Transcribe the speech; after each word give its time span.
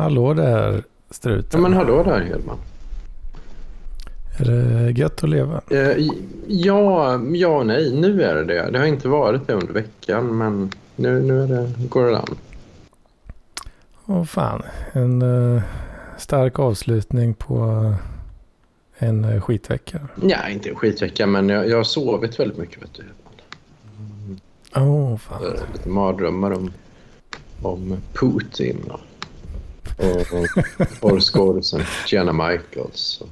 Hallå 0.00 0.34
där 0.34 0.82
struten. 1.10 1.48
Ja 1.52 1.68
men 1.68 1.72
hallå 1.72 2.02
där 2.02 2.20
Hedman. 2.20 2.58
Är 4.38 4.44
det 4.44 4.90
gött 4.90 5.24
att 5.24 5.30
leva? 5.30 5.60
Eh, 5.70 6.06
ja, 6.46 7.20
ja 7.32 7.48
och 7.48 7.66
nej. 7.66 7.92
Nu 7.92 8.22
är 8.22 8.34
det 8.34 8.44
det. 8.44 8.70
Det 8.70 8.78
har 8.78 8.86
inte 8.86 9.08
varit 9.08 9.46
det 9.46 9.52
under 9.52 9.72
veckan 9.72 10.38
men 10.38 10.70
nu, 10.96 11.22
nu 11.22 11.42
är 11.42 11.46
det, 11.46 11.70
går 11.88 12.06
det 12.06 12.18
an. 12.18 12.36
Åh 14.06 14.24
fan. 14.24 14.62
En 14.92 15.22
uh, 15.22 15.62
stark 16.18 16.58
avslutning 16.58 17.34
på 17.34 17.64
uh, 17.64 17.94
en 18.98 19.24
uh, 19.24 19.40
skitvecka. 19.40 20.00
Ja, 20.22 20.48
inte 20.48 20.68
en 20.68 20.76
skitvecka 20.76 21.26
men 21.26 21.48
jag, 21.48 21.68
jag 21.68 21.76
har 21.76 21.84
sovit 21.84 22.40
väldigt 22.40 22.58
mycket 22.58 22.82
vet 22.82 22.94
du. 22.94 23.04
Åh 24.76 24.82
oh, 24.82 25.16
fan. 25.16 25.42
Lite 25.72 25.88
mardrömmar 25.88 26.50
om, 26.50 26.70
om 27.62 27.96
Putin 28.12 28.90
och, 28.90 29.00
och, 29.96 30.40
och 30.40 30.46
porrskådisen 31.00 31.80
Jenna 32.06 32.32
Michaels. 32.32 33.22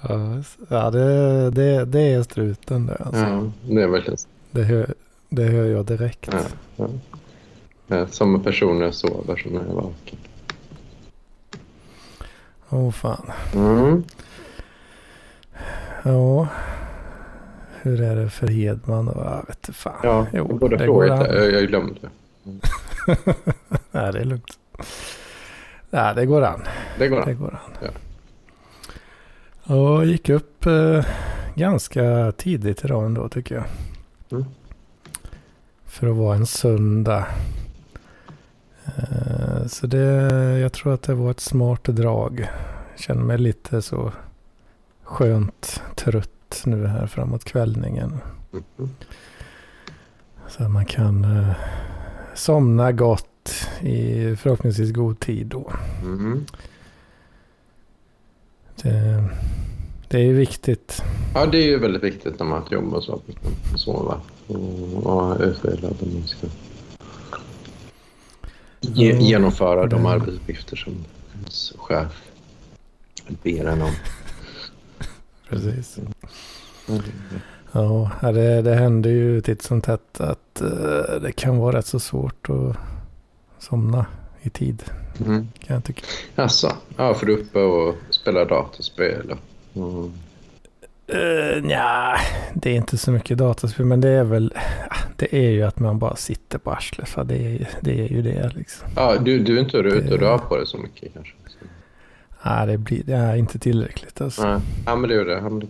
Och, 0.00 0.44
ja, 0.68 0.90
det, 0.90 1.50
det, 1.50 1.84
det 1.84 2.00
är 2.00 2.22
struten 2.22 2.86
det. 2.86 2.96
Alltså. 2.96 3.20
Ja, 3.20 3.52
det 3.68 3.82
är 3.82 3.86
verkligen 3.86 4.18
det 4.50 4.62
hör, 4.62 4.94
det 5.28 5.42
hör 5.42 5.64
jag 5.64 5.86
direkt. 5.86 6.28
Ja, 6.32 6.38
ja. 6.76 6.88
Ja, 7.86 8.06
samma 8.06 8.38
person 8.38 8.78
när 8.78 8.84
jag 8.84 8.94
sover 8.94 9.36
som 9.36 9.52
när 9.52 9.64
jag 9.64 9.74
vaken. 9.74 10.18
Åh 12.70 12.80
oh, 12.80 12.90
fan. 12.90 13.30
Mm. 13.54 14.04
Ja. 16.02 16.48
Hur 17.82 18.00
är 18.00 18.16
det 18.16 18.30
för 18.30 18.48
Hedman? 18.48 19.06
Jag 19.14 19.44
vet 19.46 19.56
inte 19.56 19.72
fan. 19.72 20.00
Ja, 20.02 20.26
jo, 20.32 20.46
jag 20.48 20.58
borde 20.58 20.78
frågat 20.78 21.20
det. 21.20 21.50
Jag 21.50 21.68
glömde. 21.68 22.00
Mm. 22.46 22.60
Nej, 23.90 24.12
det 24.12 24.20
är 24.20 24.24
lugnt. 24.24 24.58
Nej, 25.90 26.14
det 26.14 26.26
går 26.26 26.42
an. 26.42 26.62
Det 26.98 27.08
går 27.08 27.18
an. 27.20 27.26
Det 27.26 27.34
går 27.34 27.60
an. 27.64 27.72
Ja. 27.82 27.90
Och 29.74 30.06
gick 30.06 30.28
upp 30.28 30.66
eh, 30.66 31.06
ganska 31.54 32.32
tidigt 32.36 32.84
idag 32.84 33.06
ändå 33.06 33.28
tycker 33.28 33.54
jag. 33.54 33.64
Mm. 34.30 34.44
För 35.84 36.06
att 36.06 36.16
vara 36.16 36.36
en 36.36 36.46
söndag. 36.46 37.26
Eh, 38.84 39.66
så 39.66 39.86
det, 39.86 40.04
jag 40.58 40.72
tror 40.72 40.94
att 40.94 41.02
det 41.02 41.14
var 41.14 41.30
ett 41.30 41.40
smart 41.40 41.84
drag. 41.84 42.50
Känner 42.96 43.22
mig 43.22 43.38
lite 43.38 43.82
så 43.82 44.12
skönt 45.02 45.82
trött 45.96 46.62
nu 46.64 46.86
här 46.86 47.06
framåt 47.06 47.44
kvällningen. 47.44 48.20
Mm. 48.52 48.90
Så 50.48 50.62
man 50.62 50.84
kan 50.84 51.24
eh, 51.24 51.54
somna 52.34 52.92
gott 52.92 53.66
i 53.80 54.36
förhoppningsvis 54.36 54.92
god 54.92 55.20
tid 55.20 55.46
då. 55.46 55.72
Mm. 56.02 56.44
Det, 58.82 59.24
det 60.08 60.18
är 60.18 60.32
viktigt. 60.32 61.02
Ja, 61.34 61.46
det 61.46 61.58
är 61.58 61.66
ju 61.66 61.78
väldigt 61.78 62.02
viktigt 62.02 62.38
när 62.38 62.46
man 62.46 62.58
har 62.58 62.66
ett 62.66 62.72
jobb 62.72 62.94
och 62.94 63.04
så. 63.04 63.12
Att 63.14 63.80
sova 63.80 64.20
och 64.46 65.02
vara 65.02 65.36
utvilad 65.38 65.96
om 66.00 66.14
man 66.14 66.26
ska 66.26 66.46
ge, 68.80 69.10
mm. 69.10 69.22
genomföra 69.22 69.86
de 69.86 70.06
arbetsuppgifter 70.06 70.76
som 70.76 71.04
ens 71.34 71.72
chef 71.76 72.22
ber 73.42 73.64
en 73.64 73.82
om. 73.82 73.90
Precis. 75.48 75.98
Mm. 76.88 77.02
Ja, 77.74 78.10
det, 78.20 78.62
det 78.62 78.74
händer 78.74 79.10
ju 79.10 79.40
titt 79.40 79.62
som 79.62 79.80
tätt 79.80 80.20
att 80.20 80.62
uh, 80.62 81.20
det 81.22 81.32
kan 81.32 81.58
vara 81.58 81.78
rätt 81.78 81.86
så 81.86 82.00
svårt 82.00 82.50
att 82.50 82.76
somna 83.58 84.06
i 84.42 84.50
tid. 84.50 84.82
Mm. 85.26 85.48
Kan 85.58 85.74
jag 85.74 85.84
tycka. 85.84 86.02
Alltså, 86.34 86.72
ja, 86.96 87.14
för 87.14 87.26
du 87.26 87.32
är 87.32 87.38
uppe 87.38 87.58
och 87.58 87.94
spelar 88.10 88.44
datorspel? 88.44 89.34
Mm. 89.74 90.12
Uh, 91.14 91.70
ja, 91.70 92.16
det 92.54 92.70
är 92.70 92.74
inte 92.74 92.98
så 92.98 93.10
mycket 93.10 93.38
dataspel, 93.38 93.86
men 93.86 94.00
det 94.00 94.08
är 94.08 94.24
väl 94.24 94.54
det 95.16 95.36
är 95.36 95.50
ju 95.50 95.62
att 95.62 95.78
man 95.78 95.98
bara 95.98 96.16
sitter 96.16 96.58
på 96.58 96.70
arslet. 96.70 97.08
För 97.08 97.24
det, 97.24 97.36
är, 97.36 97.68
det 97.80 98.00
är 98.00 98.08
ju 98.08 98.22
det 98.22 98.50
liksom. 98.54 98.88
Ja, 98.96 99.18
du, 99.18 99.38
du 99.38 99.56
är 99.56 99.60
inte 99.60 99.76
ute 99.76 100.14
och 100.14 100.20
rör 100.20 100.38
på 100.38 100.56
dig 100.56 100.66
så 100.66 100.78
mycket 100.78 101.14
kanske? 101.14 101.32
Nej, 102.44 102.66
det 102.66 102.78
blir 102.78 103.02
det 103.02 103.14
är 103.14 103.36
inte 103.36 103.58
tillräckligt. 103.58 104.20
Alltså. 104.20 104.42
Nej, 104.46 104.60
ja, 104.86 104.96
men 104.96 105.10
det 105.10 105.16
är 105.16 105.24
det. 105.24 105.32
Ja, 105.32 105.48
men 105.48 105.58
det 105.60 105.66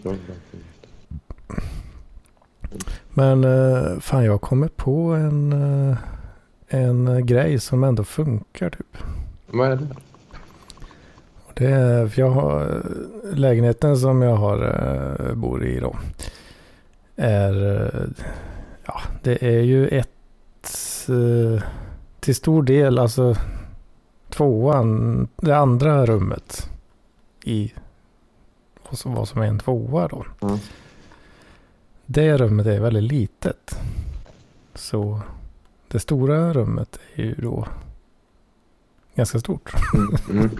men 3.10 3.44
uh, 3.44 4.00
fan, 4.00 4.24
jag 4.24 4.40
kommer 4.40 4.68
på 4.68 5.12
en... 5.12 5.52
Uh, 5.52 5.96
en 6.68 7.08
eh, 7.08 7.18
grej 7.18 7.58
som 7.58 7.84
ändå 7.84 8.04
funkar 8.04 8.70
typ. 8.70 8.96
Vad 9.46 9.72
är 9.72 9.76
det? 9.76 9.88
Det 11.54 11.66
är, 11.66 12.06
för 12.06 12.20
jag 12.20 12.30
har, 12.30 12.62
eh, 12.62 13.36
lägenheten 13.38 13.96
som 13.96 14.22
jag 14.22 14.36
har, 14.36 15.34
bor 15.34 15.64
i 15.64 15.80
då. 15.80 15.96
Är, 17.16 17.90
ja 18.86 19.00
det 19.22 19.42
är 19.42 19.60
ju 19.60 19.88
ett, 19.88 20.08
till 22.20 22.34
stor 22.34 22.62
del 22.62 22.98
alltså 22.98 23.36
tvåan, 24.30 25.28
det 25.36 25.56
andra 25.56 26.06
rummet 26.06 26.70
i 27.44 27.72
vad 28.88 28.98
som, 28.98 29.14
vad 29.14 29.28
som 29.28 29.42
är 29.42 29.46
en 29.46 29.58
tvåa 29.58 30.08
då. 30.08 30.24
Mm. 30.42 30.58
Det 32.06 32.36
rummet 32.36 32.66
är 32.66 32.80
väldigt 32.80 33.12
litet. 33.12 33.78
Så 34.74 35.20
det 35.88 35.98
stora 35.98 36.52
rummet 36.52 36.98
är 37.14 37.22
ju 37.22 37.34
då 37.34 37.66
ganska 39.14 39.38
stort. 39.38 39.72
Mm. 39.94 40.16
Mm. 40.30 40.50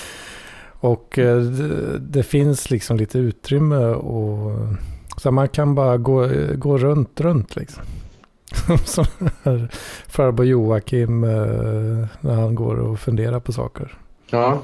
och 0.80 1.18
eh, 1.18 1.40
det, 1.40 1.98
det, 1.98 2.22
finns 2.22 2.70
liksom 2.70 2.96
lite 2.96 3.18
utrymme 3.18 3.84
och 3.86 4.68
så 5.16 5.30
man 5.30 5.48
kan 5.48 5.74
bara 5.74 5.96
gå, 5.96 6.28
gå 6.54 6.78
runt, 6.78 7.20
runt 7.20 7.56
liksom. 7.56 7.82
Som 8.84 9.04
farbror 10.06 10.46
Joakim 10.46 11.24
eh, 11.24 12.06
när 12.20 12.34
han 12.34 12.54
går 12.54 12.76
och 12.76 13.00
funderar 13.00 13.40
på 13.40 13.52
saker. 13.52 13.98
Ja. 14.30 14.62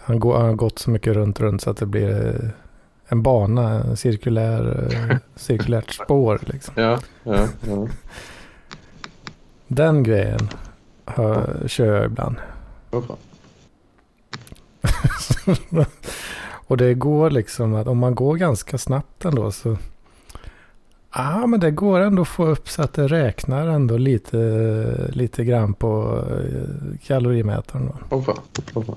Han, 0.00 0.20
går, 0.20 0.36
han 0.36 0.46
har 0.46 0.54
gått 0.54 0.78
så 0.78 0.90
mycket 0.90 1.14
runt, 1.14 1.40
runt 1.40 1.62
så 1.62 1.70
att 1.70 1.76
det 1.76 1.86
blir 1.86 2.52
en 3.14 3.22
bana, 3.22 3.70
en 3.70 3.96
cirkulär, 3.96 5.20
cirkulärt 5.36 5.90
spår 5.90 6.40
liksom. 6.46 6.74
Ja, 6.76 6.98
ja, 7.22 7.48
ja. 7.60 7.88
Den 9.68 10.02
grejen 10.02 10.48
hör, 11.06 11.62
kör 11.66 11.96
jag 11.96 12.04
ibland. 12.04 12.36
Och 16.66 16.76
det 16.76 16.94
går 16.94 17.30
liksom 17.30 17.74
att 17.74 17.86
om 17.86 17.98
man 17.98 18.14
går 18.14 18.36
ganska 18.36 18.78
snabbt 18.78 19.24
ändå 19.24 19.52
så. 19.52 19.76
Ja 21.16 21.42
ah, 21.42 21.46
men 21.46 21.60
det 21.60 21.70
går 21.70 22.00
ändå 22.00 22.22
att 22.22 22.28
få 22.28 22.46
upp 22.46 22.68
så 22.68 22.82
att 22.82 22.92
det 22.92 23.08
räknar 23.08 23.66
ändå 23.66 23.96
lite, 23.96 25.10
lite 25.12 25.44
grann 25.44 25.74
på 25.74 26.22
eh, 26.30 26.98
kalorimätaren. 27.06 27.92
Då. 28.10 28.16
Oh, 28.16 28.38
oh, 28.74 28.94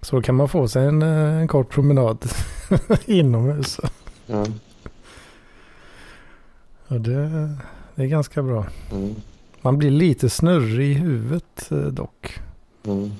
så 0.00 0.16
då 0.16 0.22
kan 0.22 0.34
man 0.34 0.48
få 0.48 0.68
sig 0.68 0.86
en, 0.86 1.02
eh, 1.02 1.40
en 1.40 1.48
kort 1.48 1.70
promenad 1.70 2.24
inomhus. 3.06 3.80
Ja. 4.26 4.46
Och 6.88 7.00
det, 7.00 7.50
det 7.94 8.02
är 8.02 8.06
ganska 8.06 8.42
bra. 8.42 8.66
Mm. 8.92 9.14
Man 9.60 9.78
blir 9.78 9.90
lite 9.90 10.30
snurrig 10.30 10.90
i 10.90 10.94
huvudet 10.94 11.70
eh, 11.70 11.78
dock. 11.78 12.38
Mm. 12.84 13.10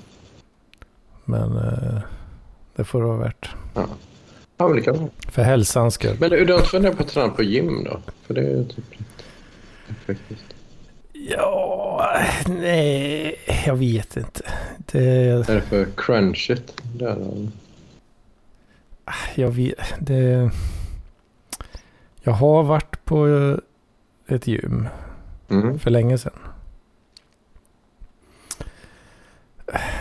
Men 1.25 1.57
eh, 1.57 1.99
det 2.75 2.83
får 2.83 3.01
det 3.01 3.07
vara 3.07 3.17
värt. 3.17 3.49
Ja. 3.73 3.85
Ja, 4.57 4.67
men 4.67 4.75
det 4.75 4.81
kan 4.81 4.97
vara. 4.97 5.09
För 5.31 5.43
hälsans 5.43 5.93
skull. 5.93 6.17
Men 6.19 6.29
du, 6.29 6.53
har 6.53 6.59
inte 6.59 6.69
funderat 6.69 6.97
på 6.97 7.03
att 7.03 7.09
träna 7.09 7.29
på 7.29 7.43
gym 7.43 7.83
då? 7.83 7.99
För 8.27 8.33
det 8.33 8.41
är 8.41 8.57
ju 8.57 8.65
typ 8.65 8.85
effektivt. 9.89 10.53
Ja, 11.31 12.21
nej, 12.47 13.35
jag 13.65 13.75
vet 13.75 14.17
inte. 14.17 14.41
Det... 14.77 15.49
Är 15.49 15.55
det 15.55 15.61
för 15.61 15.87
crunchigt? 15.97 16.81
Där, 16.93 17.47
jag 19.35 19.51
vet, 19.51 19.93
det... 19.99 20.51
Jag 22.21 22.33
har 22.33 22.63
varit 22.63 23.05
på 23.05 23.27
ett 24.27 24.47
gym 24.47 24.87
mm. 25.49 25.79
för 25.79 25.91
länge 25.91 26.17
sedan. 26.17 26.39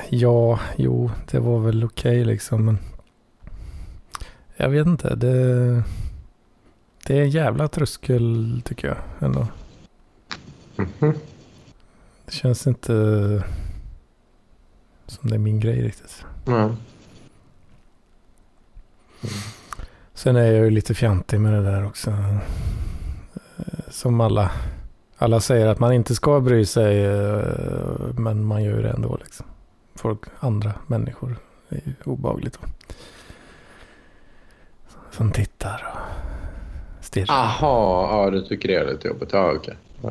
Ja, 0.08 0.60
jo, 0.76 1.10
det 1.30 1.38
var 1.38 1.58
väl 1.58 1.84
okej 1.84 2.10
okay, 2.10 2.25
liksom. 2.25 2.64
Men 2.64 2.78
jag 4.56 4.69
vet 4.69 4.86
inte. 4.86 5.14
Det, 5.14 5.82
det 7.06 7.19
är 7.19 7.22
en 7.22 7.30
jävla 7.30 7.69
tröskel 7.69 8.62
tycker 8.64 8.88
jag 8.88 8.96
ändå. 9.20 9.46
Mm. 10.78 11.14
Det 12.26 12.32
känns 12.32 12.66
inte 12.66 12.92
som 15.06 15.30
det 15.30 15.36
är 15.36 15.38
min 15.38 15.60
grej 15.60 15.82
riktigt. 15.82 16.25
Mm. 16.46 16.58
Mm. 16.60 16.76
Sen 20.14 20.36
är 20.36 20.52
jag 20.52 20.64
ju 20.64 20.70
lite 20.70 20.94
fjantig 20.94 21.40
med 21.40 21.52
det 21.52 21.62
där 21.62 21.86
också. 21.86 22.14
Som 23.90 24.20
alla 24.20 24.50
Alla 25.20 25.40
säger 25.40 25.66
att 25.66 25.78
man 25.78 25.92
inte 25.92 26.14
ska 26.14 26.40
bry 26.40 26.64
sig, 26.66 27.04
eh, 27.04 27.42
men 28.16 28.44
man 28.44 28.62
gör 28.62 28.82
det 28.82 28.90
ändå. 28.90 29.16
Liksom. 29.25 29.46
Folk, 29.94 30.20
andra 30.40 30.72
människor, 30.86 31.36
det 31.69 31.76
är 31.76 31.82
ju 31.84 31.94
obehagligt. 32.04 32.58
Som 35.10 35.32
tittar 35.32 35.94
och 36.98 37.04
stirrar. 37.04 37.34
Aha, 37.34 38.25
ja 38.25 38.30
du 38.30 38.42
tycker 38.42 38.69
det 38.69 38.75
är 38.75 38.92
lite 38.92 39.08
jobbigt. 39.08 39.28
Ja, 39.32 39.52
okej. 39.56 39.76
Ja. 40.02 40.10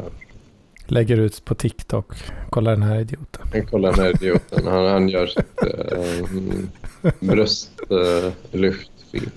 Lägger 0.88 1.18
ut 1.18 1.46
på 1.46 1.56
TikTok. 1.56 2.14
Kolla 2.50 2.72
den 2.72 2.84
här 2.84 3.00
idioten. 3.00 3.42
Jag 3.54 3.70
kollar 3.70 3.92
den 3.92 4.00
här 4.00 4.10
idioten. 4.10 4.68
Han, 4.68 4.86
han 4.86 5.10
gör 5.10 5.28
sitt 5.28 5.64
äh, 5.64 6.00
bröstlyftfilm. 7.20 9.30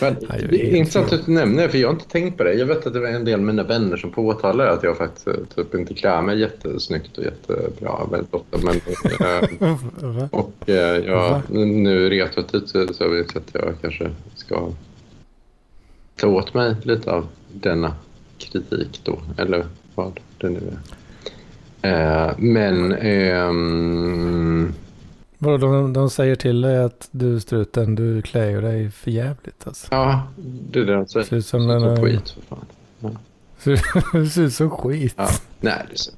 Men 0.00 0.16
Han 0.28 0.40
gör 0.40 0.48
det 0.48 0.72
är 0.72 0.76
intressant 0.76 1.12
att 1.12 1.26
du 1.26 1.32
nämner 1.32 1.62
det, 1.62 1.68
för 1.68 1.78
jag 1.78 1.88
har 1.88 1.94
inte 1.94 2.08
tänkt 2.08 2.38
på 2.38 2.44
det. 2.44 2.54
Jag 2.54 2.66
vet 2.66 2.86
att 2.86 2.92
det 2.92 3.00
var 3.00 3.08
en 3.08 3.24
del 3.24 3.34
av 3.34 3.40
mina 3.46 3.62
vänner 3.62 3.96
som 3.96 4.10
påtalade 4.10 4.72
att 4.72 4.82
jag 4.82 4.96
faktiskt 4.96 5.26
eh, 5.26 5.34
typ 5.54 5.74
inte 5.74 5.94
klär 5.94 6.22
mig 6.22 6.40
jättesnyggt 6.40 7.18
och 7.18 7.24
jättebra 7.24 8.04
väldigt 8.10 8.34
ofta. 8.34 8.58
Men, 8.58 8.76
eh, 9.20 9.48
Va? 10.00 10.28
och 10.32 10.68
eh, 10.68 11.04
jag, 11.06 11.40
nu- 11.48 12.10
retroaktivt 12.10 12.68
så 12.68 12.94
så 12.94 13.08
vet 13.08 13.26
jag 13.34 13.42
att 13.42 13.50
jag 13.52 13.74
kanske 13.80 14.10
ska 14.34 14.68
ta 16.16 16.26
åt 16.26 16.54
mig 16.54 16.74
lite 16.82 17.10
av 17.12 17.26
denna 17.52 17.94
kritik 18.38 19.00
då, 19.04 19.18
eller 19.38 19.66
vad 19.94 20.20
det 20.38 20.48
nu 20.48 20.60
är. 20.72 20.78
Eh, 21.82 22.34
men 22.38 22.92
ehm, 22.92 24.72
Vadå, 25.38 25.56
de, 25.56 25.92
de 25.92 26.10
säger 26.10 26.36
till 26.36 26.60
dig 26.60 26.78
att 26.84 27.08
du 27.10 27.40
struten, 27.40 27.94
du 27.94 28.22
klär 28.22 28.50
ju 28.50 28.60
dig 28.60 28.90
för 28.90 29.10
jävligt 29.10 29.66
alltså. 29.66 29.86
ja, 29.90 30.22
det 30.72 30.80
är 30.80 30.84
det 30.84 30.94
de 30.94 31.06
säger. 31.06 31.26
Ser 31.26 31.36
ut 31.36 31.46
som 31.46 31.60
Som 31.62 31.70
en... 31.70 31.82
eh, 31.84 32.02
skit 32.02 32.30
för 32.30 32.56
fan. 32.56 32.66
Du 34.12 34.26
ser 34.26 34.42
ut 34.42 34.54
som 34.54 34.70
skit. 34.70 35.14
Ja, 35.16 35.28
nej, 35.60 35.86
det 35.90 35.98
så. 35.98 36.10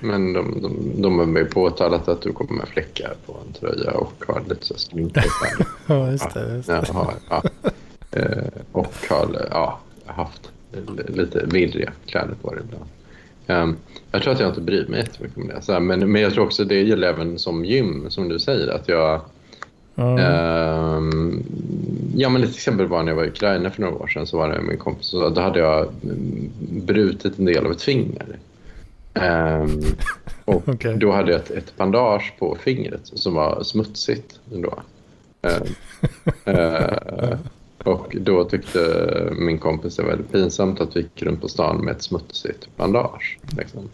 Men 0.00 0.32
de, 0.32 0.62
de, 0.62 1.02
de 1.02 1.18
har 1.18 1.26
mig 1.26 1.44
påtalat 1.44 2.08
att 2.08 2.22
du 2.22 2.32
kommer 2.32 2.52
med 2.52 2.68
fläckar 2.68 3.14
på 3.26 3.36
en 3.46 3.52
tröja 3.52 3.90
och 3.92 4.24
har 4.26 4.42
lite 4.48 4.66
så 4.66 4.74
där. 4.92 5.24
Ja, 5.86 6.10
just 6.10 6.34
det. 6.34 6.54
Just 6.54 6.68
det. 6.68 6.84
Jag 6.86 6.94
har, 6.94 7.14
ja. 7.30 7.42
Eh, 8.10 8.44
och 8.72 8.94
har 9.10 9.48
ja, 9.50 9.80
haft 10.06 10.50
lite 11.08 11.46
virriga 11.46 11.92
kläder 12.06 12.34
på 12.42 12.54
dig 12.54 12.62
ibland. 12.64 12.84
Ehm, 13.46 13.76
jag 14.10 14.22
tror 14.22 14.32
att 14.32 14.40
jag 14.40 14.48
inte 14.48 14.60
bryr 14.60 14.86
mig 14.86 15.00
jättemycket 15.00 15.38
om 15.38 15.48
det. 15.48 15.62
Så 15.62 15.72
här, 15.72 15.80
men, 15.80 16.12
men 16.12 16.22
jag 16.22 16.32
tror 16.32 16.44
också 16.44 16.64
det 16.64 16.82
gäller 16.82 17.08
även 17.08 17.38
som 17.38 17.64
gym, 17.64 18.10
som 18.10 18.28
du 18.28 18.38
säger. 18.38 18.68
Att 18.68 18.88
jag, 18.88 19.20
Ja. 19.98 20.18
Ehm, 20.18 21.42
ja, 22.16 22.28
men 22.28 22.42
ett 22.44 22.54
exempel 22.54 22.86
var 22.86 23.02
när 23.02 23.10
jag 23.10 23.16
var 23.16 23.24
i 23.24 23.28
Ukraina 23.28 23.70
för 23.70 23.82
några 23.82 23.94
år 23.94 24.06
sedan. 24.06 24.26
Så 24.26 24.38
var 24.38 24.48
det 24.48 24.62
min 24.62 24.78
kompis 24.78 25.12
och 25.14 25.32
då 25.32 25.40
hade 25.40 25.58
jag 25.58 25.88
mm, 26.02 26.50
brutit 26.86 27.38
en 27.38 27.44
del 27.44 27.66
av 27.66 27.72
ett 27.72 27.82
finger. 27.82 28.38
Ehm, 29.14 29.80
och 30.44 30.68
Okej. 30.68 30.96
då 30.96 31.12
hade 31.12 31.32
jag 31.32 31.40
ett, 31.40 31.50
ett 31.50 31.76
bandage 31.76 32.34
på 32.38 32.56
fingret 32.60 33.00
som 33.04 33.34
var 33.34 33.62
smutsigt. 33.62 34.40
Då. 34.44 34.82
Ehm, 35.42 35.62
eh, 36.56 37.38
och 37.84 38.16
då 38.20 38.44
tyckte 38.44 38.80
min 39.38 39.58
kompis 39.58 39.96
det 39.96 40.02
var 40.02 40.10
väldigt 40.10 40.32
pinsamt 40.32 40.80
att 40.80 40.96
vi 40.96 41.00
gick 41.00 41.22
runt 41.22 41.40
på 41.40 41.48
stan 41.48 41.84
med 41.84 41.92
ett 41.92 42.02
smutsigt 42.02 42.76
bandage. 42.76 43.38
Liksom. 43.58 43.88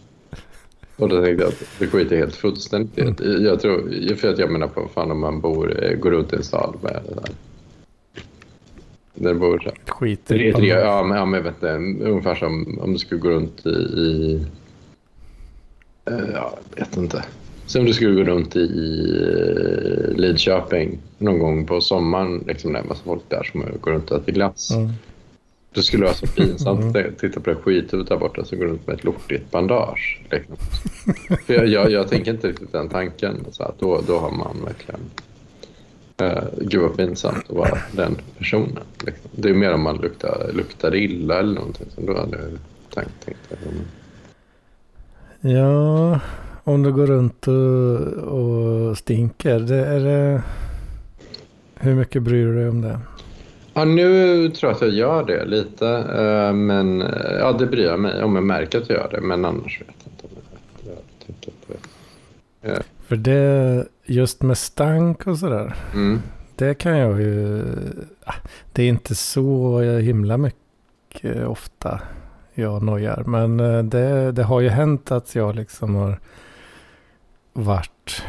Och 0.97 1.09
då 1.09 1.23
tänkte 1.23 1.43
jag 1.43 1.53
att 1.53 1.63
det 1.79 1.87
skiter 1.87 2.17
helt 2.17 2.35
fullständigt. 2.35 3.21
Mm. 3.21 3.43
Jag 3.43 3.59
tror, 3.59 4.15
för 4.15 4.27
att 4.27 4.39
jag 4.39 4.51
menar 4.51 4.67
på 4.67 4.87
fan 4.93 5.11
om 5.11 5.19
man 5.19 5.41
bor, 5.41 5.83
eh, 5.83 5.97
går 5.97 6.11
runt 6.11 6.33
i 6.33 6.35
en 6.35 6.43
stad 6.43 6.75
med 6.81 7.01
det 7.07 7.15
där. 7.15 7.29
Där 9.13 9.33
det 9.33 9.39
bor 9.39 9.59
så 9.59 9.71
Tre, 9.99 10.49
i 10.49 10.53
tre, 10.53 10.67
ja, 10.67 11.03
men, 11.03 11.17
ja, 11.17 11.25
men 11.25 11.43
vet 11.43 11.53
inte, 11.53 11.73
ungefär 12.09 12.35
som 12.35 12.79
om 12.81 12.93
du 12.93 12.99
skulle 12.99 13.21
gå 13.21 13.29
runt 13.29 13.65
i... 13.65 13.69
i 13.69 14.45
eh, 16.05 16.29
ja, 16.33 16.57
jag 16.75 16.85
vet 16.85 16.97
inte. 16.97 17.23
Som 17.65 17.79
om 17.81 17.85
du 17.87 17.93
skulle 17.93 18.15
gå 18.15 18.23
runt 18.23 18.55
i, 18.55 18.65
eh, 19.21 20.15
Lidköping 20.17 20.99
någon 21.17 21.39
gång 21.39 21.65
på 21.65 21.81
sommaren. 21.81 22.43
Liksom, 22.47 22.71
när 22.71 22.79
det 22.79 22.85
är 22.85 22.89
massa 22.89 23.03
folk 23.03 23.21
där 23.29 23.43
som 23.51 23.65
går 23.81 23.91
runt 23.91 24.11
och 24.11 24.17
äter 24.21 24.31
glass. 24.33 24.71
Mm. 24.71 24.89
Då 25.73 25.81
skulle 25.81 26.03
det 26.03 26.05
vara 26.07 26.15
så 26.15 26.27
pinsamt 26.27 26.95
Mm. 26.95 27.07
att 27.13 27.19
titta 27.19 27.39
på 27.39 27.49
det 27.49 27.55
skithuvudet 27.55 28.09
där 28.09 28.17
borta 28.17 28.45
som 28.45 28.57
går 28.59 28.65
runt 28.65 28.87
med 28.87 28.95
ett 28.95 29.03
lortigt 29.03 29.51
bandage. 29.51 30.21
Liksom. 30.31 30.55
För 31.45 31.53
jag, 31.53 31.67
jag, 31.67 31.91
jag 31.91 32.07
tänker 32.07 32.31
inte 32.31 32.47
riktigt 32.47 32.71
den 32.71 32.89
tanken. 32.89 33.45
Så 33.51 33.63
att 33.63 33.79
då, 33.79 34.01
då 34.07 34.17
har 34.19 34.31
man 34.31 34.57
verkligen... 34.65 34.99
Uh, 36.21 36.43
gud 36.61 36.81
vad 36.81 36.97
pinsamt 36.97 37.49
att 37.49 37.55
vara 37.55 37.77
den 37.91 38.17
personen. 38.37 38.79
Liksom. 39.05 39.29
Det 39.35 39.49
är 39.49 39.53
mer 39.53 39.73
om 39.73 39.81
man 39.81 39.97
luktar, 39.97 40.49
luktar 40.53 40.95
illa 40.95 41.39
eller 41.39 41.53
någonting. 41.55 41.87
Så 41.95 42.01
då 42.01 42.17
hade 42.17 42.37
jag 42.37 42.49
tänkt, 42.93 43.25
tänkt 43.25 43.39
det. 43.49 43.55
Men- 43.65 43.85
Ja, 45.55 46.19
om 46.67 46.83
du 46.83 46.91
går 46.91 47.07
runt 47.07 47.47
och, 47.47 47.95
och 48.89 48.97
stinker. 48.97 49.59
Det 49.59 49.85
är 49.85 49.99
det... 49.99 50.41
Hur 51.75 51.95
mycket 51.95 52.23
bryr 52.23 52.45
du 52.45 52.55
dig 52.55 52.69
om 52.69 52.81
det? 52.81 52.99
Ja, 53.73 53.85
nu 53.85 54.49
tror 54.49 54.69
jag 54.71 54.75
att 54.75 54.81
jag 54.81 54.91
gör 54.91 55.23
det 55.25 55.45
lite. 55.45 55.87
eh, 55.87 56.53
men 56.53 57.01
eh, 57.01 57.33
ja, 57.39 57.51
det 57.51 57.65
bryr 57.65 57.85
jag 57.85 57.99
mig 57.99 58.23
om 58.23 58.35
jag 58.35 58.43
märker 58.43 58.77
att 58.81 58.89
jag 58.89 58.97
gör 58.97 59.09
det. 59.11 59.21
Men 59.21 59.45
annars 59.45 59.81
vet 59.81 59.95
jag 60.03 60.11
inte 60.13 60.25
om 60.25 60.41
jag. 60.85 60.95
Tänker 61.25 61.53
det. 62.61 62.83
För 63.07 63.15
det, 63.15 63.85
just 64.05 64.41
med 64.41 64.57
stank 64.57 65.27
och 65.27 65.37
sådär. 65.37 65.75
Mm. 65.93 66.19
Det 66.55 66.73
kan 66.73 66.97
jag 66.97 67.21
ju... 67.21 67.63
ah, 68.25 68.33
Det 68.73 68.83
är 68.83 68.87
inte 68.87 69.15
så 69.15 69.79
himla 69.81 70.37
mycket 70.37 71.47
ofta 71.47 71.99
jag 72.53 72.83
nojar. 72.83 73.23
Men 73.27 73.59
eh, 73.59 73.83
det, 73.83 74.31
det 74.31 74.43
har 74.43 74.61
ju 74.61 74.69
hänt 74.69 75.11
att 75.11 75.35
jag 75.35 75.55
liksom 75.55 75.95
har 75.95 76.19
varit 77.55 78.23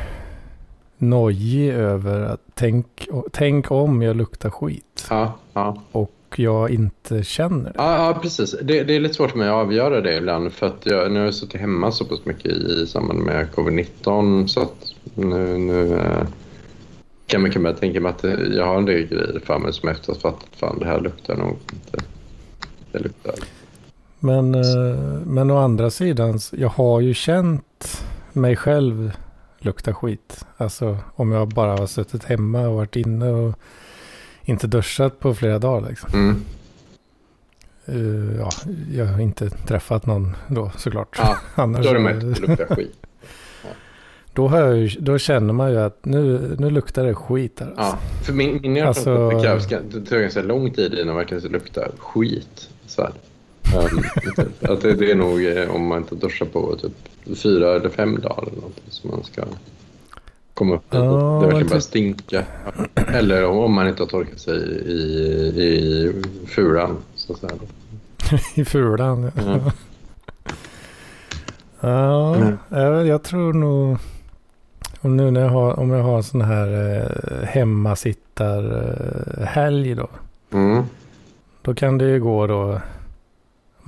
nojig 0.99 1.71
över 1.71 2.21
att 2.21 2.41
tänk, 2.55 3.09
tänk 3.33 3.71
om 3.71 4.03
jag 4.03 4.17
luktar 4.17 4.51
skit. 4.51 5.07
Ja, 5.11 5.33
ja. 5.53 5.83
Och 5.93 6.13
jag 6.37 6.71
inte 6.71 7.23
känner 7.23 7.65
det. 7.65 7.73
Ja, 7.77 8.07
ja 8.07 8.19
precis. 8.23 8.57
Det, 8.63 8.85
det 8.85 8.97
är 8.97 9.01
lite 9.01 9.15
svårt 9.15 9.31
för 9.31 9.39
mig 9.39 9.49
att 9.49 9.55
avgöra 9.55 10.01
det 10.01 10.17
ibland. 10.17 10.53
För 10.53 10.67
att 10.67 10.87
jag, 10.87 11.13
nu 11.13 11.19
har 11.19 11.25
jag 11.25 11.35
suttit 11.35 11.61
hemma 11.61 11.93
så 11.93 12.05
pass 12.05 12.25
mycket 12.25 12.53
i 12.53 12.87
samband 12.87 13.19
med 13.19 13.49
covid-19. 13.55 14.47
Så 14.47 14.63
att 14.63 14.95
nu, 15.15 15.59
nu 15.59 15.95
eh, 15.95 16.27
kan 17.27 17.43
man, 17.43 17.63
man 17.63 17.75
tänka 17.75 18.01
mig 18.01 18.11
att 18.11 18.25
jag 18.55 18.67
har 18.67 18.77
en 18.77 18.85
del 18.85 19.07
grejer 19.07 19.41
för 19.45 19.59
mig 19.59 19.73
som 19.73 19.89
efter 19.89 20.13
att 20.13 20.23
ha 20.23 20.31
fattat 20.31 20.49
fan 20.57 20.79
det 20.79 20.87
här 20.87 21.01
luktar 21.01 21.37
nog 21.37 21.57
inte. 21.73 22.05
Det 22.93 22.99
luktar. 22.99 23.35
Men, 24.19 24.55
eh, 24.55 24.97
men 25.27 25.51
å 25.51 25.59
andra 25.59 25.91
sidan, 25.91 26.39
jag 26.53 26.69
har 26.69 27.01
ju 27.01 27.15
känt 27.15 28.03
mig 28.33 28.57
själv 28.57 29.13
lukta 29.67 29.95
skit. 29.95 30.47
Alltså 30.57 30.99
om 31.15 31.33
jag 31.33 31.49
bara 31.49 31.77
har 31.77 31.87
suttit 31.87 32.25
hemma 32.25 32.69
och 32.69 32.75
varit 32.75 32.97
inne 32.97 33.31
och 33.31 33.55
inte 34.45 34.67
duschat 34.67 35.21
på 35.21 35.35
flera 35.35 35.59
dagar. 35.59 35.89
Liksom. 35.89 36.11
Mm. 36.15 36.43
Eh, 37.87 38.37
ja, 38.41 38.51
jag 38.93 39.07
har 39.07 39.21
inte 39.21 39.51
träffat 39.51 40.07
någon 40.07 40.37
då 40.49 40.71
såklart. 40.77 41.17
Ja, 41.19 41.37
Annars, 41.55 41.85
då 41.85 41.91
är 41.91 41.95
det 41.95 42.01
möjligt 42.01 42.25
att 42.25 42.35
det 42.35 42.47
luktar 42.47 42.77
skit. 42.77 43.07
då, 44.33 44.49
har 44.49 44.59
jag 44.61 44.97
då 45.01 45.19
känner 45.19 45.53
man 45.53 45.71
ju 45.71 45.79
att 45.79 46.05
nu, 46.05 46.57
nu 46.59 46.71
luktar 46.71 47.05
det 47.05 47.15
skit 47.15 47.61
här. 47.61 47.67
Alltså. 47.67 47.83
Ja, 47.83 47.99
för 48.25 48.33
min, 48.33 48.61
min 48.63 48.77
erfarenhet 48.77 49.47
Alltså- 49.47 49.79
det 49.83 50.07
tar 50.07 50.19
ganska 50.21 50.43
lång 50.43 50.71
tid 50.71 50.95
innan 50.95 51.07
man 51.07 51.17
verkligen 51.17 51.53
luktar 51.53 51.91
skit. 51.99 52.71
Så 52.87 53.03
här. 53.03 53.13
Um, 53.75 54.03
att 54.71 54.81
det, 54.83 54.95
det 54.95 55.11
är 55.11 55.15
nog 55.15 55.47
eh, 55.47 55.71
om 55.75 55.87
man 55.87 55.99
inte 55.99 56.15
duschar 56.15 56.47
på 56.47 56.77
typ 56.77 56.93
fyra 57.39 57.77
eller 57.77 57.89
fem 57.89 58.21
dagar 58.21 58.43
eller 58.43 58.57
någonting 58.57 58.85
som 58.89 59.11
man 59.11 59.25
ska 59.25 59.43
komma 60.55 60.75
upp 60.75 60.95
i. 60.95 60.97
Ja, 60.97 61.03
det 61.03 61.47
verkligen 61.47 61.51
börjar 61.67 61.81
typ- 61.81 61.83
stinka. 61.83 62.45
Eller 62.95 63.45
om, 63.45 63.59
om 63.59 63.73
man 63.73 63.89
inte 63.89 64.03
har 64.03 64.09
torkat 64.09 64.41
sig 64.41 64.57
i, 64.87 64.97
i 65.63 66.13
furan. 66.47 66.97
Så 67.15 67.33
att 67.33 67.39
säga. 67.39 67.53
I 68.55 68.65
fulan. 68.65 69.31
Ja, 69.37 69.43
Mm. 69.43 69.61
ja 71.81 72.35
Mm. 72.37 72.57
jag, 72.69 73.07
jag 73.07 73.23
tror 73.23 73.53
nog... 73.53 73.97
Och 75.01 75.11
nu 75.11 75.31
när 75.31 75.41
jag 75.41 75.49
har, 75.49 75.79
om 75.81 75.91
jag 75.91 76.03
har 76.03 76.23
sån 76.23 76.41
här 76.41 76.97
eh, 76.97 77.03
hemmasittarhelg 77.49 79.95
då. 79.95 80.09
Mm. 80.53 80.83
Då 81.63 81.75
kan 81.75 81.99
det 81.99 82.05
ju 82.05 82.21
gå 82.21 82.47
då. 82.47 82.81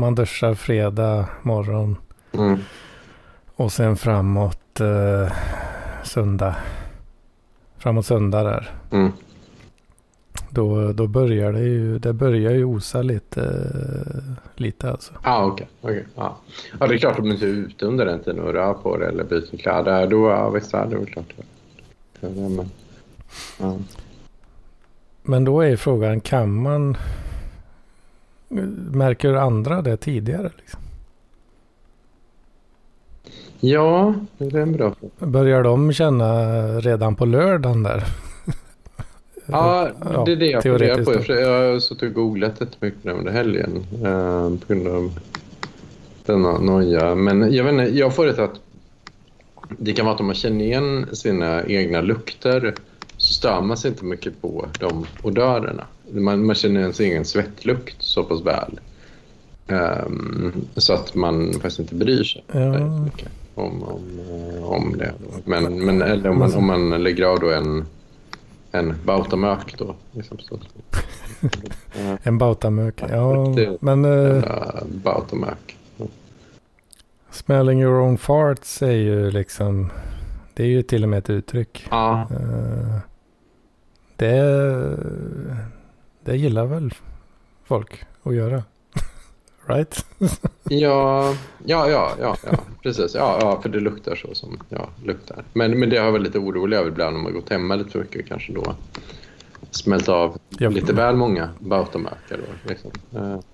Man 0.01 0.15
duschar 0.15 0.55
fredag 0.55 1.29
morgon. 1.43 1.97
Mm. 2.33 2.59
Och 3.57 3.73
sen 3.73 3.97
framåt 3.97 4.81
eh, 4.81 5.33
söndag. 6.05 6.57
Framåt 7.79 8.07
söndag 8.07 8.43
där. 8.43 8.71
Mm. 8.91 9.13
Då, 10.51 10.93
då 10.93 11.07
börjar 11.07 11.53
det 11.53 11.61
ju, 11.61 11.99
det 11.99 12.13
börjar 12.13 12.53
ju 12.53 12.65
osa 12.65 13.03
lite, 13.03 13.71
lite 14.57 14.91
alltså. 14.91 15.13
Ah, 15.23 15.45
okej. 15.45 15.69
okej, 15.81 16.07
ja. 16.15 16.37
ja, 16.81 16.87
det 16.87 16.95
är 16.95 16.99
klart 16.99 17.19
om 17.19 17.25
du 17.25 17.31
inte 17.31 17.47
är 17.47 17.49
ute 17.49 17.87
under 17.87 18.07
den 18.07 18.21
tiden 18.21 18.41
och 18.41 18.53
rör 18.53 18.75
på 18.75 18.97
det 18.97 19.07
eller 19.07 19.25
byter 19.25 19.57
kläder. 19.57 20.07
Då, 20.07 20.29
ja, 20.29 20.51
visst, 20.51 20.73
ja, 20.73 20.87
det 20.87 20.95
är 20.95 20.99
väl 20.99 21.13
klart. 21.13 21.33
Men, 22.21 22.71
ja. 23.59 23.79
Men 25.23 25.45
då 25.45 25.61
är 25.61 25.77
frågan, 25.77 26.21
kan 26.21 26.63
man... 26.63 26.97
Märker 28.93 29.35
andra 29.35 29.83
det 29.83 29.97
tidigare? 29.97 30.51
Liksom? 30.57 30.81
Ja, 33.61 34.15
det 34.39 34.45
är 34.45 34.63
en 34.63 34.73
bra 34.73 34.95
fråga. 34.95 35.31
Börjar 35.33 35.63
de 35.63 35.93
känna 35.93 36.55
redan 36.81 37.15
på 37.17 37.25
lördagen 37.25 37.83
där? 37.83 38.05
Ja, 39.51 39.91
det 40.27 40.33
är 40.33 40.37
det 40.37 40.47
jag 40.47 40.63
funderar 40.63 41.05
på. 41.05 41.33
Jag 41.33 41.73
har 41.73 41.81
suttit 41.81 42.03
och 42.03 42.15
googlat 42.15 42.61
jättemycket 42.61 43.05
nu 43.05 43.13
under 43.13 43.33
helgen 43.33 43.87
eh, 43.93 44.59
på 44.67 44.75
grund 44.75 44.89
av 44.89 45.19
denna 46.27 46.59
noja. 46.59 47.15
Men 47.15 47.53
jag 47.55 47.65
vet 47.65 47.73
inte, 47.73 47.99
jag 47.99 48.15
får 48.15 48.27
det 48.27 48.45
att 48.45 48.61
det 49.69 49.93
kan 49.93 50.07
vara 50.07 50.15
att 50.15 50.21
om 50.21 50.27
man 50.27 50.35
känner 50.35 50.65
igen 50.65 51.07
sina 51.13 51.65
egna 51.67 52.01
lukter 52.01 52.75
så 53.17 53.33
stör 53.35 53.61
man 53.61 53.77
sig 53.77 53.91
inte 53.91 54.05
mycket 54.05 54.43
på 54.43 54.67
de 54.81 55.07
odörerna. 55.23 55.85
Man, 56.11 56.47
man 56.47 56.55
känner 56.57 56.93
sin 56.93 57.07
egen 57.07 57.25
svettlukt 57.25 57.97
så 58.03 58.25
pass 58.25 58.41
väl. 58.47 58.81
Ehm, 59.69 60.53
så 60.77 60.93
att 60.95 61.15
man 61.15 61.53
faktiskt 61.53 61.79
inte 61.79 61.95
bryr 61.95 62.25
sig 62.25 62.45
Ja. 62.53 62.99
mycket 63.05 63.29
om, 63.55 63.83
om, 63.83 64.21
eh, 64.57 64.65
om 64.65 64.95
det. 64.99 65.13
Men, 65.45 65.85
men 65.85 66.03
eller 66.03 66.31
om 66.31 66.39
man, 66.39 66.55
om 66.55 66.67
man 66.67 67.03
lägger 67.03 67.25
av 67.25 67.41
då 67.41 67.51
en, 67.51 67.85
en 68.73 68.95
bautamök 69.05 69.75
då. 69.79 69.95
Liksom 70.13 70.39
så. 70.39 70.59
Eh, 71.99 72.15
En 72.23 72.39
bautamök. 72.39 73.03
Ja, 73.11 73.55
men 73.81 74.05
eh, 74.05 74.11
Jävla 74.35 74.83
bautamök. 75.05 75.77
smelling 77.31 77.83
your 77.83 78.01
own 78.01 78.19
farts 78.19 78.83
är 78.83 78.91
ju 78.93 79.31
liksom, 79.31 79.91
det 80.55 80.63
är 80.63 80.67
ju 80.67 80.83
till 80.83 81.03
och 81.03 81.09
med 81.09 81.19
ett 81.19 81.31
uttryck. 81.31 81.87
Ja, 81.91 82.29
Eh, 82.31 82.99
det, 84.17 84.97
det 86.29 86.37
gillar 86.37 86.67
väl 86.67 86.95
folk 87.65 88.05
att 88.23 88.35
göra. 88.35 88.63
right? 89.67 90.07
ja, 90.65 91.35
ja, 91.65 91.91
ja, 91.91 92.11
ja, 92.21 92.37
ja, 92.51 92.59
precis. 92.83 93.15
Ja, 93.15 93.39
ja, 93.41 93.61
för 93.63 93.69
det 93.69 93.81
luktar 93.81 94.15
så 94.15 94.35
som 94.35 94.59
jag 94.69 94.89
luktar. 95.05 95.45
Men, 95.53 95.79
men 95.79 95.91
det 95.91 95.99
har 95.99 96.05
jag 96.05 96.13
varit 96.13 96.25
lite 96.25 96.39
orolig 96.39 96.77
över 96.77 96.89
ibland 96.91 97.17
om 97.17 97.23
man 97.23 97.33
gått 97.33 97.49
hemma 97.51 97.75
lite 97.77 97.91
för 97.91 97.99
mycket 97.99 98.27
kanske 98.29 98.53
då 98.53 98.75
smält 99.71 100.09
av 100.09 100.39
Ja. 100.49 100.69
lite 100.71 100.93
väl 100.93 101.17
många 101.17 101.49
bautamökar. 101.59 102.39
Då, 102.39 102.69
liksom. 102.69 102.91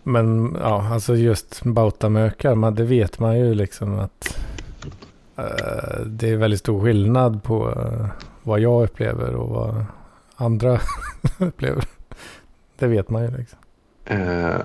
Men 0.02 0.56
ja, 0.60 0.88
alltså 0.92 1.16
just 1.16 1.62
bautamökar, 1.64 2.54
man, 2.54 2.74
det 2.74 2.84
vet 2.84 3.18
man 3.18 3.38
ju 3.38 3.54
liksom 3.54 3.98
att 3.98 4.38
eh, 5.36 6.00
det 6.06 6.30
är 6.30 6.36
väldigt 6.36 6.60
stor 6.60 6.84
skillnad 6.84 7.42
på 7.42 7.70
eh, 7.70 8.06
vad 8.42 8.60
jag 8.60 8.84
upplever 8.84 9.34
och 9.34 9.48
vad 9.48 9.84
andra 10.36 10.80
upplever. 11.38 11.84
Det 12.78 12.86
vet 12.86 13.10
man 13.10 13.22
ju 13.22 13.36
liksom. 13.36 13.58
eh, 14.04 14.58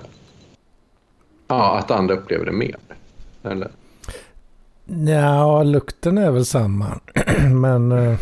ja, 1.48 1.78
att 1.78 1.90
andra 1.90 2.14
upplever 2.14 2.44
det 2.44 2.52
mer. 2.52 2.76
Eller? 3.42 3.70
Ja, 5.08 5.62
lukten 5.62 6.18
är 6.18 6.30
väl 6.30 6.44
samma. 6.46 7.00
men 7.52 7.92
eh, 7.92 8.18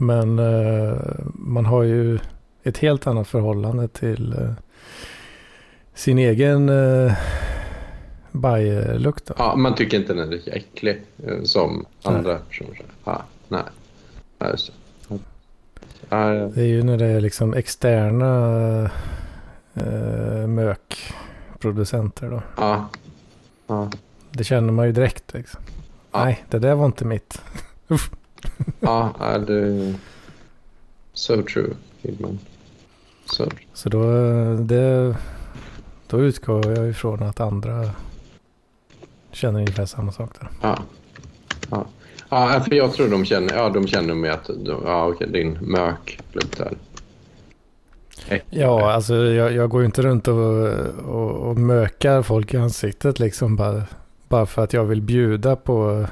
men 0.00 0.38
eh, 0.38 0.96
man 1.34 1.66
har 1.66 1.82
ju 1.82 2.18
ett 2.62 2.78
helt 2.78 3.06
annat 3.06 3.28
förhållande 3.28 3.88
till 3.88 4.32
eh, 4.32 4.52
sin 5.94 6.18
egen 6.18 6.68
uh, 6.68 7.12
bajlukt. 8.32 9.30
Ja, 9.38 9.56
man 9.56 9.74
tycker 9.74 9.96
inte 9.96 10.14
den 10.14 10.28
är 10.28 10.30
lika 10.30 10.50
äcklig 10.50 11.02
eh, 11.26 11.42
som 11.42 11.86
andra 12.02 12.38
personer. 12.38 12.82
Ja, 13.04 13.22
nej. 13.48 13.62
Ja, 14.38 14.50
just 14.50 14.66
det. 14.66 14.72
Ja, 16.08 16.34
ja. 16.34 16.50
Det 16.54 16.60
är 16.60 16.66
ju 16.66 16.82
när 16.82 16.98
det 16.98 17.06
är 17.06 17.20
liksom 17.20 17.54
externa 17.54 18.90
uh, 19.76 20.46
mökproducenter 20.46 22.30
då. 22.30 22.42
ja. 22.56 22.88
ja. 23.66 23.90
Det 24.30 24.44
känner 24.44 24.72
man 24.72 24.86
ju 24.86 24.92
direkt 24.92 25.34
liksom. 25.34 25.60
Nej, 26.14 26.44
det 26.50 26.58
där 26.58 26.74
var 26.74 26.86
inte 26.86 27.04
mitt. 27.04 27.42
Ja, 28.80 29.12
det... 29.46 29.94
So 31.12 31.42
true, 31.42 31.74
Hidman. 32.02 32.38
So. 33.24 33.50
Så 33.74 33.88
då, 33.88 34.02
eh, 34.02 34.54
det, 34.54 35.16
då 36.06 36.20
utgår 36.20 36.70
jag 36.70 36.88
ifrån 36.88 37.22
att 37.22 37.40
andra 37.40 37.90
känner 39.32 39.58
ungefär 39.60 39.86
samma 39.86 40.12
sak 40.12 40.30
där. 40.40 40.48
Ja. 40.62 40.78
Ja. 41.70 41.86
Ja, 42.28 42.60
för 42.64 42.74
jag 42.74 42.92
tror 42.92 43.08
de 43.08 43.24
känner, 43.24 43.54
ja, 43.54 43.68
de 43.68 43.86
känner 43.86 44.14
med 44.14 44.32
att 44.32 44.46
de, 44.46 44.82
ja, 44.84 45.06
okej, 45.06 45.28
din 45.32 45.58
mök 45.60 46.20
luktar 46.32 46.72
äckligare. 48.28 48.70
Ja, 48.70 48.92
alltså 48.92 49.14
jag, 49.14 49.52
jag 49.52 49.70
går 49.70 49.80
ju 49.80 49.86
inte 49.86 50.02
runt 50.02 50.28
och, 50.28 50.68
och, 51.08 51.30
och 51.30 51.56
mökar 51.56 52.22
folk 52.22 52.54
i 52.54 52.56
ansiktet 52.56 53.18
liksom 53.18 53.56
bara, 53.56 53.82
bara 54.28 54.46
för 54.46 54.64
att 54.64 54.72
jag 54.72 54.84
vill 54.84 55.02
bjuda 55.02 55.56
på 55.56 56.06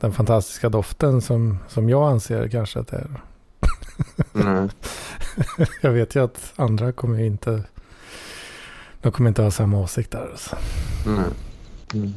den 0.00 0.12
fantastiska 0.12 0.68
doften 0.68 1.22
som, 1.22 1.58
som 1.68 1.88
jag 1.88 2.10
anser 2.10 2.48
kanske 2.48 2.78
att 2.78 2.88
det 2.88 2.96
är. 2.96 3.20
Nej. 4.32 4.68
Jag 5.80 5.90
vet 5.90 6.14
ju 6.14 6.24
att 6.24 6.52
andra 6.56 6.92
kommer 6.92 7.18
ju 7.18 7.26
inte, 7.26 7.62
de 9.00 9.12
kommer 9.12 9.28
inte 9.28 9.42
ha 9.42 9.50
samma 9.50 9.78
åsikt 9.78 10.10
där. 10.10 10.28
Alltså. 10.30 10.56
Nej. 11.06 11.24
Mm. 11.94 12.14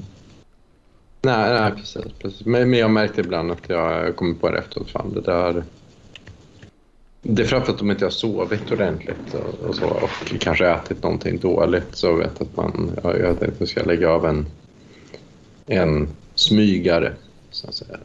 Nej, 1.25 1.61
nej 1.61 1.71
precis. 1.71 2.13
precis. 2.19 2.45
Men, 2.45 2.69
men 2.69 2.79
jag 2.79 2.91
märkte 2.91 3.21
ibland 3.21 3.51
att 3.51 3.69
jag 3.69 4.15
kommer 4.15 4.33
på 4.33 4.51
det 4.51 4.57
efteråt. 4.57 4.89
Fan, 4.89 5.13
det 5.13 5.21
där... 5.21 5.63
Det 7.21 7.41
är 7.41 7.47
framför 7.47 7.71
att 7.71 7.79
de 7.79 7.91
inte 7.91 8.05
har 8.05 8.09
sovit 8.09 8.71
ordentligt 8.71 9.33
och, 9.33 9.67
och 9.67 9.75
så 9.75 9.85
och 9.85 10.09
kanske 10.39 10.67
ätit 10.67 11.03
någonting 11.03 11.39
dåligt. 11.39 11.87
Så 11.91 12.15
vet 12.15 12.41
att 12.41 12.57
man... 12.57 12.91
Ja, 13.03 13.17
jag 13.17 13.39
tänkte 13.39 13.45
att 13.45 13.59
jag 13.59 13.69
ska 13.69 13.83
lägga 13.83 14.09
av 14.09 14.25
en, 14.25 14.45
en 15.65 16.07
smygare. 16.35 17.13
Så 17.51 17.67
att 17.67 17.75
säga. 17.75 17.97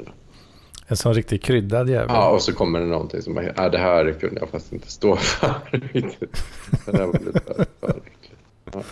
En 0.87 0.97
sån 0.97 1.15
riktigt 1.15 1.43
kryddad 1.43 1.91
jävel. 1.91 2.07
Ja, 2.09 2.31
och 2.31 2.43
så 2.43 2.53
kommer 2.53 2.81
det 2.81 2.87
någonting 2.87 3.23
som 3.23 3.35
bara, 3.35 3.45
ja, 3.57 3.69
det 3.69 3.79
här 3.79 4.13
kunde 4.21 4.41
jag 4.41 4.49
fast 4.49 4.73
inte 4.73 4.91
stå 4.91 5.17
för. 5.17 5.55
det 6.87 6.93
där 6.93 7.07
var 7.07 7.13
lite 7.13 7.41
för, 7.41 7.67
för 7.81 7.91
äckligt. 7.91 8.43
Ja. 8.73 8.83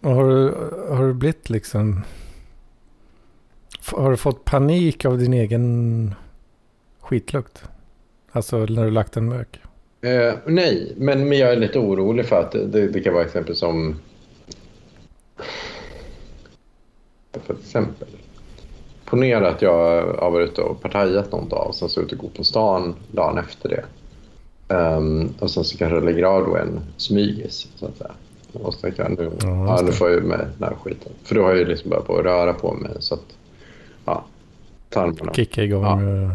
Och 0.00 0.10
har, 0.10 0.28
du, 0.28 0.54
har 0.94 1.06
du 1.06 1.14
blivit 1.14 1.50
liksom... 1.50 2.02
Har 3.92 4.10
du 4.10 4.16
fått 4.16 4.44
panik 4.44 5.04
av 5.04 5.18
din 5.18 5.32
egen 5.32 6.14
skitlukt? 7.00 7.62
Alltså 8.32 8.56
när 8.56 8.84
du 8.84 8.90
lagt 8.90 9.16
en 9.16 9.28
mök? 9.28 9.60
Eh, 10.00 10.34
nej, 10.46 10.92
men, 10.96 11.28
men 11.28 11.38
jag 11.38 11.52
är 11.52 11.56
lite 11.56 11.78
orolig 11.78 12.26
för 12.26 12.40
att 12.40 12.52
det, 12.52 12.88
det, 12.88 13.00
kan 13.00 13.14
vara 13.14 13.24
exempel 13.24 13.56
som... 13.56 13.96
För 17.32 17.54
exempel. 17.54 18.08
Ponera 19.04 19.48
att 19.48 19.62
jag 19.62 20.02
har 20.02 20.30
varit 20.30 20.50
ute 20.50 20.60
och 20.60 20.82
partajat 20.82 21.32
någon 21.32 21.48
dag 21.48 21.66
och 21.68 21.74
sen 21.74 21.88
så 21.88 22.00
ut 22.00 22.12
och 22.12 22.18
gå 22.18 22.28
på 22.28 22.44
stan 22.44 22.94
dagen 23.12 23.38
efter 23.38 23.68
det. 23.68 23.84
Ehm, 24.74 25.28
och 25.38 25.50
sen 25.50 25.64
så 25.64 25.78
kanske 25.78 25.96
jag 25.96 26.04
lägger 26.04 26.22
av 26.22 26.46
då 26.46 26.56
en 26.56 26.80
smygis, 26.96 27.68
så 27.76 27.86
att 27.86 27.96
säga. 27.96 28.12
Och 28.52 28.74
så 28.74 28.80
tänker 28.80 29.02
jag 29.02 29.18
nu, 29.18 29.30
Ja, 29.42 29.48
ja, 29.48 29.82
nu 29.84 29.92
får 29.92 30.10
jag 30.10 30.20
ju 30.20 30.26
med 30.26 30.38
den 30.38 30.68
här 30.68 30.76
skiten. 30.84 31.12
För 31.22 31.34
då 31.34 31.42
har 31.42 31.48
jag 31.48 31.58
ju 31.58 31.64
liksom 31.64 31.90
börjat 31.90 32.06
på 32.06 32.16
att 32.16 32.24
röra 32.24 32.52
på 32.52 32.72
mig 32.72 32.90
så 32.98 33.14
att, 33.14 33.24
ja, 34.04 34.24
tarmarna. 34.88 35.34
Kicka 35.34 35.62
igång 35.64 35.82
Ja. 35.84 36.22
eh, 36.22 36.32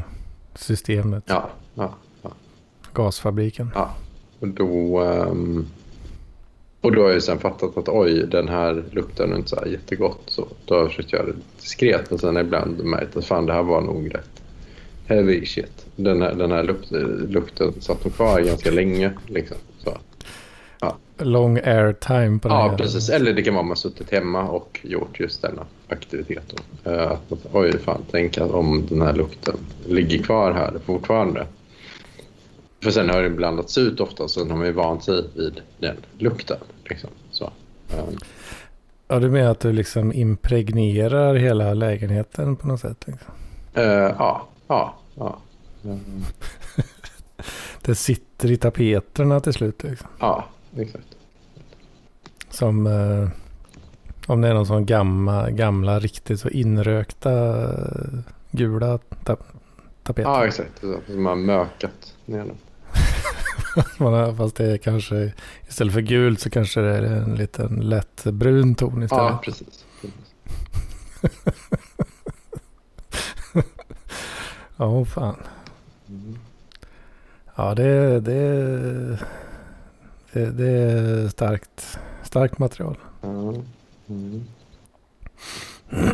systemet. 0.55 1.23
Ja, 1.27 1.49
ja. 1.75 1.93
Gasfabriken. 2.93 3.71
Och 4.39 4.47
då, 4.47 4.99
ehm, 4.99 5.65
och 6.81 6.91
då 6.91 7.01
har 7.03 7.09
jag 7.09 7.23
sen 7.23 7.39
fattat 7.39 7.77
att 7.77 7.89
oj, 7.89 8.27
den 8.27 8.47
här 8.47 8.83
luktar 8.91 9.35
inte 9.35 9.49
så 9.49 9.55
här 9.55 9.65
jättegott. 9.65 10.21
Så 10.25 10.47
då 10.65 10.73
har 10.75 10.81
jag 10.81 10.89
försökt 10.89 11.13
göra 11.13 11.25
det 11.25 11.33
diskret 11.61 12.09
men 12.09 12.19
sen 12.19 12.37
ibland 12.37 12.83
märkt 12.83 13.17
att 13.17 13.25
fan 13.25 13.45
det 13.45 13.53
här 13.53 13.63
var 13.63 13.81
nog 13.81 14.15
rätt 14.15 14.41
heavy 15.07 15.45
shit. 15.45 15.85
Den 15.95 16.21
här, 16.21 16.33
den 16.35 16.51
här 16.51 16.63
lukt, 16.63 16.91
lukten 17.29 17.73
satt 17.81 18.03
nog 18.05 18.13
kvar 18.15 18.39
ganska 18.41 18.71
länge. 18.71 19.11
Liksom. 19.27 19.57
Long 21.17 21.57
air 21.57 21.93
time 21.93 22.39
på 22.39 22.47
den 22.47 22.57
Ja, 22.57 22.69
här. 22.69 22.77
precis. 22.77 23.09
Eller 23.09 23.33
det 23.33 23.41
kan 23.43 23.53
vara 23.53 23.61
att 23.61 23.67
man 23.67 23.77
suttit 23.77 24.11
hemma 24.11 24.43
och 24.49 24.79
gjort 24.83 25.19
just 25.19 25.41
denna 25.41 25.65
aktivitet. 25.89 26.53
Då. 26.83 26.91
Eh, 26.91 27.11
Att 27.11 27.29
man, 27.29 27.39
oj, 27.51 27.79
fan, 27.79 28.01
tänk 28.11 28.37
att 28.37 28.51
om 28.51 28.85
den 28.89 29.01
här 29.01 29.13
lukten 29.13 29.55
ligger 29.87 30.23
kvar 30.23 30.51
här 30.51 30.73
fortfarande. 30.85 31.47
För 32.83 32.91
sen 32.91 33.09
har 33.09 33.21
det 33.21 33.29
blandats 33.29 33.77
ut 33.77 33.99
ofta, 33.99 34.27
så 34.27 34.39
har 34.47 34.55
man 34.57 34.65
ju 34.65 34.71
vant 34.71 35.03
sig 35.03 35.23
vid 35.35 35.61
den 35.79 35.95
lukten. 36.17 36.57
Liksom. 36.89 37.09
Så. 37.31 37.45
eh, 37.89 38.03
Ja, 39.07 39.19
du 39.19 39.29
menar 39.29 39.51
att 39.51 39.59
du 39.59 39.71
liksom 39.73 40.13
impregnerar 40.13 41.35
hela 41.35 41.73
lägenheten 41.73 42.55
på 42.55 42.67
något 42.67 42.79
sätt? 42.79 43.03
Liksom. 43.07 43.33
eh, 43.73 43.83
ja, 43.83 44.47
ja, 44.67 44.95
ja. 45.15 45.37
Mm, 45.83 45.99
Det 47.81 47.95
sitter 47.95 48.51
i 48.51 48.57
tapeterna 48.57 49.39
till 49.39 49.53
slut. 49.53 49.83
Liksom. 49.83 50.07
Ja, 50.19 50.45
exakt. 50.75 51.07
Som 52.49 52.87
eh, 52.87 53.29
om 54.27 54.41
det 54.41 54.47
är 54.47 54.53
någon 54.53 54.65
sån 54.65 54.85
gamla, 54.85 55.49
gamla 55.49 55.99
riktigt 55.99 56.39
så 56.39 56.49
inrökta 56.49 57.63
eh, 57.63 58.19
gula 58.51 58.99
ta 59.23 59.37
tapeter. 60.03 60.29
Ja, 60.29 60.47
exakt. 60.47 60.79
Så 60.79 60.99
man 61.07 61.25
har 61.25 61.35
mökat 61.35 62.13
ner 62.25 62.45
har, 64.13 64.35
fast 64.35 64.55
det 64.55 64.71
är 64.71 64.77
kanske 64.77 65.33
istället 65.67 65.93
för 65.93 66.01
gult 66.01 66.39
så 66.39 66.49
kanske 66.49 66.81
det 66.81 66.97
är 66.97 67.03
en 67.03 67.35
liten 67.35 67.75
lätt 67.75 68.23
brun 68.23 68.75
ton 68.75 69.03
istället. 69.03 69.23
Ja, 69.31 69.41
precis. 69.43 69.85
precis. 70.01 70.35
Ja, 74.77 74.85
oh, 74.85 75.05
fan. 75.05 75.35
Ja, 77.55 77.75
det, 77.75 78.19
det, 78.19 79.19
det, 80.35 80.51
det 80.51 80.69
är 80.69 81.29
starkt, 81.29 81.99
starkt 82.23 82.59
material. 82.59 82.97
Mm. 84.07 84.43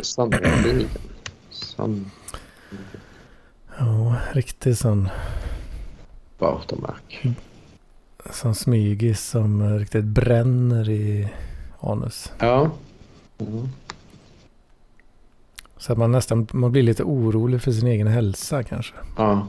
Sandviken. 0.02 0.88
Sand... 1.50 2.10
Ja, 3.78 4.16
riktigt 4.32 4.78
sån, 4.78 5.08
Bautermark. 6.38 7.26
sån 8.30 8.54
smygis 8.54 9.20
som 9.28 9.78
riktigt 9.78 10.04
bränner 10.04 10.90
i 10.90 11.28
anus. 11.80 12.32
Ja. 12.38 12.70
Mm. 13.38 13.68
Så 15.76 15.92
att 15.92 15.98
man 15.98 16.12
nästan 16.12 16.46
man 16.52 16.72
blir 16.72 16.82
lite 16.82 17.04
orolig 17.04 17.62
för 17.62 17.72
sin 17.72 17.86
egen 17.86 18.06
hälsa 18.06 18.62
kanske. 18.62 18.94
Ja. 19.16 19.46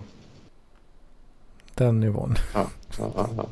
Den 1.76 2.00
nivån. 2.00 2.36
Ja, 2.54 2.68
ja, 3.00 3.12
ja, 3.16 3.30
ja. 3.38 3.46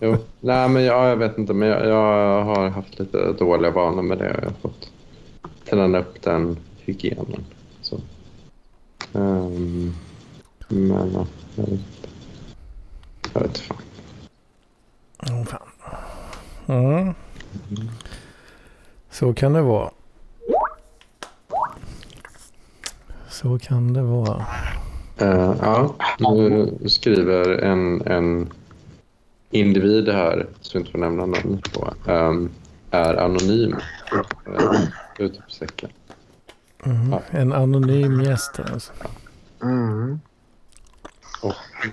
Jo, 0.00 0.16
nej 0.40 0.68
men 0.68 0.84
ja, 0.84 1.08
jag 1.08 1.16
vet 1.16 1.38
inte, 1.38 1.54
men 1.54 1.68
jag, 1.68 1.86
jag 1.86 2.44
har 2.44 2.68
haft 2.68 2.98
lite 2.98 3.32
dåliga 3.32 3.70
vanor 3.70 4.02
med 4.02 4.18
det. 4.18 4.24
Jag 4.24 4.50
har 4.50 4.56
fått 4.62 4.90
träna 5.70 5.98
upp 5.98 6.22
den 6.22 6.58
hygienen. 6.76 7.44
Så. 7.80 8.00
Um, 9.12 9.94
men 10.68 11.12
ja, 11.12 11.26
jag 11.54 11.64
vet 11.64 11.72
inte. 11.72 12.08
Jag 13.32 13.40
vet 13.40 13.58
fan. 13.58 13.76
Oh, 15.18 15.44
fan. 15.44 15.60
Mm. 16.66 17.14
Så 19.10 19.34
kan 19.34 19.52
det 19.52 19.62
vara. 19.62 19.90
Så 23.28 23.58
kan 23.58 23.92
det 23.92 24.02
vara. 24.02 24.46
Uh, 25.22 25.54
ja, 25.60 25.94
nu 26.18 26.78
skriver 26.86 27.48
en, 27.48 28.02
en 28.06 28.52
individ 29.50 30.08
här, 30.08 30.46
som 30.60 30.80
inte 30.80 30.92
får 30.92 30.98
nämna 30.98 31.26
namn 31.26 31.62
på, 31.72 31.94
um, 32.12 32.50
är 32.90 33.14
anonym. 33.14 33.76
Uh, 34.48 34.80
Utropstecken. 35.18 35.90
Mm. 36.84 37.10
Ja. 37.12 37.22
En 37.30 37.52
anonym 37.52 38.20
gäst 38.20 38.60
alltså. 38.72 38.92
Mm. 39.62 40.20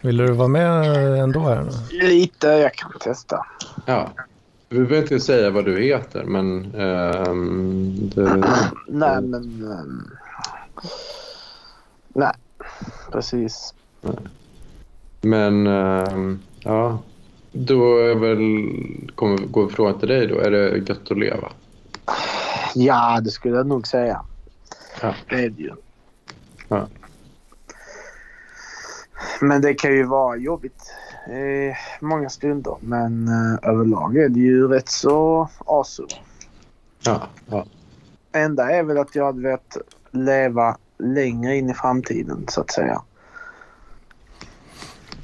Vill 0.02 0.18
du 0.18 0.32
vara 0.32 0.48
med 0.48 1.20
ändå 1.20 1.40
här 1.40 1.62
nu? 1.62 1.98
Lite, 2.08 2.48
jag 2.48 2.74
kan 2.74 2.92
testa. 3.00 3.46
Ja. 3.86 4.12
Vi 4.70 4.80
behöver 4.80 5.02
inte 5.02 5.20
säga 5.20 5.50
vad 5.50 5.66
du 5.66 5.82
heter, 5.84 6.24
men... 6.24 6.76
ehm, 6.76 8.10
det, 8.16 8.24
Nej, 8.88 9.22
men... 9.22 9.72
ehm, 9.72 10.08
nej, 12.08 12.34
precis. 13.12 13.74
men 15.22 15.68
ehm, 15.68 16.40
ja, 16.60 17.00
då 17.54 17.98
är 17.98 18.16
väl, 18.16 19.16
kommer 19.16 19.38
gå 19.38 19.70
frågan 19.70 20.00
till 20.00 20.08
dig 20.08 20.28
då. 20.28 20.40
Är 20.40 20.52
det 20.52 20.78
gött 20.78 21.12
att 21.12 21.18
leva? 21.18 21.52
Ja, 22.76 23.22
det 23.22 23.32
skulle 23.32 23.56
jag 23.56 23.68
nog 23.68 23.88
säga. 23.88 24.22
Ja. 25.02 25.16
Det 25.30 25.36
är 25.36 25.50
det 25.50 25.62
ju. 25.62 25.72
Ja. 26.68 26.88
Men 29.42 29.62
det 29.62 29.74
kan 29.74 29.92
ju 29.92 30.04
vara 30.04 30.38
jobbigt 30.38 30.94
eh, 31.28 31.78
många 32.00 32.30
stunder. 32.30 32.76
Men 32.80 33.28
eh, 33.28 33.70
överlag 33.70 34.18
är 34.18 34.30
det 34.30 34.40
ju 34.40 34.68
rätt 34.68 34.90
så 34.90 35.50
awesome. 35.66 36.10
Ja, 37.06 37.22
ja. 37.50 37.66
Enda 38.32 38.72
är 38.72 38.84
väl 38.84 38.98
att 38.98 39.16
jag 39.16 39.26
hade 39.26 39.42
velat 39.42 39.78
leva 40.12 40.78
längre 40.98 41.56
in 41.56 41.70
i 41.70 41.74
framtiden 41.74 42.46
så 42.48 42.62
att 42.62 42.72
säga. 42.72 43.02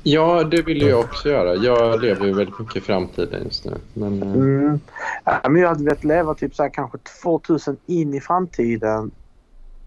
Ja, 0.03 0.43
det 0.43 0.61
vill 0.61 0.81
jag 0.81 0.99
också 0.99 1.29
göra. 1.29 1.55
Jag 1.55 2.01
lever 2.01 2.25
ju 2.25 2.33
väldigt 2.33 2.59
mycket 2.59 2.75
i 2.75 2.81
framtiden 2.81 3.43
just 3.43 3.65
nu. 3.65 3.77
Men, 3.93 4.23
eh, 4.23 4.33
Mm. 4.33 4.79
Ja, 5.23 5.49
men 5.49 5.61
jag 5.61 5.69
hade 5.69 5.83
velat 5.83 6.03
leva 6.03 6.33
typ 6.33 6.55
så 6.55 6.63
här 6.63 6.69
kanske 6.69 6.97
2000 7.23 7.77
in 7.85 8.13
i 8.13 8.21
framtiden. 8.21 9.11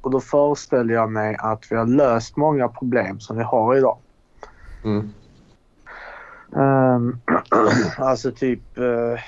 Och 0.00 0.10
då 0.10 0.20
föreställer 0.20 0.94
jag 0.94 1.10
mig 1.10 1.36
att 1.38 1.64
vi 1.70 1.76
har 1.76 1.86
löst 1.86 2.36
många 2.36 2.68
problem 2.68 3.20
som 3.20 3.36
vi 3.36 3.42
har 3.42 3.76
idag. 3.76 3.98
mm, 4.84 5.12
Ehm, 6.56 7.20
alltså 7.98 8.32
typ... 8.32 8.78
eh, 8.78 9.20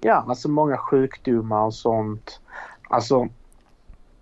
ja, 0.00 0.24
alltså 0.28 0.48
många 0.48 0.76
sjukdomar 0.76 1.64
och 1.64 1.74
sånt. 1.74 2.40
Alltså... 2.88 3.28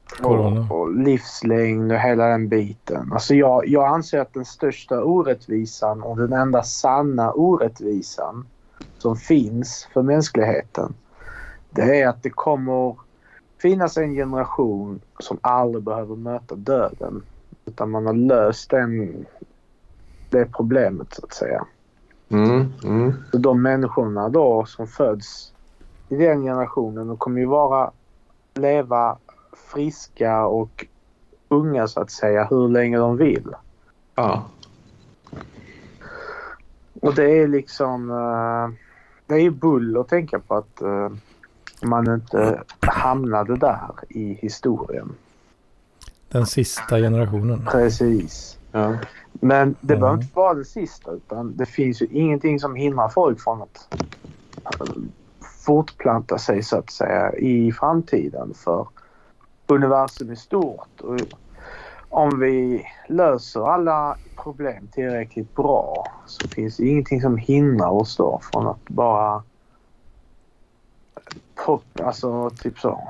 Corona. 0.07 0.61
Och, 0.71 0.81
och 0.81 0.95
livslängd 0.95 1.92
och 1.92 1.99
hela 1.99 2.27
den 2.27 2.49
biten. 2.49 3.12
Alltså 3.12 3.35
jag, 3.35 3.69
jag 3.69 3.87
anser 3.87 4.21
att 4.21 4.35
den 4.35 4.45
största 4.45 5.03
orättvisan 5.03 6.03
och 6.03 6.16
den 6.16 6.33
enda 6.33 6.62
sanna 6.62 7.33
orättvisan 7.33 8.47
som 8.99 9.16
finns 9.16 9.88
för 9.92 10.03
mänskligheten. 10.03 10.95
Det 11.71 12.01
är 12.03 12.09
att 12.09 12.23
det 12.23 12.31
kommer 12.31 12.97
finnas 13.59 13.97
en 13.97 14.14
generation 14.14 15.01
som 15.19 15.38
aldrig 15.40 15.85
behöver 15.85 16.16
möta 16.16 16.55
döden. 16.55 17.23
Utan 17.66 17.90
man 17.90 18.07
har 18.07 18.12
löst 18.12 18.71
den, 18.71 19.27
det 20.31 20.53
problemet 20.53 21.14
så 21.14 21.25
att 21.25 21.33
säga. 21.33 21.66
mm, 22.29 22.73
mm, 22.85 23.14
Så 23.33 23.38
de 23.38 23.62
människorna 23.62 24.29
då 24.29 24.64
som 24.64 24.87
föds 24.87 25.53
i 26.09 26.16
den 26.16 26.42
generationen 26.42 27.09
de 27.09 27.16
kommer 27.16 27.40
ju 27.40 27.47
vara 27.47 27.90
leva 28.55 29.19
friska 29.66 30.46
och 30.46 30.87
unga 31.48 31.88
så 31.88 32.00
att 32.00 32.11
säga 32.11 32.44
hur 32.50 32.68
länge 32.68 32.98
de 32.98 33.16
vill. 33.16 33.50
ja, 34.14 34.44
Och 37.02 37.14
det 37.14 37.38
är 37.40 37.48
liksom... 37.48 38.11
eh, 38.11 38.74
det 39.26 39.35
är 39.35 39.38
ju 39.38 39.50
bull 39.50 39.96
att 39.96 40.09
tänka 40.09 40.38
på 40.38 40.55
att 40.55 40.81
eh, 40.83 41.09
man 41.83 42.14
inte 42.14 42.62
hamnade 42.81 43.57
där 43.57 43.90
i 44.09 44.35
historien. 44.35 45.12
Den 46.29 46.46
sista 46.46 46.98
generationen. 46.98 47.68
Precis. 47.72 48.59
ja. 48.72 48.96
Men 49.33 49.76
det 49.81 49.94
Ja. 49.94 50.00
behöver 50.00 50.22
inte 50.22 50.37
vara 50.37 50.55
det 50.55 50.64
sista 50.64 51.11
utan 51.12 51.57
det 51.57 51.66
finns 51.66 52.02
ju 52.02 52.07
ingenting 52.07 52.61
som 52.61 52.74
hindrar 52.74 53.09
folk 53.09 53.40
från 53.40 53.62
att 53.62 53.88
eh, 54.64 54.87
fortplanta 55.66 56.38
sig 56.38 56.62
så 56.62 56.79
att 56.79 56.90
säga 56.90 57.33
i 57.37 57.72
framtiden 57.72 58.55
för 58.55 58.87
universum 59.74 60.31
är 60.31 60.35
stort. 60.35 61.00
Och 61.00 61.20
om 62.09 62.40
vi 62.40 62.87
löser 63.09 63.68
alla 63.68 64.16
problem 64.37 64.88
tillräckligt 64.92 65.55
bra 65.55 66.07
så 66.26 66.48
finns 66.48 66.76
det 66.76 66.87
ingenting 66.87 67.20
som 67.20 67.37
hindrar 67.37 67.90
oss 67.90 68.16
då 68.16 68.40
från 68.52 68.66
att 68.66 68.88
bara 68.88 69.42
pop, 71.55 71.85
alltså 72.02 72.50
typ 72.50 72.79
så 72.79 73.09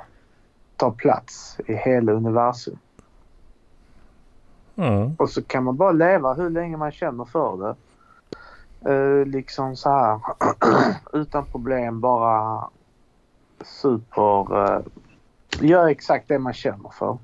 ta 0.77 0.91
plats 0.91 1.57
i 1.67 1.75
hela 1.75 2.13
universum. 2.13 2.79
Mm. 4.77 5.15
Och 5.19 5.31
så 5.31 5.43
kan 5.43 5.65
man 5.65 5.77
bara 5.77 5.93
leva 5.93 6.35
hur 6.35 6.51
länge 6.51 6.77
man 6.77 6.93
känner 6.93 7.25
för 7.25 7.57
det. 7.57 7.77
Eh, 8.91 9.27
liksom 9.27 9.77
så 9.77 9.91
här 9.91 10.21
utan 11.13 11.45
problem 11.45 12.01
bara 12.01 12.69
super... 13.65 14.65
Eh, 14.65 14.81
gör 15.61 15.89
exakt 15.89 16.29
det 16.29 16.39
man 16.39 16.53
känner 16.53 16.91
för. 16.99 17.19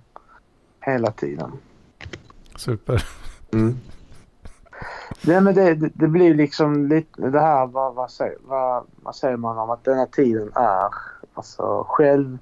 Hela 0.80 1.10
tiden. 1.10 1.52
Super. 2.56 3.04
Mm. 3.52 3.76
Nej, 5.26 5.40
men 5.40 5.54
det, 5.54 5.74
det, 5.74 5.90
det 5.94 6.08
blir 6.08 6.34
liksom 6.34 6.86
lite 6.88 7.28
det 7.28 7.40
här 7.40 7.66
vad, 7.66 7.94
vad, 7.94 8.10
säger, 8.10 8.36
vad, 8.42 8.84
vad 9.02 9.16
säger 9.16 9.36
man 9.36 9.58
om 9.58 9.70
att 9.70 9.84
denna 9.84 10.06
tiden 10.06 10.50
är 10.54 10.88
alltså 11.34 11.86
själv 11.88 12.38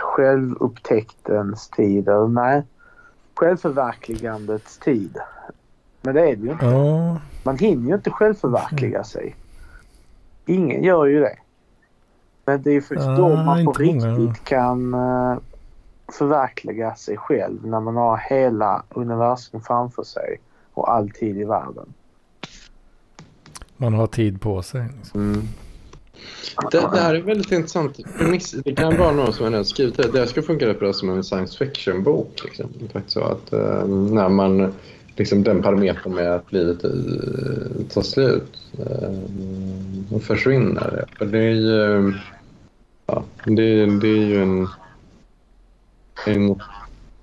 självupptäktens 0.00 1.68
tid. 1.68 2.08
Eller 2.08 2.28
nej, 2.28 2.62
självförverkligandets 3.34 4.78
tid. 4.78 5.18
Men 6.02 6.14
det 6.14 6.20
är 6.20 6.36
det 6.36 6.42
ju 6.42 6.52
inte. 6.52 6.66
Ja, 6.66 7.20
Man 7.42 7.58
hinner 7.58 7.88
ju 7.88 7.94
inte 7.94 8.10
självförverkliga 8.10 9.04
sig. 9.04 9.36
Ingen 10.46 10.82
gör 10.82 11.06
ju 11.06 11.20
det. 11.20 11.36
Men 12.44 12.62
det 12.62 12.70
är 12.70 12.74
ju 12.74 12.82
först 12.82 13.00
då 13.00 13.26
Ah, 13.26 13.44
man 13.44 13.64
på 13.64 13.82
inte 13.82 14.06
många. 14.06 14.18
riktigt 14.18 14.44
kan 14.44 14.94
eh, 14.94 15.38
förverkliga 16.18 16.94
sig 16.94 17.16
själv. 17.16 17.66
När 17.66 17.80
man 17.80 17.96
har 17.96 18.16
hela 18.16 18.82
universum 18.90 19.60
framför 19.60 20.02
sig 20.04 20.40
och 20.74 20.92
all 20.92 21.10
tid 21.10 21.38
i 21.38 21.44
världen. 21.44 21.94
man 23.76 23.94
har 23.94 24.06
tid 24.06 24.40
på 24.40 24.62
sig. 24.62 24.84
Liksom. 24.98 25.20
Mm. 25.20 25.48
Det, 26.70 26.78
det 26.92 27.00
här 27.00 27.14
är 27.14 27.20
väldigt 27.22 27.52
intressant. 27.52 27.98
Det 28.64 28.74
kan 28.74 28.96
vara 28.96 29.12
någon 29.12 29.32
som 29.32 29.54
har 29.54 29.64
skrivit 29.64 29.96
det. 29.96 30.12
Det 30.12 30.18
här 30.18 30.26
ska 30.26 30.42
funka 30.42 30.66
rätt 30.66 30.78
bra 30.78 30.92
som 30.92 31.10
en 31.10 31.24
science 31.24 31.58
fiction-bok. 31.58 32.40
Liksom. 32.44 32.66
Faktiskt 32.92 33.10
så 33.14 33.24
att 33.24 33.52
eh, 33.52 33.86
när 33.88 34.28
man, 34.28 34.72
liksom 35.16 35.42
den 35.42 35.62
parametern 35.62 36.14
med 36.14 36.34
att 36.34 36.52
livet 36.52 36.84
eh, 36.84 37.86
tar 37.88 38.02
slut 38.02 38.58
eh, 38.78 40.14
och 40.14 40.22
försvinner. 40.22 41.04
För 41.18 41.26
det 41.26 41.38
är 41.38 41.54
ju, 41.54 42.14
ja, 43.06 43.24
det, 43.44 43.86
det 43.86 44.08
är 44.08 44.26
ju 44.26 44.42
en, 44.42 44.68
en 46.26 46.60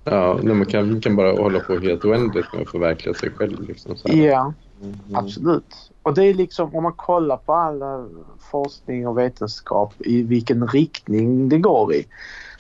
Ja, 0.04 0.40
man 0.44 0.66
kan, 0.66 1.02
kan 1.02 1.16
bara 1.16 1.32
hålla 1.32 1.60
på 1.60 1.80
helt 1.80 2.06
oändligt 2.06 2.54
med 2.54 2.62
att 2.62 2.70
förverkliga 2.70 3.14
sig 3.14 3.30
själv. 3.32 3.68
Liksom, 3.68 3.98
så. 3.98 4.10
Ja, 4.14 4.54
Mm. 4.82 5.16
absolut. 5.16 5.92
Och 6.02 6.14
det 6.14 6.24
är 6.24 6.34
liksom 6.34 6.76
om 6.76 6.84
man 6.84 6.94
kollar 6.94 7.38
på 7.38 7.54
all 7.54 7.82
eh, 7.82 8.06
forskning 8.52 9.08
och 9.08 9.18
vetenskap 9.18 9.94
i 10.00 10.24
vilken 10.24 10.68
riktning 10.68 11.50
det 11.50 11.58
går 11.58 11.94
i 11.94 12.08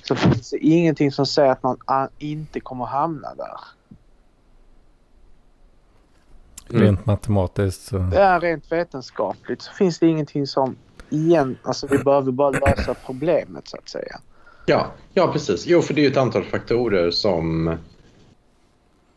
så 0.03 0.15
finns 0.15 0.49
det 0.49 0.57
ingenting 0.57 1.11
som 1.11 1.25
säger 1.25 1.51
att 1.51 1.63
man 1.63 1.77
ah, 1.85 2.07
inte 2.17 2.59
kommer 2.59 2.85
hamna 2.85 3.35
där. 3.35 3.59
Mm. 6.71 6.84
Rent 6.84 7.05
matematiskt 7.05 7.82
så. 7.82 7.97
Det 7.97 8.19
är 8.19 8.39
rent 8.39 8.71
vetenskapligt 8.71 9.62
så 9.62 9.71
finns 9.71 9.99
det 9.99 10.08
ingenting 10.08 10.47
som 10.47 10.75
igen, 11.10 11.58
alltså 11.63 11.88
vi 11.88 11.97
behöver 11.97 12.32
bara 12.32 12.51
lösa 12.51 12.93
problemet 13.05 13.67
så 13.67 13.77
att 13.77 13.89
säga. 13.89 14.19
Ja, 14.65 14.91
ja, 15.13 15.32
precis. 15.32 15.67
Jo, 15.67 15.82
för 15.82 15.93
det 15.93 16.01
är 16.01 16.03
ju 16.03 16.12
ett 16.12 16.17
antal 16.17 16.43
faktorer 16.43 17.12
som... 17.12 17.77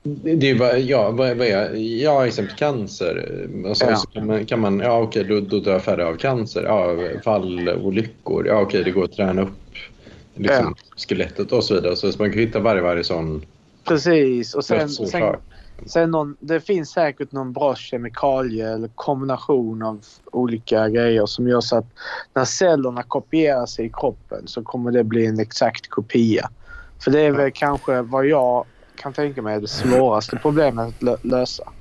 Det 0.03 0.51
är 0.51 0.59
bara, 0.59 0.79
ja, 0.79 1.11
vad, 1.11 1.37
vad 1.37 1.47
är, 1.47 1.75
ja, 2.03 2.27
exempel 2.27 2.57
cancer. 2.57 3.47
Alltså, 3.67 3.85
Ja. 3.85 3.97
Så 3.97 4.09
kan 4.09 4.27
man, 4.27 4.47
kan 4.47 4.61
man, 4.61 4.81
ja 4.81 5.01
okej, 5.01 5.25
då, 5.25 5.41
då 5.41 5.61
dör 5.61 5.79
färre 5.79 6.07
av 6.07 6.17
cancer. 6.17 6.63
Ja, 6.63 6.97
fallolyckor, 7.25 8.47
ja 8.47 8.61
okej, 8.61 8.85
det 8.85 8.91
går 8.91 9.05
att 9.05 9.13
träna 9.13 9.43
upp 9.43 9.75
liksom, 10.35 10.75
skelettet 10.97 11.53
och 11.53 11.65
så 11.65 11.75
vidare. 11.75 11.97
Så 11.97 12.07
man 12.19 12.33
kan 12.33 12.41
hitta 12.41 12.61
varje, 12.61 12.83
varje 12.83 13.05
sån 13.05 13.45
Precis. 13.85 14.55
Och 14.55 14.65
sen, 14.65 14.89
sen. 14.89 15.37
sen 15.87 16.11
någon, 16.11 16.37
det 16.41 16.61
finns 16.61 16.91
säkert 16.91 17.33
någon 17.33 17.53
bra 17.53 17.75
kemikalie 17.75 18.73
eller 18.73 18.89
kombination 18.95 19.83
av 19.83 20.05
olika 20.33 20.89
grejer 20.89 21.27
som 21.27 21.49
gör 21.49 21.61
så 21.61 21.77
att 21.77 21.87
när 22.35 22.45
cellerna 22.45 23.03
kopierar 23.03 23.67
sig 23.67 23.87
i 23.87 23.91
kroppen 23.91 24.43
så 24.47 24.63
kommer 24.63 24.91
det 24.91 25.05
bli 25.05 25.27
en 25.27 25.41
exakt 25.41 25.89
kopia. 25.89 26.51
För 27.05 27.11
det 27.11 27.21
är 27.21 27.33
väl 27.33 27.51
kanske 27.55 28.03
vad 28.03 28.27
jag 28.27 28.67
kan 28.95 29.13
tänka 29.13 29.43
mig 29.43 29.57
är 29.57 29.61
det 29.61 29.69
svåraste 29.69 30.37
problemet 30.37 30.89
att 30.89 31.03
lö- 31.03 31.21
lösa. 31.23 31.73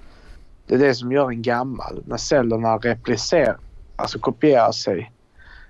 Det 0.67 0.75
är 0.75 0.79
det 0.79 0.95
som 0.95 1.11
gör 1.11 1.29
en 1.29 1.41
gammal. 1.41 2.03
När 2.05 2.17
cellerna 2.17 2.77
replicerar, 2.77 3.57
alltså 3.95 4.19
kopierar 4.19 4.71
sig, 4.71 5.11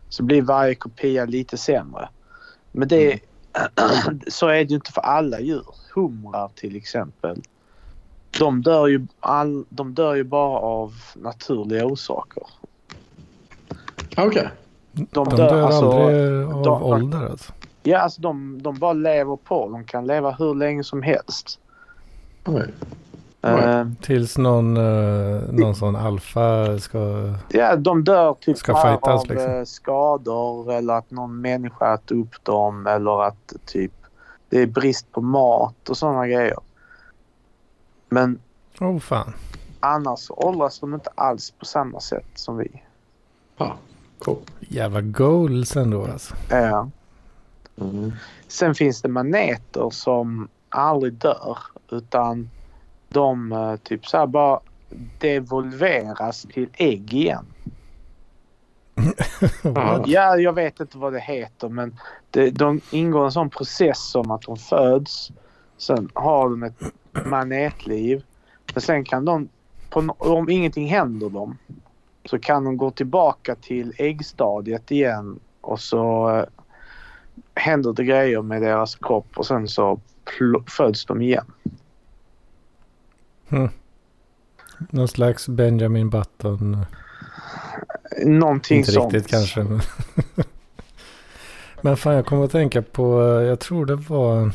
så 0.10 0.24
blir 0.24 0.42
varje 0.42 0.76
kopia 0.76 1.26
lite 1.26 1.58
sämre. 1.58 2.10
Men 2.72 2.88
det, 2.88 3.20
så 4.28 4.48
är 4.48 4.54
det 4.54 4.70
ju 4.70 4.76
inte 4.76 4.92
för 4.92 5.02
alla 5.02 5.40
djur. 5.40 5.66
Humrar 5.96 6.52
till 6.56 6.76
exempel. 6.76 7.42
De 8.40 8.62
dör 8.62 8.88
ju, 8.88 9.08
all, 9.20 9.66
de 9.70 9.94
dör 9.94 10.16
ju 10.16 10.24
bara 10.24 10.60
av 10.60 10.94
naturliga 11.16 11.86
orsaker. 11.86 12.44
Ja, 14.16 14.26
Okej. 14.28 14.50
De, 14.92 15.06
De 15.12 15.30
dör, 15.30 15.38
dör 15.50 15.62
alltså, 15.62 15.92
aldrig 15.92 16.44
av 16.56 16.64
de- 16.64 16.84
ålder 16.84 17.30
alltså. 17.30 17.54
Ja, 17.84 18.00
alltså 18.00 18.22
de, 18.22 18.62
de 18.64 18.80
bara 18.80 18.94
lever 18.94 19.36
på. 19.36 19.70
De 19.70 19.84
kan 19.84 20.08
leva 20.08 20.32
hur 20.32 20.56
länge 20.56 20.84
som 20.84 21.02
helst. 21.02 21.60
Oj. 22.46 22.64
Oj. 23.44 23.50
Eh, 23.52 23.88
Tills 24.02 24.38
någon, 24.38 24.78
eh, 24.78 25.42
någon 25.52 25.76
sån 25.76 25.96
alfa 25.96 26.80
ska... 26.80 27.34
ja, 27.50 27.76
de 27.76 28.04
dör 28.04 28.34
typ 28.42 28.58
Ska 28.58 28.76
fightas, 28.76 29.22
av 29.24 29.28
liksom. 29.30 29.52
eh, 29.52 29.64
skador 29.64 30.72
eller 30.74 30.94
att 30.94 31.12
någon 31.12 31.42
människa 31.42 31.94
äter 31.94 32.18
upp 32.18 32.44
dem 32.44 32.88
eller 32.88 33.24
att 33.24 33.54
typ 33.66 33.92
det 34.50 34.62
är 34.62 34.68
brist 34.68 35.12
på 35.12 35.22
mat 35.22 35.90
och 35.90 35.98
sådana 35.98 36.28
grejer. 36.28 36.58
Men 38.14 38.40
Oh 38.80 39.00
fan. 39.00 39.34
annars 39.80 40.28
åldras 40.30 40.80
de 40.80 40.94
inte 40.94 41.10
alls 41.16 41.52
på 41.52 41.66
samma 41.66 42.00
sätt 42.00 42.26
som 42.36 42.58
vi. 42.58 42.82
Ja, 43.58 43.78
cool. 44.20 44.38
Jävla 44.60 45.02
goals 45.02 45.76
ändå 45.76 46.06
alltså. 46.06 46.36
Eh, 46.52 46.86
Mm. 47.76 48.12
Sen 48.48 48.76
finns 48.76 49.02
det 49.02 49.08
maneter 49.10 49.90
som 49.90 50.48
aldrig 50.70 51.14
dör 51.14 51.58
utan 51.92 52.50
de 53.10 53.52
eh, 53.52 53.76
typ 53.76 54.08
så 54.08 54.18
här 54.18 54.28
bara 54.28 54.60
devolveras 55.20 56.42
till 56.54 56.70
ägg 56.74 57.14
igen. 57.14 57.46
Ja. 59.64 60.04
Ja, 60.08 60.38
jag 60.38 60.54
vet 60.54 60.80
inte 60.80 60.98
vad 60.98 61.14
det 61.14 61.20
heter 61.20 61.70
men 61.70 61.96
det, 62.30 62.50
de 62.50 62.82
ingår 62.92 63.26
en 63.26 63.32
sån 63.32 63.50
process 63.50 64.10
som 64.12 64.32
att 64.32 64.42
de 64.42 64.58
föds. 64.58 65.32
Sen 65.78 66.10
har 66.14 66.50
de 66.50 66.64
ett 66.64 66.82
manetliv. 67.26 68.24
Men 68.74 68.82
sen 68.82 69.04
kan 69.04 69.26
de, 69.26 69.50
på, 69.90 70.16
om 70.18 70.50
ingenting 70.50 70.88
händer 70.88 71.30
dem, 71.30 71.58
så 72.26 72.40
kan 72.40 72.64
de 72.64 72.78
gå 72.78 72.92
tillbaka 72.92 73.56
till 73.56 73.94
äggstadiet 73.98 74.92
igen 74.92 75.40
och 75.62 75.80
så 75.80 76.30
eh, 76.30 76.46
händer 77.56 77.94
det 77.94 78.04
grejer 78.04 78.42
med 78.42 78.62
deras 78.62 78.96
kropp 78.96 79.38
och 79.38 79.46
sen 79.46 79.68
så 79.68 80.00
föds 80.68 81.06
de 81.06 81.22
igen. 81.22 81.46
Någon 84.90 85.08
slags 85.08 85.48
Benjamin 85.48 86.10
Button. 86.10 86.86
Någonting 88.26 88.78
Inte 88.78 88.92
sånt. 88.92 89.14
riktigt 89.14 89.32
kanske. 89.32 89.64
Men, 89.64 89.82
men 91.82 91.98
fan 91.98 92.16
jag 92.16 92.26
kommer 92.26 92.46
att 92.46 92.52
tänka 92.52 92.82
på, 92.82 93.22
eh, 93.22 93.48
jag 93.48 93.60
tror 93.60 93.86
det 93.86 93.96
var, 93.96 94.52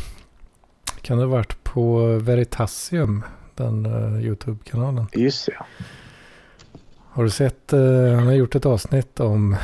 kan 1.01 1.19
det 1.19 1.25
ha 1.25 1.31
varit 1.31 1.65
på 1.77 2.19
Veritasium, 2.19 3.23
den 3.55 3.87
uh, 3.87 4.25
YouTube-kanalen. 4.25 5.07
Just 5.13 5.47
det. 5.47 5.55
Har 7.09 7.25
du 7.25 7.31
sett, 7.31 7.73
eh, 7.73 8.15
han 8.15 8.27
har 8.27 8.33
gjort 8.33 8.55
ett 8.55 8.67
avsnitt 8.67 9.21
om 9.21 9.57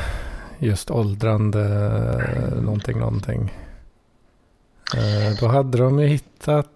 just 0.59 0.91
åldrande 0.91 1.65
eh, 2.37 2.63
någonting, 2.63 2.99
någonting. 2.99 3.53
Eh, 4.97 5.39
då 5.41 5.47
hade 5.47 5.79
de 5.79 5.99
ju 6.01 6.07
hittat 6.07 6.69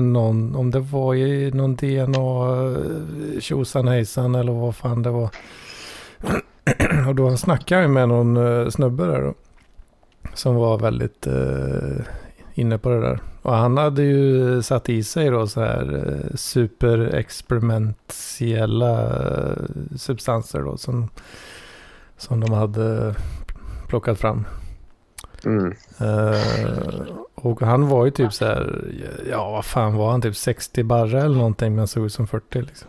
någon, 0.00 0.56
om 0.56 0.70
det 0.70 0.80
var 0.80 1.14
i 1.14 1.50
någon 1.50 1.76
DNA 1.76 3.40
tjosan 3.40 3.88
hejsan 3.88 4.34
eller 4.34 4.52
vad 4.52 4.76
fan 4.76 5.02
det 5.02 5.10
var. 5.10 5.30
Och 7.08 7.14
då 7.14 7.36
snackade 7.36 7.82
jag 7.82 7.90
med 7.90 8.08
någon 8.08 8.72
snubbe 8.72 9.06
där 9.06 9.22
då. 9.22 9.34
Som 10.34 10.54
var 10.54 10.78
väldigt 10.78 11.26
inne 12.54 12.78
på 12.78 12.88
det 12.88 13.00
där. 13.00 13.31
Och 13.42 13.54
han 13.54 13.76
hade 13.76 14.02
ju 14.02 14.62
satt 14.62 14.88
i 14.88 15.04
sig 15.04 15.30
då 15.30 15.46
så 15.46 15.60
här 15.60 16.04
eh, 16.06 16.36
superexperimentiella 16.36 19.02
eh, 19.02 19.56
substanser 19.96 20.60
då 20.60 20.76
som, 20.76 21.08
som 22.16 22.40
de 22.40 22.52
hade 22.52 23.14
plockat 23.88 24.18
fram. 24.18 24.44
Mm. 25.44 25.74
Eh, 26.00 26.40
och 27.34 27.60
han 27.60 27.88
var 27.88 28.04
ju 28.04 28.10
typ 28.10 28.32
så 28.32 28.44
här, 28.44 28.84
ja 29.30 29.50
vad 29.50 29.64
fan 29.64 29.94
var 29.94 30.10
han, 30.10 30.22
typ 30.22 30.36
60 30.36 30.82
barre 30.82 31.22
eller 31.22 31.36
någonting 31.36 31.74
men 31.74 31.88
såg 31.88 32.06
ut 32.06 32.12
som 32.12 32.26
40 32.26 32.62
liksom. 32.62 32.88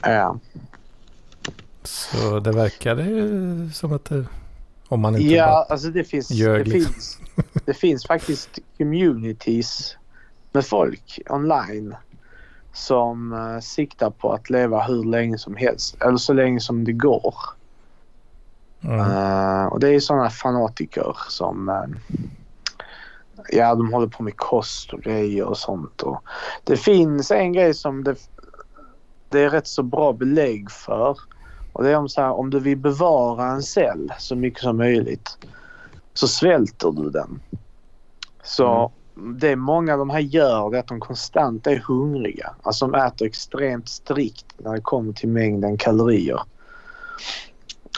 Ja. 0.00 0.38
Så 1.82 2.40
det 2.40 2.52
verkade 2.52 3.02
ju 3.02 3.70
som 3.74 3.92
att 3.92 4.04
det, 4.04 4.24
om 4.88 5.00
man 5.00 5.16
inte 5.16 5.34
Ja, 5.34 5.66
alltså 5.70 5.88
det 5.88 6.04
finns, 6.04 6.30
ljög, 6.30 6.64
det, 6.64 6.70
liksom. 6.70 6.92
finns, 6.92 7.18
det 7.64 7.74
finns 7.74 8.06
faktiskt 8.06 8.58
communities 8.78 9.96
med 10.52 10.66
folk 10.66 11.20
online 11.30 11.94
som 12.72 13.32
uh, 13.32 13.60
siktar 13.60 14.10
på 14.10 14.32
att 14.32 14.50
leva 14.50 14.82
hur 14.82 15.04
länge 15.04 15.38
som 15.38 15.56
helst. 15.56 15.96
Eller 16.02 16.16
så 16.16 16.32
länge 16.32 16.60
som 16.60 16.84
det 16.84 16.92
går. 16.92 17.34
Mm. 18.80 19.00
Eh, 19.00 19.66
och 19.66 19.80
det 19.80 19.88
är 19.88 20.00
sådana 20.00 20.30
fanatiker 20.30 21.16
som 21.28 21.68
eh, 21.68 22.16
ja, 23.48 23.74
de 23.74 23.92
håller 23.92 24.06
på 24.06 24.22
med 24.22 24.36
kost 24.36 24.92
och 24.92 25.02
grejer 25.02 25.44
och 25.44 25.58
sånt. 25.58 26.02
Och 26.02 26.22
det 26.64 26.76
finns 26.76 27.30
en 27.30 27.52
grej 27.52 27.74
som 27.74 28.04
det, 28.04 28.16
det 29.28 29.40
är 29.40 29.50
rätt 29.50 29.66
så 29.66 29.82
bra 29.82 30.12
belägg 30.12 30.70
för. 30.70 31.18
Och 31.72 31.84
det 31.84 31.90
är 31.90 31.96
om, 31.96 32.08
så 32.08 32.20
här, 32.20 32.32
om 32.32 32.50
du 32.50 32.60
vill 32.60 32.78
bevara 32.78 33.46
en 33.46 33.62
cell 33.62 34.12
så 34.18 34.36
mycket 34.36 34.60
som 34.60 34.76
möjligt 34.76 35.38
så 36.18 36.28
svälter 36.28 36.90
du 36.90 37.10
den. 37.10 37.40
Så 38.42 38.92
det 39.14 39.56
många 39.56 39.92
av 39.92 39.98
de 39.98 40.10
här 40.10 40.20
gör 40.20 40.74
är 40.74 40.78
att 40.78 40.86
de 40.86 41.00
konstant 41.00 41.66
är 41.66 41.76
hungriga. 41.76 42.54
Alltså 42.62 42.86
de 42.86 43.00
äter 43.00 43.26
extremt 43.26 43.88
strikt 43.88 44.46
när 44.58 44.72
det 44.72 44.80
kommer 44.80 45.12
till 45.12 45.28
mängden 45.28 45.76
kalorier. 45.76 46.40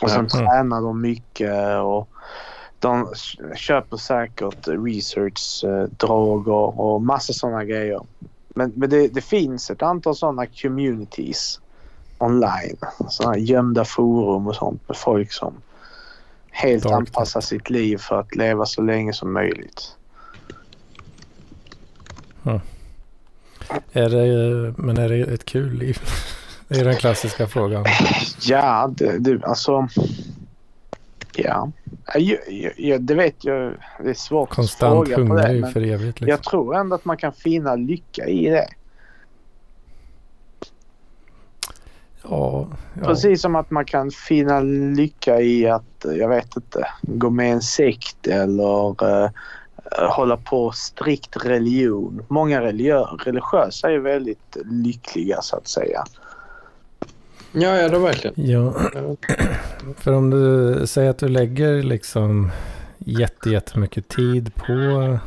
Och 0.02 0.10
sen 0.10 0.18
Mm. 0.18 0.28
tränar 0.28 0.80
de 0.80 1.00
mycket 1.00 1.80
och 1.82 2.08
de 2.78 3.12
köper 3.56 3.96
säkert 3.96 4.68
research-droger 4.68 6.80
och 6.80 7.02
massa 7.02 7.32
sådana 7.32 7.64
grejer. 7.64 8.00
Men, 8.48 8.72
men 8.76 8.90
det, 8.90 9.08
det 9.08 9.20
finns 9.20 9.70
ett 9.70 9.82
antal 9.82 10.16
sådana 10.16 10.46
communities 10.46 11.60
online. 12.18 12.76
Sådana 13.08 13.38
gömda 13.38 13.84
forum 13.84 14.46
och 14.46 14.56
sånt 14.56 14.88
med 14.88 14.96
folk 14.96 15.32
som 15.32 15.54
helt 16.58 16.82
Dark 16.82 16.92
anpassar 16.92 17.40
sitt 17.40 17.70
liv 17.70 17.96
för 17.96 18.20
att 18.20 18.34
leva 18.36 18.66
så 18.66 18.82
länge 18.82 19.12
som 19.12 19.32
möjligt. 19.32 19.94
Är 23.92 24.08
det, 24.08 24.74
men 24.76 24.98
är 24.98 25.08
det 25.08 25.34
ett 25.34 25.44
kul 25.44 25.72
liv? 25.78 25.98
Det 26.68 26.80
är 26.80 26.84
den 26.84 26.96
klassiska 26.96 27.46
frågan. 27.46 27.84
Ja, 28.40 28.90
det, 28.96 29.18
det, 29.18 29.44
alltså... 29.44 29.88
Ja. 31.34 31.72
Jag, 32.14 32.38
jag, 32.48 32.72
jag, 32.76 33.02
det 33.02 33.14
vet 33.14 33.44
jag. 33.44 33.74
Det 34.02 34.10
är 34.10 34.14
svårt 34.14 34.48
Konstant 34.48 35.08
att 35.08 35.14
fråga 35.14 35.28
på 35.28 35.34
det. 35.34 35.52
ju 35.52 35.60
Men 35.60 35.72
för 35.72 35.80
evigt. 35.80 36.20
Liksom. 36.20 36.28
jag 36.28 36.42
tror 36.42 36.76
ändå 36.76 36.94
att 36.94 37.04
man 37.04 37.16
kan 37.16 37.32
finna 37.32 37.74
lycka 37.74 38.26
i 38.26 38.50
det. 38.50 38.68
Ja, 42.30 42.66
ja. 42.94 43.06
Precis 43.06 43.42
som 43.42 43.56
att 43.56 43.70
man 43.70 43.84
kan 43.84 44.10
finna 44.10 44.60
lycka 44.96 45.40
i 45.40 45.68
att, 45.68 46.04
jag 46.04 46.28
vet 46.28 46.56
inte, 46.56 46.86
gå 47.02 47.30
med 47.30 47.48
i 47.48 47.50
en 47.50 47.62
sekt 47.62 48.26
eller 48.26 48.88
uh, 49.04 49.30
hålla 50.10 50.36
på 50.36 50.72
strikt 50.72 51.36
religion. 51.44 52.22
Många 52.28 52.60
religiö- 52.60 53.16
religiösa 53.24 53.90
är 53.90 53.98
väldigt 53.98 54.56
lyckliga 54.64 55.42
så 55.42 55.56
att 55.56 55.68
säga. 55.68 56.04
Ja, 57.52 57.76
ja, 57.76 57.88
det 57.88 57.98
verkligen. 57.98 58.50
ja, 58.50 58.74
för 59.96 60.12
om 60.12 60.30
du 60.30 60.86
säger 60.86 61.10
att 61.10 61.18
du 61.18 61.28
lägger 61.28 61.82
liksom 61.82 62.50
jätte, 62.98 63.50
jättemycket 63.50 64.08
tid 64.08 64.54
på 64.54 65.18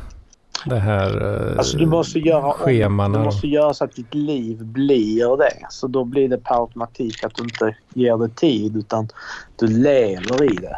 det 0.66 0.78
här 0.78 1.36
eh, 1.52 1.58
Alltså 1.58 1.76
du 1.76 1.86
måste 1.86 2.18
göra 2.18 2.46
om, 2.46 2.52
schemana. 2.52 3.18
du 3.18 3.24
måste 3.24 3.46
göra 3.48 3.74
så 3.74 3.84
att 3.84 3.92
ditt 3.96 4.14
liv 4.14 4.64
blir 4.64 5.36
det. 5.36 5.66
Så 5.70 5.86
då 5.86 6.04
blir 6.04 6.28
det 6.28 6.38
per 6.38 6.54
automatik 6.60 7.24
att 7.24 7.34
du 7.34 7.42
inte 7.42 7.76
ger 7.94 8.16
det 8.16 8.28
tid 8.36 8.76
utan 8.76 9.08
du 9.56 9.66
lever 9.66 10.44
i 10.52 10.56
det. 10.56 10.76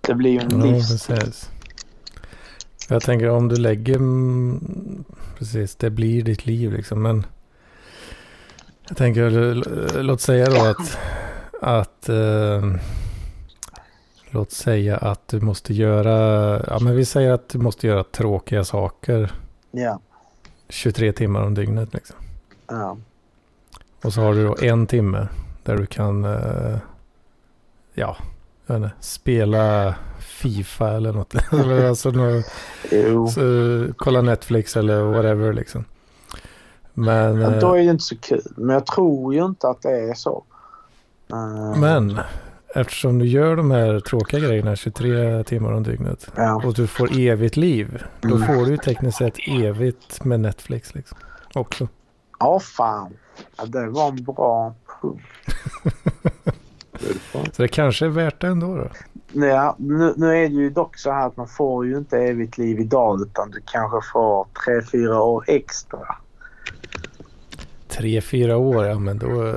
Det 0.00 0.14
blir 0.14 0.30
ju 0.30 0.38
en 0.38 0.60
Ja, 0.60 0.66
livs... 0.66 1.06
precis. 1.06 1.50
Jag 2.88 3.02
tänker 3.02 3.30
om 3.30 3.48
du 3.48 3.56
lägger, 3.56 3.96
mm, 3.96 5.04
precis, 5.38 5.76
det 5.76 5.90
blir 5.90 6.22
ditt 6.22 6.46
liv 6.46 6.72
liksom. 6.72 7.02
Men 7.02 7.26
jag 8.88 8.96
tänker, 8.96 9.30
låt 10.02 10.20
säga 10.20 10.46
då 10.50 10.64
att, 10.64 10.98
att 11.62 12.08
eh, 12.08 12.62
låt 14.34 14.52
säga 14.52 14.96
att 14.96 15.28
du 15.28 15.40
måste 15.40 15.74
göra, 15.74 16.62
ja 16.66 16.78
men 16.80 16.96
vi 16.96 17.04
säger 17.04 17.32
att 17.32 17.48
du 17.48 17.58
måste 17.58 17.86
göra 17.86 18.04
tråkiga 18.04 18.64
saker 18.64 19.32
Ja. 19.70 20.00
23 20.68 21.12
timmar 21.12 21.42
om 21.42 21.54
dygnet 21.54 21.94
liksom. 21.94 22.16
ja. 22.66 22.96
Och 24.04 24.12
så 24.12 24.20
har 24.20 24.34
du 24.34 24.46
då 24.46 24.56
en 24.60 24.86
timme 24.86 25.28
där 25.62 25.76
du 25.76 25.86
kan, 25.86 26.24
eh, 26.24 26.78
ja, 27.94 28.16
jag 28.66 28.74
vet 28.74 28.84
inte, 28.84 28.96
spela 29.00 29.94
Fifa 30.18 30.90
eller 30.90 31.12
något. 31.12 31.34
Alltså 31.88 32.10
något, 32.10 32.44
så, 33.32 33.94
kolla 33.96 34.20
Netflix 34.20 34.76
eller 34.76 35.02
whatever 35.02 35.52
liksom. 35.52 35.84
Men, 36.92 37.42
eh, 37.42 37.58
då 37.58 37.74
är 37.74 37.78
det 37.78 37.90
inte 37.90 38.04
så 38.04 38.16
kul. 38.16 38.52
Men 38.56 38.74
jag 38.74 38.86
tror 38.86 39.34
ju 39.34 39.44
inte 39.44 39.68
att 39.68 39.82
det 39.82 40.10
är 40.10 40.14
så. 40.14 40.44
Eh, 41.32 41.80
men 41.80 42.20
eftersom 42.74 43.18
du 43.18 43.26
gör 43.26 43.56
de 43.56 43.70
här 43.70 44.00
tråkiga 44.00 44.40
grejerna 44.40 44.76
23 44.76 45.44
timmar 45.44 45.72
om 45.72 45.82
dygnet 45.82 46.28
Ja. 46.36 46.62
och 46.66 46.74
du 46.74 46.86
får 46.86 47.18
evigt 47.18 47.56
liv, 47.56 48.02
då 48.20 48.36
Mm. 48.36 48.46
får 48.46 48.64
du 48.64 48.70
ju 48.70 48.76
tekniskt 48.76 49.18
sett 49.18 49.34
evigt 49.48 50.24
med 50.24 50.40
Netflix 50.40 50.94
liksom. 50.94 51.18
Också. 51.54 51.88
Ja, 52.40 52.60
fan. 52.60 53.12
Ja, 53.56 53.64
det 53.66 53.86
var 53.88 54.08
en 54.08 54.24
bra 54.24 54.74
punkt. 55.02 55.22
Så 57.52 57.62
det 57.62 57.68
kanske 57.68 58.04
är 58.04 58.08
värt 58.08 58.40
det 58.40 58.46
ändå 58.46 58.76
då. 58.76 58.88
Ja, 59.46 59.76
nu, 59.78 60.14
nu 60.16 60.26
är 60.26 60.48
det 60.48 60.54
ju 60.54 60.70
dock 60.70 60.98
så 60.98 61.10
här 61.12 61.26
att 61.26 61.36
man 61.36 61.48
får 61.48 61.86
ju 61.86 61.98
inte 61.98 62.18
evigt 62.18 62.58
liv 62.58 62.80
idag 62.80 63.20
utan 63.22 63.50
du 63.50 63.60
kanske 63.66 63.98
får 64.12 64.46
tre 64.64 64.82
fyra 64.92 65.22
år 65.22 65.44
extra. 65.46 65.98
Tre, 67.88 68.20
fyra 68.20 68.56
år, 68.56 68.84
ja 68.86 68.98
men 68.98 69.18
då... 69.18 69.28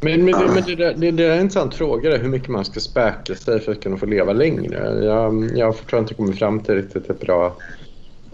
Men, 0.00 0.24
men, 0.24 0.40
det, 0.40 0.54
men 0.54 0.62
det, 0.66 0.74
där, 0.74 0.94
det, 0.94 1.10
det 1.10 1.24
är 1.24 1.34
en 1.34 1.40
intressant 1.40 1.74
fråga, 1.74 2.10
där, 2.10 2.18
hur 2.18 2.28
mycket 2.28 2.48
man 2.48 2.64
ska 2.64 2.80
späka 2.80 3.34
sig 3.34 3.60
för 3.60 3.72
att 3.72 3.82
kunna 3.82 3.96
få 3.96 4.06
leva 4.06 4.32
längre. 4.32 5.04
Jag, 5.04 5.50
jag 5.56 5.86
tror 5.86 6.00
inte 6.00 6.14
kommit 6.14 6.38
fram 6.38 6.60
till 6.60 6.74
riktigt 6.74 7.10
ett 7.10 7.20
bra 7.20 7.56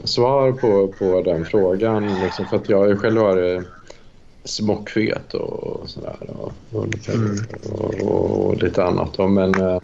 svar 0.04 0.52
på, 0.52 0.94
på 0.98 1.22
den 1.22 1.44
frågan. 1.44 2.20
Liksom, 2.24 2.46
för 2.46 2.56
att 2.56 2.68
jag 2.68 3.00
själv 3.00 3.20
har 3.20 3.64
smockfet 4.44 5.35
och 5.35 5.88
sådär. 5.88 6.16
Och, 6.28 6.52
och, 6.72 6.87
lite, 6.87 7.12
Mm. 7.12 7.37
och, 7.72 7.94
och, 7.94 8.46
och 8.46 8.62
lite 8.62 8.85
annat. 8.85 9.14
Då. 9.16 9.28
Men 9.28 9.54
eh, 9.54 9.78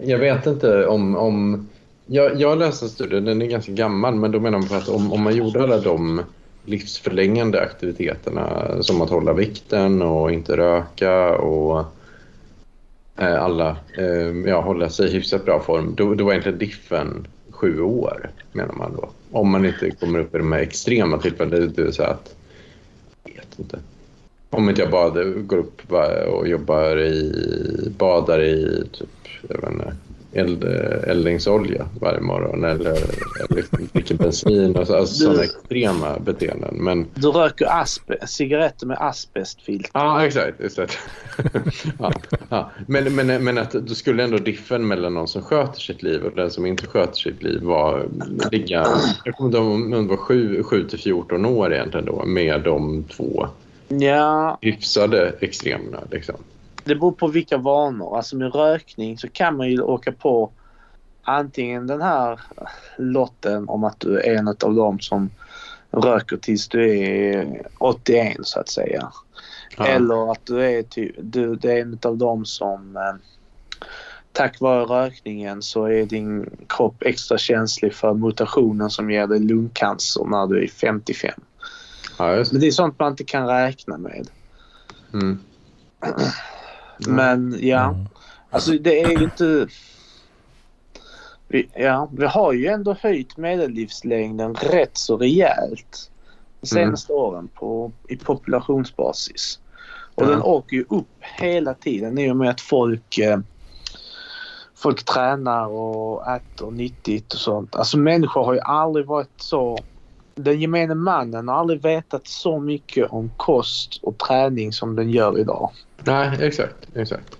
jag 0.00 0.18
vet 0.18 0.46
inte 0.46 0.86
om... 0.86 1.16
om 1.16 1.68
jag, 2.08 2.40
jag 2.40 2.58
läste 2.58 2.84
en 2.84 2.88
studie, 2.88 3.20
den 3.20 3.42
är 3.42 3.46
ganska 3.46 3.72
gammal, 3.72 4.14
men 4.14 4.30
då 4.30 4.40
menar 4.40 4.58
man 4.58 4.68
på 4.68 4.74
att 4.74 4.88
om, 4.88 5.12
om 5.12 5.22
man 5.22 5.36
gjorde 5.36 5.62
alla 5.62 5.78
de 5.78 6.22
livsförlängande 6.66 7.60
aktiviteterna 7.60 8.76
som 8.82 9.02
att 9.02 9.10
hålla 9.10 9.32
vikten 9.32 10.02
och 10.02 10.32
inte 10.32 10.56
röka 10.56 11.36
och 11.36 11.84
eh, 13.16 13.42
alla 13.42 13.76
eh, 13.98 14.30
ja, 14.46 14.60
hålla 14.60 14.88
sig 14.88 15.08
i 15.08 15.12
hyfsat 15.12 15.44
bra 15.44 15.60
form. 15.60 15.94
Då, 15.96 16.14
då 16.14 16.24
var 16.24 16.32
egentligen 16.32 16.58
diffen 16.58 17.26
sju 17.50 17.80
år, 17.80 18.30
menar 18.52 18.74
man 18.74 18.96
då. 18.96 19.08
Om 19.30 19.50
man 19.50 19.64
inte 19.64 19.90
kommer 19.90 20.18
upp 20.18 20.34
i 20.34 20.38
de 20.38 20.52
här 20.52 20.60
extrema 20.60 21.18
tillfällena, 21.18 21.66
det 21.66 21.82
vill 21.82 21.92
säga 21.92 22.08
att 22.08 22.34
jag 23.24 23.34
vet 23.34 23.58
inte. 23.58 23.78
Om 24.50 24.68
inte 24.68 24.80
jag 24.80 24.90
bara 24.90 25.24
går 25.24 25.58
upp 25.58 25.92
och 26.28 26.48
jobbar 26.48 26.98
i, 26.98 27.32
badar 27.98 28.42
i 28.42 28.84
typ, 28.92 29.08
jag 29.48 29.60
vet 29.60 29.70
inte, 29.70 29.96
eld, 30.36 30.64
eldningsolja 31.06 31.86
varje 32.00 32.20
morgon 32.20 32.64
eller, 32.64 32.90
eller 32.90 33.64
dricker 33.92 34.14
bensin 34.14 34.76
och 34.76 34.86
så, 34.86 34.96
alltså 34.96 35.14
Du- 35.18 35.24
sådana 35.24 35.42
extrema 35.42 36.18
beteenden. 36.18 36.74
Men 36.74 37.06
Du 37.14 37.28
röker 37.28 37.66
aspe- 37.66 38.26
cigaretter 38.26 38.86
med 38.86 38.96
asbestfilter. 39.00 39.90
Ja, 39.94 40.26
exakt. 40.26 40.60
exakt. 40.60 40.98
ja, 41.98 42.12
ja. 42.48 42.70
Men, 42.86 43.14
men, 43.14 43.44
men 43.44 43.58
att 43.58 43.72
då 43.72 43.94
skulle 43.94 44.24
ändå 44.24 44.38
diffen 44.38 44.86
mellan 44.88 45.14
någon 45.14 45.28
som 45.28 45.42
sköter 45.42 45.80
sitt 45.80 46.02
liv 46.02 46.22
och 46.22 46.32
den 46.36 46.50
som 46.50 46.66
inte 46.66 46.86
sköter 46.86 47.14
sitt 47.16 47.42
liv 47.42 47.62
vara, 47.62 48.02
ligga... 48.52 48.86
Jag 49.24 49.34
kommer 49.34 49.48
inte 49.48 49.58
ihåg 49.58 49.72
om 49.72 49.90
det 49.90 50.02
var 50.02 50.16
7, 50.16 50.62
7 50.62 50.88
till 50.88 50.98
14 50.98 51.46
år 51.46 51.74
egentligen 51.74 52.06
då 52.06 52.24
med 52.26 52.60
de 52.62 53.04
två 53.04 53.46
Ja, 53.88 54.58
hyfsade 54.62 55.32
extremerna. 55.40 55.98
Liksom. 56.10 56.34
Det 56.86 56.94
beror 56.94 57.12
på 57.12 57.26
vilka 57.26 57.56
vanor. 57.56 58.16
Alltså 58.16 58.36
med 58.36 58.54
rökning 58.54 59.18
så 59.18 59.28
kan 59.28 59.56
man 59.56 59.70
ju 59.70 59.80
åka 59.80 60.12
på 60.12 60.50
antingen 61.22 61.86
den 61.86 62.02
här 62.02 62.40
lotten 62.96 63.68
om 63.68 63.84
att 63.84 64.00
du 64.00 64.20
är 64.20 64.36
en 64.36 64.48
av 64.48 64.74
dem 64.74 65.00
som 65.00 65.30
röker 65.90 66.36
tills 66.36 66.68
du 66.68 66.98
är 66.98 67.62
81 67.78 68.36
så 68.42 68.60
att 68.60 68.68
säga. 68.68 69.12
Ja. 69.76 69.86
Eller 69.86 70.32
att 70.32 70.46
du 70.46 70.62
är, 70.62 70.82
ty- 70.82 71.12
du, 71.18 71.56
det 71.56 71.72
är 71.72 71.80
en 71.82 71.98
av 72.02 72.16
dem 72.18 72.44
som 72.44 72.96
eh, 72.96 73.14
tack 74.32 74.60
vare 74.60 74.84
rökningen 74.84 75.62
så 75.62 75.84
är 75.84 76.06
din 76.06 76.50
kropp 76.68 77.02
extra 77.02 77.38
känslig 77.38 77.94
för 77.94 78.14
mutationen 78.14 78.90
som 78.90 79.10
ger 79.10 79.26
dig 79.26 79.38
lungcancer 79.40 80.24
när 80.24 80.46
du 80.46 80.64
är 80.64 80.68
55. 80.68 81.40
Ja, 82.18 82.34
just 82.36 82.52
Men 82.52 82.60
det. 82.60 82.66
det 82.66 82.70
är 82.70 82.72
sånt 82.72 82.98
man 82.98 83.10
inte 83.10 83.24
kan 83.24 83.46
räkna 83.46 83.98
med. 83.98 84.28
Mm. 85.12 85.38
Men 86.98 87.58
ja, 87.60 87.88
mm. 87.88 88.06
alltså 88.50 88.72
det 88.72 89.02
är 89.02 89.10
ju 89.10 89.24
inte... 89.24 89.68
Vi, 91.48 91.68
ja, 91.74 92.08
vi 92.12 92.26
har 92.26 92.52
ju 92.52 92.66
ändå 92.66 92.96
höjt 93.00 93.36
medellivslängden 93.36 94.54
rätt 94.54 94.98
så 94.98 95.16
rejält 95.16 96.10
de 96.60 96.66
senaste 96.66 97.12
åren 97.12 97.48
på, 97.54 97.92
i 98.08 98.16
populationsbasis. 98.16 99.60
Och 100.14 100.22
Ja. 100.22 100.28
den 100.28 100.42
åker 100.42 100.76
ju 100.76 100.84
upp 100.88 101.08
hela 101.20 101.74
tiden 101.74 102.18
i 102.18 102.30
och 102.30 102.36
med 102.36 102.50
att 102.50 102.60
folk, 102.60 103.18
eh, 103.18 103.38
folk 104.74 105.04
tränar 105.04 105.66
och 105.66 106.26
äter 106.28 106.70
nyttigt 106.70 107.32
och 107.32 107.40
sånt. 107.40 107.76
Alltså 107.76 107.98
människor 107.98 108.44
har 108.44 108.54
ju 108.54 108.60
aldrig 108.60 109.06
varit 109.06 109.32
så... 109.36 109.78
Den 110.38 110.60
gemene 110.60 110.94
mannen 110.94 111.48
har 111.48 111.54
aldrig 111.54 111.82
vetat 111.82 112.26
så 112.26 112.60
mycket 112.60 113.10
om 113.10 113.30
kost 113.36 114.00
och 114.02 114.18
träning 114.18 114.72
som 114.72 114.96
den 114.96 115.10
gör 115.10 115.38
idag. 115.38 115.70
Nej, 116.04 116.38
exakt. 116.40 116.88
exakt. 116.94 117.36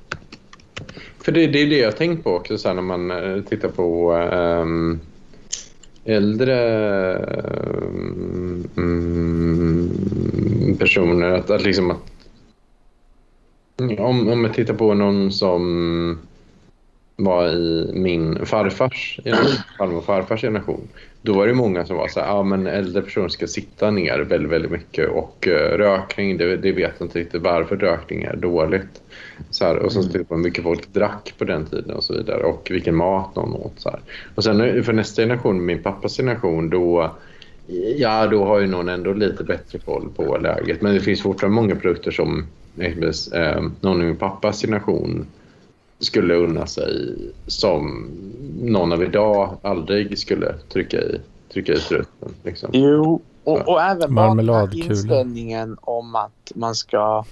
För 1.19 1.33
det, 1.33 1.47
det 1.47 1.59
är 1.59 1.67
det 1.67 1.79
jag 1.79 1.87
har 1.87 1.93
tänkt 1.93 2.25
på 2.25 2.31
också 2.31 2.59
så 2.59 2.69
här, 2.69 2.75
när 2.75 2.83
man 2.83 3.11
eh, 3.11 3.43
tittar 3.43 3.69
på 3.69 4.13
ehm, 4.13 5.01
äldre 6.05 6.59
ehm, 7.17 8.69
mm, 8.77 9.57
personer. 10.79 11.31
Att, 11.31 11.51
att 11.51 11.63
liksom 11.63 11.91
att, 11.91 11.99
om, 13.99 14.29
om 14.29 14.45
jag 14.45 14.55
tittar 14.55 14.75
på 14.75 14.95
någon 14.95 15.33
som 15.33 16.19
var 17.17 17.49
i 17.49 17.91
min 17.95 18.47
farfars 18.47 19.21
farmor 19.79 19.97
och 19.97 20.05
farfars 20.05 20.41
generation. 20.41 20.89
Då 21.27 21.33
var 21.33 21.47
det 21.47 21.55
många 21.55 21.87
som 21.87 21.97
var 21.97 22.09
så 22.09 22.21
här, 22.21 22.27
ja 22.27 22.43
men 22.43 22.67
äldre 22.67 23.03
personer 23.03 23.29
ska 23.29 23.47
sitta 23.47 23.91
ner 23.91 24.19
väldigt, 24.19 24.53
väldigt 24.53 24.71
mycket 24.71 25.09
och 25.09 25.49
eh, 25.49 25.79
rökning, 25.79 26.37
det, 26.37 26.57
det 26.57 26.73
vet 26.73 27.01
inte 27.01 27.19
riktigt 27.19 27.43
varför 27.43 27.77
rökning 27.77 28.23
är 28.23 28.37
dåligt. 28.37 29.03
Så 29.51 29.65
här, 29.65 29.77
och 29.77 29.93
sen 29.93 30.25
på 30.25 30.35
hur 30.35 30.43
mycket 30.43 30.65
folk 30.65 30.93
drack 30.93 31.35
på 31.39 31.45
den 31.45 31.67
tiden 31.67 31.97
och 31.97 32.05
så 32.05 32.15
vidare 32.15 32.43
och 32.43 32.69
vilken 32.71 32.95
mat 32.95 33.37
någon 33.37 33.55
åt. 33.55 33.73
Så 33.77 33.91
här. 33.91 34.01
Och 34.35 34.45
sen 34.45 34.61
eh, 34.61 34.83
för 34.83 34.93
nästa 34.93 35.23
generation, 35.23 35.65
min 35.65 35.83
pappas 35.83 36.17
generation, 36.17 36.71
då 36.71 37.17
Ja, 37.97 38.27
då 38.27 38.45
har 38.45 38.61
ju 38.61 38.67
någon 38.67 38.89
ändå 38.89 39.13
lite 39.13 39.45
bättre 39.45 39.79
koll 39.79 40.09
på 40.17 40.39
läget. 40.39 40.83
Men 40.83 40.95
det 40.95 41.01
finns 41.01 41.23
fortfarande 41.23 41.55
många 41.55 41.77
produkter 41.77 42.11
som 42.11 42.47
exempelvis, 42.79 43.33
eh, 43.33 43.63
någon 43.81 44.03
i 44.03 44.05
min 44.05 44.17
pappas 44.17 44.63
generation 44.63 45.27
skulle 45.99 46.35
unna 46.35 46.67
sig 46.67 47.17
som 47.47 48.11
någon 48.61 48.93
av 48.93 49.03
idag 49.03 49.57
aldrig 49.63 50.19
skulle 50.19 50.55
trycka 50.73 51.01
i, 51.01 51.21
trycka 51.53 51.73
i 51.73 51.81
struten. 51.81 52.35
Liksom. 52.43 52.71
Jo, 52.73 53.23
och, 53.45 53.69
och 53.69 53.83
även 53.83 54.15
bara 54.15 54.69
inställningen 54.73 55.77
om 55.81 56.15
att 56.15 56.53
man 56.55 56.75
ska 56.75 57.25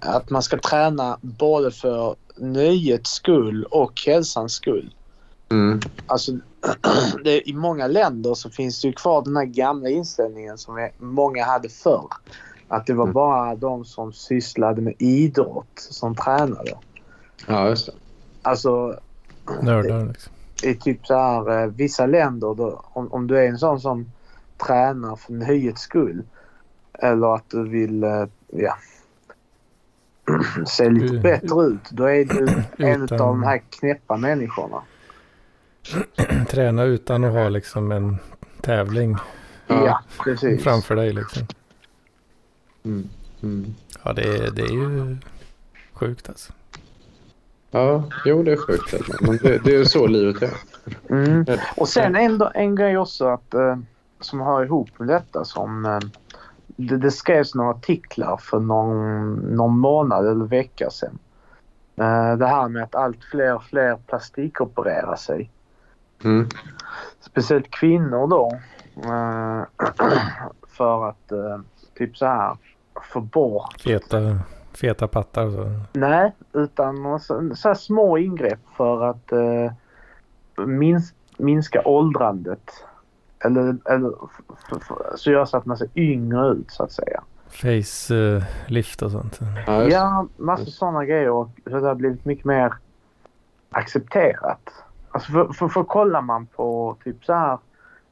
att 0.00 0.30
man 0.30 0.42
ska 0.42 0.58
träna 0.58 1.18
både 1.20 1.70
för 1.70 2.16
nöjets 2.36 3.10
skull 3.10 3.64
och 3.64 4.02
hälsans 4.06 4.52
skull. 4.52 4.94
Mm. 5.50 5.80
Alltså, 6.06 6.32
det, 7.24 7.48
I 7.48 7.52
många 7.52 7.86
länder 7.86 8.34
så 8.34 8.50
finns 8.50 8.80
det 8.80 8.88
ju 8.88 8.92
kvar 8.92 9.22
den 9.22 9.36
här 9.36 9.44
gamla 9.44 9.88
inställningen 9.88 10.58
som 10.58 10.88
många 10.98 11.44
hade 11.44 11.68
förr. 11.68 12.08
Att 12.68 12.86
det 12.86 12.92
var 12.94 13.04
Mm. 13.04 13.14
bara 13.14 13.54
de 13.54 13.84
som 13.84 14.12
sysslade 14.12 14.82
med 14.82 14.94
idrott 14.98 15.66
som 15.74 16.16
tränade. 16.16 16.74
Ja, 17.46 17.68
just 17.68 17.86
det. 17.86 17.92
Alltså 18.42 19.00
Nördar 19.62 20.06
liksom. 20.06 20.32
i 20.62 20.74
typ 20.74 21.06
så 21.06 21.14
här 21.14 21.62
eh, 21.62 21.66
vissa 21.70 22.06
länder 22.06 22.54
då, 22.54 22.84
om, 22.92 23.12
om 23.12 23.26
du 23.26 23.38
är 23.38 23.48
en 23.48 23.58
sån 23.58 23.80
som 23.80 24.12
tränar 24.66 25.16
för 25.16 25.32
nöjets 25.32 25.82
skull 25.82 26.22
eller 26.92 27.34
att 27.34 27.50
du 27.50 27.68
vill 27.68 28.04
eh, 28.04 28.24
ja, 28.52 28.76
se 30.66 30.88
lite 30.90 31.18
bättre 31.18 31.62
ut. 31.64 31.90
Då 31.90 32.04
är 32.04 32.24
du 32.24 32.62
en 32.84 33.02
av 33.02 33.08
de 33.08 33.42
här 33.42 33.62
knäppa 33.70 34.16
människorna. 34.16 34.82
Träna 36.48 36.82
utan 36.84 37.24
att 37.24 37.32
ha 37.32 37.48
liksom 37.48 37.92
en 37.92 38.18
tävling 38.60 39.16
Ja, 39.66 39.84
Ja. 39.86 40.00
precis. 40.24 40.62
framför 40.64 40.96
dig 40.96 41.12
liksom. 41.12 41.42
Mm. 42.84 43.08
Mm. 43.42 43.74
Ja, 44.04 44.12
det 44.12 44.22
är, 44.22 44.50
det 44.50 44.62
är 44.62 44.72
ju 44.72 45.16
sjukt 45.92 46.28
alltså. 46.28 46.52
Ja, 47.74 48.02
jo 48.24 48.42
det 48.42 48.52
är 48.52 48.56
sjukt. 48.56 48.94
Men 49.20 49.38
det, 49.42 49.64
det 49.64 49.76
är 49.76 49.84
så 49.84 50.06
livet 50.06 50.42
är. 50.42 50.54
Mm. 51.10 51.44
Och 51.76 51.88
sen 51.88 52.16
en, 52.16 52.42
en 52.54 52.74
grej 52.74 52.98
också 52.98 53.26
att, 53.26 53.54
eh, 53.54 53.76
som 54.20 54.40
hör 54.40 54.64
ihop 54.64 54.98
med 54.98 55.08
detta 55.08 55.44
som 55.44 55.84
eh, 55.84 55.98
det, 56.66 56.96
det 56.96 57.10
skrevs 57.10 57.54
några 57.54 57.70
artiklar 57.70 58.36
för 58.36 58.60
någon, 58.60 59.34
någon 59.34 59.78
månad 59.78 60.26
eller 60.26 60.44
vecka 60.44 60.90
sedan. 60.90 61.18
Eh, 61.96 62.36
det 62.36 62.46
här 62.46 62.68
med 62.68 62.82
att 62.82 62.94
allt 62.94 63.24
fler 63.24 63.54
och 63.54 63.64
fler 63.64 63.96
plastikopererar 64.06 65.16
sig. 65.16 65.50
Mm. 66.24 66.48
Speciellt 67.20 67.70
kvinnor 67.70 68.26
då. 68.26 68.52
Eh, 69.04 69.86
för 70.68 71.08
att 71.08 71.32
eh, 71.32 71.58
typ 71.98 72.16
så 72.16 72.26
här 72.26 72.56
få 73.12 73.20
bort 73.20 73.80
Feta, 73.80 74.38
feta 74.74 75.08
pattar 75.08 75.44
och 75.46 75.52
så. 75.52 75.70
Nej, 75.92 76.32
utan 76.52 77.20
så, 77.20 77.50
så 77.54 77.68
här 77.68 77.74
små 77.74 78.18
ingrepp 78.18 78.60
för 78.76 79.04
att 79.10 79.32
eh, 79.32 79.72
mins, 80.66 81.14
minska 81.38 81.82
åldrandet. 81.84 82.70
Eller, 83.44 83.76
eller 83.84 84.08
f- 84.24 84.44
f- 84.72 84.78
f- 84.90 84.96
så 85.16 85.30
gör 85.30 85.44
så 85.44 85.56
att 85.56 85.66
man 85.66 85.76
ser 85.76 85.88
yngre 85.94 86.46
ut 86.48 86.70
så 86.70 86.82
att 86.82 86.92
säga. 86.92 87.22
Facelift 87.48 89.02
och 89.02 89.10
sånt. 89.10 89.40
Ja, 89.66 89.82
Ja, 89.84 90.26
massor 90.36 90.64
sådana 90.64 91.04
grejer 91.04 91.30
och 91.30 91.48
så 91.64 91.80
det 91.80 91.86
har 91.88 91.94
blivit 91.94 92.24
mycket 92.24 92.44
mer 92.44 92.74
accepterat. 93.70 94.70
Alltså 95.10 95.32
för, 95.32 95.52
för, 95.52 95.68
för 95.68 95.84
kollar 95.84 96.20
man 96.22 96.46
på 96.46 96.96
typ 97.04 97.24
så 97.24 97.32
här 97.32 97.58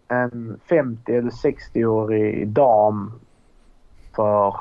en 0.08 0.60
50 0.68 1.12
eller 1.14 1.30
60-årig 1.30 2.48
dam 2.48 3.12
för 4.16 4.54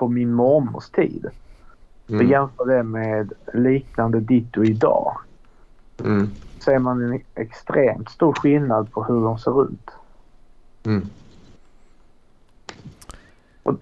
på 0.00 0.08
min 0.08 0.32
mormors 0.32 0.88
tid. 0.90 1.26
Mm. 2.08 2.28
jämför 2.28 2.64
det 2.66 2.82
med 2.82 3.32
liknande 3.54 4.20
ditto 4.20 4.64
idag. 4.64 5.16
Mm. 6.04 6.28
Så 6.60 6.70
är 6.70 6.78
man 6.78 7.02
en 7.12 7.20
extremt 7.34 8.10
stor 8.10 8.32
skillnad 8.32 8.92
på 8.92 9.04
hur 9.04 9.24
de 9.24 9.38
ser 9.38 9.64
ut. 9.64 9.90
Mm. 10.86 11.06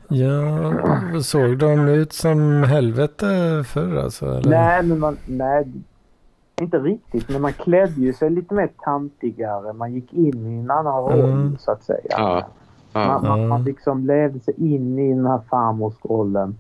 Ja, 0.09 0.73
såg 1.23 1.59
de 1.59 1.89
ut 1.89 2.13
som 2.13 2.63
helvete 2.63 3.65
förr 3.67 3.97
alltså? 3.97 4.27
Eller? 4.27 4.51
Nej, 4.51 4.83
men 4.83 4.99
man, 4.99 5.17
nej, 5.27 5.67
inte 6.61 6.79
riktigt. 6.79 7.29
Men 7.29 7.43
man 7.43 7.53
klädde 7.53 8.01
ju 8.01 8.13
sig 8.13 8.31
lite 8.31 8.55
mer 8.55 8.69
tantigare. 8.85 9.73
Man 9.73 9.93
gick 9.95 10.13
in 10.13 10.47
i 10.47 10.59
en 10.61 10.71
annan 10.71 10.95
roll 11.03 11.21
Mm. 11.31 11.59
så 11.59 11.71
att 11.71 11.83
säga. 11.83 12.01
Ja. 12.09 12.49
Man, 13.07 13.23
man, 13.23 13.39
Mm. 13.39 13.49
man 13.49 13.65
liksom 13.65 14.07
levde 14.07 14.41
sig 14.41 14.55
in 14.75 14.99
i 14.99 15.15
den 15.15 15.27
här 15.27 15.41
farmorsrollen 15.51 16.57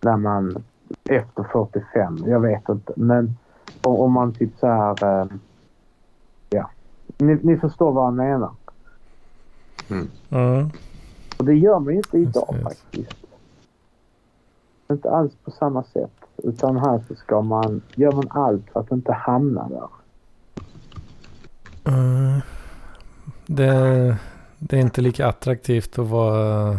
när 0.00 0.16
man 0.16 0.62
efter 1.08 1.42
45. 1.42 2.18
Jag 2.26 2.40
vet 2.40 2.68
inte. 2.68 2.92
Men 2.96 3.36
om, 3.82 4.12
man 4.12 4.32
typ 4.32 4.50
så 4.60 4.66
här... 4.66 5.20
Eh, 5.22 5.26
ja. 6.50 6.70
Ni, 7.18 7.38
ni 7.42 7.56
förstår 7.56 7.92
vad 7.92 8.06
jag 8.06 8.14
menar. 8.14 8.50
Ja, 10.28 10.70
Och 11.38 11.44
det 11.44 11.54
gör 11.54 11.78
man 11.78 11.92
ju 11.92 11.96
inte 11.96 12.18
idag 12.18 12.54
faktiskt. 12.62 13.16
Inte 14.90 15.10
alls 15.10 15.32
på 15.44 15.50
samma 15.50 15.82
sätt. 15.82 16.12
Utan 16.36 16.76
här 16.76 17.00
så 17.08 17.14
ska 17.14 17.40
man, 17.42 17.82
gör 17.94 18.12
man 18.12 18.26
allt 18.30 18.70
för 18.72 18.80
att 18.80 18.92
inte 18.92 19.12
hamna 19.12 19.68
där. 19.68 19.88
eh, 21.84 22.42
det, 23.46 24.16
det 24.62 24.76
är 24.76 24.80
inte 24.80 25.00
lika 25.00 25.26
attraktivt 25.26 25.98
att 25.98 26.08
vara 26.08 26.78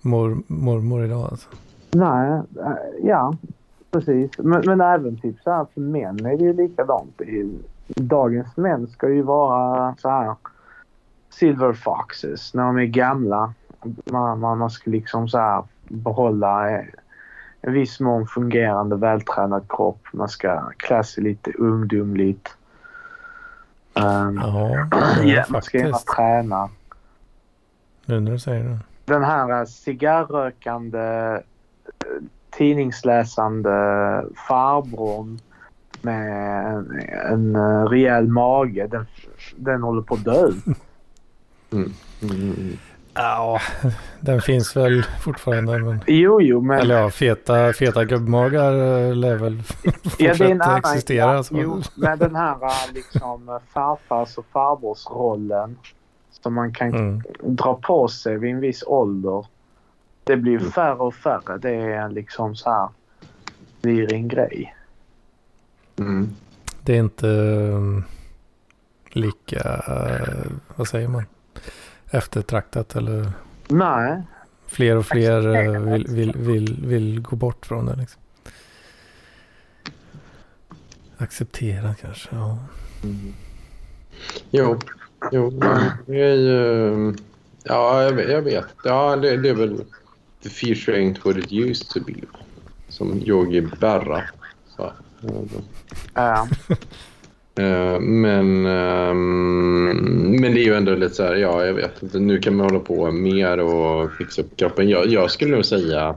mor, 0.00 0.42
mormor 0.46 1.04
idag 1.04 1.28
alltså. 1.30 1.48
Nej, 1.90 2.42
äh, 2.64 2.72
ja 3.02 3.34
precis. 3.90 4.30
Men, 4.38 4.62
men 4.66 4.80
även 4.80 5.16
typ 5.20 5.36
så 5.44 5.50
här 5.50 5.66
för 5.74 5.80
män 5.80 6.26
är 6.26 6.36
det 6.36 6.44
ju 6.44 6.52
likadant. 6.52 7.20
Dagens 7.88 8.56
män 8.56 8.86
ska 8.86 9.08
ju 9.08 9.22
vara 9.22 9.94
så 9.98 10.08
här 10.08 10.34
silver 11.30 11.72
foxes 11.72 12.54
när 12.54 12.62
de 12.62 12.78
är 12.78 12.84
gamla. 12.84 13.54
Man, 14.04 14.40
man, 14.40 14.58
man 14.58 14.70
ska 14.70 14.90
liksom 14.90 15.28
så 15.28 15.38
här 15.38 15.62
behålla 15.88 16.70
eh, 16.70 16.84
en 17.60 17.72
viss 17.72 18.00
mån 18.00 18.26
fungerande 18.26 18.96
vältränad 18.96 19.64
kropp. 19.68 20.06
Man 20.12 20.28
ska 20.28 20.70
klä 20.76 21.04
sig 21.04 21.24
lite 21.24 21.52
ungdomligt. 21.52 22.56
Um, 23.94 24.36
Ja, 24.44 24.86
Ja, 25.24 25.44
man 25.48 25.62
ska 25.62 25.78
gärna 25.78 25.98
träna. 26.16 26.68
Nu 28.10 28.20
när 28.20 28.30
du 28.32 28.38
säger 28.38 28.64
det. 28.64 28.78
Den 29.04 29.24
här 29.24 29.60
eh, 29.60 29.64
cigarrökande, 29.64 30.98
eh, 30.98 31.40
tidningsläsande 32.50 33.70
farbrorn 34.48 35.38
med 36.02 36.66
en, 36.66 37.00
en 37.32 37.56
eh, 37.56 37.84
rejäl 37.84 38.28
mage, 38.28 38.86
den, 38.86 39.06
den 39.56 39.82
håller 39.82 40.02
på 40.02 40.14
att 40.14 40.24
dö 40.24 40.46
ut. 40.46 40.64
Mm. 41.72 41.92
Mm. 42.22 42.76
Ja, 43.14 43.60
den 44.20 44.40
finns 44.40 44.76
väl 44.76 45.02
fortfarande. 45.20 45.78
Men, 45.78 46.00
Jo, 46.06 46.40
jo, 46.42 46.60
men... 46.60 46.78
eller 46.78 47.00
ja, 47.00 47.10
feta, 47.10 47.72
feta 47.72 48.04
gubbmagar 48.04 48.72
lär 49.14 49.36
väl 49.36 49.62
ja, 50.18 50.34
det 50.38 50.44
är 50.44 50.50
en 50.50 50.62
annan, 50.62 50.78
existera. 50.78 51.34
ja, 51.34 51.42
så. 51.42 51.54
jo, 51.58 51.82
men 51.94 52.18
den 52.18 52.36
här 52.36 52.58
liksom 52.94 53.60
farfars 53.72 54.38
och 54.38 54.46
farbrors-rollen 54.52 55.76
som 56.42 56.54
man 56.54 56.72
kan 56.72 56.94
Mm. 56.94 57.22
dra 57.42 57.74
på 57.82 58.08
sig 58.08 58.38
vid 58.38 58.50
en 58.50 58.60
viss 58.60 58.84
ålder. 58.86 59.46
Det 60.24 60.36
blir 60.36 60.58
Mm. 60.58 60.70
färre 60.70 60.94
och 60.94 61.14
färre. 61.14 61.58
Det 61.58 61.70
är 61.74 62.08
liksom 62.08 62.56
så 62.56 62.70
här. 62.70 62.88
Blir 63.82 64.12
en 64.12 64.28
grej. 64.28 64.74
Mm. 65.96 66.28
Det 66.82 66.94
är 66.94 66.98
inte 67.00 67.26
um, 67.26 68.04
lika, 69.08 69.82
eh, 69.88 70.50
vad 70.76 70.88
säger 70.88 71.08
man, 71.08 71.24
eftertraktat 72.10 72.96
eller 72.96 73.32
Nej. 73.68 74.22
fler 74.66 74.96
och 74.96 75.06
fler 75.06 75.54
eh, 75.56 75.80
vill, 75.80 76.06
vill, 76.08 76.32
vill, 76.36 76.86
vill 76.86 77.20
gå 77.22 77.36
bort 77.36 77.66
från 77.66 77.86
det. 77.86 77.96
Liksom. 77.96 78.20
Acceptera 81.16 81.94
kanske, 81.94 82.28
ja. 82.32 82.58
Mm. 83.04 83.32
Jo, 84.50 84.78
jo 85.32 85.50
det 86.06 86.20
är 86.20 86.34
ju... 86.34 87.14
Ja, 87.64 88.02
jag 88.02 88.12
vet. 88.12 88.30
Jag 88.30 88.42
vet. 88.42 88.66
Ja, 88.84 89.16
det, 89.16 89.36
det 89.36 89.48
är 89.48 89.54
väl... 89.54 89.84
The 90.42 90.48
future 90.48 90.98
ain't 90.98 91.16
what 91.24 91.36
it 91.36 91.52
used 91.52 91.88
to 91.88 92.00
be. 92.06 92.14
Som 92.88 93.22
Yogi 93.24 93.60
Berra 93.60 94.22
sa. 94.76 94.92
Ja. 96.14 96.48
Eh, 97.54 98.00
Men, 98.00 98.66
ehm, 98.66 99.84
men 100.40 100.54
det 100.54 100.60
är 100.60 100.64
ju 100.64 100.74
ändå 100.74 100.94
lite 100.94 101.14
så 101.14 101.22
här, 101.22 101.34
ja 101.34 101.66
jag 101.66 101.74
vet 101.74 102.02
inte, 102.02 102.18
nu 102.18 102.38
kan 102.38 102.56
man 102.56 102.66
hålla 102.66 102.80
på 102.80 103.10
mer 103.10 103.58
och 103.60 104.12
fixa 104.12 104.42
upp 104.42 104.56
kroppen. 104.56 104.88
Jag, 104.88 105.06
jag 105.06 105.30
skulle 105.30 105.54
nog 105.54 105.64
säga, 105.64 106.16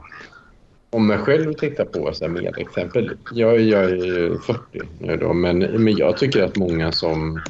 om 0.90 1.10
jag 1.10 1.20
själv 1.20 1.52
tittar 1.52 1.84
på 1.84 2.12
så 2.12 2.24
här 2.24 2.30
med 2.32 2.54
exempel, 2.58 3.10
jag, 3.32 3.60
jag 3.60 3.84
är 3.84 3.96
ju 3.96 4.38
40 4.38 4.60
nu 4.98 5.16
då, 5.16 5.32
men, 5.32 5.58
men 5.58 5.96
jag 5.96 6.16
tycker 6.16 6.42
att 6.42 6.56
många 6.56 6.92
som 6.92 7.40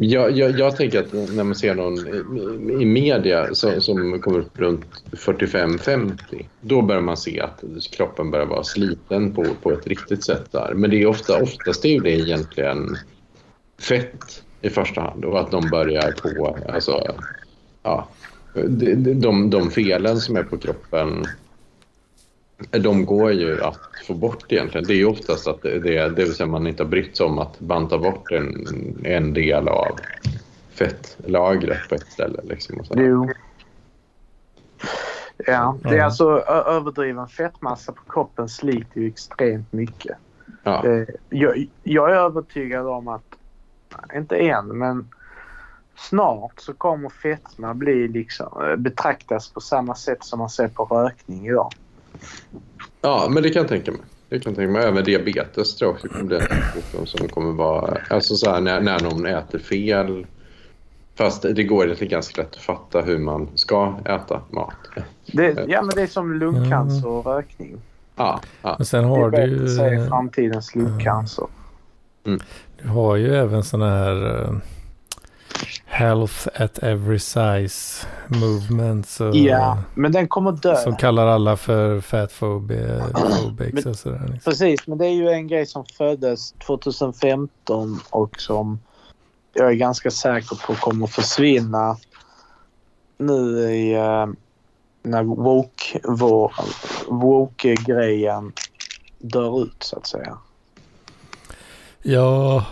jag, 0.00 0.30
jag, 0.30 0.58
jag 0.58 0.76
tänker 0.76 1.00
att 1.00 1.12
när 1.12 1.44
man 1.44 1.54
ser 1.54 1.74
någon 1.74 1.98
i, 1.98 2.82
i 2.82 2.86
media 2.86 3.54
som, 3.54 3.80
som 3.80 4.20
kommer 4.20 4.38
upp 4.38 4.58
runt 4.58 4.84
45-50 5.10 6.46
då 6.60 6.82
börjar 6.82 7.02
man 7.02 7.16
se 7.16 7.40
att 7.40 7.64
kroppen 7.92 8.30
börjar 8.30 8.46
vara 8.46 8.64
sliten 8.64 9.34
på, 9.34 9.44
på 9.62 9.72
ett 9.72 9.86
riktigt 9.86 10.24
sätt 10.24 10.52
där. 10.52 10.74
Men 10.74 10.90
det 10.90 11.02
är 11.02 11.06
ofta, 11.06 11.42
oftast 11.42 11.84
är 11.84 12.00
det 12.00 12.10
egentligen 12.10 12.96
fett 13.80 14.42
i 14.62 14.70
första 14.70 15.00
hand 15.00 15.24
och 15.24 15.40
att 15.40 15.50
de 15.50 15.70
börjar 15.70 16.12
på 16.12 16.58
alltså, 16.68 17.16
ja, 17.82 18.08
de, 18.54 19.20
de, 19.20 19.50
de 19.50 19.70
felen 19.70 20.16
som 20.16 20.36
är 20.36 20.42
på 20.42 20.58
kroppen 20.58 21.24
de 22.70 23.04
går 23.04 23.32
ju 23.32 23.62
att 23.62 23.80
få 24.06 24.14
bort 24.14 24.52
egentligen. 24.52 24.86
Det 24.86 24.92
är 24.92 24.96
ju 24.96 25.06
oftast 25.06 25.46
att 25.46 25.62
det, 25.62 25.78
det, 25.78 26.08
det 26.08 26.24
vill 26.24 26.34
säga 26.34 26.46
man 26.46 26.66
inte 26.66 26.82
har 26.82 26.90
brytt 26.90 27.16
sig 27.16 27.26
om 27.26 27.38
att 27.38 27.60
banta 27.60 27.98
bort 27.98 28.32
en, 28.32 28.66
en 29.04 29.34
del 29.34 29.68
av 29.68 29.98
fettlagret 30.70 31.88
på 31.88 31.94
ett 31.94 32.12
ställe. 32.12 32.40
Liksom, 32.44 32.80
och 32.80 32.86
så. 32.86 32.94
Jo. 32.96 33.28
Ja, 35.46 35.78
det 35.82 35.98
är 35.98 36.04
alltså 36.04 36.38
överdriven 36.48 37.28
fettmassa 37.28 37.92
på 37.92 38.12
kroppen 38.12 38.48
sliter 38.48 39.00
ju 39.00 39.08
extremt 39.08 39.72
mycket. 39.72 40.16
Ja. 40.62 40.84
Jag, 41.28 41.66
jag 41.82 42.10
är 42.10 42.14
övertygad 42.14 42.86
om 42.86 43.08
att, 43.08 43.34
inte 44.14 44.36
än, 44.36 44.78
men 44.78 45.08
snart 45.96 46.60
så 46.60 46.74
kommer 46.74 47.08
fetma 47.08 47.74
bli 47.74 48.08
liksom, 48.08 48.74
betraktas 48.78 49.52
på 49.52 49.60
samma 49.60 49.94
sätt 49.94 50.24
som 50.24 50.38
man 50.38 50.50
ser 50.50 50.68
på 50.68 50.84
rökning 50.84 51.46
idag. 51.46 51.72
Ja, 53.00 53.26
men 53.30 53.42
det 53.42 53.50
kan 53.50 53.60
jag 53.60 53.68
tänka 53.68 53.92
mig. 53.92 54.00
Det 54.28 54.40
kan 54.40 54.52
jag 54.52 54.56
tänka 54.56 54.72
mig. 54.72 54.84
Även 54.84 55.04
diabetes 55.04 55.76
tror 55.76 55.88
jag 55.88 55.94
också 55.94 56.08
kommer 56.08 56.24
bli 56.24 56.36
en 56.36 56.42
sjukdom 56.42 57.06
som 57.06 57.28
kommer 57.28 57.52
vara... 57.52 57.98
Alltså 58.10 58.34
så 58.34 58.50
här, 58.50 58.60
när, 58.60 58.80
när 58.80 59.00
någon 59.00 59.26
äter 59.26 59.58
fel. 59.58 60.26
Fast 61.14 61.42
det 61.42 61.64
går 61.64 61.84
egentligen 61.84 62.10
ganska 62.10 62.42
lätt 62.42 62.54
att 62.54 62.62
fatta 62.62 63.00
hur 63.00 63.18
man 63.18 63.48
ska 63.54 63.98
äta 64.04 64.42
mat. 64.50 64.74
Det, 65.26 65.64
ja, 65.68 65.82
men 65.82 65.90
det 65.94 66.02
är 66.02 66.06
som 66.06 66.34
lungcancer 66.34 67.08
och 67.08 67.26
rökning. 67.26 67.80
Ja, 68.16 68.40
ja. 68.62 68.74
Men 68.78 68.86
sen 68.86 69.04
har 69.04 69.30
det 69.30 69.42
är 69.42 69.46
du 69.46 69.56
ju... 69.56 69.68
säger 69.68 70.08
framtidens 70.08 70.74
lungcancer. 70.74 71.46
Du 72.82 72.88
har 72.88 73.16
ju 73.16 73.34
även 73.34 73.64
sådana 73.64 73.90
här 73.90 74.26
uh, 74.26 74.58
health 75.98 76.48
at 76.54 76.78
every 76.78 77.18
size 77.18 78.06
movements. 78.28 79.20
Och, 79.20 79.36
Ja, 79.36 79.78
men 79.94 80.12
den 80.12 80.28
kommer 80.28 80.52
dö. 80.52 80.76
Som 80.76 80.96
kallar 80.96 81.26
alla 81.26 81.56
för 81.56 82.00
fatphobics 82.00 83.86
och 83.86 83.96
sådär. 83.96 84.28
Liksom. 84.32 84.50
Precis, 84.50 84.86
men 84.86 84.98
det 84.98 85.06
är 85.06 85.12
ju 85.12 85.28
en 85.28 85.48
grej 85.48 85.66
som 85.66 85.84
föddes 85.84 86.52
2015 86.52 88.00
och 88.10 88.40
som 88.40 88.80
jag 89.54 89.70
är 89.70 89.74
ganska 89.74 90.10
säker 90.10 90.66
på 90.66 90.74
kommer 90.74 91.06
försvinna 91.06 91.96
nu 93.18 93.60
i 93.60 93.94
eh, 93.94 94.26
när 95.02 95.22
woke, 95.22 96.00
woke-grejen 97.08 98.52
dör 99.18 99.62
ut 99.62 99.82
så 99.82 99.96
att 99.96 100.06
säga. 100.06 100.38
Ja, 102.02 102.66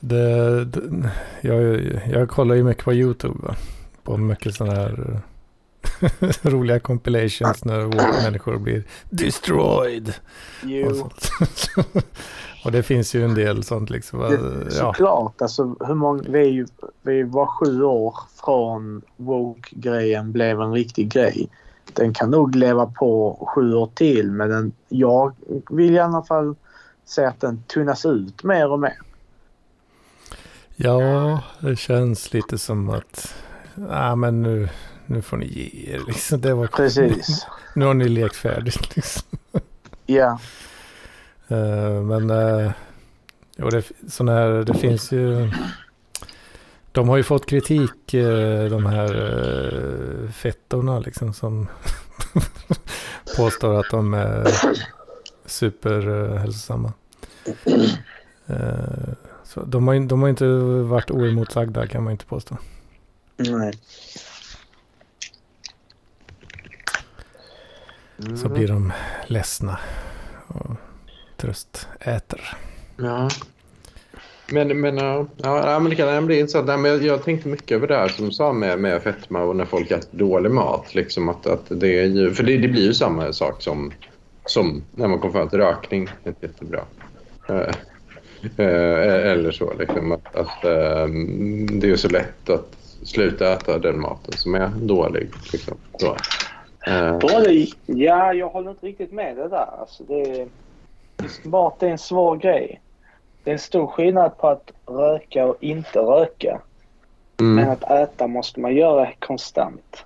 det, 0.00 0.64
det, 0.64 1.10
jag, 1.40 1.80
jag 2.12 2.28
kollar 2.28 2.54
ju 2.54 2.64
mycket 2.64 2.84
på 2.84 2.92
YouTube. 2.92 3.38
Va? 3.42 3.56
På 4.02 4.16
mycket 4.16 4.54
sådana 4.54 4.74
här 4.74 5.20
roliga 6.42 6.80
compilations 6.80 7.64
när 7.64 7.86
människor 8.22 8.58
blir 8.58 8.84
destroyed. 9.10 10.14
Och, 10.86 11.12
och 12.64 12.72
det 12.72 12.82
finns 12.82 13.14
ju 13.14 13.24
en 13.24 13.34
del 13.34 13.64
sånt 13.64 13.90
liksom. 13.90 14.20
det, 14.20 14.64
Ja, 14.64 14.70
såklart. 14.70 15.42
Alltså, 15.42 15.76
hur 15.80 15.94
många, 15.94 16.22
vi, 16.28 16.38
är 16.38 16.50
ju, 16.50 16.66
vi 17.02 17.22
var 17.22 17.46
sju 17.46 17.82
år 17.82 18.14
från 18.44 19.02
woke-grejen 19.16 20.32
blev 20.32 20.60
en 20.60 20.72
riktig 20.72 21.12
grej. 21.12 21.48
Den 21.92 22.14
kan 22.14 22.30
nog 22.30 22.56
leva 22.56 22.86
på 22.86 23.38
sju 23.54 23.74
år 23.74 23.90
till 23.94 24.32
men 24.32 24.50
den, 24.50 24.72
jag 24.88 25.32
vill 25.70 25.94
i 25.94 25.98
alla 25.98 26.22
fall 26.22 26.54
se 27.04 27.24
att 27.24 27.40
den 27.40 27.62
tunnas 27.62 28.06
ut 28.06 28.42
mer 28.42 28.70
och 28.70 28.80
mer. 28.80 28.98
Ja, 30.80 31.42
det 31.60 31.76
känns 31.76 32.32
lite 32.32 32.58
som 32.58 32.90
att 32.90 33.34
ah, 33.90 34.16
men 34.16 34.42
nu, 34.42 34.68
nu 35.06 35.22
får 35.22 35.36
ni 35.36 35.46
ge 35.46 35.94
er. 35.94 36.00
Liksom. 36.06 36.40
Det 36.40 36.54
var, 36.54 36.66
Precis. 36.66 37.46
Nu 37.74 37.84
har 37.84 37.94
ni 37.94 38.08
lekt 38.08 38.36
färdigt. 38.36 38.96
Liksom. 38.96 39.22
Ja. 40.06 40.38
Eh, 41.48 42.02
men 42.02 42.30
uh, 42.30 42.70
jo, 43.56 43.70
det, 43.70 43.84
sån 44.08 44.28
här, 44.28 44.48
det 44.48 44.74
finns 44.74 45.12
ju... 45.12 45.50
De 46.92 47.08
har 47.08 47.16
ju 47.16 47.22
fått 47.22 47.46
kritik, 47.46 48.14
eh, 48.14 48.64
de 48.70 48.86
här 48.86 49.16
uh, 49.16 50.30
fettorna 50.30 50.98
liksom 50.98 51.34
som 51.34 51.68
påstår 53.36 53.80
att 53.80 53.90
de 53.90 54.14
är 54.14 54.46
superhälsosamma. 55.46 56.92
Uh, 58.50 59.07
så 59.58 59.64
de, 59.64 59.88
har, 59.88 60.00
de 60.00 60.22
har 60.22 60.28
inte 60.28 60.46
varit 60.82 61.10
oemotsagda 61.10 61.86
kan 61.86 62.04
man 62.04 62.12
inte 62.12 62.24
påstå. 62.24 62.56
Nej. 63.36 63.72
Så 68.36 68.48
blir 68.48 68.68
de 68.68 68.92
ledsna 69.26 69.78
och 70.46 70.70
tröstäter. 71.36 72.56
Ja. 72.96 73.28
Men, 74.52 74.80
men, 74.80 74.96
ja, 74.96 75.26
ja, 75.36 75.78
men 75.78 75.90
det 75.90 75.96
kan 75.96 76.26
bli 76.26 76.38
intressant. 76.38 76.66
Nej, 76.66 76.78
men 76.78 76.90
jag, 76.90 77.02
jag 77.02 77.24
tänkte 77.24 77.48
mycket 77.48 77.70
över 77.70 77.86
det 77.86 77.96
här 77.96 78.08
som 78.08 78.24
du 78.24 78.32
sa 78.32 78.52
med, 78.52 78.78
med 78.78 79.02
fetma 79.02 79.42
och 79.42 79.56
när 79.56 79.64
folk 79.64 79.90
äter 79.90 80.18
dålig 80.18 80.50
mat. 80.50 80.94
Liksom 80.94 81.28
att, 81.28 81.46
att 81.46 81.64
det 81.68 81.98
är 81.98 82.04
ju, 82.04 82.34
för 82.34 82.42
det, 82.42 82.58
det 82.58 82.68
blir 82.68 82.82
ju 82.82 82.94
samma 82.94 83.32
sak 83.32 83.62
som, 83.62 83.92
som 84.46 84.82
när 84.94 85.08
man 85.08 85.18
kommer 85.18 85.32
fram 85.32 85.48
till 85.48 85.58
rökning. 85.58 86.04
Det 86.04 86.28
är 86.28 86.32
inte 86.32 86.46
jättebra. 86.46 86.80
Eh, 87.48 87.74
eller 88.56 89.50
så. 89.50 89.72
Liksom, 89.78 90.12
att, 90.12 90.36
att, 90.36 90.64
eh, 90.64 91.06
det 91.80 91.90
är 91.90 91.96
så 91.96 92.08
lätt 92.08 92.50
att 92.50 92.76
sluta 93.02 93.52
äta 93.52 93.78
den 93.78 94.00
maten 94.00 94.32
som 94.32 94.54
är 94.54 94.68
dålig. 94.68 95.28
Liksom. 95.52 95.76
Så. 95.98 96.16
Eh, 96.86 97.18
Dålig? 97.18 97.72
Ja, 97.86 98.32
jag 98.32 98.48
håller 98.48 98.70
inte 98.70 98.86
riktigt 98.86 99.12
med 99.12 99.36
det 99.36 99.48
där. 99.48 99.80
Alltså, 99.80 100.04
det 100.04 100.40
är, 100.40 100.48
mat 101.44 101.82
är 101.82 101.88
en 101.88 101.98
svår 101.98 102.36
grej. 102.36 102.80
Det 103.44 103.50
är 103.50 103.52
en 103.52 103.58
stor 103.58 103.86
skillnad 103.86 104.38
på 104.38 104.48
att 104.48 104.72
röka 104.86 105.46
och 105.46 105.56
inte 105.60 105.98
röka. 105.98 106.60
Men 107.36 107.58
mm. 107.58 107.70
att 107.70 107.90
äta 107.90 108.26
måste 108.26 108.60
man 108.60 108.76
göra 108.76 109.08
konstant. 109.18 110.04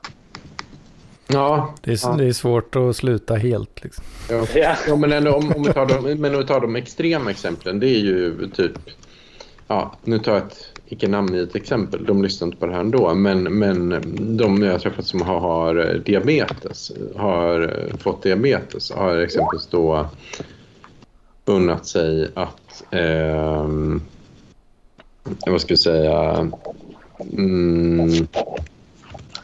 Ja, 1.32 1.74
Det 1.82 1.90
är, 1.92 1.98
Ja. 2.02 2.14
det 2.18 2.24
är 2.24 2.32
svårt 2.32 2.76
att 2.76 2.96
sluta 2.96 3.34
helt. 3.34 3.84
Liksom. 3.84 4.04
ja. 4.30 4.46
Ja. 4.54 4.76
Ja, 4.88 4.96
men 4.96 5.12
ändå, 5.12 5.34
om, 5.34 5.52
om, 5.52 5.62
vi 5.62 5.72
tar 5.72 5.86
de, 5.86 6.14
men 6.14 6.34
om 6.34 6.40
vi 6.40 6.46
tar 6.46 6.60
de 6.60 6.76
extrema 6.76 7.30
exemplen, 7.30 7.80
det 7.80 7.86
är 7.86 7.98
ju 7.98 8.48
typ... 8.54 8.72
Ja, 9.68 9.94
nu 10.04 10.18
tar 10.18 10.32
jag 10.32 10.42
ett 10.42 10.58
icke 10.86 11.08
namngivet 11.08 11.54
exempel. 11.56 12.04
De 12.04 12.22
lyssnar 12.22 12.46
inte 12.46 12.58
på 12.58 12.66
det 12.66 12.72
här 12.72 12.80
ändå. 12.80 13.14
Men, 13.14 13.42
men 13.42 13.88
de 14.36 14.62
jag 14.62 14.72
har 14.72 14.78
träffat 14.78 15.06
som 15.06 15.22
har, 15.22 15.40
har 15.40 16.02
diabetes, 16.04 16.92
har 17.16 17.74
fått 17.98 18.22
diabetes, 18.22 18.90
har 18.92 19.16
exempelvis 19.16 19.66
då 19.66 20.06
unnat 21.44 21.86
sig 21.86 22.28
att... 22.34 22.84
ehm, 22.90 24.02
vad 25.46 25.60
ska 25.60 25.72
jag 25.72 25.78
säga? 25.78 26.48
Mm, 27.32 28.26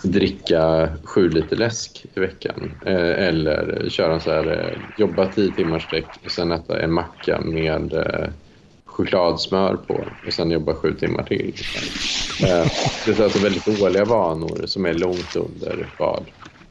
dricka 0.02 0.88
sju 1.04 1.28
liter 1.28 1.56
läsk 1.56 2.06
i 2.14 2.20
veckan. 2.20 2.72
Eh, 2.86 3.28
eller 3.28 3.88
köra 3.88 4.20
så 4.20 4.30
här, 4.30 4.46
eh, 4.46 4.78
jobba 4.98 5.26
tio 5.26 5.52
timmar 5.52 5.78
sträck 5.78 6.06
och 6.24 6.30
sen 6.30 6.52
äta 6.52 6.80
en 6.80 6.92
macka 6.92 7.40
med 7.40 7.92
eh, 7.92 8.28
chokladsmör 8.84 9.76
på 9.86 10.04
och 10.26 10.32
sen 10.32 10.50
jobba 10.50 10.74
sju 10.74 10.94
timmar 10.94 11.22
till. 11.22 11.54
Det 13.06 13.18
är 13.18 13.22
alltså 13.22 13.38
väldigt 13.38 13.80
dåliga 13.80 14.04
vanor 14.04 14.66
som 14.66 14.86
är 14.86 14.94
långt 14.94 15.36
under 15.36 15.86
vad 15.98 16.24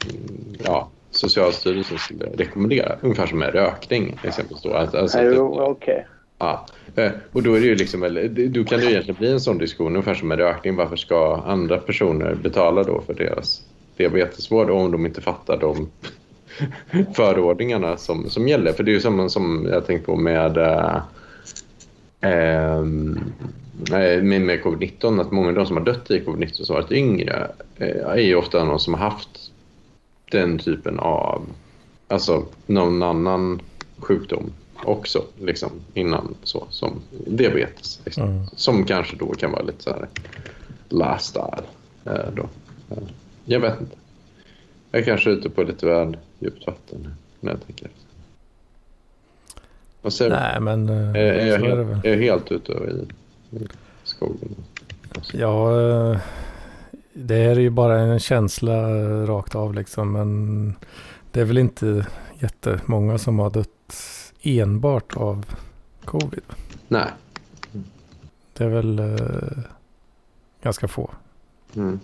mm, 0.04 0.56
ja, 0.64 0.90
Socialstyrelsen 1.12 1.98
skulle 1.98 2.26
rekommendera. 2.26 2.96
Ungefär 3.02 3.28
som 3.28 3.40
med 3.40 3.54
rökning 3.54 4.20
exempelvis. 4.24 4.64
Då. 4.64 4.74
Alltså, 4.74 5.22
Jo, 5.22 5.60
okej. 5.60 6.08
Ja, 6.40 6.66
eh, 6.96 7.12
och 7.32 7.44
då 7.44 7.54
är 7.54 7.60
det 7.60 7.66
ju 7.66 7.76
liksom, 7.76 8.02
då 8.50 8.64
kan 8.64 8.80
det 8.80 8.86
ju 8.86 8.92
egentligen 8.92 9.20
bli 9.20 9.32
en 9.32 9.40
sån 9.40 9.58
diskussion, 9.58 9.96
ungefär 9.96 10.14
som 10.14 10.28
med 10.28 10.38
rökning. 10.38 10.76
Varför 10.76 10.96
ska 10.96 11.44
andra 11.46 11.78
personer 11.78 12.36
betala 12.36 12.84
då 12.84 13.02
för 13.02 13.14
deras 13.14 13.62
diabetesvård 13.98 14.70
om 14.70 14.92
de 14.92 15.06
inte 15.06 15.22
fattar 15.22 15.58
de 15.58 15.90
förordningarna 17.16 17.98
som, 17.98 18.30
som 18.30 18.48
gäller? 18.48 18.74
För 18.74 18.84
det 18.84 18.92
är 18.92 18.94
ju 18.94 19.00
samma 19.00 19.30
som 19.30 19.68
jag 19.72 19.86
tänkt 19.86 20.06
på 20.06 20.16
med, 20.16 20.58
eh, 20.58 21.02
ehm, 22.22 23.20
med, 23.92 24.42
med 24.42 24.62
covid-19, 24.62 25.22
att 25.22 25.32
många 25.32 25.48
av 25.48 25.56
de 25.56 25.66
som 25.66 25.78
har 25.78 25.84
dött 25.84 26.12
i 26.12 26.20
covid-19 26.20 26.64
som 26.64 26.76
varit 26.76 26.92
yngre 26.92 27.52
eh, 27.78 28.08
är 28.08 28.18
ju 28.18 28.36
ofta 28.36 28.64
någon 28.64 28.80
som 28.80 28.94
har 28.94 29.02
haft 29.02 29.52
den 30.32 30.60
typen 30.60 31.00
av, 31.00 31.42
alltså 32.08 32.46
någon 32.66 33.04
annan 33.04 33.62
sjukdom 33.98 34.52
också 34.84 35.24
liksom, 35.40 35.72
innan 35.94 36.36
så, 36.44 36.68
som 36.70 37.02
diabetes. 37.28 38.02
Liksom. 38.06 38.24
Mm. 38.24 38.46
Som 38.56 38.86
kanske 38.86 39.16
då 39.16 39.34
kan 39.34 39.52
vara 39.52 39.64
lite 39.64 39.84
så 39.84 39.90
här 39.90 40.08
lifestyle. 40.90 41.64
Eh, 42.06 42.32
då. 42.36 42.50
Eh, 42.90 43.04
jag 43.46 43.60
vet 43.60 43.82
inte. 43.82 43.96
Jag 44.92 45.02
är 45.02 45.06
kanske 45.06 45.30
ute 45.30 45.50
på 45.50 45.64
lite 45.64 45.86
väl 45.86 46.18
djupt 46.40 46.68
vatten 46.68 47.00
nu, 47.04 47.10
när 47.40 47.52
jag 47.52 47.66
tänker. 47.66 47.90
Vad 50.02 50.14
säger 50.14 50.32
du? 50.32 50.38
Nej, 50.38 50.60
men 50.60 50.90
eh, 50.90 51.10
Är, 51.10 51.16
är, 51.16 51.48
jag 51.48 51.62
är 51.62 51.76
helt, 51.76 52.06
är 52.06 52.10
jag 52.10 52.18
helt 52.18 52.52
ute 52.52 52.72
i, 52.72 53.08
i 53.56 53.68
skogen? 54.04 54.56
Ja, 55.34 55.82
eh, 55.82 56.20
det 57.14 57.36
är 57.36 57.60
ju 57.60 57.70
bara 57.70 58.00
en 58.00 58.20
känsla 58.20 58.88
rakt 59.26 59.56
av 59.56 59.74
liksom. 59.74 60.12
Men 60.12 60.74
det 61.32 61.42
är 61.42 61.46
väl 61.46 61.58
inte 61.58 62.06
jättemånga 62.40 63.18
som 63.18 63.40
har 63.40 63.50
dött 63.50 63.70
enbart 64.42 65.18
av 65.18 65.46
covid. 66.06 66.44
Nej. 66.88 67.12
Det 68.54 68.64
är 68.64 68.70
väl 68.70 69.00
eh, 69.00 69.64
ganska 70.62 70.88
få. 70.88 71.12
Mm. 71.76 72.00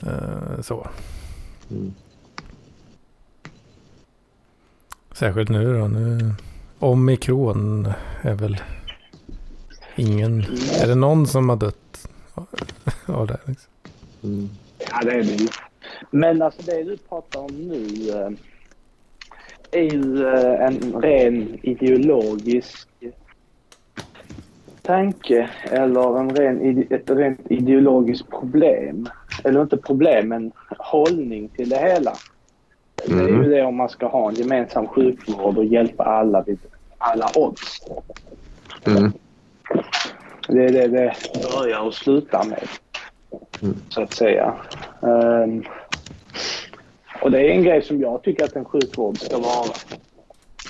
Eh, 0.00 0.60
så. 0.60 0.88
Mm. 1.70 1.94
Särskilt 5.12 5.50
nu 5.50 5.78
då. 5.78 5.88
Nu, 5.88 6.34
omikron 6.78 7.92
är 8.22 8.34
väl 8.34 8.56
ingen. 9.96 10.40
Är 10.80 10.86
det 10.86 10.94
någon 10.94 11.26
som 11.26 11.48
har 11.48 11.56
dött 11.56 12.08
av 13.06 13.26
det? 13.26 13.40
Liksom? 13.44 13.70
Mm. 14.22 14.50
Ja, 14.90 15.00
det 15.04 15.10
är 15.10 15.22
det 15.22 15.32
ju. 15.32 15.48
Men 16.10 16.42
alltså 16.42 16.62
det 16.62 16.82
du 16.82 16.96
pratar 16.96 17.40
om 17.40 17.52
nu 17.52 18.10
eh, 18.10 18.30
är 19.72 19.82
ju 19.82 20.26
eh, 20.26 20.66
en 20.66 21.02
ren 21.02 21.58
ideologisk 21.62 22.88
tanke 24.82 25.50
eller 25.70 26.18
en 26.20 26.36
ren, 26.36 26.86
ett 26.90 27.10
rent 27.10 27.50
ideologiskt 27.50 28.30
problem. 28.30 29.08
Eller 29.44 29.62
inte 29.62 29.76
problem, 29.76 30.28
men 30.28 30.52
hållning 30.78 31.48
till 31.48 31.68
det 31.68 31.78
hela. 31.78 32.12
Det 33.06 33.12
är 33.12 33.28
ju 33.28 33.34
Mm. 33.34 33.50
det 33.50 33.62
om 33.62 33.76
man 33.76 33.88
ska 33.88 34.06
ha 34.06 34.28
en 34.28 34.34
gemensam 34.34 34.86
sjukvård 34.86 35.58
och 35.58 35.64
hjälpa 35.64 36.04
alla 36.04 36.42
vid 36.42 36.58
alla 36.98 37.30
odds. 37.34 37.80
Mm. 38.86 39.12
Det 40.48 40.64
är 40.64 40.72
det 40.72 40.86
det 40.88 41.14
börjar 41.58 41.80
och 41.80 41.94
slutar 41.94 42.44
med. 42.44 42.68
Mm. 43.62 43.76
Så 43.88 44.02
att 44.02 44.12
säga. 44.12 44.54
Ehm, 45.02 45.64
och 47.22 47.30
det 47.30 47.40
är 47.40 47.48
en 47.48 47.62
grej 47.62 47.82
som 47.82 48.00
jag 48.00 48.22
tycker 48.22 48.44
att 48.44 48.56
en 48.56 48.64
sjukvård 48.64 49.18
ska 49.18 49.38
vara. 49.38 49.70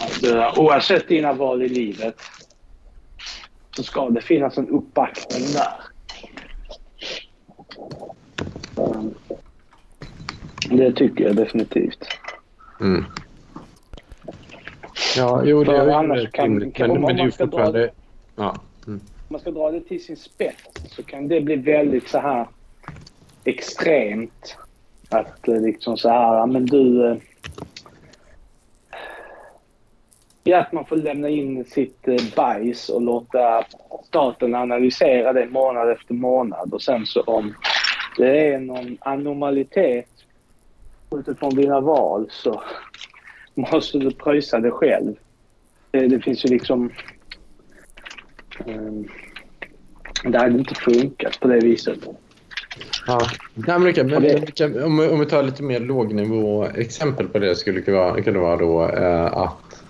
Att, 0.00 0.22
eh, 0.24 0.59
oavsett 0.59 1.09
dina 1.09 1.32
val 1.32 1.62
i 1.62 1.68
livet 1.68 2.16
så 3.76 3.82
ska 3.82 4.09
det 4.11 4.20
finnas 4.20 4.59
en 4.59 4.68
uppbackning 4.68 5.42
där. 5.53 5.74
Ehm, 8.76 9.14
det 10.70 10.92
tycker 10.92 11.24
jag 11.24 11.36
definitivt. 11.36 12.05
Mm. 12.80 13.05
Ja, 15.16 15.42
jo, 15.44 15.64
det 15.64 15.76
är 15.76 15.88
annars 15.88 16.30
kan- 16.30 16.70
kan- 16.72 16.88
Men, 16.88 16.96
om 16.96 17.03
men 17.03 17.16
det 17.16 17.22
är 17.22 17.24
ju 17.24 17.24
man 17.24 17.32
ska 17.32 17.44
dra 17.46 17.50
fortfarande... 17.50 17.78
det- 17.80 17.92
Ja. 18.36 18.57
Mm. 18.86 19.00
om 19.00 19.26
man 19.28 19.40
ska 19.40 19.50
dra 19.50 19.70
det 19.70 19.80
till 19.80 20.05
sin 20.05 20.16
spets 20.16 20.62
så 20.88 21.03
kan 21.03 21.28
det 21.28 21.40
bli 21.40 21.57
väldigt 21.57 22.09
så 22.09 22.18
här 22.18 22.46
extremt. 23.44 24.57
Att 25.12 25.48
eh, 25.48 25.60
liksom 25.60 25.96
så 25.96 26.08
här, 26.08 26.46
men 26.46 26.66
du... 26.66 27.06
Eh, 27.06 27.16
ja, 30.44 30.58
att 30.58 30.72
man 30.72 30.86
får 30.86 30.96
lämna 30.96 31.28
in 31.28 31.64
sitt 31.64 32.08
eh, 32.08 32.34
bajs 32.36 32.88
och 32.88 33.02
låta 33.02 33.64
staten 34.04 34.54
analysera 34.54 35.32
det 35.32 35.46
månad 35.46 35.90
efter 35.90 36.14
månad. 36.14 36.74
Och 36.74 36.82
sen 36.82 37.06
så 37.06 37.20
om 37.20 37.54
det 38.16 38.54
är 38.54 38.58
någon 38.58 38.98
anomalitet 39.00 40.08
utifrån 41.10 41.54
dina 41.54 41.80
val 41.80 42.26
så 42.30 42.62
måste 43.54 43.98
du 43.98 44.10
pröjsa 44.10 44.58
det 44.58 44.70
själv. 44.70 45.14
Det, 45.90 46.06
det 46.06 46.20
finns 46.20 46.44
ju 46.44 46.48
liksom... 46.48 46.90
Um, 48.66 49.08
det 50.24 50.38
hade 50.38 50.58
inte 50.58 50.74
funkat 50.74 51.40
på 51.40 51.48
det 51.48 51.60
viset. 51.60 51.98
Ja. 53.06 53.20
Nej, 53.54 53.78
men, 53.78 53.90
okej, 53.90 54.04
men, 54.04 54.46
kan- 54.46 54.82
om, 54.84 54.98
vi- 54.98 55.08
om 55.08 55.20
vi 55.20 55.26
tar 55.26 55.42
lite 55.42 55.62
mer 55.62 55.80
lågnivå 55.80 56.64
exempel 56.64 57.28
på 57.28 57.38
det 57.38 57.56
skulle 57.56 57.80
kunna 57.80 57.96
vara, 57.98 58.22
kunna 58.22 58.40
vara 58.40 58.56
då 58.56 58.88
eh, 58.88 59.24
att 59.24 59.82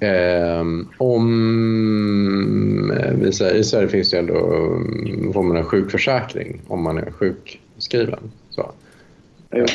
eh, 0.00 0.64
om 0.98 2.90
eh, 2.90 3.12
vi 3.14 3.32
säger, 3.32 3.54
i 3.54 3.64
Sverige 3.64 3.88
finns 3.88 4.10
det 4.10 4.18
ändå 4.18 4.34
um, 4.34 5.30
får 5.32 5.42
man 5.42 5.56
en 5.56 5.64
sjukförsäkring 5.64 6.60
om 6.68 6.82
man 6.82 6.98
är 6.98 7.10
sjukskriven. 7.10 8.30
Så. 8.50 8.70
Jo. 9.52 9.66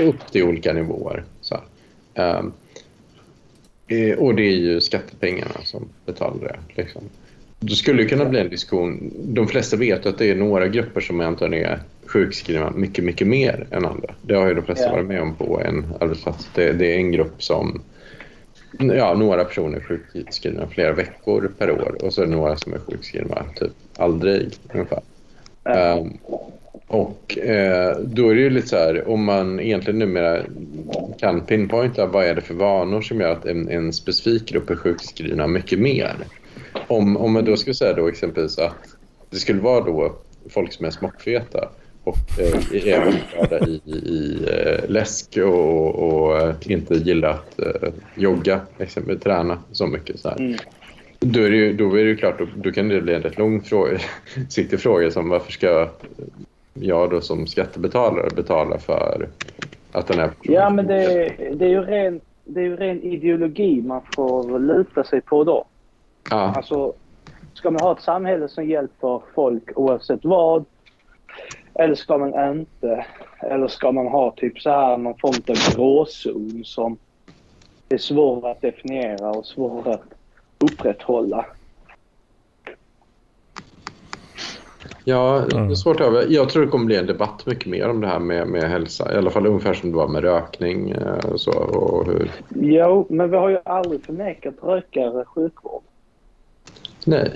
upp 0.00 0.32
till 0.32 0.42
olika 0.44 0.72
nivåer. 0.72 1.24
Så. 1.40 1.60
Ehm, 2.14 2.52
eh, 3.88 4.18
och 4.18 4.34
det 4.34 4.42
är 4.42 4.56
ju 4.56 4.80
skattepengarna 4.80 5.60
som 5.64 5.88
betalar 6.06 6.58
det. 6.74 6.82
Liksom. 6.82 7.02
Då 7.68 7.74
skulle 7.74 8.02
det 8.02 8.08
kunna 8.08 8.24
bli 8.24 8.40
en 8.40 8.48
diskussion. 8.48 9.12
De 9.18 9.48
flesta 9.48 9.76
vet 9.76 10.06
att 10.06 10.18
det 10.18 10.30
är 10.30 10.34
några 10.34 10.68
grupper 10.68 11.00
som 11.00 11.20
antagligen 11.20 11.64
är 11.66 11.78
sjukskrivna 12.06 12.70
mycket, 12.70 13.04
mycket 13.04 13.26
mer 13.26 13.66
än 13.70 13.84
andra. 13.84 14.14
Det 14.22 14.34
har 14.34 14.48
ju 14.48 14.54
de 14.54 14.62
flesta 14.62 14.84
Ja. 14.84 14.92
varit 14.92 15.06
med 15.06 15.22
om 15.22 15.34
på 15.34 15.60
en 15.60 15.86
arbetsplats. 16.00 16.48
Det, 16.54 16.72
det 16.72 16.94
är 16.94 16.96
en 16.96 17.12
grupp 17.12 17.42
som 17.42 17.82
Ja, 18.78 19.14
några 19.14 19.44
personer 19.44 19.76
är 19.76 19.80
sjukskrivna 19.80 20.66
flera 20.66 20.92
veckor 20.92 21.52
per 21.58 21.70
år 21.70 21.96
och 22.04 22.12
så 22.12 22.22
är 22.22 22.26
det 22.26 22.32
några 22.32 22.56
som 22.56 22.72
är 22.72 22.78
sjukskrivna 22.78 23.44
typ 23.56 23.72
aldrig 23.96 24.52
ungefär. 24.72 25.00
Ja. 25.64 25.70
Ehm, 25.74 26.12
och 26.86 27.38
eh, 27.38 27.96
då 27.98 28.28
är 28.28 28.34
det 28.34 28.40
ju 28.40 28.50
lite 28.50 28.68
så 28.68 28.76
här, 28.76 29.08
om 29.08 29.24
man 29.24 29.60
egentligen 29.60 29.98
numera 29.98 30.42
kan 31.18 31.40
pinpointa 31.40 32.06
vad 32.06 32.24
är 32.24 32.34
det 32.34 32.40
för 32.40 32.54
vanor 32.54 33.00
som 33.00 33.20
gör 33.20 33.32
att 33.32 33.46
en, 33.46 33.68
en 33.68 33.92
specifik 33.92 34.48
grupp 34.48 34.70
är 34.70 34.76
sjukskrivna 34.76 35.46
mycket 35.46 35.78
mer. 35.78 36.14
Om, 36.86 37.16
om 37.16 37.32
man 37.32 37.44
då 37.44 37.56
skulle 37.56 37.74
säga 37.74 37.92
då 37.92 38.08
exempelvis 38.08 38.58
att 38.58 38.96
det 39.30 39.36
skulle 39.36 39.60
vara 39.60 39.84
då 39.84 40.16
folk 40.48 40.72
som 40.72 40.86
är 40.86 40.90
smockfeta 40.90 41.68
och 42.04 42.16
eh, 42.40 42.88
är 42.88 43.00
överförda 43.00 43.66
i, 43.66 43.80
i 43.84 44.38
eh, 44.50 44.90
läsk 44.90 45.36
och, 45.36 45.94
och 45.94 46.40
eh, 46.40 46.54
inte 46.66 46.94
gillar 46.94 47.30
att 47.30 47.58
eh, 47.58 47.88
jogga, 48.14 48.60
exempelvis 48.78 49.22
träna 49.22 49.58
så 49.72 49.86
mycket. 49.86 50.20
Så. 50.20 50.30
Mm. 50.30 50.56
Då 51.20 51.40
är 51.40 51.50
det 51.50 51.56
ju, 51.56 51.72
då 51.72 51.98
är 51.98 52.04
det 52.04 52.16
klart, 52.16 52.38
då, 52.38 52.46
då 52.56 52.72
kan 52.72 52.88
det 52.88 53.00
bli 53.00 53.14
en 53.14 53.22
rätt 53.22 53.38
lång 53.38 53.62
fråga, 53.62 53.98
siktig 54.48 54.80
fråga 54.80 55.10
som 55.10 55.28
varför 55.28 55.52
ska 55.52 55.88
jag 56.74 57.10
då 57.10 57.20
som 57.20 57.46
skattebetalare 57.46 58.28
betala 58.36 58.78
för 58.78 59.28
att 59.92 60.06
den 60.06 60.18
här 60.18 60.28
personen... 60.28 60.60
Ja, 60.60 60.70
men 60.70 60.86
det, 60.86 61.32
det, 61.54 61.64
är 61.64 61.68
ju 61.68 61.80
ren, 61.80 62.20
det 62.44 62.60
är 62.60 62.64
ju 62.64 62.76
ren 62.76 63.02
ideologi 63.02 63.82
man 63.82 64.00
får 64.16 64.58
luta 64.58 65.04
sig 65.04 65.20
på 65.20 65.44
då. 65.44 65.66
Ja, 66.30 66.36
Alltså, 66.56 66.92
ska 67.54 67.70
man 67.70 67.82
ha 67.82 67.92
ett 67.92 68.02
samhälle 68.02 68.48
som 68.48 68.64
hjälper 68.68 69.20
folk 69.34 69.62
oavsett 69.76 70.20
vad? 70.24 70.64
Eller 71.74 71.94
ska 71.94 72.18
man 72.18 72.50
inte? 72.58 73.06
Eller 73.40 73.68
ska 73.68 73.92
man 73.92 74.06
ha 74.06 74.30
typ 74.36 74.58
så 74.60 74.70
här 74.70 74.96
någon 74.96 75.18
form 75.18 75.34
av 75.48 75.74
gråzon 75.76 76.62
som 76.64 76.98
är 77.88 77.98
svår 77.98 78.48
att 78.50 78.60
definiera 78.60 79.30
och 79.30 79.46
svår 79.46 79.88
att 79.88 80.02
upprätthålla? 80.58 81.46
ja 85.04 85.44
det 85.50 85.56
är 85.56 85.60
Mm. 85.60 85.76
svårt 85.76 86.00
att 86.00 86.06
över. 86.06 86.26
Jag 86.28 86.48
tror 86.48 86.62
det 86.64 86.68
kommer 86.70 86.84
bli 86.86 86.96
en 86.96 87.06
debatt 87.06 87.46
mycket 87.46 87.66
mer 87.66 87.88
om 87.88 88.00
det 88.00 88.06
här 88.06 88.18
med, 88.18 88.48
med 88.48 88.62
hälsa. 88.62 89.14
I 89.14 89.16
alla 89.16 89.30
fall 89.30 89.46
ungefär 89.46 89.74
som 89.74 89.90
det 89.90 89.96
var 89.96 90.08
med 90.08 90.22
rökning 90.22 90.90
eh, 90.90 91.30
och 91.32 91.40
så. 91.40 91.52
Och 91.58 92.06
hur... 92.06 92.30
Jo, 92.48 93.06
men 93.10 93.30
vi 93.30 93.36
har 93.36 93.48
ju 93.48 93.58
aldrig 93.64 94.04
förnekat 94.04 94.54
rökare 94.62 95.24
sjukvård. 95.24 95.82
Nej, 97.06 97.30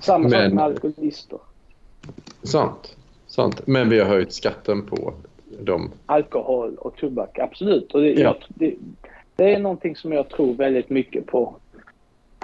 Samma 0.00 0.30
sak 0.30 0.38
Men- 0.40 0.54
med 0.54 0.64
alkoholister. 0.64 1.38
sant. 2.42 2.96
sant. 3.26 3.66
Men 3.66 3.88
vi 3.88 3.98
har 4.00 4.06
höjt 4.06 4.32
skatten 4.32 4.86
på 4.86 5.12
dem. 5.60 5.90
alkohol 6.06 6.74
och 6.78 6.96
tobak. 6.96 7.38
Absolut. 7.38 7.94
Och 7.94 8.00
det, 8.00 8.12
Ja. 8.12 8.20
jag, 8.20 8.36
det, 8.48 8.74
det 9.36 9.54
är 9.54 9.58
någonting 9.58 9.96
som 9.96 10.12
jag 10.12 10.28
tror 10.28 10.54
väldigt 10.54 10.90
mycket 10.90 11.26
på. 11.26 11.54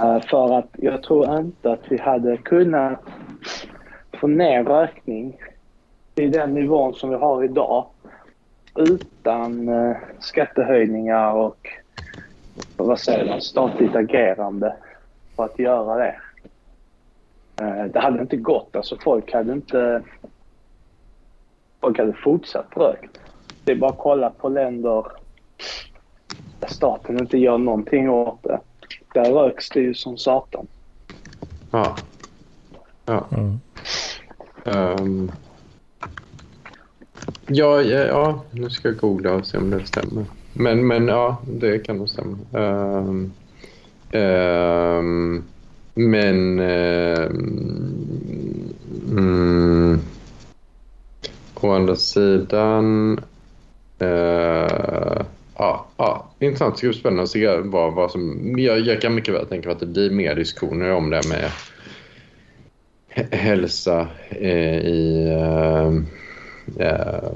Eh, 0.00 0.20
för 0.20 0.58
att 0.58 0.68
jag 0.78 1.02
tror 1.02 1.38
inte 1.38 1.72
att 1.72 1.82
vi 1.88 1.98
hade 1.98 2.36
kunnat 2.36 2.98
få 4.20 4.26
ner 4.26 4.64
rökning 4.64 5.36
till 6.14 6.30
den 6.30 6.54
nivån 6.54 6.94
som 6.94 7.10
vi 7.10 7.16
har 7.16 7.44
idag 7.44 7.86
utan 8.76 9.68
uh, 9.68 9.96
skattehöjningar 10.20 11.32
och 11.32 11.68
vad 12.76 12.98
säger 13.00 13.26
man, 13.26 13.40
statligt 13.40 13.94
agerande 13.96 14.76
för 15.40 15.52
att 15.52 15.58
göra 15.58 15.96
det. 15.96 16.16
Eh, 17.60 17.84
det 17.84 18.00
hade 18.00 18.20
inte 18.20 18.36
gått. 18.36 18.76
Alltså 18.76 18.96
folk 19.00 19.32
hade 19.32 19.52
inte... 19.52 20.02
Folk 21.80 21.98
hade 21.98 22.12
fortsatt 22.12 22.76
rökt. 22.76 23.20
Det 23.64 23.72
är 23.72 23.76
bara 23.76 23.90
att 23.90 23.98
kolla 23.98 24.30
på 24.30 24.48
länder 24.48 25.04
staten 26.68 27.18
inte 27.18 27.38
gör 27.38 27.58
någonting 27.58 28.10
åt 28.10 28.42
det. 28.42 28.60
Där 29.14 29.32
röks 29.32 29.68
det 29.68 29.80
ju 29.80 29.94
som 29.94 30.18
satan. 30.18 30.66
Ja. 31.70 31.96
Ja. 33.06 33.26
Mm. 33.30 33.60
Ehm. 34.64 35.32
ja, 37.46 37.82
ja, 37.82 37.98
ja, 37.98 38.44
nu 38.50 38.70
ska 38.70 38.88
jag 38.88 38.96
googla 38.96 39.32
och 39.32 39.46
se 39.46 39.58
om 39.58 39.70
det 39.70 39.86
stämmer. 39.86 40.24
Men, 40.52 40.86
men 40.86 41.08
ja, 41.08 41.36
det 41.46 41.78
kan 41.78 41.96
nog 41.96 42.08
stämma. 42.08 42.38
Ehm. 42.54 43.32
Ehm, 44.12 45.42
men... 45.94 46.58
ehm, 46.58 47.70
mm, 49.10 50.00
å 51.60 51.72
andra 51.72 51.96
sidan... 51.96 53.18
Uh, 54.02 55.22
ja, 55.58 55.86
ja, 55.96 56.30
intressant. 56.38 56.74
Det 56.74 56.78
ska 56.78 56.88
bli 56.88 56.98
spännande 56.98 57.22
att 57.22 57.30
se 57.30 57.56
vad, 57.56 57.94
vad 57.94 58.10
som... 58.10 58.54
Jag, 58.58 58.80
jag 58.80 59.00
kan 59.00 59.14
mycket 59.14 59.34
väl 59.34 59.46
tänka 59.46 59.68
mig 59.68 59.74
att 59.74 59.80
det 59.80 59.86
blir 59.86 60.10
mer 60.10 60.34
diskussioner 60.34 60.92
om 60.92 61.10
det 61.10 61.28
med 61.28 61.50
hälsa 63.30 64.08
eh, 64.28 64.78
i... 64.78 65.28
Eh, 65.28 65.92
eh, 66.86 67.32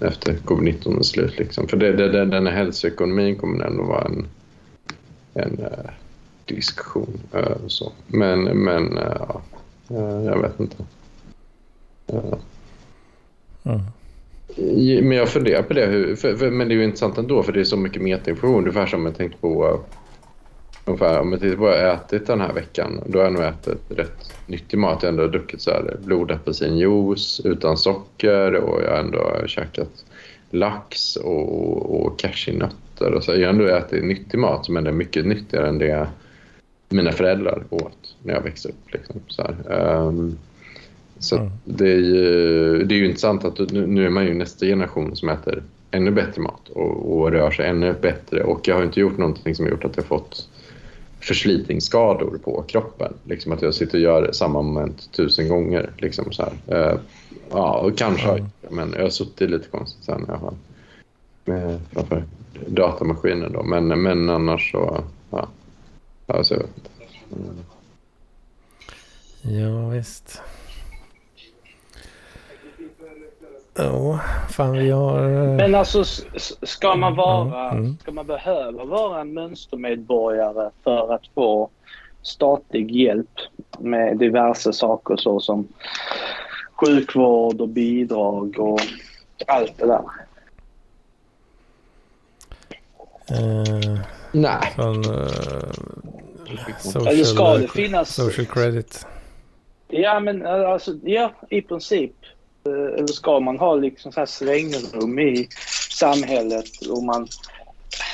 efter 0.00 0.32
covid-19 0.32 0.98
är 0.98 1.02
slut. 1.02 1.38
Liksom. 1.38 1.68
För 1.68 1.76
det, 1.76 1.92
det, 1.92 2.08
det, 2.08 2.24
den 2.24 2.46
här 2.46 2.54
hälsoekonomin 2.54 3.36
kommer 3.36 3.64
ändå 3.64 3.82
vara 3.82 4.04
en, 4.04 4.26
en 5.34 5.58
eh, 5.58 5.90
diskussion. 6.44 7.20
eh, 7.32 7.56
så. 7.66 7.92
Men, 8.06 8.44
men 8.44 8.98
eh, 8.98 9.16
ja, 9.18 9.42
eh, 9.90 10.24
jag 10.24 10.42
vet 10.42 10.60
inte. 10.60 10.76
Mm. 13.62 13.80
Men 15.08 15.12
jag 15.12 15.28
funderar 15.28 15.62
på 15.62 15.74
det. 15.74 15.86
Hur, 15.86 16.16
för, 16.16 16.36
för, 16.36 16.50
men 16.50 16.68
det 16.68 16.74
är 16.74 16.76
ju 16.76 16.84
intressant 16.84 17.18
ändå 17.18 17.42
för 17.42 17.52
det 17.52 17.60
är 17.60 17.64
så 17.64 17.76
mycket 17.76 18.02
metainformation. 18.02 18.58
Ungefär 18.60 18.86
som 18.86 19.06
jag 19.06 19.16
tänkte 19.16 19.38
på 19.38 19.80
ungefär, 20.84 21.20
om 21.20 21.32
jag 21.32 21.40
tittar 21.40 21.56
på 21.56 21.62
vad 21.62 21.78
jag 21.78 21.86
har 21.86 21.94
ätit 21.94 22.26
den 22.26 22.40
här 22.40 22.52
veckan. 22.52 23.00
Då 23.06 23.18
har 23.18 23.24
jag 23.24 23.32
nog 23.32 23.42
ätit 23.42 23.80
rätt 23.88 24.32
nyttig 24.46 24.78
mat. 24.78 25.02
Jag 25.02 25.12
har 25.12 25.12
ändå 25.12 25.26
druckit 25.26 25.62
så 25.62 25.70
här 25.70 25.96
blodapelsinjuice 26.04 27.40
utan 27.44 27.76
socker 27.76 28.54
och 28.54 28.82
jag 28.82 28.90
har 28.90 28.98
ändå 28.98 29.42
käkat 29.46 30.04
lax 30.50 31.16
och, 31.16 32.00
och 32.00 32.18
cashewnötter. 32.18 33.14
Och 33.14 33.24
så. 33.24 33.32
Jag 33.32 33.40
har 33.40 33.48
ändå 33.48 33.66
ätit 33.66 34.04
nyttig 34.04 34.38
mat 34.38 34.66
som 34.66 34.76
är 34.76 34.92
mycket 34.92 35.26
nyttigare 35.26 35.68
än 35.68 35.78
det 35.78 36.08
mina 36.88 37.12
föräldrar 37.12 37.64
åt 37.70 38.16
när 38.22 38.34
jag 38.34 38.42
växte 38.42 38.68
upp. 38.68 38.92
Liksom, 38.92 39.20
så. 39.26 39.42
Ehm, 39.70 40.38
så 41.18 41.36
Mm. 41.36 41.50
det, 41.64 41.92
är 41.92 41.98
ju, 41.98 42.84
det 42.84 42.94
är 42.94 42.98
ju 42.98 43.06
intressant 43.06 43.44
att 43.44 43.72
nu, 43.72 43.86
nu 43.86 44.06
är 44.06 44.10
man 44.10 44.26
ju 44.26 44.34
nästa 44.34 44.66
generation 44.66 45.16
som 45.16 45.28
äter 45.28 45.62
ännu 45.90 46.10
bättre 46.10 46.42
mat 46.42 46.68
och, 46.68 47.18
och 47.18 47.30
rör 47.30 47.50
sig 47.50 47.66
ännu 47.66 47.94
bättre. 48.00 48.42
Och 48.42 48.68
jag 48.68 48.74
har 48.74 48.82
inte 48.82 49.00
gjort 49.00 49.18
någonting 49.18 49.54
som 49.54 49.64
har 49.64 49.70
gjort 49.70 49.84
att 49.84 49.96
jag 49.96 50.04
fått 50.04 50.48
förslitningsskador 51.20 52.38
på 52.44 52.64
kroppen. 52.68 53.14
Liksom 53.24 53.52
att 53.52 53.62
jag 53.62 53.74
sitter 53.74 53.98
och 53.98 54.02
gör 54.02 54.32
samma 54.32 54.62
moment 54.62 55.12
tusen 55.12 55.48
gånger. 55.48 55.90
Liksom 55.98 56.32
så 56.32 56.42
här. 56.42 56.52
Eh, 56.66 56.98
ja, 57.50 57.78
och 57.78 57.98
kanske 57.98 58.34
det, 58.34 58.70
men 58.70 58.92
jag 58.96 59.02
har 59.02 59.10
suttit 59.10 59.50
lite 59.50 59.68
konstigt 59.68 60.04
sen 60.04 60.24
när 60.26 60.34
jag 60.34 60.40
har 60.40 60.54
med 61.44 61.80
framför 61.92 62.24
datamaskinen. 62.66 63.52
Då. 63.52 63.62
Men, 63.62 64.02
men 64.02 64.30
annars 64.30 64.72
så... 64.72 65.04
Ja, 65.30 65.48
alltså, 66.26 66.54
jag 66.54 66.62
vet 66.62 66.76
inte. 66.76 66.90
Ja, 69.42 69.88
visst. 69.88 70.40
Ja, 73.74 74.20
fan 74.50 74.72
vi 74.72 74.90
har... 74.90 75.22
eh, 75.24 75.56
Men 75.56 75.74
alltså, 75.74 76.04
ska 76.62 76.94
man 76.94 77.16
vara, 77.16 77.70
Mm, 77.70 77.78
mm. 77.84 77.98
ska 77.98 78.10
man 78.12 78.26
behöva 78.26 78.84
vara 78.84 79.20
en 79.20 79.34
mönstermedborgare 79.34 80.70
för 80.84 81.14
att 81.14 81.26
få 81.34 81.70
statlig 82.22 82.90
hjälp 82.90 83.30
med 83.78 84.18
diverse 84.18 84.72
saker 84.72 85.16
såsom 85.16 85.68
sjukvård 86.72 87.60
och 87.60 87.68
bidrag 87.68 88.58
och 88.58 88.80
allt 89.46 89.78
det 89.78 89.86
där? 89.86 90.02
eh, 93.30 93.98
Nej. 94.32 94.72
från 94.74 95.04
eh, 95.04 95.10
Eller 96.46 96.74
ska 96.74 96.98
det 97.10 97.24
social, 97.24 97.68
finnas... 97.68 98.14
social 98.14 98.46
credit. 98.46 99.06
Ja, 99.88 100.20
men 100.20 100.46
alltså, 100.46 100.94
ja, 101.04 101.32
i 101.50 101.62
princip. 101.62 102.12
Eh, 102.66 102.98
Eller 102.98 103.06
ska 103.06 103.40
man 103.40 103.58
ha 103.58 103.74
liksom 103.74 104.12
så 104.12 104.20
här 104.20 104.26
svängrum 104.26 105.18
i 105.18 105.48
samhället? 105.90 106.86
Och 106.90 107.02
man, 107.02 107.28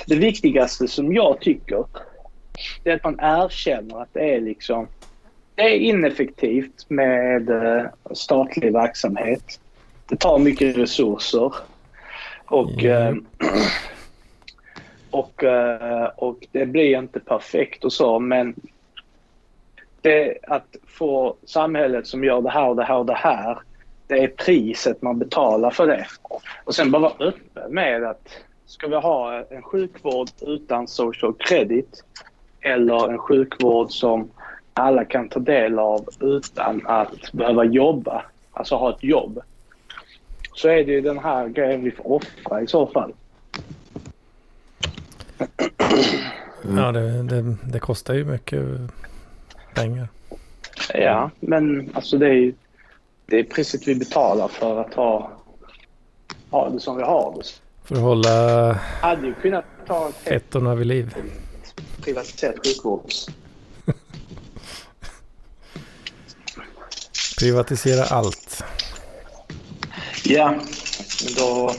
det 0.07 0.17
viktigaste 0.17 0.89
som 0.89 1.13
jag 1.13 1.41
tycker 1.41 1.85
det 2.83 2.91
är 2.91 2.97
att 2.97 3.05
man 3.05 3.21
erkänner 3.21 4.03
att 4.03 4.15
det 4.15 4.35
är 4.35 4.41
liksom 4.41 4.89
det 5.55 5.63
är 5.63 5.79
ineffektivt 5.79 6.91
med 6.91 7.51
eh, 7.51 7.85
statlig 8.15 8.73
verksamhet. 8.73 9.61
Det 10.09 10.17
tar 10.17 10.39
mycket 10.39 10.77
resurser. 10.77 11.55
Och, 12.45 12.85
eh, 12.85 13.15
och, 15.11 15.45
eh, 15.45 16.11
och 16.17 16.47
det 16.53 16.67
blir 16.67 16.99
inte 16.99 17.21
perfekt 17.21 17.85
och 17.85 17.93
så, 17.93 18.19
men 18.19 18.55
det, 20.01 20.39
att 20.43 20.77
få 20.87 21.37
samhället 21.45 22.07
som 22.07 22.25
gör 22.25 22.43
det 22.43 22.51
här 22.51 22.69
och 22.69 22.77
det 22.77 22.85
här 22.85 22.97
och 22.97 23.07
det 23.07 23.15
här, 23.15 23.59
det 24.07 24.19
är 24.19 24.29
priset 24.29 25.03
man 25.03 25.19
betalar 25.19 25.71
för 25.71 25.87
det. 25.87 26.07
Och 26.65 26.75
sen 26.75 26.91
bara 26.91 27.03
vara 27.03 27.29
öppen 27.29 27.75
med 27.75 28.05
att 28.05 28.29
ska 28.67 28.87
vi 28.87 28.97
ha 28.97 29.45
en 29.51 29.63
sjukvård 29.63 30.29
utan 30.41 30.89
social 30.89 31.35
credit 31.39 32.05
eller 32.61 33.09
en 33.09 33.19
sjukvård 33.19 33.91
som 33.91 34.31
alla 34.73 35.05
kan 35.05 35.29
ta 35.29 35.41
del 35.41 35.79
av 35.79 36.09
utan 36.21 36.87
att 36.87 37.33
behöva 37.33 37.65
jobba, 37.65 38.25
alltså 38.53 38.77
ha 38.77 38.91
ett 38.91 39.05
jobb. 39.05 39.41
Så 40.55 40.69
är 40.69 40.85
det 40.85 40.93
ju 40.93 41.01
den 41.01 41.19
här 41.19 41.49
grejen 41.49 41.85
vi 41.85 41.91
får 41.91 42.13
offra 42.13 42.61
i 42.61 42.67
så 42.67 42.87
fall. 42.87 43.13
Ja, 46.77 46.93
det, 46.93 47.23
det, 47.23 47.57
det 47.65 47.79
kostar 47.79 48.15
ju 48.15 48.25
mycket 48.25 48.65
pengar. 49.75 50.09
Ja, 50.95 51.31
men 51.41 51.91
alltså 51.95 52.19
det 52.19 52.27
är 52.27 52.33
ju 52.33 52.55
det 53.27 53.39
är 53.39 53.45
priset 53.45 53.89
vi 53.89 53.95
betalar 53.95 54.49
för 54.49 54.81
att 54.81 54.95
ha, 54.95 55.31
ha 56.51 56.71
det 56.71 56.81
som 56.81 56.97
vi 56.97 57.03
har 57.03 57.35
det. 57.37 57.61
För 57.85 57.95
att 57.95 58.01
hålla 58.01 58.73
hade 58.73 59.27
ju 59.27 59.35
kunnat 59.35 59.65
ta 59.87 60.13
vid 60.75 60.87
liv. 60.87 61.15
privatiserat 62.03 62.67
sjukvård. 62.67 63.11
Privatisera 67.39 68.05
allt. 68.05 68.65
Ja, 70.25 70.55
då... 71.37 71.73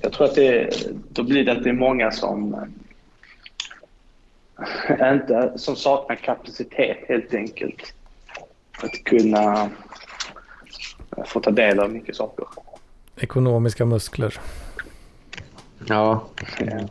Jag 0.00 0.12
tror 0.12 0.26
att 0.26 0.34
det, 0.34 0.70
då 1.08 1.22
blir 1.22 1.44
det 1.44 1.52
att 1.52 1.62
det 1.64 1.68
är 1.68 1.74
många 1.74 2.10
som 2.10 2.66
inte, 4.90 5.52
som 5.56 5.76
saknar 5.76 6.16
kapacitet 6.16 6.98
helt 7.08 7.34
enkelt. 7.34 7.94
Att 8.82 9.04
kunna 9.04 9.70
få 11.26 11.40
ta 11.40 11.50
del 11.50 11.80
av 11.80 11.92
mycket 11.92 12.16
saker. 12.16 12.46
Ekonomiska 13.16 13.84
muskler. 13.84 14.40
Ja. 15.86 16.28
Ja. 16.58 16.88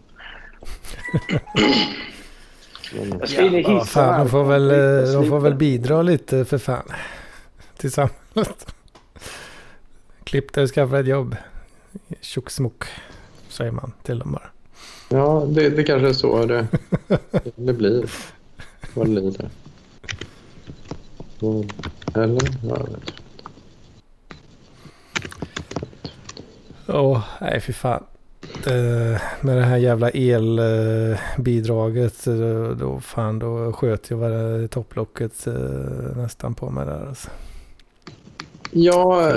Ja, 2.93 3.85
fan, 3.85 4.13
här. 4.13 4.19
de 4.19 4.29
får, 4.29 4.43
väl, 4.43 4.71
eh, 4.71 5.13
de 5.13 5.29
får 5.29 5.39
väl 5.39 5.55
bidra 5.55 6.01
lite 6.01 6.45
för 6.45 6.57
fan. 6.57 6.83
Till 7.77 7.91
samhället. 7.91 8.73
Klipp 10.23 10.53
dig 10.53 10.63
och 10.63 10.69
skaffa 10.69 10.99
ett 10.99 11.07
jobb. 11.07 11.35
Tjocksmock. 12.21 12.83
Säger 13.49 13.71
man 13.71 13.93
till 14.03 14.19
dem 14.19 14.31
bara. 14.31 14.49
Ja, 15.09 15.45
det, 15.47 15.69
det 15.69 15.83
kanske 15.83 16.09
är 16.09 16.13
så 16.13 16.45
det, 16.45 16.67
det 17.55 17.73
blir. 17.73 18.11
Vad 18.93 19.07
det 19.07 19.11
lider. 19.11 19.49
Mm. 21.41 21.67
Eller? 22.15 22.49
Ja, 22.63 22.77
jag 22.77 22.87
vet 22.87 23.20
Åh, 26.93 27.23
nej 27.41 27.59
fy 27.59 27.73
fan. 27.73 28.03
Det, 28.63 29.21
med 29.41 29.57
det 29.57 29.63
här 29.63 29.77
jävla 29.77 30.09
elbidraget. 30.09 32.25
Då, 32.25 32.73
då 32.73 32.99
fan 32.99 33.39
då 33.39 33.73
sköt 33.73 34.09
jag 34.09 34.19
bara 34.19 34.67
topplocket 34.67 35.47
eh, 35.47 35.53
nästan 36.15 36.53
på 36.53 36.69
mig 36.69 36.85
där 36.85 37.07
alltså. 37.07 37.29
Ja, 38.71 39.31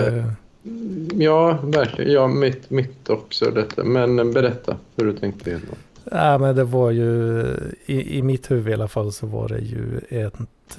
ja, 1.13 1.59
verkligen. 1.63 2.13
Ja, 2.13 2.27
mitt, 2.27 2.71
mitt 2.71 3.11
också 3.11 3.51
detta. 3.51 3.85
Men 3.85 4.33
berätta 4.33 4.77
hur 4.97 5.05
du 5.05 5.13
tänkte. 5.13 5.51
Helt. 5.51 5.65
Ja, 6.11 6.39
men 6.39 6.57
det 6.57 6.65
var 6.65 6.91
ju 6.91 7.43
i, 7.87 8.19
i 8.19 8.23
mitt 8.23 8.51
huvud 8.51 8.71
i 8.71 8.75
alla 8.75 8.89
fall 8.89 9.13
så 9.13 9.27
var 9.27 9.49
det 9.49 9.59
ju 9.59 10.01
ett, 10.09 10.79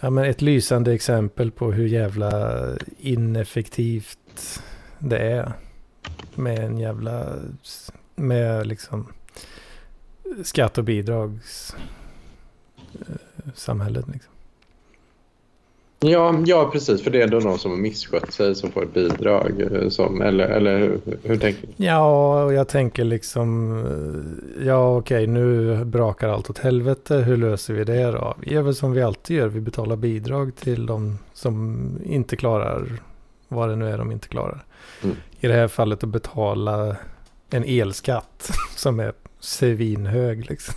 ja, 0.00 0.10
men 0.10 0.24
ett 0.24 0.42
lysande 0.42 0.92
exempel 0.92 1.50
på 1.50 1.72
hur 1.72 1.86
jävla 1.86 2.60
ineffektivt 2.98 4.18
det 5.02 5.18
är. 5.18 5.52
med 6.34 6.58
en 6.58 6.78
jävla... 6.78 7.26
Med 8.14 8.66
liksom 8.66 9.06
skatt 10.42 10.78
och 10.78 10.84
bidrags 10.84 11.76
eh, 12.92 13.88
liksom. 14.12 14.32
Ja, 16.04 16.34
ja, 16.46 16.70
precis. 16.72 17.02
För 17.02 17.10
det 17.10 17.18
är 17.18 17.24
ändå 17.24 17.38
någon 17.38 17.58
som 17.58 17.70
har 17.70 17.78
misskött 17.78 18.32
sig 18.32 18.54
som 18.54 18.70
får 18.70 18.82
ett 18.82 18.94
bidrag. 18.94 19.60
eh, 19.60 19.88
Som, 19.88 20.22
eller, 20.22 20.44
eller 20.48 20.78
hur, 20.78 21.00
hur 21.22 21.36
tänker 21.36 21.66
du? 21.66 21.84
Ja, 21.84 22.42
och 22.44 22.52
jag 22.52 22.68
tänker 22.68 23.04
liksom, 23.04 23.78
eh, 24.58 24.66
ja 24.66 24.96
okej, 24.96 25.26
nu 25.26 25.76
brakar 25.84 26.28
allt 26.28 26.50
åt 26.50 26.58
helvete, 26.58 27.16
hur 27.16 27.36
löser 27.36 27.74
vi 27.74 27.84
det 27.84 28.04
då? 28.10 28.34
Vi 28.40 28.52
gör 28.54 28.62
väl 28.62 28.74
som 28.74 28.92
vi 28.92 29.02
alltid 29.02 29.36
gör, 29.36 29.48
vi 29.48 29.60
betalar 29.60 29.96
bidrag 29.96 30.56
till 30.56 30.86
de 30.86 31.18
som 31.32 31.88
inte 32.04 32.36
klarar 32.36 32.88
vad 33.52 33.68
det 33.68 33.76
nu 33.76 33.90
är 33.90 33.98
de 33.98 34.12
inte 34.12 34.28
klarar. 34.28 34.64
Mm. 35.02 35.16
I 35.40 35.46
det 35.46 35.54
här 35.54 35.68
fallet 35.68 36.02
att 36.02 36.08
betala 36.08 36.96
en 37.50 37.64
elskatt 37.64 38.50
som 38.76 39.00
är 39.00 39.12
svinhög 39.40 40.50
liksom. 40.50 40.74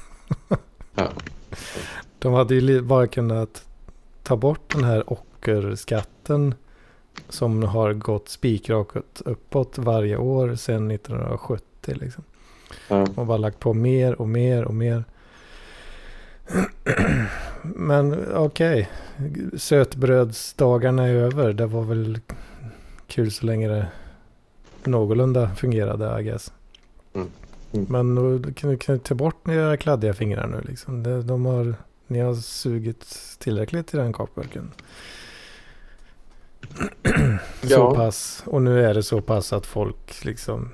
Ja. 0.96 1.10
De 2.20 2.34
hade 2.34 2.56
ju 2.56 2.82
bara 2.82 3.08
kunnat 3.08 3.66
ta 4.24 4.36
bort 4.38 4.74
den 4.74 4.84
här 4.84 5.14
ockerskatten 5.14 6.56
som 7.30 7.64
har 7.64 7.94
gått 7.94 8.30
spikrakt 8.30 9.22
uppåt 9.26 9.78
varje 9.78 10.18
år 10.18 10.56
sedan 10.56 10.92
1970. 10.92 11.64
Liksom. 11.86 12.24
Ja. 12.88 13.08
Och 13.16 13.26
bara 13.26 13.38
lagt 13.38 13.60
på 13.60 13.74
mer 13.74 14.22
och 14.22 14.28
mer 14.28 14.66
och 14.66 14.74
mer. 14.74 15.04
Men 17.62 18.36
okej, 18.36 18.90
sötbrödsdagarna 19.58 21.08
är 21.08 21.14
över. 21.14 21.54
Det 21.54 21.66
var 21.66 21.84
väl 21.84 22.20
kul 23.08 23.32
så 23.32 23.46
länge 23.46 23.68
det 23.68 23.88
någorlunda 24.84 25.56
fungerade, 25.56 26.20
I 26.22 26.24
guess. 26.24 26.54
Mm. 27.14 27.28
Mm. 27.74 27.86
Men 27.90 28.16
då 28.16 28.52
kan 28.54 28.70
du 28.70 28.78
kan 28.78 28.96
du 28.96 29.00
ta 29.02 29.16
bort 29.16 29.48
era 29.48 29.78
kladdiga 29.78 30.14
fingrar 30.14 30.48
nu 30.48 30.62
liksom. 30.68 31.04
Det, 31.04 31.22
de 31.22 31.46
har, 31.46 31.76
ni 32.08 32.20
har 32.20 32.36
sugit 32.36 33.36
tillräckligt 33.40 33.94
i 33.94 33.98
den 33.98 34.14
kakburken. 34.14 34.72
Så 37.62 37.70
Ja. 37.74 37.96
pass. 37.96 38.44
Och 38.46 38.62
nu 38.62 38.86
är 38.86 38.94
det 38.94 39.04
så 39.04 39.22
pass 39.22 39.54
att 39.54 39.66
folk 39.66 40.26
liksom 40.26 40.72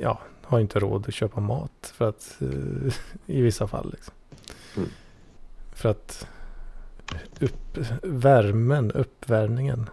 ja, 0.00 0.20
har 0.42 0.60
inte 0.60 0.78
råd 0.78 1.08
att 1.08 1.14
köpa 1.14 1.40
mat. 1.40 1.92
För 1.96 2.08
att 2.08 2.36
eh, 2.40 2.94
i 3.26 3.40
vissa 3.40 3.66
fall 3.66 3.90
liksom. 3.92 4.14
Mm. 4.76 4.88
För 5.72 5.88
att 5.88 6.26
upp, 7.40 7.78
värmen, 8.02 8.92
uppvärmningen 8.92 9.90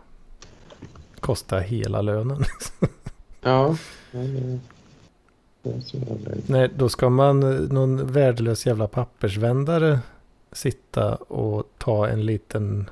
kostar 1.25 1.59
hela 1.59 2.01
lönen. 2.01 2.43
Ja. 3.41 3.77
Nej, 6.47 6.69
då 6.75 6.89
ska 6.89 7.09
man, 7.09 7.43
eh, 7.43 7.59
någon 7.59 8.11
värdelös 8.11 8.65
jävla 8.65 8.87
pappersvändare 8.87 9.99
sitta 10.51 11.15
och 11.15 11.63
ta 11.77 12.07
en 12.07 12.25
liten, 12.25 12.89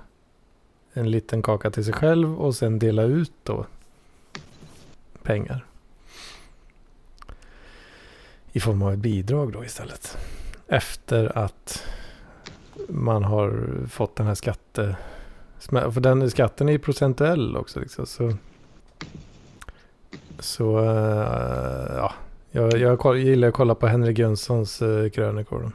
en 0.94 1.12
liten 1.12 1.42
kaka 1.42 1.72
till 1.72 1.86
sig 1.86 1.94
själv 1.94 2.42
och 2.42 2.56
sen 2.56 2.80
dela 2.80 3.04
ut 3.04 3.32
då 3.44 3.66
pengar. 5.24 5.66
I 8.52 8.60
form 8.60 8.82
av 8.82 8.94
ett 8.94 9.00
bidrag 9.00 9.54
då 9.54 9.66
istället. 9.66 10.18
Efter 10.68 11.38
att 11.38 11.84
man 12.90 13.24
har 13.24 13.70
fått 13.90 14.16
den 14.16 14.28
här 14.28 14.36
skatte... 14.36 14.96
För 15.70 16.00
den 16.00 16.32
skatten 16.32 16.70
är 16.70 16.74
ju 16.74 16.80
procentuell 16.80 17.58
också. 17.58 17.80
Liksom, 17.80 18.06
så 18.06 18.34
så 20.40 20.80
eh, 20.80 21.96
ja, 21.96 22.14
jag, 22.52 22.74
jag 22.78 23.18
gillar 23.18 23.48
att 23.48 23.54
kolla 23.54 23.76
på 23.76 23.88
Henrik 23.88 24.20
Jönssons 24.20 24.82
uh, 24.82 25.10
krönikor 25.10 25.72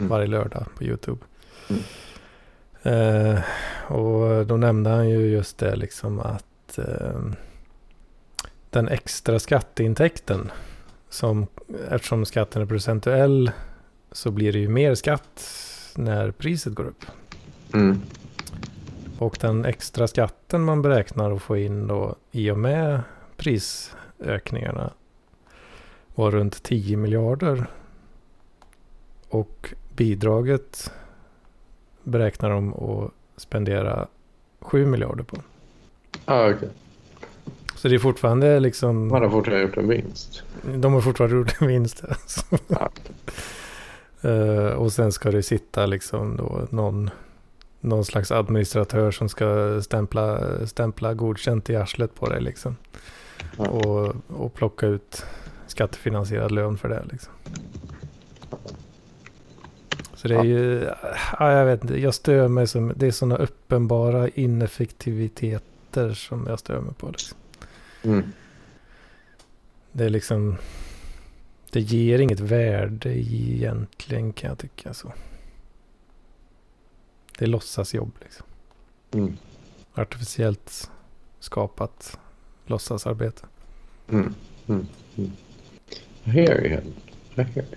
Mm. 0.00 0.08
varje 0.08 0.26
lördag 0.26 0.66
på 0.76 0.84
YouTube. 0.84 1.20
Mm. 1.68 1.82
Eh, 2.82 3.40
och 3.92 4.46
då 4.46 4.56
nämnde 4.56 4.90
han 4.90 5.08
ju 5.08 5.30
just 5.30 5.58
det 5.58 5.76
liksom 5.76 6.20
att 6.20 6.78
eh, 6.78 7.20
den 8.70 8.88
extra 8.88 9.38
skatteintäkten 9.38 10.50
som 11.08 11.46
eftersom 11.90 12.24
skatten 12.24 12.62
är 12.62 12.66
procentuell 12.66 13.50
så 14.12 14.30
blir 14.30 14.52
det 14.52 14.58
ju 14.58 14.68
mer 14.68 14.94
skatt 14.94 15.48
när 15.96 16.30
priset 16.30 16.74
går 16.74 16.84
upp. 16.84 17.04
Mm. 17.74 18.00
Och 19.20 19.38
den 19.40 19.64
extra 19.64 20.08
skatten 20.08 20.62
man 20.62 20.82
beräknar 20.82 21.32
att 21.32 21.42
få 21.42 21.56
in 21.56 21.86
då 21.86 22.16
i 22.30 22.50
och 22.50 22.58
med 22.58 23.00
prisökningarna 23.36 24.92
var 26.14 26.30
runt 26.30 26.62
10 26.62 26.96
miljarder. 26.96 27.66
Och 29.28 29.74
bidraget 29.96 30.92
beräknar 32.02 32.50
de 32.50 32.74
att 32.74 33.10
spendera 33.36 34.06
7 34.60 34.86
miljarder 34.86 35.24
på. 35.24 35.36
Ja, 36.26 36.50
okej. 36.50 36.68
Så 37.74 37.88
det 37.88 37.94
är 37.94 37.98
fortfarande 37.98 38.60
liksom... 38.60 39.08
Man 39.08 39.22
har 39.22 39.30
fortfarande 39.30 39.62
gjort 39.62 39.76
en 39.76 39.88
vinst. 39.88 40.42
De 40.74 40.92
har 40.92 41.00
fortfarande 41.00 41.36
gjort 41.36 41.60
en 41.60 41.68
vinst. 41.68 42.04
Alltså. 42.08 42.58
Ja. 42.68 42.90
Eh, 44.30 44.72
och 44.72 44.92
sen 44.92 45.12
ska 45.12 45.30
det 45.30 45.42
sitta 45.42 45.86
liksom 45.86 46.36
då 46.36 46.66
någon, 46.70 47.10
någon 47.80 48.04
slags 48.04 48.32
administratör 48.32 49.10
som 49.10 49.28
ska 49.28 49.80
stämpla, 49.82 50.40
stämpla 50.66 51.14
godkänt 51.14 51.70
i 51.70 51.76
arslet 51.76 52.14
på 52.14 52.28
dig 52.28 52.40
liksom. 52.40 52.76
Ja. 53.56 53.68
Och, 53.68 54.14
och 54.26 54.54
plocka 54.54 54.86
ut 54.86 55.24
skattefinansierad 55.66 56.52
lön 56.52 56.78
för 56.78 56.88
det 56.88 57.02
liksom. 57.12 57.32
Så 60.14 60.28
det 60.28 60.34
är 60.34 60.44
ju, 60.44 60.88
ja, 61.38 61.52
jag 61.52 61.66
vet 61.66 61.82
inte, 61.82 62.00
jag 62.00 62.14
stör 62.14 62.48
mig 62.48 62.66
som, 62.66 62.92
det 62.96 63.06
är 63.06 63.10
sådana 63.10 63.36
uppenbara 63.36 64.28
ineffektiviteter 64.28 66.14
som 66.14 66.46
jag 66.46 66.58
stör 66.58 66.80
mig 66.80 66.94
på. 66.94 67.08
Liksom. 67.08 67.38
Mm. 68.02 68.22
Det 69.92 70.04
är 70.04 70.08
liksom, 70.08 70.56
det 71.70 71.80
ger 71.80 72.18
inget 72.18 72.40
värde 72.40 73.18
egentligen 73.18 74.32
kan 74.32 74.48
jag 74.48 74.58
tycka 74.58 74.94
så. 74.94 75.12
Det 77.40 77.46
är 77.46 77.48
låtsasjobb 77.48 78.10
liksom. 78.20 78.46
Mm. 79.12 79.36
Artificiellt 79.94 80.90
skapat 81.38 82.18
låtsasarbete. 82.66 83.46
Mm. 84.08 84.34
Mm. 84.66 84.86
Mm. 85.16 85.30
I 86.24 86.30
hear 86.30 86.66
you. 86.66 86.80
I 87.34 87.42
hear 87.42 87.64
you. 87.66 87.76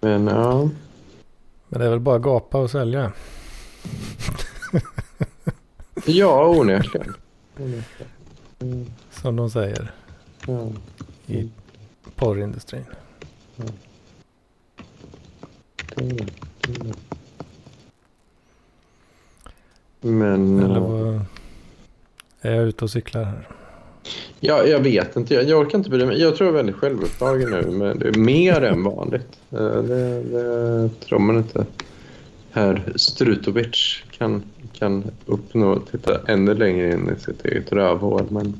Men 0.00 0.26
ja. 0.26 0.70
Men 1.68 1.80
det 1.80 1.84
är 1.86 1.90
väl 1.90 2.00
bara 2.00 2.18
gapa 2.18 2.58
och 2.58 2.70
sälja. 2.70 3.12
Ja, 6.06 6.46
onekligen. 6.48 7.14
Mm. 8.60 8.86
Som 9.10 9.36
de 9.36 9.50
säger 9.50 9.92
Ja. 10.46 10.68
i 11.26 11.50
porrindustrin. 12.16 12.84
det- 15.96 16.26
det- 16.66 16.94
Men... 20.04 20.58
Eller 20.58 20.74
ja. 20.74 20.80
vad, 20.80 21.20
är 22.40 22.54
jag 22.54 22.66
ute 22.68 22.84
och 22.84 22.90
cyklar 22.90 23.24
här? 23.24 23.48
Ja, 24.40 24.64
jag 24.64 24.80
vet 24.80 25.16
inte. 25.16 25.34
Jag, 25.34 25.44
jag 25.44 25.60
orkar 25.60 25.78
inte 25.78 25.90
bry 25.90 26.06
mig. 26.06 26.20
Jag 26.20 26.36
tror 26.36 26.46
jag 26.48 26.52
är 26.54 26.56
väldigt 26.56 26.76
självupptagen 26.76 27.50
nu. 27.50 27.70
Men 27.70 27.98
det 27.98 28.08
är 28.08 28.18
mer 28.18 28.62
än 28.62 28.82
vanligt. 28.82 29.38
Eh, 29.50 29.58
Det, 29.82 30.22
det 30.22 30.88
tror 30.88 31.18
man 31.18 31.36
inte. 31.36 31.66
Herr 32.50 32.92
Strutovic 32.96 34.02
kan, 34.18 34.42
kan 34.72 35.04
uppnå 35.26 35.78
titta 35.90 36.20
ännu 36.26 36.54
längre 36.54 36.92
in 36.92 37.10
i 37.16 37.20
sitt 37.20 37.44
eget 37.44 37.72
rövhål. 37.72 38.26
Men, 38.30 38.54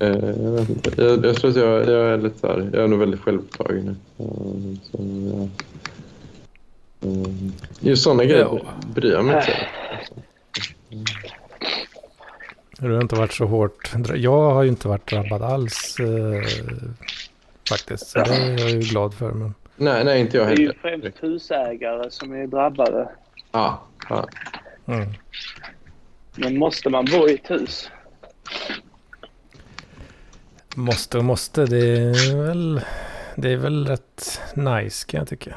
eh, 0.00 0.08
jag, 0.42 0.70
inte. 0.70 0.90
Jag, 1.02 1.24
jag 1.24 1.36
tror 1.36 1.50
att 1.50 1.56
jag, 1.56 1.80
jag 1.80 2.08
är 2.10 2.18
lite 2.18 2.38
så 2.38 2.46
här, 2.46 2.70
Jag 2.72 2.84
är 2.84 2.88
nog 2.88 2.98
väldigt 2.98 3.20
självupptagen 3.20 3.84
nu. 3.84 4.24
Eh, 4.24 4.78
Så, 4.82 4.98
ja. 5.32 5.48
Eh, 7.02 7.32
Just 7.80 8.02
sådana 8.02 8.24
grejer 8.24 8.40
Ja. 8.40 8.60
bryr 8.94 9.12
jag 9.12 9.24
mig 9.24 9.36
inte. 9.36 9.66
Du 12.78 12.94
har 12.94 13.02
inte 13.02 13.14
varit 13.16 13.32
så 13.32 13.44
hårt. 13.46 13.92
Jag 14.14 14.50
har 14.50 14.62
ju 14.62 14.68
inte 14.68 14.88
varit 14.88 15.08
drabbad 15.10 15.42
alls 15.42 15.96
eh, 16.00 16.42
faktiskt. 17.68 18.06
Så 18.06 18.18
det 18.18 18.34
är 18.36 18.58
jag 18.60 18.70
ju 18.70 18.78
glad 18.78 19.14
för. 19.14 19.32
Men 19.32 19.54
Nej, 19.76 20.04
nej, 20.04 20.20
inte 20.20 20.36
jag 20.36 20.46
Det 20.46 20.52
är 20.52 20.56
ju 20.56 20.66
heller. 20.66 21.00
främst 21.02 21.22
husägare 21.22 22.10
som 22.10 22.32
är 22.32 22.46
drabbade. 22.46 23.08
Ja, 23.52 23.82
ja. 24.08 24.28
mm. 24.86 25.08
Men 26.36 26.58
måste 26.58 26.90
man 26.90 27.04
bo 27.04 27.28
i 27.28 27.34
ett 27.34 27.50
hus? 27.50 27.90
Måste 30.76 31.18
och 31.18 31.24
måste. 31.24 31.66
Det 31.66 31.86
är 31.86 32.36
väl, 32.46 32.80
det 33.36 33.52
är 33.52 33.56
väl 33.56 33.86
rätt 33.86 34.40
nice 34.54 35.06
kan 35.06 35.18
jag 35.18 35.28
tycka 35.28 35.54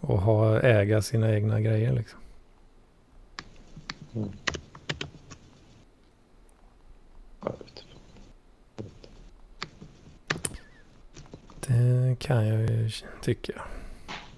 och 0.00 0.18
ha, 0.18 0.60
äga 0.60 1.02
sina 1.02 1.34
egna 1.34 1.60
grejer 1.60 1.92
liksom. 1.92 2.18
Mm. 4.14 4.30
Det 11.66 12.16
kan 12.18 12.46
jag 12.46 12.60
ju 12.60 12.90
tycka. 13.22 13.52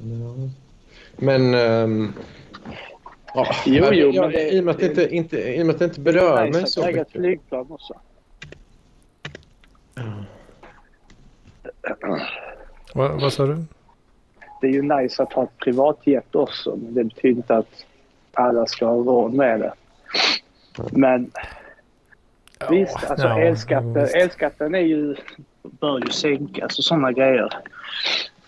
Mm. 0.02 0.32
Ehm, 0.32 0.50
men... 1.16 2.12
Jo, 3.66 3.86
jo, 3.92 4.30
i, 4.30 4.60
och 4.60 4.64
med 4.64 4.74
att 4.74 4.80
det 4.96 5.10
inte, 5.10 6.00
berör 6.00 6.42
det 6.42 6.48
är 6.48 6.52
mig 6.52 6.66
så 6.66 6.80
mycket. 6.80 6.96
Äga 6.96 7.04
flygplan 7.04 7.66
också. 7.70 8.00
Vad 12.94 13.32
sa 13.32 13.46
du? 13.46 13.64
Det 14.62 14.68
är 14.68 14.72
ju 14.72 14.82
nice 14.82 15.22
att 15.22 15.32
ha 15.32 15.42
ett 15.42 15.58
privatjet 15.58 16.34
också, 16.34 16.76
men 16.76 16.94
det 16.94 17.04
betyder 17.04 17.36
inte 17.36 17.56
att 17.56 17.84
alla 18.32 18.66
ska 18.66 18.86
ha 18.86 18.94
råd 18.94 19.34
med 19.34 19.60
det. 19.60 19.72
Men 20.90 21.30
visst, 22.70 23.10
alltså 23.10 23.26
ja, 23.26 23.40
elskatten, 23.40 23.94
visst. 23.94 24.14
elskatten 24.14 24.74
är 24.74 24.80
ju, 24.80 25.16
bör 25.62 25.98
ju 25.98 26.10
sänkas 26.10 26.78
och 26.78 26.84
sådana 26.84 27.12
grejer. 27.12 27.48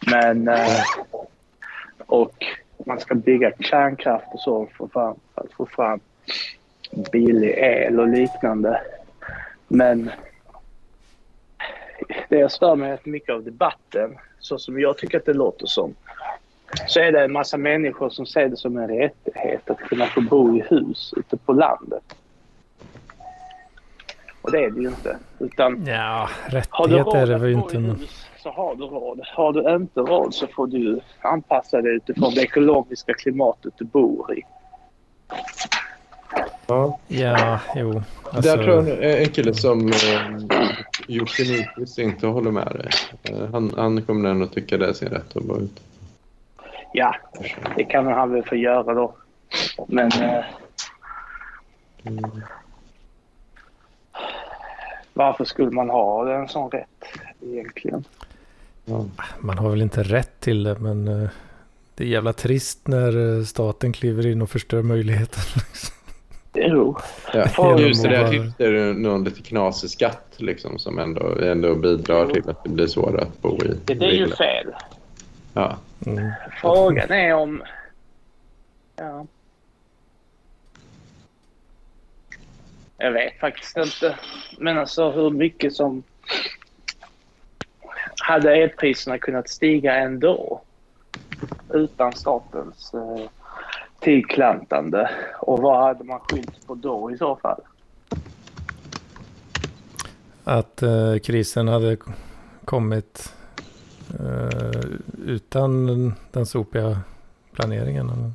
Men... 0.06 0.48
Eh, 0.48 0.84
och 2.06 2.44
man 2.86 3.00
ska 3.00 3.14
bygga 3.14 3.52
kärnkraft 3.60 4.26
och 4.32 4.40
så 4.40 4.66
för, 4.66 4.86
fram, 4.86 5.16
för 5.34 5.42
att 5.42 5.52
få 5.52 5.66
fram 5.66 6.00
billig 7.12 7.54
el 7.58 8.00
och 8.00 8.08
liknande. 8.08 8.80
Men 9.68 10.10
det 12.28 12.38
jag 12.38 12.52
stör 12.52 12.76
mig 12.76 12.92
rätt 12.92 13.06
mycket 13.06 13.34
av 13.34 13.44
debatten, 13.44 14.18
så 14.38 14.58
som 14.58 14.80
jag 14.80 14.98
tycker 14.98 15.18
att 15.18 15.26
det 15.26 15.32
låter 15.32 15.66
som, 15.66 15.94
så 16.86 17.00
är 17.00 17.12
det 17.12 17.24
en 17.24 17.32
massa 17.32 17.56
människor 17.56 18.10
som 18.10 18.26
ser 18.26 18.48
det 18.48 18.56
som 18.56 18.76
en 18.76 18.88
rättighet 18.88 19.70
att 19.70 19.78
kunna 19.78 20.06
få 20.06 20.20
bo 20.20 20.56
i 20.56 20.64
hus 20.70 21.14
ute 21.16 21.36
på 21.36 21.52
landet. 21.52 22.16
Och 24.42 24.52
det 24.52 24.64
är 24.64 24.70
det 24.70 24.80
ju 24.80 24.88
inte. 24.88 25.16
Utan 25.38 25.86
Ja, 25.86 26.28
har 26.70 26.88
rättighet 26.88 27.14
är 27.14 27.26
det 27.26 27.38
väl 27.38 27.52
inte. 27.52 27.78
Men... 27.78 27.90
hus 27.90 28.26
så 28.44 28.50
har 28.50 28.74
du 28.74 28.84
råd. 28.84 29.20
Har 29.34 29.52
du 29.52 29.76
inte 29.76 30.00
råd 30.00 30.34
så 30.34 30.46
får 30.46 30.66
du 30.66 31.00
anpassa 31.20 31.82
dig 31.82 31.96
utifrån 31.96 32.34
det 32.34 32.42
ekologiska 32.42 33.14
klimatet 33.14 33.72
du 33.78 33.84
bor 33.84 34.38
i. 34.38 34.42
Ja. 36.66 36.98
Ja, 37.08 37.60
jo. 37.76 38.02
Alltså, 38.22 38.56
Där 38.56 38.64
tror 38.64 38.88
jag 38.88 39.22
en 39.22 39.28
kille 39.28 39.54
som 39.54 39.88
eh, 39.88 39.94
Jocke 41.08 41.42
Nyqvist 41.42 41.98
inte 41.98 42.26
håller 42.26 42.50
med 42.50 42.66
dig. 42.66 42.90
Eh, 43.22 43.50
han, 43.52 43.72
han 43.76 44.02
kommer 44.02 44.30
ändå 44.30 44.46
tycka 44.46 44.76
det 44.78 44.86
är 44.86 44.92
sin 44.92 45.08
rätt 45.08 45.36
att 45.36 45.44
bo 45.44 45.56
ute. 45.56 45.80
Ja, 46.96 47.16
det 47.76 47.84
kan 47.84 48.06
han 48.06 48.32
väl 48.32 48.42
få 48.44 48.56
göra 48.56 48.94
då. 48.94 49.14
Men 49.88 50.12
eh, 50.12 50.44
Mm. 52.06 52.30
varför 55.14 55.44
skulle 55.44 55.70
man 55.70 55.90
ha 55.90 56.34
en 56.34 56.48
sån 56.48 56.70
rätt 56.70 57.04
egentligen? 57.42 58.04
Man 59.38 59.58
har 59.58 59.70
väl 59.70 59.82
inte 59.82 60.02
rätt 60.02 60.40
till 60.40 60.62
det, 60.62 60.78
men 60.78 61.08
eh, 61.08 61.28
det 61.94 62.04
är 62.04 62.08
jävla 62.08 62.32
trist 62.32 62.88
när 62.88 63.38
eh, 63.38 63.44
staten 63.44 63.92
kliver 63.92 64.26
in 64.26 64.42
och 64.42 64.50
förstör 64.50 64.82
möjligheten. 64.82 65.42
Jo, 66.56 66.96
Ja. 67.32 67.78
Just 67.80 68.02
det, 68.02 68.08
där 68.08 68.22
vad- 68.22 68.52
är 68.68 68.72
det 68.72 68.92
någon 68.92 69.24
lite 69.24 69.42
knasig 69.42 69.90
skatt 69.90 70.34
liksom, 70.36 70.78
som 70.78 70.98
ändå, 70.98 71.38
ändå 71.42 71.74
bidrar 71.74 72.26
till 72.26 72.50
att 72.50 72.64
det 72.64 72.70
blir 72.70 72.86
svårare 72.86 73.22
att 73.22 73.42
bo 73.42 73.56
i. 73.64 73.68
det, 73.84 73.94
det 73.94 74.06
är 74.06 74.10
ju 74.12 74.28
fel. 74.30 74.66
Ja. 75.52 75.76
Mm. 76.06 76.32
Frågan 76.60 77.10
är 77.10 77.34
om... 77.34 77.62
Ja. 78.96 79.26
Jag 82.98 83.12
vet 83.12 83.40
faktiskt 83.40 83.76
inte. 83.76 84.18
Men 84.58 84.78
alltså 84.78 85.10
hur 85.10 85.30
mycket 85.30 85.72
som... 85.72 86.02
Hade 88.16 88.56
elpriserna 88.56 89.18
kunnat 89.18 89.48
stiga 89.48 89.94
ändå? 89.94 90.60
Utan 91.70 92.12
statens 92.12 92.94
eh, 92.94 93.28
tillklantande. 94.00 95.10
Och 95.40 95.58
vad 95.58 95.82
hade 95.84 96.04
man 96.04 96.20
skyllt 96.20 96.66
på 96.66 96.74
då 96.74 97.10
i 97.10 97.18
så 97.18 97.36
fall? 97.36 97.60
Att 100.44 100.82
eh, 100.82 101.16
krisen 101.22 101.68
hade 101.68 101.96
kommit 102.64 103.34
utan 105.26 106.14
den 106.32 106.46
sopiga 106.46 106.98
planeringen. 107.52 108.10
eller? 108.10 108.30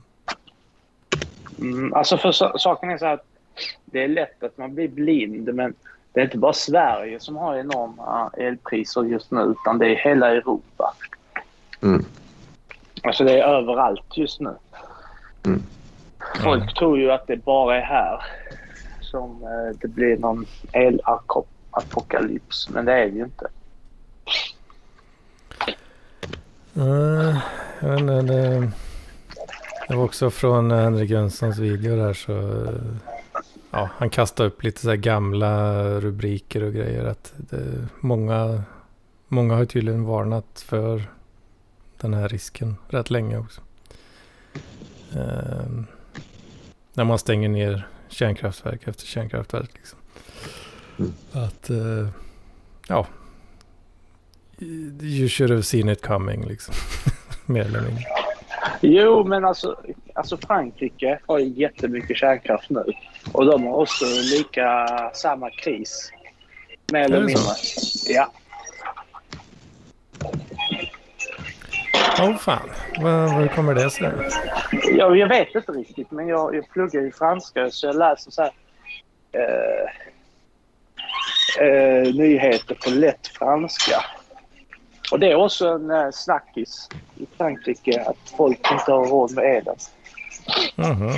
Mm, 1.59 1.93
alltså 1.93 2.17
för 2.17 2.32
sa- 2.32 2.57
saken 2.57 2.89
är 2.89 2.97
så 2.97 3.05
här 3.05 3.13
att 3.13 3.25
det 3.86 4.03
är 4.03 4.07
lätt 4.07 4.43
att 4.43 4.57
man 4.57 4.75
blir 4.75 4.88
blind 4.88 5.53
men 5.53 5.73
det 6.13 6.19
är 6.19 6.25
inte 6.25 6.38
bara 6.38 6.53
Sverige 6.53 7.19
som 7.19 7.36
har 7.36 7.55
enorma 7.55 8.32
elpriser 8.38 9.03
just 9.03 9.32
nu 9.32 9.41
utan 9.41 9.77
det 9.77 9.86
är 9.86 9.95
hela 9.95 10.32
Europa. 10.32 10.95
Mm. 11.82 12.05
Alltså 13.03 13.23
det 13.23 13.39
är 13.39 13.43
överallt 13.43 14.17
just 14.17 14.39
nu. 14.39 14.53
Mm. 15.45 15.63
Folk 16.43 16.77
tror 16.77 16.99
ju 16.99 17.11
att 17.11 17.27
det 17.27 17.45
bara 17.45 17.77
är 17.77 17.82
här 17.82 18.23
som 19.01 19.43
eh, 19.43 19.77
det 19.82 19.88
blir 19.88 20.17
någon 20.17 20.45
elapokalyps 20.71 22.69
men 22.69 22.86
det 22.86 22.93
är 22.93 23.09
det 23.09 23.15
ju 23.17 23.23
inte. 23.23 23.47
Nej, 26.80 27.41
jag 27.80 27.89
vet 27.89 27.99
inte, 27.99 28.21
det, 28.21 28.71
det 29.88 29.95
var 29.95 30.03
också 30.03 30.30
från 30.30 30.71
Henrik 30.71 31.09
Jönssons 31.09 31.57
video 31.57 31.95
där 31.95 32.13
så 32.13 32.63
eh, 32.63 32.82
ja, 33.71 33.89
han 33.97 34.09
kastade 34.09 34.49
upp 34.49 34.63
lite 34.63 34.82
så 34.82 34.95
gamla 34.95 35.84
rubriker 35.99 36.63
och 36.63 36.73
grejer 36.73 37.05
att 37.05 37.34
det, 37.38 37.88
många, 37.99 38.63
många 39.27 39.55
har 39.55 39.65
tydligen 39.65 40.03
varnat 40.03 40.63
för 40.67 41.03
den 42.01 42.13
här 42.13 42.30
risken 42.30 42.75
rätt 42.89 43.09
länge 43.09 43.38
också. 43.38 43.61
Ehm, 45.15 45.86
när 46.93 47.03
man 47.03 47.19
stänger 47.19 47.49
ner 47.49 47.88
kärnkraftverk 48.07 48.88
efter 48.88 49.05
kärnkraftverk. 49.05 49.71
Liksom. 49.73 49.99
Mm. 50.99 51.13
Att 51.32 51.69
eh, 51.69 52.09
ja, 52.88 53.07
you 55.01 55.28
should 55.28 55.51
have 55.51 55.64
seen 55.64 55.89
it 55.89 56.01
coming 56.01 56.47
liksom. 56.47 56.74
Mer 57.45 57.62
eller 57.62 57.82
mindre. 57.82 58.03
Jo, 58.82 59.24
men 59.24 59.45
alltså, 59.45 59.80
alltså 60.14 60.38
Frankrike 60.38 61.20
har 61.28 61.39
ju 61.39 61.47
jättemycket 61.47 62.18
kärnkraft 62.18 62.70
nu. 62.70 62.84
Och 63.32 63.45
de 63.45 63.64
har 63.64 63.74
också 63.74 64.05
lika 64.05 64.88
samma 65.14 65.49
kris. 65.49 66.12
Mer 66.91 67.03
eller 67.03 67.20
mindre. 67.20 67.36
så? 67.36 68.12
Ja. 68.14 68.32
Åh 72.22 72.38
fan, 72.38 72.70
vad, 73.01 73.30
hur 73.30 73.47
kommer 73.47 73.76
det 73.76 73.89
sig? 73.89 74.12
Jag, 74.97 75.18
jag 75.18 75.28
vet 75.28 75.55
inte 75.55 75.72
riktigt, 75.72 76.12
men 76.12 76.28
jag, 76.28 76.55
jag 76.55 76.70
pluggar 76.70 77.01
ju 77.01 77.12
franska 77.12 77.72
så 77.72 77.88
jag 77.88 77.95
läser 77.95 78.32
så 78.32 78.41
här, 78.41 78.51
eh, 79.32 79.89
eh, 81.68 82.14
nyheter 82.14 82.76
på 82.76 82.89
lätt 82.89 83.28
franska. 83.28 84.05
Och 85.12 85.20
det 85.20 85.32
är 85.32 85.36
också 85.36 85.68
en 85.68 85.91
eh, 85.91 86.10
snackis 86.12 86.89
i 87.16 87.26
Frankrike 87.38 88.03
att 88.07 88.30
folk 88.38 88.72
inte 88.72 88.91
har 88.91 89.05
råd 89.05 89.36
med 89.36 89.57
elen. 89.57 89.76
Mhm. 90.76 91.12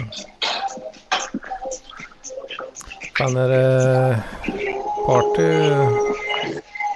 Fan 3.18 3.38
är 3.38 3.50
det 3.50 4.24
party? 5.08 5.70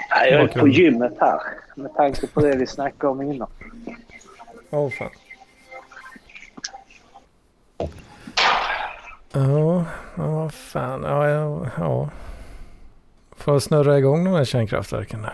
Nej, 0.10 0.32
jag 0.32 0.42
är 0.42 0.60
på 0.60 0.68
gymmet 0.68 1.14
här 1.20 1.40
med 1.76 1.94
tanke 1.96 2.28
på 2.28 2.42
det 2.42 2.56
vi 2.56 2.68
snackade 2.68 3.12
om 3.12 3.22
innan. 3.22 3.48
Åh 4.70 4.90
fan. 4.90 5.10
Ja, 9.32 9.86
ja 10.18 10.50
fan. 10.50 11.04
Ja, 11.04 11.68
ja. 11.78 12.10
Får 13.38 13.60
snurra 13.60 13.98
igång 13.98 14.24
de 14.26 14.34
här 14.34 14.46
kärnkraftverken 14.46 15.22
där. 15.22 15.34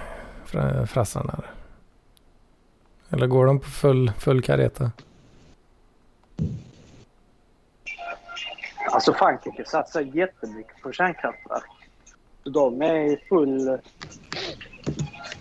Fra- 0.52 0.86
Frassarna. 0.88 1.44
Eller 3.10 3.28
går 3.28 3.46
de 3.46 3.60
på 3.60 3.70
full, 3.70 4.12
full 4.20 4.42
kareta? 4.42 4.92
Alltså 8.92 9.14
Frankrike 9.14 9.64
satsar 9.66 10.02
jättemycket 10.02 10.82
på 10.82 10.92
kärnkraftverk. 10.92 11.64
De 12.44 12.82
är 12.82 12.96
i 12.96 13.18
full, 13.30 13.78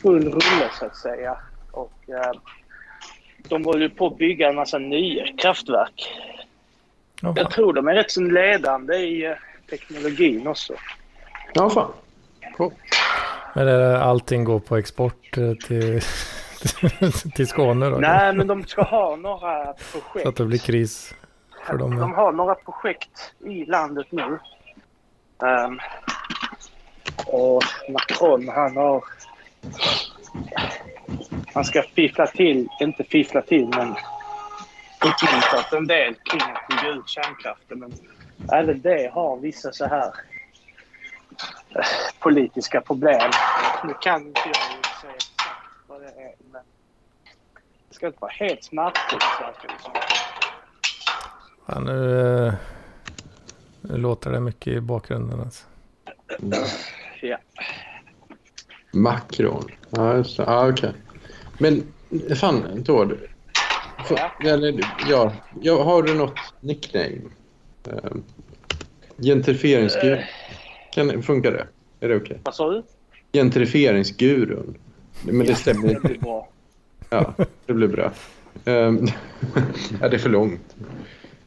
full 0.03 0.25
rulle 0.25 0.71
så 0.79 0.87
att 0.87 0.97
säga. 0.97 1.37
Och 1.71 1.93
eh, 2.09 2.33
de 3.49 3.65
håller 3.65 3.81
ju 3.81 3.91
på 3.91 4.07
att 4.07 4.19
bygga 4.19 4.49
en 4.49 4.55
massa 4.55 4.79
nya 4.79 5.27
kraftverk. 5.39 6.09
Ja, 7.23 7.33
Jag 7.37 7.51
tror 7.51 7.73
de 7.73 7.89
är 7.89 7.95
rätt 7.95 8.11
så 8.11 8.21
ledande 8.21 8.97
i 8.97 9.27
eh, 9.27 9.33
teknologin 9.71 10.47
också. 10.47 10.75
Ja, 11.55 11.71
fan. 11.71 11.93
Cool. 12.57 12.73
Men 13.55 13.96
allting 13.96 14.44
går 14.44 14.61
på 14.61 14.76
export 14.76 15.36
eh, 15.38 15.55
till, 15.55 16.01
till 17.34 17.46
Skåne 17.46 17.90
då? 17.90 17.96
Nej, 17.96 18.34
men 18.34 18.46
de 18.46 18.64
ska 18.64 18.82
ha 18.82 19.16
några 19.16 19.64
Så 19.64 19.70
att 19.70 20.05
projekt. 20.12 20.36
det 20.36 20.44
blir 20.44 20.59
kris 20.59 21.14
för 21.66 21.78
dem. 21.78 21.96
De 21.96 22.14
har 22.14 22.32
några 22.32 22.55
projekt 22.55 23.34
i 23.46 23.64
landet 23.64 24.07
nu. 24.11 24.38
Ehm, 25.46 25.78
och 27.26 27.62
Macron 27.92 28.48
han 28.48 28.76
har 28.76 29.05
man 31.55 31.64
ska 31.64 31.82
fiffla 31.82 32.26
till, 32.26 32.68
inte 32.80 33.05
fiffla 33.05 33.42
till, 33.42 33.68
men 33.68 33.88
uppmuntrat 34.98 35.72
en 35.72 35.86
del 35.86 36.14
kring 36.14 36.40
att 36.40 36.68
bygga 36.68 36.94
ut 36.94 37.09
kärnkraften. 37.09 37.78
Men 37.78 37.92
även 38.53 38.80
det 38.80 39.11
har 39.14 39.36
vissa 39.36 39.72
så 39.72 39.86
här 39.86 40.14
politiska 42.18 42.80
problem. 42.80 43.30
Nu 43.84 43.95
kan 44.01 44.26
inte 44.26 44.41
jag 44.45 44.49
ju 44.49 44.82
säga 45.01 45.14
exakt 45.14 45.66
vad 45.86 46.01
det 46.01 46.07
är, 46.07 46.34
men 46.53 46.62
det 47.88 47.95
ska 47.95 48.07
inte 48.07 48.18
vara 48.20 48.32
helt 48.32 48.64
smärtfritt 48.64 49.22
verkar 49.41 49.68
det 49.68 49.82
som. 49.82 49.93
Ja, 51.66 51.80
nu, 51.80 52.47
eh, 52.47 52.55
nu 53.80 53.97
låter 53.97 54.30
det 54.30 54.41
mycket 54.41 54.72
i 54.72 54.80
bakgrunden. 54.80 55.41
Alltså. 55.41 55.64
Ja. 57.20 57.36
Macron. 58.93 59.70
Ja, 59.91 60.16
just 60.16 60.36
det. 60.36 60.43
Ja, 60.43 60.68
okej. 60.68 60.93
Men 61.59 61.93
fan, 62.36 62.84
Tord. 62.84 63.18
Ja. 64.11 64.30
Ja, 65.09 65.32
ja, 65.61 65.82
har 65.82 66.03
du 66.03 66.14
något 66.14 66.38
nickname? 66.61 67.20
Uh, 67.88 68.16
gentrifieringsgurun. 69.16 70.18
Kan, 70.95 71.22
funkar 71.22 71.53
det? 71.53 71.66
Är 72.01 72.09
det 72.09 72.16
okej? 72.16 72.38
Vad 72.43 72.55
sa 72.55 72.70
du? 72.70 72.82
Gentrifieringsgurun. 73.32 74.74
Men 75.24 75.47
det 75.47 75.55
stämmer 75.55 75.88
Det 75.88 75.95
inte. 75.95 76.09
blir 76.09 76.18
bra. 76.18 76.49
Ja, 77.11 77.34
det 77.66 77.72
blir 77.72 77.88
bra. 77.88 78.12
Ehm, 78.64 79.07
ja, 80.01 80.09
det 80.09 80.16
är 80.16 80.18
för 80.18 80.30
långt. 80.30 80.76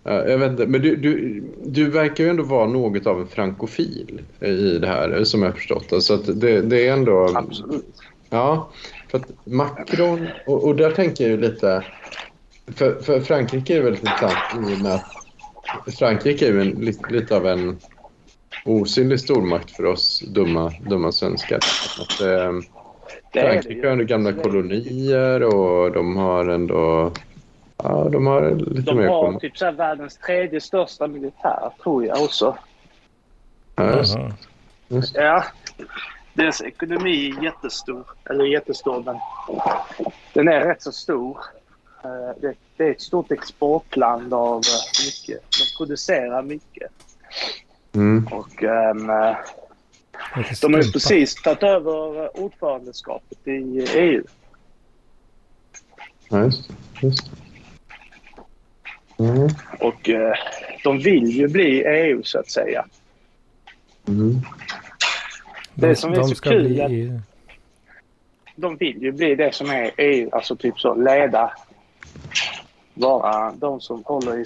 Ja, 0.03 0.27
jag 0.27 0.37
vet 0.37 0.51
inte, 0.51 0.67
men 0.67 0.81
du, 0.81 0.95
du, 0.95 1.43
du 1.65 1.89
verkar 1.89 2.23
ju 2.23 2.29
ändå 2.29 2.43
vara 2.43 2.67
något 2.67 3.07
av 3.07 3.21
en 3.21 3.27
frankofil 3.27 4.21
i 4.39 4.77
det 4.79 4.87
här, 4.87 5.23
som 5.23 5.41
jag 5.41 5.49
har 5.49 5.55
förstått 5.55 5.89
det. 5.89 6.01
Så 6.01 6.13
att 6.13 6.41
det, 6.41 6.61
det 6.61 6.87
är 6.87 6.93
ändå... 6.93 7.29
Absolut. 7.35 7.85
Ja, 8.29 8.69
för 9.11 9.17
att 9.17 9.45
Macron... 9.45 10.27
Och, 10.45 10.63
och 10.63 10.75
där 10.75 10.91
tänker 10.91 11.23
jag 11.23 11.31
ju 11.31 11.37
lite... 11.37 11.85
För, 12.75 13.01
för 13.01 13.21
Frankrike 13.21 13.77
är 13.77 13.81
väldigt 13.81 14.03
intressant 14.03 14.69
i 14.71 14.75
och 14.75 14.81
med 14.81 14.93
att 15.85 15.95
Frankrike 15.95 16.47
är 16.47 16.53
ju 16.53 16.61
en, 16.61 16.69
lite, 16.69 17.13
lite 17.13 17.37
av 17.37 17.47
en 17.47 17.77
osynlig 18.65 19.19
stormakt 19.19 19.71
för 19.71 19.85
oss 19.85 20.19
dumma, 20.19 20.73
dumma 20.81 21.11
svenskar. 21.11 21.59
Att, 21.99 22.17
det 23.33 23.41
Frankrike 23.41 23.89
har 23.89 23.95
gamla 23.95 24.33
kolonier 24.33 25.43
och 25.43 25.91
de 25.91 26.17
har 26.17 26.45
ändå... 26.47 27.11
Ja, 27.77 28.09
de 28.11 28.27
har 28.27 28.51
lite 28.51 28.81
De 28.91 28.97
mer... 28.97 29.07
har 29.07 29.25
kom- 29.31 29.39
typ 29.39 29.57
så 29.57 29.65
här 29.65 29.71
världens 29.71 30.17
tredje 30.17 30.61
största 30.61 31.07
militär, 31.07 31.69
tror 31.83 32.05
jag 32.05 32.23
också. 32.23 32.57
Ja, 33.75 33.97
just, 33.97 34.17
just. 34.87 35.15
Ja. 35.15 35.43
Deras 36.33 36.61
ekonomi 36.61 37.33
är 37.37 37.43
jättestor. 37.43 38.03
Eller 38.29 38.45
jättestor, 38.45 39.03
men 39.05 39.15
den 40.33 40.47
är 40.47 40.59
rätt 40.65 40.81
så 40.81 40.91
stor. 40.91 41.37
Eh, 42.03 42.41
Det, 42.41 42.53
det 42.77 42.83
är 42.83 42.91
ett 42.91 43.01
stort 43.01 43.31
exportland 43.31 44.33
av 44.33 44.55
eh, 44.57 45.05
mycket. 45.05 45.43
De 45.51 45.77
producerar 45.77 46.41
mycket. 46.43 46.91
Mm. 47.95 48.27
Och 48.31 48.63
Lite 50.37 50.67
de 50.67 50.73
har 50.73 50.81
ju 50.81 50.91
precis 50.91 51.35
tagit 51.35 51.63
över 51.63 52.23
eh, 52.23 52.29
ordförandeskapet 52.43 53.47
i 53.47 53.85
EU. 53.95 54.23
Ja, 56.29 56.43
just, 56.43 56.69
just. 57.01 57.31
Mm. 59.19 59.49
Och 59.79 60.09
eh, 60.09 60.33
de 60.83 60.99
vill 60.99 61.27
ju 61.27 61.47
bli 61.47 61.83
EU, 61.87 62.23
så 62.23 62.39
att 62.39 62.49
säga. 62.51 62.85
Mm. 64.07 64.35
Det 65.73 65.87
De, 65.87 65.95
som 65.95 66.11
är 66.11 66.15
de 66.15 66.27
så 66.29 66.35
ska 66.35 66.49
kul 66.49 66.63
bli 66.67 66.79
är 66.79 66.85
att- 66.85 66.91
i- 66.91 67.19
de 68.55 68.77
vill 68.77 69.01
ju 69.03 69.11
bli 69.11 69.35
det 69.35 69.55
som 69.55 69.69
är 69.69 69.91
EU, 69.97 70.29
alltså 70.31 70.55
typ 70.55 70.79
så 70.79 70.95
leda, 70.95 71.51
vara 72.93 73.51
de 73.51 73.81
som 73.81 74.03
håller 74.05 74.37
i 74.39 74.45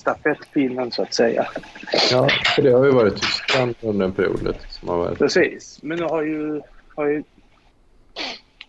stafettpinnen 0.00 0.90
så 0.90 1.02
att 1.02 1.14
säga. 1.14 1.48
Ja, 2.10 2.28
för 2.56 2.62
det 2.62 2.70
har 2.70 2.84
ju 2.84 2.90
varit 2.90 3.16
Tyskland 3.16 3.74
under 3.80 4.06
en 4.06 4.12
period 4.12 4.56
som 4.68 4.88
har 4.88 4.96
varit... 4.96 5.18
Precis, 5.18 5.78
men 5.82 5.98
nu 5.98 6.04
har 6.04 6.22
ju, 6.22 6.60
har 6.94 7.06
ju, 7.06 7.22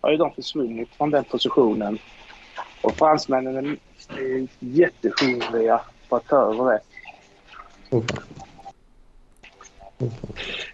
har 0.00 0.10
ju 0.10 0.16
de 0.16 0.34
försvunnit 0.34 0.88
från 0.96 1.10
den 1.10 1.24
positionen. 1.24 1.98
Och 2.82 2.96
fransmännen 2.96 3.56
är, 3.56 3.76
är 4.18 4.46
jättehungriga 4.58 5.80
på 6.08 6.16
att 6.16 6.28
ta 6.28 6.36
över 6.36 6.64
det. 6.72 6.80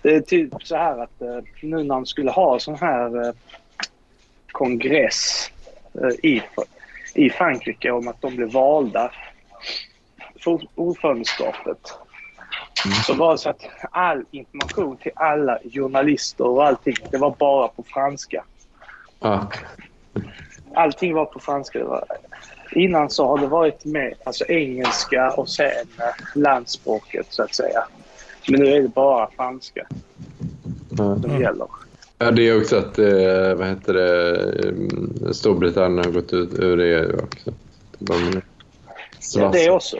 Det 0.02 0.14
är 0.14 0.20
typ 0.20 0.54
så 0.62 0.76
här 0.76 1.02
att 1.02 1.22
eh, 1.22 1.38
nu 1.62 1.76
när 1.76 1.94
de 1.94 2.06
skulle 2.06 2.30
ha 2.30 2.58
sån 2.58 2.74
här 2.74 3.26
eh, 3.26 3.34
kongress 4.52 5.50
eh, 5.94 6.30
i, 6.30 6.42
i 7.14 7.30
Frankrike 7.30 7.90
om 7.90 8.08
att 8.08 8.20
de 8.20 8.36
blev 8.36 8.52
valda 8.52 9.12
för 10.48 10.66
ordförandeskapet. 10.74 11.78
Så 13.06 13.14
var 13.14 13.32
det 13.32 13.38
så 13.38 13.50
att 13.50 13.62
all 13.90 14.24
information 14.30 14.96
till 14.96 15.12
alla 15.14 15.58
journalister 15.74 16.46
och 16.46 16.66
allting, 16.66 16.94
det 17.10 17.18
var 17.18 17.34
bara 17.38 17.68
på 17.68 17.82
franska. 17.82 18.44
Ah, 19.18 19.40
Allting 20.74 21.14
var 21.14 21.24
på 21.24 21.40
franska. 21.40 21.78
Det 21.78 21.84
var, 21.84 22.04
innan 22.72 23.10
så 23.10 23.26
har 23.26 23.38
det 23.38 23.46
varit 23.46 23.84
med 23.84 24.14
alltså 24.24 24.44
engelska 24.44 25.30
och 25.30 25.48
sen 25.48 25.66
eh, 25.66 26.14
landspråket 26.40 27.26
så 27.30 27.42
att 27.42 27.54
säga. 27.54 27.84
Men 28.48 28.60
nu 28.60 28.66
är 28.74 28.82
det 28.82 28.88
bara 28.88 29.30
franska 29.36 29.86
ja. 30.90 31.16
som 31.22 31.40
gäller. 31.40 31.66
Ja, 32.18 32.30
det 32.30 32.48
är 32.48 32.60
också 32.60 32.76
att 32.76 32.98
eh, 32.98 33.54
vad 33.56 33.66
heter 33.68 33.92
det, 33.94 34.36
eh, 34.68 35.32
Storbritannien 35.32 36.04
har 36.04 36.12
gått 36.12 36.32
ut 36.32 36.54
ur 36.58 36.80
EU 36.80 37.20
också. 37.24 37.52
De 37.98 38.14
Ja, 38.34 38.40
svassar. 39.18 39.52
det 39.52 39.70
också. 39.70 39.96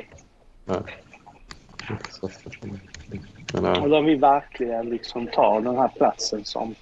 Men, 3.53 3.83
Och 3.83 3.91
de 3.91 4.05
vill 4.05 4.19
verkligen 4.19 4.89
liksom 4.89 5.27
ta 5.27 5.61
den 5.61 5.77
här 5.77 5.89
platsen 5.89 6.45
som 6.45 6.75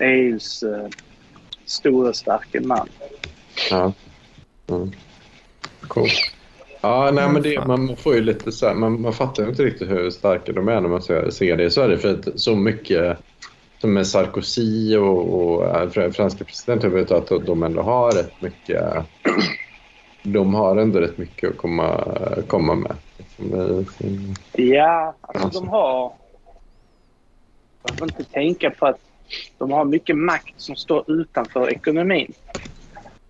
EUs 0.00 0.62
eh, 0.62 0.88
stora 1.64 2.12
starka 2.12 2.60
man. 2.60 2.88
Ja. 3.70 3.92
Mm. 4.66 4.92
Cool. 5.80 6.08
Ja, 6.80 7.10
nej, 7.12 7.28
men 7.28 7.42
det, 7.42 7.66
man, 7.66 7.96
får 7.96 8.14
ju 8.14 8.20
lite 8.20 8.52
så 8.52 8.66
här, 8.66 8.74
man, 8.74 9.00
man 9.00 9.12
fattar 9.12 9.42
ju 9.42 9.48
inte 9.48 9.62
riktigt 9.62 9.90
hur 9.90 10.10
starka 10.10 10.52
de 10.52 10.68
är 10.68 10.80
när 10.80 10.88
man 10.88 11.02
ser, 11.02 11.30
ser 11.30 11.56
det 11.56 11.64
i 11.64 11.70
Sverige. 11.70 11.98
För 11.98 12.14
att 12.14 12.40
så 12.40 12.56
mycket 12.56 13.18
som 13.78 13.92
med 13.92 14.06
Sarkozy 14.06 14.96
och, 14.96 15.34
och 15.34 15.64
fr- 15.64 16.10
franska 16.12 16.44
presidenter 16.44 16.88
vet 16.88 17.10
att 17.10 17.46
de 17.46 17.62
ändå 17.62 17.82
har 17.82 18.12
rätt 18.12 18.40
mycket 18.40 18.82
de 20.22 20.54
har 20.54 20.76
ändå 20.76 21.00
rätt 21.00 21.18
mycket 21.18 21.50
att 21.50 21.56
komma, 21.56 22.04
komma 22.46 22.74
med. 22.74 22.96
Liksom, 23.16 23.84
sin- 23.98 24.36
Ja, 24.52 25.14
alltså 25.22 25.60
de 25.60 25.68
har... 25.68 26.12
Man 27.82 27.96
får 27.96 28.06
inte 28.08 28.24
tänka 28.24 28.70
på 28.70 28.86
att 28.86 29.00
de 29.58 29.70
har 29.72 29.84
mycket 29.84 30.16
makt 30.16 30.54
som 30.56 30.76
står 30.76 31.10
utanför 31.10 31.70
ekonomin. 31.70 32.32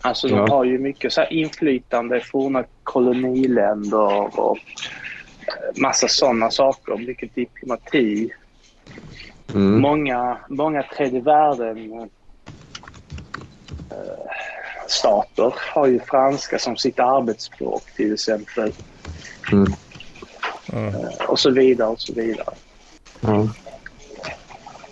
Alltså 0.00 0.28
de 0.28 0.34
Ja. 0.36 0.46
har 0.48 0.64
ju 0.64 0.78
mycket 0.78 1.12
så 1.12 1.20
här 1.20 1.32
inflytande 1.32 2.16
i 2.16 2.20
forna 2.20 2.64
koloniländer 2.82 4.38
och 4.40 4.58
eh, 5.46 5.80
massa 5.82 6.08
sådana 6.08 6.50
saker. 6.50 6.96
Mycket 6.96 7.34
diplomati. 7.34 8.30
Mm. 9.54 9.80
Många, 9.80 10.38
många 10.48 10.82
tredje 10.82 11.20
världen 11.20 11.92
eh, 11.92 12.06
stater 14.92 15.54
har 15.74 15.86
ju 15.86 16.00
franska 16.00 16.58
som 16.58 16.76
sitt 16.76 17.00
arbetsspråk 17.00 17.82
till 17.96 18.12
exempel. 18.12 18.72
Mm. 19.52 19.72
Mm. 20.72 20.94
Och 21.28 21.38
så 21.38 21.50
vidare 21.50 21.88
och 21.88 22.00
så 22.00 22.12
vidare. 22.12 22.54
Ja. 23.20 23.48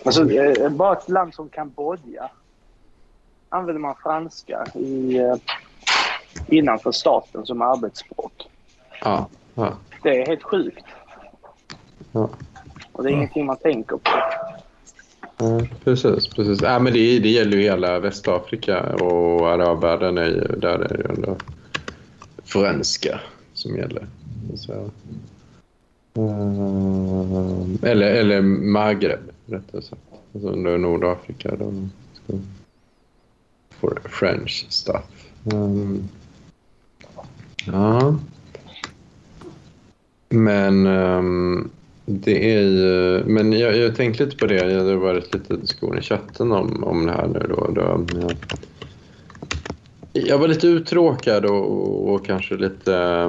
Alltså, 0.05 0.27
bara 0.69 0.97
ett 0.97 1.09
land 1.09 1.33
som 1.33 1.49
Kambodja 1.49 2.29
använder 3.49 3.79
man 3.79 3.95
franska 4.03 4.65
i, 4.75 5.17
eh, 5.17 5.35
innanför 6.47 6.91
staten 6.91 7.45
som 7.45 7.61
arbetsspråk. 7.61 8.49
Ja. 9.01 9.27
Ja. 9.53 9.73
Det 10.03 10.21
är 10.21 10.25
helt 10.25 10.43
sjukt. 10.43 10.85
Ja. 12.11 12.29
Och 12.91 13.03
det 13.03 13.09
är 13.09 13.13
ingenting 13.13 13.45
man 13.45 13.57
tänker 13.57 13.97
på. 13.97 14.11
Ja, 15.41 15.61
precis. 15.83 16.27
precis. 16.27 16.61
Ja, 16.61 16.79
men 16.79 16.93
det, 16.93 17.19
det 17.19 17.29
gäller 17.29 17.57
ju 17.57 17.63
hela 17.63 17.99
Västafrika 17.99 18.79
och 18.93 19.49
arabvärlden. 19.49 20.17
Är 20.17 20.25
ju, 20.25 20.59
där 20.59 20.79
är 20.79 20.87
det 20.87 20.97
ju 20.97 21.15
ändå 21.15 21.37
franska 22.43 23.19
som 23.53 23.77
gäller. 23.77 24.07
Så, 24.55 24.73
eh, 26.13 27.89
eller, 27.91 28.07
eller 28.07 28.41
Maghreb, 28.41 29.19
rättare 29.45 29.81
sagt. 29.81 30.01
Alltså 30.33 30.49
under 30.49 30.77
Nordafrika. 30.77 31.55
De 31.55 31.91
ska 32.13 32.33
for 33.79 34.01
French 34.09 34.65
stuff. 34.69 35.29
Um, 35.43 36.09
ja. 37.65 38.19
Men 40.29 40.87
Um, 40.87 41.69
det 42.11 42.55
är 42.55 42.61
ju, 42.61 43.23
men 43.25 43.53
jag, 43.53 43.77
jag 43.77 43.95
tänkte 43.95 44.25
lite 44.25 44.37
på 44.37 44.45
det. 44.45 44.63
Det 44.63 44.91
har 44.91 44.95
varit 44.95 45.33
lite 45.33 45.55
diskussion 45.55 45.97
i 45.97 46.01
chatten 46.01 46.51
om, 46.51 46.83
om 46.83 47.05
det 47.05 47.11
här 47.11 47.27
nu 47.27 47.39
då. 47.49 47.71
då 47.71 47.81
eh, 48.19 48.35
Jag 50.13 50.37
var 50.37 50.47
lite 50.47 50.67
uttråkad 50.67 51.45
och, 51.45 52.13
och 52.13 52.25
kanske 52.25 52.55
lite, 52.55 53.27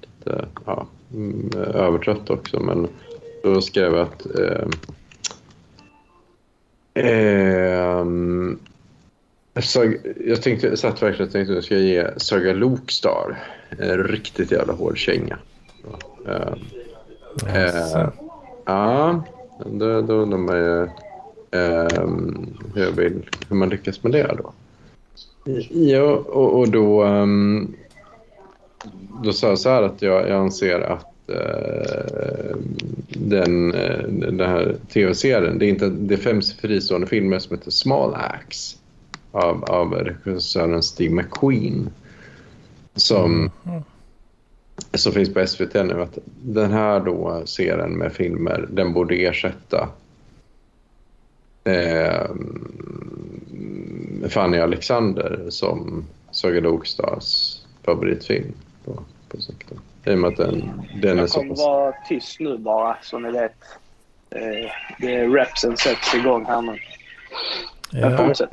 lite 0.00 0.48
ja, 0.66 0.86
mm, 1.14 1.54
övertrött 1.74 2.30
också. 2.30 2.60
Men 2.60 2.88
då 3.42 3.60
skrev 3.60 3.92
jag 3.94 4.00
att 4.00 4.26
eh, 4.36 4.68
eh, 7.04 8.06
så, 9.60 9.92
jag 10.26 10.42
tänkte, 10.42 10.76
satt 10.76 11.02
verkligen 11.02 11.26
och 11.26 11.32
tänkte 11.32 11.52
att 11.52 11.56
jag 11.56 11.64
ska 11.64 11.76
ge 11.78 12.10
Saga 12.16 12.52
Lokstar 12.52 13.38
en 13.78 14.04
riktigt 14.04 14.52
jävla 14.52 14.72
hård 14.72 14.98
känga. 14.98 15.38
Eh, 16.28 16.52
Jaså. 17.46 18.12
ja, 18.64 19.22
då, 19.66 20.00
då 20.00 20.14
undrar 20.14 20.38
man 20.38 20.56
ju 20.56 20.82
eh, 21.50 22.08
hur, 22.74 22.84
jag 22.84 22.92
vill, 22.92 23.30
hur 23.48 23.56
man 23.56 23.68
lyckas 23.68 24.02
med 24.02 24.12
det 24.12 24.36
då. 24.38 24.52
Ja, 25.70 26.12
och, 26.12 26.58
och 26.58 26.68
då, 26.68 27.04
um, 27.04 27.74
då 29.24 29.32
sa 29.32 29.48
jag 29.48 29.58
så 29.58 29.68
här 29.68 29.82
att 29.82 30.02
jag, 30.02 30.28
jag 30.28 30.36
anser 30.36 30.80
att 30.80 31.30
eh, 31.30 32.56
den, 33.08 33.74
eh, 33.74 34.02
den 34.08 34.40
här 34.40 34.76
tv-serien, 34.92 35.58
det 35.58 35.66
är, 35.66 35.68
inte, 35.68 35.88
det 35.88 36.14
är 36.14 36.18
fem 36.18 36.40
fristående 36.60 37.06
filmer 37.06 37.38
som 37.38 37.56
heter 37.56 37.70
Small 37.70 38.14
Axe 38.14 38.76
av, 39.32 39.64
av 39.64 39.94
regissören 39.94 40.82
Steve 40.82 41.14
McQueen 41.14 41.90
som, 42.94 43.50
som 44.94 45.12
finns 45.12 45.34
på 45.34 45.46
SVT 45.46 45.74
nu. 45.74 46.02
Att 46.02 46.18
den 46.42 46.72
här 46.72 47.00
då 47.00 47.42
serien 47.44 47.92
med 47.92 48.12
filmer, 48.12 48.66
den 48.70 48.92
borde 48.92 49.14
ersätta 49.14 49.88
eh, 51.64 52.30
Fanny 54.28 54.58
Alexander 54.58 55.40
som 55.48 56.04
Saga 56.30 56.60
Lokstars 56.60 57.58
favoritfilm 57.84 58.52
på, 58.84 59.02
på 59.28 59.40
sektorn. 59.40 59.78
I 60.04 60.14
och 60.14 60.18
med 60.18 60.28
att 60.30 60.36
den, 60.36 60.82
den 61.02 61.16
är 61.16 61.20
Jag 61.22 61.30
så 61.30 61.38
kommer 61.38 61.50
pass... 61.50 61.58
vara 61.58 61.94
tyst 62.08 62.40
nu 62.40 62.58
bara, 62.58 62.96
så 63.02 63.18
ni 63.18 63.30
vet. 63.30 63.56
Eh, 64.30 64.70
Det 65.00 65.14
är 65.14 65.28
repsen 65.28 65.76
sätts 65.76 66.14
igång 66.14 66.44
här 66.46 66.62
nu. 66.62 66.76
Ja, 67.92 68.16
fortsätt. 68.16 68.50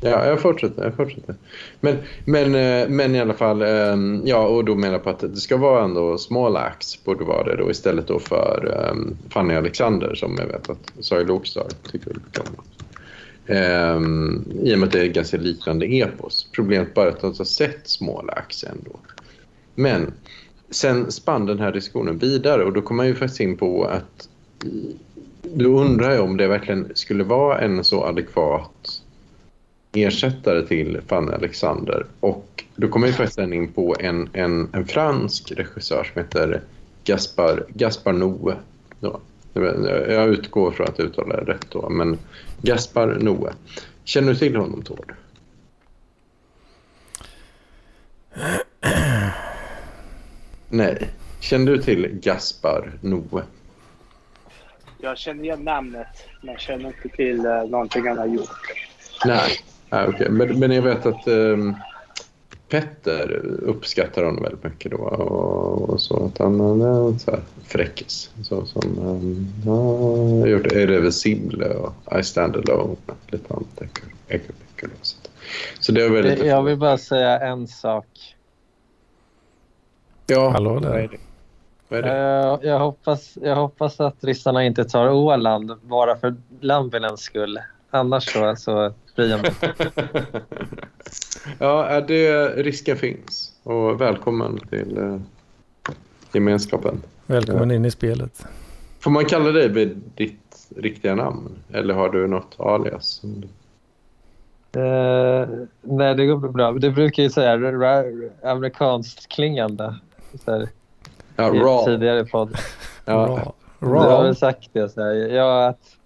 Ja, 0.00 0.26
jag 0.26 0.40
fortsätter. 0.40 0.84
Jag 0.84 0.94
fortsätter. 0.94 1.34
Men, 1.80 1.96
men, 2.24 2.54
eh, 2.54 2.88
men 2.88 3.14
i 3.14 3.20
alla 3.20 3.34
fall, 3.34 3.62
ehm, 3.62 4.22
ja, 4.24 4.46
och 4.46 4.64
då 4.64 4.74
menar 4.74 4.92
jag 4.92 5.04
på 5.04 5.10
att 5.10 5.20
det 5.20 5.36
ska 5.36 5.56
vara 5.56 5.84
ändå 5.84 6.18
small 6.18 6.56
acts 6.56 7.04
borde 7.04 7.24
vara 7.24 7.44
det 7.44 7.56
då 7.56 7.70
istället 7.70 8.06
då 8.06 8.18
för 8.18 8.88
um, 8.90 9.16
Fanny 9.30 9.54
Alexander 9.54 10.14
som 10.14 10.36
jag 10.38 10.46
vet 10.46 10.70
att 10.70 10.92
Saga 11.00 11.24
Lokstar 11.24 11.66
tycker 11.92 12.14
mycket 12.14 12.38
om. 12.38 12.64
Um, 13.48 14.44
I 14.62 14.74
och 14.74 14.78
med 14.78 14.86
att 14.86 14.92
det 14.92 15.00
är 15.00 15.06
ganska 15.06 15.36
liknande 15.36 15.86
epos. 15.86 16.48
Problemet 16.52 16.94
bara 16.94 17.08
att 17.08 17.22
jag 17.22 17.30
inte 17.30 17.40
har 17.40 17.44
sett 17.44 17.88
small 17.88 18.30
acts 18.30 18.64
ändå. 18.64 18.98
Men 19.74 20.12
sen 20.70 21.12
spann 21.12 21.46
den 21.46 21.58
här 21.58 21.72
diskussionen 21.72 22.18
vidare 22.18 22.64
och 22.64 22.72
då 22.72 22.82
kom 22.82 22.96
man 22.96 23.06
ju 23.06 23.14
faktiskt 23.14 23.40
in 23.40 23.56
på 23.56 23.84
att 23.84 24.28
eh, 24.64 24.70
då 25.42 25.80
undrar 25.80 26.10
jag 26.10 26.24
om 26.24 26.36
det 26.36 26.48
verkligen 26.48 26.92
skulle 26.94 27.24
vara 27.24 27.60
en 27.60 27.84
så 27.84 28.04
adekvat 28.04 28.75
ersättare 29.96 30.66
till 30.66 31.00
Fanny 31.06 31.32
Alexander. 31.32 32.06
Och 32.20 32.64
då 32.76 32.88
kommer 32.88 33.06
vi 33.06 33.12
faktiskt 33.12 33.38
in 33.38 33.72
på 33.72 33.96
en, 34.00 34.28
en, 34.32 34.68
en 34.72 34.86
fransk 34.86 35.52
regissör 35.52 36.04
som 36.04 36.22
heter 36.22 36.60
Gaspar, 37.04 37.64
Gaspar. 37.68 38.12
Då. 39.00 39.20
Jag 40.08 40.28
utgår 40.28 40.70
från 40.70 40.86
att 40.86 40.98
jag 40.98 41.06
uttalar 41.06 41.44
det 41.44 41.52
rätt 41.52 41.66
då, 41.70 41.88
men 41.88 42.18
Gaspar 42.62 43.18
Noé. 43.20 43.50
Känner 44.04 44.32
du 44.32 44.38
till 44.38 44.56
honom, 44.56 44.82
Tord? 44.82 45.14
Nej. 50.68 51.10
Känner 51.40 51.72
du 51.72 51.82
till 51.82 52.18
Gaspar 52.22 52.92
Noé? 53.00 53.42
Jag 54.98 55.18
känner 55.18 55.44
igen 55.44 55.64
namnet, 55.64 56.26
men 56.42 56.52
jag 56.52 56.60
känner 56.60 56.86
inte 56.86 57.16
till 57.16 57.46
eh, 57.46 57.62
någonting 57.64 58.08
han 58.08 58.18
har 58.18 58.26
gjort. 58.26 58.72
Nej, 59.24 59.60
ah, 59.90 60.06
okej. 60.08 60.28
Men, 60.30 60.58
men 60.58 60.70
jag 60.70 60.82
vet 60.82 61.06
att 61.06 61.26
ehm, 61.26 61.74
Petter 62.68 63.32
uppskattar 63.62 64.24
honom 64.24 64.42
väldigt 64.42 64.64
mycket 64.64 64.90
då 64.92 64.96
och, 64.96 65.90
och 65.90 66.00
så 66.00 66.26
att 66.26 66.38
han 66.38 66.60
han 66.60 66.80
är 66.80 67.08
en 67.08 67.18
så 67.18 67.30
här 67.30 67.40
fräckis. 67.64 68.30
Så 68.42 68.66
som 68.66 68.98
um, 68.98 69.52
har 69.66 70.46
gjort 70.46 70.66
Irreversible 70.66 71.66
och 71.66 72.18
I 72.18 72.22
stand 72.22 72.56
alone. 72.56 72.96
Lite 73.28 73.54
annat. 73.54 73.66
Så, 75.02 75.16
så 75.80 75.92
det 75.92 76.04
är 76.04 76.10
väl 76.10 76.24
lite... 76.24 76.46
Jag 76.46 76.62
vill 76.62 76.76
bara 76.76 76.98
säga 76.98 77.38
en 77.40 77.68
sak. 77.68 78.06
Ja, 80.26 80.48
Hallå 80.50 80.78
där. 80.80 80.88
vad 80.88 80.98
är 80.98 81.08
det? 81.08 81.18
Vad 81.88 81.98
är 81.98 82.02
det? 82.02 82.64
Eh, 82.64 82.70
Jag 82.70 82.78
hoppas, 82.78 83.38
jag 83.42 83.56
hoppas 83.56 84.00
att 84.00 84.24
ryssarna 84.24 84.64
inte 84.64 84.84
tar 84.84 85.08
Åland 85.08 85.72
bara 85.82 86.16
för 86.16 86.34
Lampinens 86.60 87.20
skull. 87.20 87.58
Annars 87.90 88.32
så, 88.32 88.56
så 88.56 88.92
inte. 89.18 89.52
ja, 91.58 92.00
det, 92.00 92.46
risken 92.56 92.96
finns. 92.96 93.52
Och 93.62 94.00
välkommen 94.00 94.58
till 94.58 94.98
uh, 94.98 95.20
gemenskapen. 96.32 97.02
Välkommen 97.26 97.70
in 97.70 97.84
i 97.84 97.90
spelet. 97.90 98.46
Får 99.00 99.10
man 99.10 99.24
kalla 99.24 99.52
dig 99.52 99.68
vid 99.68 100.02
ditt 100.14 100.68
riktiga 100.76 101.14
namn? 101.14 101.58
Eller 101.72 101.94
har 101.94 102.08
du 102.10 102.26
något 102.26 102.54
alias? 102.58 103.22
Eh, 104.76 105.48
nej, 105.80 106.14
det 106.14 106.26
går 106.26 106.48
bra. 106.48 106.72
Det 106.72 106.90
brukar 106.90 107.22
ju 107.22 107.30
säga 107.30 107.52
amerikanskt 108.42 109.28
klingande. 109.28 109.94
Så 110.44 110.52
här, 110.52 110.68
Ja, 111.36 111.54
i 111.54 111.58
Raw. 111.58 111.84
tidigare 111.84 112.24
podd. 112.24 112.58
Ja, 113.04 113.14
Raw. 113.14 113.52
Du 113.80 113.86
har 113.86 113.94
Raw. 113.94 114.24
väl 114.24 114.36
sagt 114.36 114.70
det. 114.72 114.88
Så 114.88 115.02
här. 115.02 115.14
Ja, 115.14 115.66
att 115.66 115.96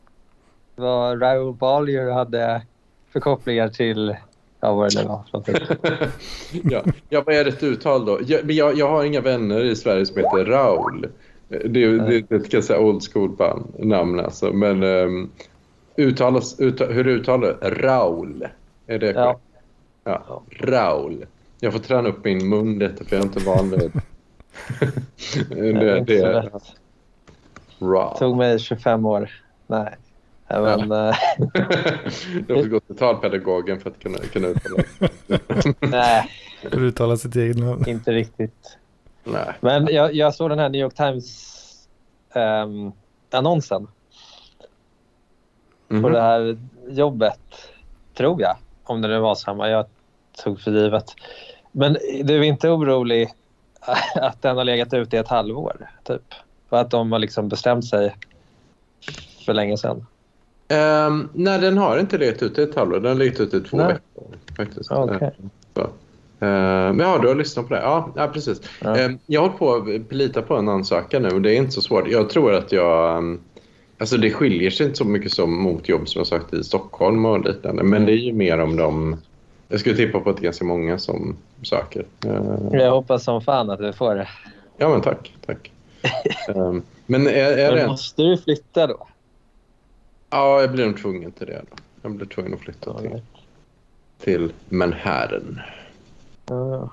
vad 0.76 1.22
Raoul 1.22 1.54
Ballier 1.54 2.11
hade 2.11 2.62
för 3.12 3.20
kopplingar 3.20 3.68
till... 3.68 4.16
Ja, 4.61 4.74
vad 4.74 4.95
det 4.95 5.04
var. 5.04 5.24
ja. 6.64 6.84
ja, 7.08 7.22
vad 7.26 7.34
är 7.34 7.45
rätt 7.45 7.62
uttal 7.62 8.04
då? 8.07 8.18
Jag, 8.26 8.45
men 8.45 8.57
jag, 8.57 8.78
jag 8.78 8.88
har 8.88 9.04
inga 9.04 9.20
vänner 9.20 9.64
i 9.64 9.76
Sverige 9.76 10.07
som 10.07 10.16
heter 10.16 10.45
Raul. 10.45 11.07
Det, 11.49 11.58
det, 11.68 12.20
det 12.20 12.37
ett 12.37 12.50
ganska 12.50 12.80
old 12.80 13.03
school 13.12 13.30
band, 13.30 13.74
namn 13.78 14.20
alltså. 14.20 14.53
Men 14.53 14.82
um, 14.82 15.30
uttalas, 15.96 16.61
utta, 16.61 16.87
hur 16.87 17.07
uttalar 17.07 17.58
du 17.61 17.70
Raul? 17.70 18.46
Är 18.87 18.99
det 18.99 19.11
Ja. 19.11 19.41
Ja. 20.04 20.42
Raul. 20.50 21.26
Jag 21.61 21.72
får 21.72 21.80
träna 21.80 22.08
upp 22.08 22.24
min 22.24 22.49
mun 22.49 22.78
lite 22.78 23.04
för 23.04 23.16
jag 23.16 23.22
är 23.22 23.26
inte 23.26 23.45
van 23.45 23.70
vid 23.70 23.80
Det 25.50 26.00
det. 26.00 26.50
det 27.78 28.18
tog 28.18 28.37
mig 28.37 28.58
25 28.58 29.07
år. 29.07 29.30
Nej. 29.66 29.96
Men, 30.50 30.92
eh, 30.92 31.14
du 32.46 32.54
får 32.54 32.68
gå 32.68 32.80
till 32.80 32.96
talpedagogen 32.96 33.80
för 33.80 33.90
att 33.90 33.98
kunna, 33.98 34.18
kunna 34.18 34.48
uttala 34.48 34.82
det. 34.98 35.10
nej, 35.86 36.30
Hur 36.62 36.70
du 36.70 36.76
uttalar 36.86 37.16
sitt 37.16 37.36
eget 37.36 37.56
namn. 37.58 37.88
inte 37.88 38.12
riktigt. 38.12 38.78
Nej. 39.24 39.52
Men 39.60 39.86
jag, 39.90 40.14
jag 40.14 40.34
såg 40.34 40.50
den 40.50 40.58
här 40.58 40.68
New 40.68 40.80
York 40.80 40.94
Times-annonsen 40.94 43.86
på 45.88 45.94
Mhm. 45.94 46.12
det 46.12 46.20
här 46.20 46.58
jobbet, 46.88 47.40
tror 48.14 48.40
jag. 48.42 48.56
Om 48.84 49.02
det 49.02 49.08
nu 49.08 49.18
var 49.18 49.34
samma. 49.34 49.68
Jag 49.68 49.86
tog 50.44 50.60
för 50.60 50.70
givet. 50.70 51.14
Men 51.72 51.96
du 52.24 52.36
är 52.38 52.42
inte 52.42 52.68
orolig 52.70 53.28
att 54.14 54.42
den 54.42 54.56
har 54.56 54.64
legat 54.64 54.94
ute 54.94 55.16
i 55.16 55.18
ett 55.18 55.28
halvår? 55.28 55.90
Typ? 56.04 56.22
Och 56.68 56.80
att 56.80 56.90
de 56.90 57.12
har 57.12 57.18
liksom 57.18 57.48
bestämt 57.48 57.84
sig 57.88 58.16
för 59.46 59.54
länge 59.54 59.76
sedan? 59.76 60.06
Um, 60.71 61.29
nej, 61.34 61.61
den 61.61 61.79
har 61.79 61.99
inte 61.99 62.18
legat 62.18 62.42
ute 62.42 62.63
ett 62.63 62.75
halvår. 62.75 63.01
Den 63.01 63.07
har 63.07 63.14
legat 63.14 63.41
ute 63.41 63.57
i 63.57 63.61
två 63.61 63.76
Nej. 63.76 63.87
veckor. 63.87 64.37
Faktiskt. 64.57 64.91
Okej. 64.92 65.29
Eh, 65.29 65.49
så. 65.75 65.80
Eh, 65.80 66.92
men 66.92 66.99
ja, 66.99 67.18
du 67.18 67.29
har 67.29 67.34
lyssnat 67.34 67.68
på 67.68 67.75
det. 67.75 67.80
Ja, 67.80 68.13
ja 68.17 68.29
precis. 68.29 68.61
Ja. 68.80 68.97
Jag 69.26 69.41
har 69.41 69.49
hållit 69.49 69.59
på 69.59 69.75
att 69.75 70.09
plita 70.09 70.42
på 70.42 70.57
en 70.57 70.68
ansökan 70.68 71.22
nu 71.22 71.29
och 71.29 71.42
det 71.42 71.55
är 71.55 71.57
inte 71.57 71.72
så 71.72 71.83
svårt. 71.83 72.09
Jag 72.09 72.30
tror 72.30 72.55
att 72.55 72.72
jag... 72.72 73.38
Alltså 73.99 74.17
det 74.17 74.30
skiljer 74.30 74.71
sig 74.71 74.87
inte 74.87 74.99
så 74.99 75.05
mycket 75.05 75.33
som 75.33 75.63
mot 75.63 75.88
jobb 75.88 76.09
som 76.09 76.18
jag 76.18 76.26
sagt 76.26 76.55
i 76.55 76.64
Stockholm 76.64 77.25
och 77.25 77.45
liknande. 77.45 77.83
Men 77.83 78.07
det 78.07 78.13
är 78.13 78.17
ju 78.17 78.33
mer 78.33 78.59
om 78.59 78.76
de... 78.76 79.17
Jag 79.68 79.80
skulle 79.80 79.97
tippa 79.97 80.21
på 80.21 80.30
att 80.30 80.37
det 80.37 80.41
är 80.41 80.45
ganska 80.45 80.64
många 80.64 80.99
som 80.99 81.37
söker. 81.63 82.05
Jag 82.72 82.91
hoppas 82.91 83.25
som 83.25 83.41
fan 83.41 83.71
att 83.71 83.79
du 83.79 83.92
får 83.92 84.14
det. 84.14 84.29
ja, 84.76 84.88
men 84.88 85.01
tack. 85.01 85.34
tack. 85.47 85.72
Men 87.07 87.26
är, 87.26 87.33
är 87.33 87.57
det... 87.57 87.75
Men 87.75 87.79
En... 87.79 87.88
måste 87.88 88.22
du 88.22 88.38
flytta 88.38 88.87
då? 88.87 89.07
Ja, 90.30 90.61
jag 90.61 90.72
blir 90.72 90.86
nog 90.86 91.02
tvungen 91.02 91.32
till 91.32 91.46
det. 91.46 91.62
Då. 91.70 91.76
Jag 92.02 92.12
blir 92.12 92.26
tvungen 92.26 92.54
att 92.54 92.61
flytta 92.61 92.98
till, 93.00 93.20
till 94.18 94.52
Manhattan. 94.68 95.61
Ja. 96.46 96.90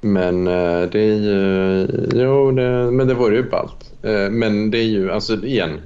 Men 0.00 0.46
eh, 0.46 0.82
det 0.90 1.00
är 1.00 1.16
ju... 1.16 1.86
Jo, 2.14 2.50
det, 2.50 2.90
men 2.90 3.06
det 3.08 3.14
vore 3.14 3.36
ju 3.36 3.50
ballt. 3.50 3.92
Eh, 4.02 4.30
men 4.30 4.70
det 4.70 4.78
är 4.78 4.84
ju, 4.84 5.12
alltså 5.12 5.44
igen, 5.44 5.80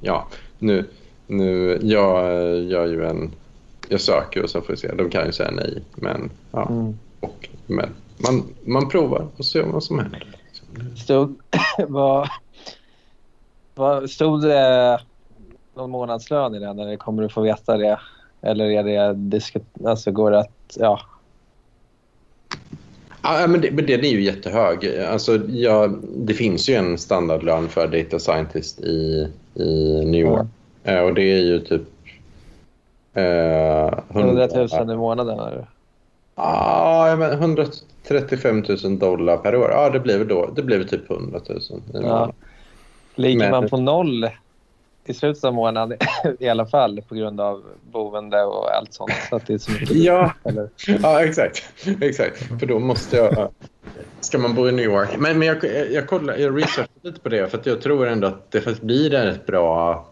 ja, 0.00 0.28
nu, 0.58 0.84
nu, 1.26 1.78
jag 1.82 2.24
gör 2.62 2.86
ju 2.86 3.04
en 3.04 3.30
jag 3.88 4.00
söker 4.00 4.42
och 4.42 4.50
så 4.50 4.60
får 4.60 4.72
vi 4.72 4.76
se. 4.76 4.94
De 4.94 5.10
kan 5.10 5.26
ju 5.26 5.32
säga 5.32 5.50
nej, 5.50 5.82
men, 5.94 6.30
ja, 6.52 6.66
Mm. 6.70 6.98
och, 7.20 7.48
men 7.66 7.88
man, 8.16 8.44
man 8.64 8.88
provar 8.88 9.26
och 9.36 9.44
ser 9.44 9.62
vad 9.62 9.84
som 9.84 9.98
händer. 9.98 10.26
Stod, 10.96 11.40
vad, 11.88 12.28
vad, 13.74 14.10
stod 14.10 14.42
det 14.42 15.00
någon 15.76 15.90
månadslön 15.90 16.54
i 16.54 16.58
den? 16.58 16.78
Eller 16.78 16.96
kommer 16.96 17.22
du 17.22 17.28
få 17.28 17.40
veta 17.40 17.76
det? 17.76 18.00
Eller 18.42 18.64
är 18.64 18.82
det 18.82 18.98
disku- 19.14 19.88
alltså 19.88 20.10
går 20.10 20.30
det 20.30 20.38
att... 20.38 20.76
Ja. 20.78 21.00
Ja, 23.22 23.46
men, 23.48 23.60
det, 23.60 23.70
men 23.70 23.86
den 23.86 24.00
är 24.04 24.08
ju 24.08 24.22
jättehög. 24.22 24.98
Alltså, 24.98 25.36
ja, 25.48 25.88
det 26.16 26.34
finns 26.34 26.68
ju 26.68 26.74
en 26.74 26.98
standardlön 26.98 27.68
för 27.68 27.86
data 27.88 28.18
scientist 28.18 28.80
i, 28.80 29.28
i 29.54 30.04
New 30.04 30.20
York. 30.20 30.46
Eh, 30.84 31.00
och 31.00 31.14
det 31.14 31.22
är 31.22 31.42
ju 31.42 31.60
typ... 31.60 31.82
Eh, 33.14 33.98
100 34.20 34.48
000 34.54 34.90
i 34.90 34.96
månaden? 34.96 35.38
Eller? 35.38 35.66
Ja, 36.34 37.08
jag 37.08 37.18
men 37.18 37.32
135 37.32 38.64
000 38.84 38.98
dollar 38.98 39.36
per 39.36 39.56
år. 39.56 39.70
Ja, 39.70 39.90
det 39.90 40.00
blir 40.00 40.18
väl 40.18 40.28
då. 40.28 40.50
Det 40.56 40.62
blir 40.62 40.78
väl 40.78 40.88
typ 40.88 41.10
100 41.10 41.40
000 41.48 41.58
i 41.58 41.62
Ja. 41.92 42.00
månaden. 42.00 42.34
Ligger 43.14 43.38
Men- 43.38 43.50
man 43.50 43.68
på 43.68 43.76
noll 43.76 44.28
i 45.08 45.14
slutet 45.14 45.44
av 45.44 45.54
månaden 45.54 45.98
i 46.38 46.48
alla 46.48 46.66
fall 46.66 47.02
på 47.08 47.14
grund 47.14 47.40
av 47.40 47.64
boende 47.92 48.42
och 48.42 48.74
allt 48.76 48.94
sånt? 48.94 49.12
Så 49.30 49.36
att 49.36 49.46
det 49.46 49.54
är 49.54 49.58
så 49.58 49.70
mycket 49.70 49.90
Ja, 49.96 50.32
eller? 50.44 50.68
ja 51.02 51.24
exakt. 51.24 51.68
exakt. 52.00 52.42
För 52.60 52.66
då 52.66 52.78
måste 52.78 53.16
jag... 53.16 53.50
Ska 54.20 54.38
man 54.38 54.54
bo 54.54 54.68
i 54.68 54.72
New 54.72 54.84
York? 54.84 55.08
Men, 55.18 55.38
men 55.38 55.48
jag, 55.48 55.64
jag, 55.92 56.06
kollar, 56.06 56.36
jag 56.36 56.58
researchade 56.58 56.88
lite 57.02 57.20
på 57.20 57.28
det 57.28 57.50
för 57.50 57.58
att 57.58 57.66
jag 57.66 57.80
tror 57.80 58.06
ändå 58.06 58.26
att 58.26 58.50
det 58.50 58.60
faktiskt 58.60 58.82
blir 58.82 59.14
en 59.14 59.26
rätt 59.26 59.46
bra 59.46 60.06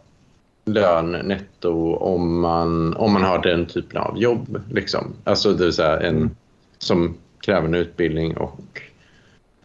lön 0.64 1.12
netto 1.12 1.94
om 1.94 2.40
man, 2.40 2.96
om 2.96 3.12
man 3.12 3.22
har 3.22 3.38
den 3.38 3.66
typen 3.66 4.00
av 4.00 4.18
jobb. 4.18 4.60
Liksom. 4.70 5.12
Alltså 5.24 5.52
det 5.52 5.64
vill 5.64 5.72
säga 5.72 6.00
en 6.00 6.36
som 6.78 7.16
kräver 7.40 7.68
en 7.68 7.74
utbildning 7.74 8.36
och 8.36 8.82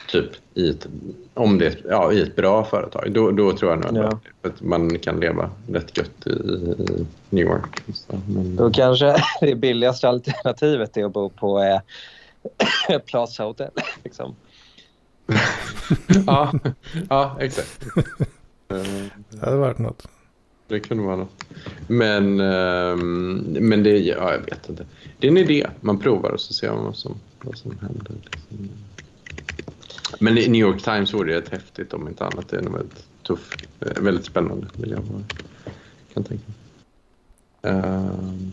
typ 0.07 0.29
i 0.59 0.69
ett, 0.69 0.87
om 1.33 1.57
det, 1.57 1.77
ja, 1.89 2.11
i 2.13 2.21
ett 2.21 2.35
bra 2.35 2.65
företag. 2.65 3.11
Då, 3.11 3.31
då 3.31 3.51
tror 3.57 3.71
jag 3.71 3.93
nog 3.93 4.03
Ja. 4.03 4.07
att- 4.07 4.51
att 4.51 4.61
man 4.61 4.99
kan 4.99 5.19
leva 5.19 5.49
rätt 5.71 5.97
gött 5.97 6.27
i, 6.27 6.29
i 6.29 7.05
New 7.29 7.45
York. 7.45 7.81
Så, 7.93 8.19
men, 8.27 8.55
Då 8.55 8.71
kanske 8.71 9.15
det 9.41 9.55
billigaste 9.55 10.09
alternativet 10.09 10.97
är 10.97 11.05
att 11.05 11.13
bo 11.13 11.29
på 11.29 11.59
eh, 11.63 12.99
Plaza 13.05 13.43
Hotel. 13.43 13.71
Liksom. 14.03 14.35
ja, 16.27 16.51
ja, 17.09 17.37
exakt. 17.39 17.85
Det 18.67 19.39
hade 19.41 19.57
varit 19.57 19.77
något. 19.77 20.07
Det 20.67 20.79
kunde 20.79 21.03
vara 21.03 21.15
något. 21.15 21.43
Men, 21.87 22.39
ehm, 22.39 23.35
men 23.59 23.83
det, 23.83 23.97
ja, 23.99 24.31
jag 24.31 24.39
vet 24.39 24.69
inte. 24.69 24.85
Det 25.19 25.27
är 25.27 25.31
en 25.31 25.37
idé. 25.37 25.67
Man 25.81 25.99
provar 25.99 26.29
och 26.31 26.41
så 26.41 26.53
ser 26.53 26.71
man 26.71 26.83
vad 26.85 26.95
som, 26.95 27.15
vad 27.41 27.57
som 27.57 27.77
händer. 27.81 28.11
Men 30.19 30.35
New 30.35 30.55
York 30.55 30.81
Times 30.83 31.13
vore 31.13 31.31
det 31.31 31.37
rätt 31.37 31.49
häftigt 31.49 31.93
om 31.93 32.07
inte 32.07 32.25
annat. 32.25 32.49
Det 32.49 32.57
är 32.57 32.61
nog 32.61 32.73
väldigt 32.73 33.05
tufft. 33.23 33.67
eh, 33.79 34.01
Väldigt 34.03 34.25
spännande 34.25 34.67
vill 34.77 34.91
jag 34.91 35.03
bara, 35.03 35.21
kan 36.13 36.23
tänka. 36.23 36.43
Ehm, 37.61 38.51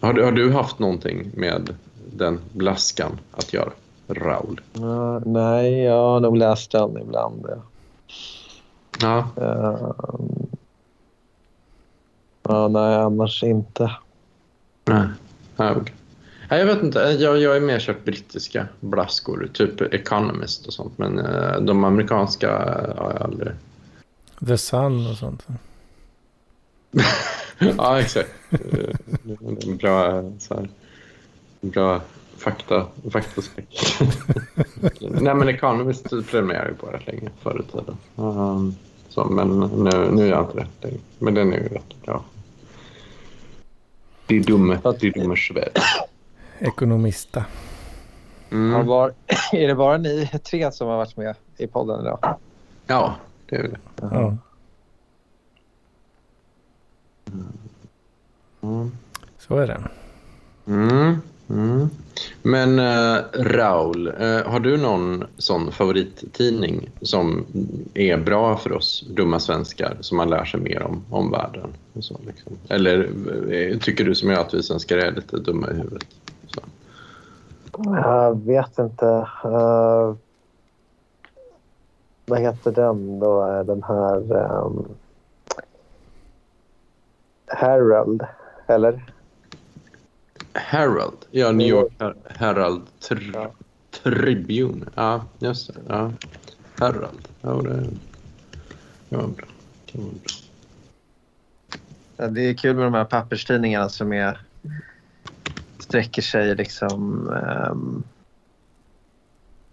har, 0.00 0.12
du, 0.12 0.24
har 0.24 0.32
du 0.32 0.52
haft 0.52 0.78
någonting 0.78 1.30
med 1.34 1.74
den 2.16 2.40
blaskan 2.52 3.18
att 3.32 3.52
göra? 3.52 3.72
Raul? 4.08 4.60
Ja, 4.72 5.18
nej, 5.18 5.82
jag 5.82 5.96
har 6.08 6.20
nog 6.20 6.36
läst 6.36 6.70
den 6.70 6.98
ibland. 6.98 7.46
Ja. 9.00 9.18
Ehm, 9.36 10.46
ja, 12.42 12.68
nej, 12.68 12.96
annars 12.96 13.42
inte. 13.42 13.90
Nej. 14.84 15.08
Ja, 15.56 15.74
okej. 15.76 15.94
Nej, 16.52 16.60
jag 16.60 16.66
vet 16.66 16.82
inte. 16.82 16.98
Jag, 16.98 17.38
jag 17.38 17.56
är 17.56 17.60
mer 17.60 17.78
köpt 17.78 18.04
brittiska 18.04 18.68
blaskor, 18.80 19.48
typ 19.52 19.80
Economist 19.80 20.66
och 20.66 20.72
sånt. 20.72 20.98
Men 20.98 21.18
eh, 21.18 21.60
de 21.60 21.84
amerikanska 21.84 22.50
har 22.96 23.12
jag 23.12 23.22
aldrig... 23.22 23.52
The 24.46 24.58
Sun 24.58 25.06
och 25.06 25.16
sånt. 25.16 25.46
ja, 27.78 28.00
exakt. 28.00 28.30
Eh, 28.50 28.58
det 29.22 29.32
är 29.32 29.76
Bra, 29.76 30.24
så 30.38 30.54
här, 30.54 30.68
bra 31.60 32.00
fakta, 32.36 32.86
faktaspeck. 33.12 33.96
Nej, 35.00 35.34
men 35.34 35.48
Economist 35.48 36.10
prenumererade 36.30 36.68
jag 36.68 36.78
på 36.78 36.86
rätt 36.86 37.06
länge 37.06 37.30
förr 37.42 37.64
i 37.68 37.72
tiden. 37.72 37.96
Um, 38.16 38.76
så, 39.08 39.24
men 39.24 39.60
nu, 39.60 40.10
nu 40.10 40.22
är 40.22 40.30
jag 40.30 40.44
inte 40.44 40.56
det 40.56 40.86
längre. 40.86 41.00
Men 41.18 41.34
den 41.34 41.52
är 41.52 41.58
ju 41.58 41.68
rätt 41.68 42.02
bra. 42.04 42.24
Det 44.26 44.36
är 44.36 44.40
dumme, 44.40 44.78
det 45.00 45.06
är 45.06 45.12
dumme 45.12 45.36
Sverige. 45.36 45.72
Ekonomista. 46.62 47.40
Har 48.50 48.58
Mm. 48.58 48.86
var, 48.86 49.12
är 49.52 49.68
det 49.68 49.74
bara 49.74 49.98
ni 49.98 50.30
tre 50.50 50.72
som 50.72 50.88
har 50.88 50.96
varit 50.96 51.16
med 51.16 51.34
i 51.58 51.66
podden 51.66 52.00
idag? 52.00 52.36
Ja, 52.86 53.14
det 53.46 53.56
är 53.56 53.62
det. 53.62 53.78
Ja. 54.00 54.36
Mm. 58.62 58.90
Så 59.38 59.56
är 59.56 59.66
det. 59.66 59.80
Mm. 60.66 61.16
Mm. 61.50 61.88
Men 62.42 62.78
eh, 62.78 63.22
Raul, 63.32 64.06
eh, 64.06 64.46
har 64.46 64.60
du 64.60 64.76
någon 64.76 65.24
sån 65.38 65.72
favorittidning 65.72 66.90
som 67.02 67.44
är 67.94 68.16
bra 68.16 68.56
för 68.56 68.72
oss 68.72 69.04
dumma 69.10 69.40
svenskar 69.40 69.96
som 70.00 70.16
man 70.16 70.30
lär 70.30 70.44
sig 70.44 70.60
mer 70.60 70.82
om, 70.82 71.04
om 71.10 71.30
världen? 71.30 71.70
Och 71.92 72.04
så, 72.04 72.20
liksom? 72.26 72.52
Eller 72.68 73.10
eh, 73.52 73.78
tycker 73.78 74.04
du 74.04 74.14
som 74.14 74.30
jag 74.30 74.38
att 74.40 74.54
vi 74.54 74.62
svenskar 74.62 74.98
är 74.98 75.12
lite 75.12 75.36
dumma 75.36 75.70
i 75.70 75.74
huvudet? 75.74 76.06
Jag 77.78 78.46
vet 78.46 78.78
inte. 78.78 79.06
Uh, 79.44 80.14
vad 82.26 82.40
heter 82.40 82.72
den 82.72 83.18
då? 83.18 83.62
Den 83.62 83.82
här... 83.82 84.32
Um, 84.64 84.88
Herald, 87.46 88.22
eller? 88.66 89.12
Herald, 90.54 91.16
ja, 91.30 91.52
New 91.52 91.66
York 91.66 91.92
Her- 91.98 92.16
Herald 92.24 92.82
Tr- 93.00 93.30
Ja. 93.34 93.50
Tribune. 93.90 94.86
Ja, 94.94 95.24
just 95.38 95.74
det. 95.74 95.80
Ja. 95.88 96.12
Herald, 96.78 97.28
ja, 97.40 97.50
det, 97.50 97.84
det 99.08 99.16
var 99.16 99.26
bra. 99.26 99.46
Det 99.92 99.98
var 99.98 100.04
bra. 100.04 100.30
Ja, 102.16 102.26
det 102.26 102.40
är 102.40 102.54
kul 102.54 102.76
med 102.76 102.84
de 102.84 102.94
här 102.94 103.04
papperstidningarna 103.04 103.88
som 103.88 104.12
är, 104.12 104.40
sträcker 105.92 106.22
sig 106.22 106.54
liksom... 106.54 107.28
Um, 107.70 108.02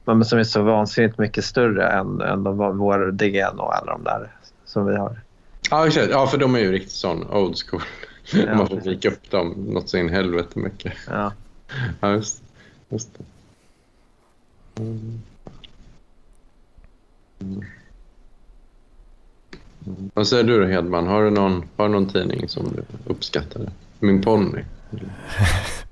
men 0.05 0.25
som 0.25 0.39
är 0.39 0.43
så 0.43 0.61
vansinnigt 0.61 1.17
mycket 1.17 1.45
större 1.45 1.87
än, 1.87 2.21
än 2.21 2.43
de, 2.43 2.77
vår 2.77 3.11
DN 3.11 3.59
och 3.59 3.75
alla 3.75 3.91
de 3.91 4.03
där 4.03 4.31
som 4.65 4.85
vi 4.85 4.95
har. 4.95 5.21
Ja, 5.69 5.87
exakt. 5.87 6.09
Ja, 6.11 6.27
för 6.27 6.37
de 6.37 6.55
är 6.55 6.59
ju 6.59 6.71
riktigt 6.71 6.91
sån 6.91 7.29
old 7.31 7.57
school. 7.57 7.81
Ja, 8.33 8.55
Man 8.57 8.67
får 8.67 8.75
vika 8.75 9.07
upp 9.07 9.31
dem 9.31 9.53
något 9.69 9.89
så 9.89 9.97
in 9.97 10.09
helvete 10.09 10.59
mycket. 10.59 10.93
Ja. 11.07 11.33
Ja, 11.99 12.11
just, 12.11 12.43
just 12.89 13.09
det. 13.17 13.23
Mm. 14.81 15.21
Mm. 17.39 17.65
Vad 20.13 20.27
säger 20.27 20.43
du 20.43 20.59
då, 20.59 20.65
Hedman? 20.65 21.07
Har 21.07 21.23
du 21.23 21.29
någon, 21.29 21.63
har 21.77 21.87
du 21.87 21.93
någon 21.93 22.07
tidning 22.07 22.49
som 22.49 22.73
du 22.75 22.83
uppskattar? 23.11 23.69
Min 23.99 24.21
ponny? 24.21 24.63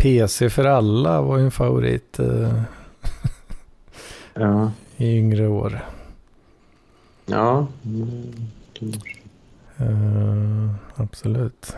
PC 0.00 0.50
för 0.50 0.64
alla 0.64 1.20
var 1.22 1.38
ju 1.38 1.44
en 1.44 1.50
favorit 1.50 2.18
eh, 2.18 2.62
Ja. 4.34 4.72
i 4.96 5.16
yngre 5.18 5.48
år. 5.48 5.84
ja. 7.26 7.66
Mm. 7.84 8.32
Eh, 9.76 10.74
absolut. 10.94 11.76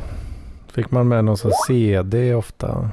Fick 0.73 0.91
man 0.91 1.09
med 1.09 1.25
någon 1.25 1.37
sån 1.39 1.53
CD 1.67 2.35
ofta. 2.35 2.91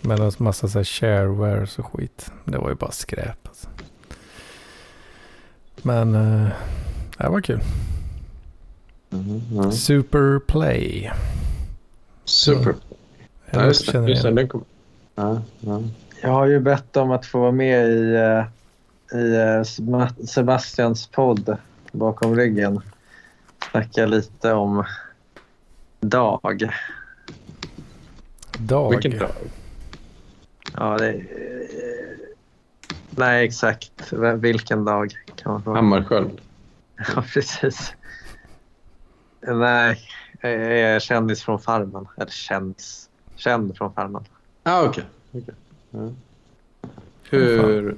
Med 0.00 0.20
en 0.20 0.32
massa 0.38 0.68
så 0.68 0.78
här 0.78 0.84
sharewares 0.84 1.78
och 1.78 1.86
skit. 1.86 2.32
Det 2.44 2.58
var 2.58 2.68
ju 2.68 2.74
bara 2.74 2.90
skräp. 2.90 3.48
Alltså. 3.48 3.68
Men 5.82 6.14
eh, 6.14 6.48
det 7.18 7.28
var 7.28 7.40
kul. 7.40 7.60
Mm. 9.12 9.40
Ja. 9.54 9.72
Superplay. 9.72 11.10
Super. 12.24 12.74
Jag 13.52 13.62
Ja, 13.62 13.66
just 13.66 13.86
det. 13.86 13.92
känner 13.92 14.08
Just 14.08 14.22
det. 14.22 14.28
igen. 14.30 14.48
Kom. 14.48 14.64
Ja, 15.14 15.42
ja. 15.60 15.82
Jag 16.22 16.30
har 16.30 16.46
ju 16.46 16.60
bett 16.60 16.96
om 16.96 17.10
att 17.10 17.26
få 17.26 17.38
vara 17.40 17.52
med 17.52 17.86
i, 17.88 18.14
eh, 18.14 18.44
i 19.20 19.34
eh, 19.36 19.62
Seb- 19.62 20.26
Sebastians 20.26 21.06
podd 21.06 21.56
bakom 21.92 22.36
ryggen. 22.36 22.80
Snacka 23.70 24.06
lite 24.06 24.52
om 24.52 24.84
Dag. 26.00 26.70
Dag. 28.58 28.90
Vilken 28.90 29.18
dag? 29.18 29.30
Ja, 30.76 30.98
det, 30.98 31.08
eh, 31.10 31.16
nej, 33.10 33.44
exakt. 33.46 34.12
Vilken 34.38 34.84
dag 34.84 35.12
kan 35.36 35.52
man 35.52 35.62
fråga. 35.62 35.76
Hammarskjöld. 35.76 36.40
Ja, 37.16 37.22
precis. 37.34 37.92
Nej, 39.46 39.98
jag 40.40 40.52
är 40.52 41.00
kändis 41.00 41.42
från 41.42 41.58
Farmen. 41.60 42.08
Eller 42.16 42.30
kändis. 42.30 43.08
Känd 43.42 43.76
från 43.76 43.92
Farmen. 43.92 44.24
Ah, 44.62 44.84
okej. 44.84 45.04
okej. 45.32 45.54
Ja. 45.90 46.10
Hur... 47.30 47.96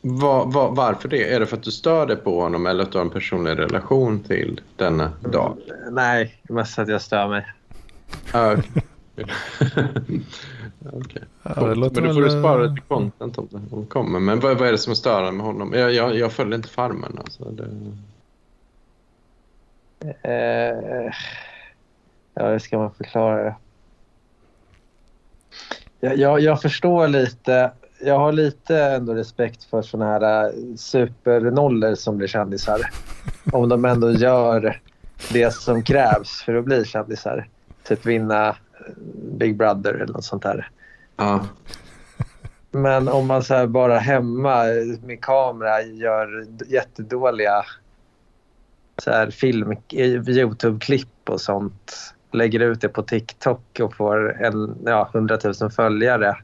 Va, 0.00 0.44
va, 0.44 0.68
varför 0.68 1.08
det? 1.08 1.34
Är 1.34 1.40
det 1.40 1.46
för 1.46 1.56
att 1.56 1.62
du 1.62 1.70
stör 1.70 2.06
dig 2.06 2.16
på 2.16 2.40
honom 2.40 2.66
eller 2.66 2.82
att 2.82 2.92
du 2.92 2.98
har 2.98 3.04
en 3.04 3.10
personlig 3.10 3.58
relation 3.58 4.20
till 4.20 4.60
denna 4.76 5.12
dag? 5.20 5.56
Nej, 5.90 6.40
mest 6.42 6.78
att 6.78 6.88
jag 6.88 7.02
stör 7.02 7.28
mig. 7.28 7.46
Ah, 8.32 8.52
okej. 8.52 8.82
Okej. 10.92 11.22
Ja, 11.42 11.66
Men 11.66 11.80
då 11.80 11.90
får 11.90 12.22
du 12.22 12.30
spara 12.30 12.64
eh, 12.64 12.70
lite 12.70 12.86
content 12.88 13.38
om 13.38 13.48
det 13.50 13.56
om 13.56 13.80
det 13.80 13.86
kommer. 13.86 14.20
Men 14.20 14.40
vad, 14.40 14.58
vad 14.58 14.68
är 14.68 14.72
det 14.72 14.78
som 14.78 14.90
är 14.90 14.94
störande 14.94 15.32
med 15.32 15.46
honom? 15.46 15.72
Jag, 15.72 15.92
jag, 15.92 16.16
jag 16.16 16.32
följer 16.32 16.54
inte 16.54 16.68
Farmen. 16.68 17.18
Alltså. 17.18 17.44
Det... 17.50 17.64
Eh, 20.22 21.12
ja, 22.34 22.50
hur 22.50 22.58
ska 22.58 22.78
man 22.78 22.94
förklara 22.94 23.44
det? 23.44 23.54
Jag, 26.00 26.16
jag, 26.16 26.40
jag 26.40 26.62
förstår 26.62 27.08
lite. 27.08 27.70
Jag 28.00 28.18
har 28.18 28.32
lite 28.32 28.78
ändå 28.82 29.14
respekt 29.14 29.64
för 29.64 29.82
såna 29.82 30.04
här 30.04 30.44
eh, 30.44 30.50
supernollor 30.76 31.94
som 31.94 32.16
blir 32.16 32.28
kändisar. 32.28 32.80
Om 33.52 33.68
de 33.68 33.84
ändå 33.84 34.10
gör 34.10 34.80
det 35.32 35.54
som 35.54 35.82
krävs 35.82 36.42
för 36.42 36.54
att 36.54 36.64
bli 36.64 36.84
kändisar. 36.84 37.48
Typ 37.84 38.06
vinna 38.06 38.48
eh, 38.48 38.54
Big 39.38 39.56
Brother 39.56 39.94
eller 39.94 40.12
något 40.12 40.24
sånt 40.24 40.42
där. 40.42 40.70
Ja. 41.16 41.46
Men 42.70 43.08
om 43.08 43.26
man 43.26 43.42
så 43.42 43.54
här 43.54 43.66
bara 43.66 43.98
hemma 43.98 44.64
med 45.02 45.20
kamera 45.20 45.82
gör 45.82 46.46
jättedåliga 46.66 47.64
så 48.98 49.10
här 49.10 49.30
film, 49.30 49.76
Youtube-klipp 49.90 51.30
och 51.30 51.40
sånt. 51.40 52.14
Lägger 52.32 52.60
ut 52.60 52.80
det 52.80 52.88
på 52.88 53.02
TikTok 53.02 53.80
och 53.82 53.94
får 53.94 54.42
en, 54.42 54.78
ja, 54.84 55.10
100 55.14 55.38
000 55.60 55.70
följare. 55.70 56.36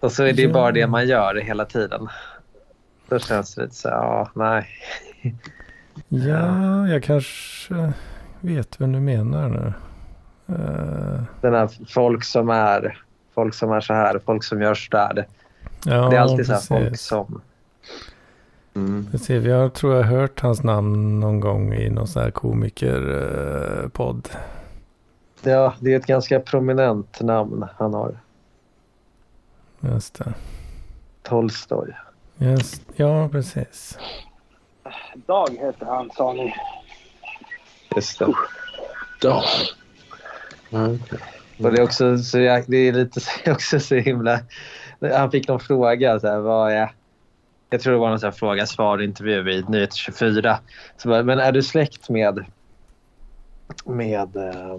Och 0.00 0.12
så 0.12 0.22
är 0.24 0.32
det 0.32 0.42
Ja. 0.42 0.52
bara 0.52 0.72
det 0.72 0.86
man 0.86 1.08
gör 1.08 1.34
hela 1.34 1.64
tiden. 1.64 2.08
Då 3.08 3.18
känns 3.18 3.54
det 3.54 3.62
lite 3.62 3.74
så 3.74 3.88
ja, 3.88 4.30
nej. 4.34 4.68
Ja, 6.08 6.88
jag 6.88 7.02
kanske 7.02 7.92
vet 8.40 8.80
vem 8.80 8.92
du 8.92 9.00
menar 9.00 9.48
nu. 9.48 9.72
Eh, 10.54 11.22
Den 11.40 11.54
här 11.54 11.68
folk 11.88 12.24
som 12.24 12.48
är 12.50 13.02
folk 13.34 13.54
som 13.54 13.72
är 13.72 13.80
så 13.80 13.94
här, 13.94 14.20
folk 14.26 14.44
som 14.44 14.62
gör 14.62 14.74
så 14.74 14.90
där. 14.90 15.26
ja, 15.84 16.08
det 16.08 16.16
är 16.16 16.20
alltid 16.20 16.46
så 16.46 16.52
här 16.52 16.58
precis. 16.60 16.68
folk 16.68 16.98
som... 16.98 17.40
Mm. 18.74 19.08
Jag 19.44 19.74
tror 19.74 19.94
jag 19.96 20.02
har 20.04 20.16
hört 20.18 20.40
hans 20.40 20.62
namn 20.62 21.20
någon 21.20 21.40
gång 21.40 21.74
i 21.74 21.90
någon 21.90 22.08
sån 22.08 22.22
här 22.22 22.30
komikerpodd. 22.30 24.28
Ja, 25.42 25.74
det 25.80 25.92
är 25.92 25.96
ett 25.96 26.06
ganska 26.06 26.40
prominent 26.40 27.20
namn 27.20 27.66
han 27.78 27.94
har. 27.94 28.18
Just 29.80 30.14
det. 30.18 30.34
Tolstoj. 31.22 31.96
Just, 32.36 32.82
ja, 32.96 33.28
precis. 33.28 33.98
Dag 35.26 35.48
heter 35.60 35.86
han, 35.86 36.10
sa 36.16 36.32
ni. 36.32 36.54
Just 37.96 38.18
det. 38.18 38.26
Dag. 39.22 39.42
Okej. 40.70 41.18
Och 41.58 41.72
det 41.72 41.78
är 41.78 41.82
också 41.82 42.18
så, 42.18 42.38
jag, 42.38 42.64
det 42.66 42.76
är 42.76 42.92
lite 42.92 43.20
så- 43.44 43.52
också 43.52 43.80
så 43.80 43.94
himla... 43.94 44.38
Han 45.00 45.30
fick 45.30 45.48
någon 45.48 45.60
fråga. 45.60 46.20
Så 46.20 46.26
här, 46.28 46.38
vad 46.38 46.72
är, 46.72 46.90
jag 47.70 47.80
tror 47.80 47.92
det 47.92 47.98
var 47.98 48.10
någon 48.10 48.32
fråga, 48.32 48.66
svar, 48.66 49.02
intervju 49.02 49.50
i 49.50 49.64
Nyheter 49.68 49.96
24. 49.96 50.58
Så 50.96 51.08
bara, 51.08 51.22
men 51.22 51.38
är 51.38 51.52
du 51.52 51.62
släkt 51.62 52.08
med, 52.08 52.44
med 53.84 54.36
eh, 54.36 54.78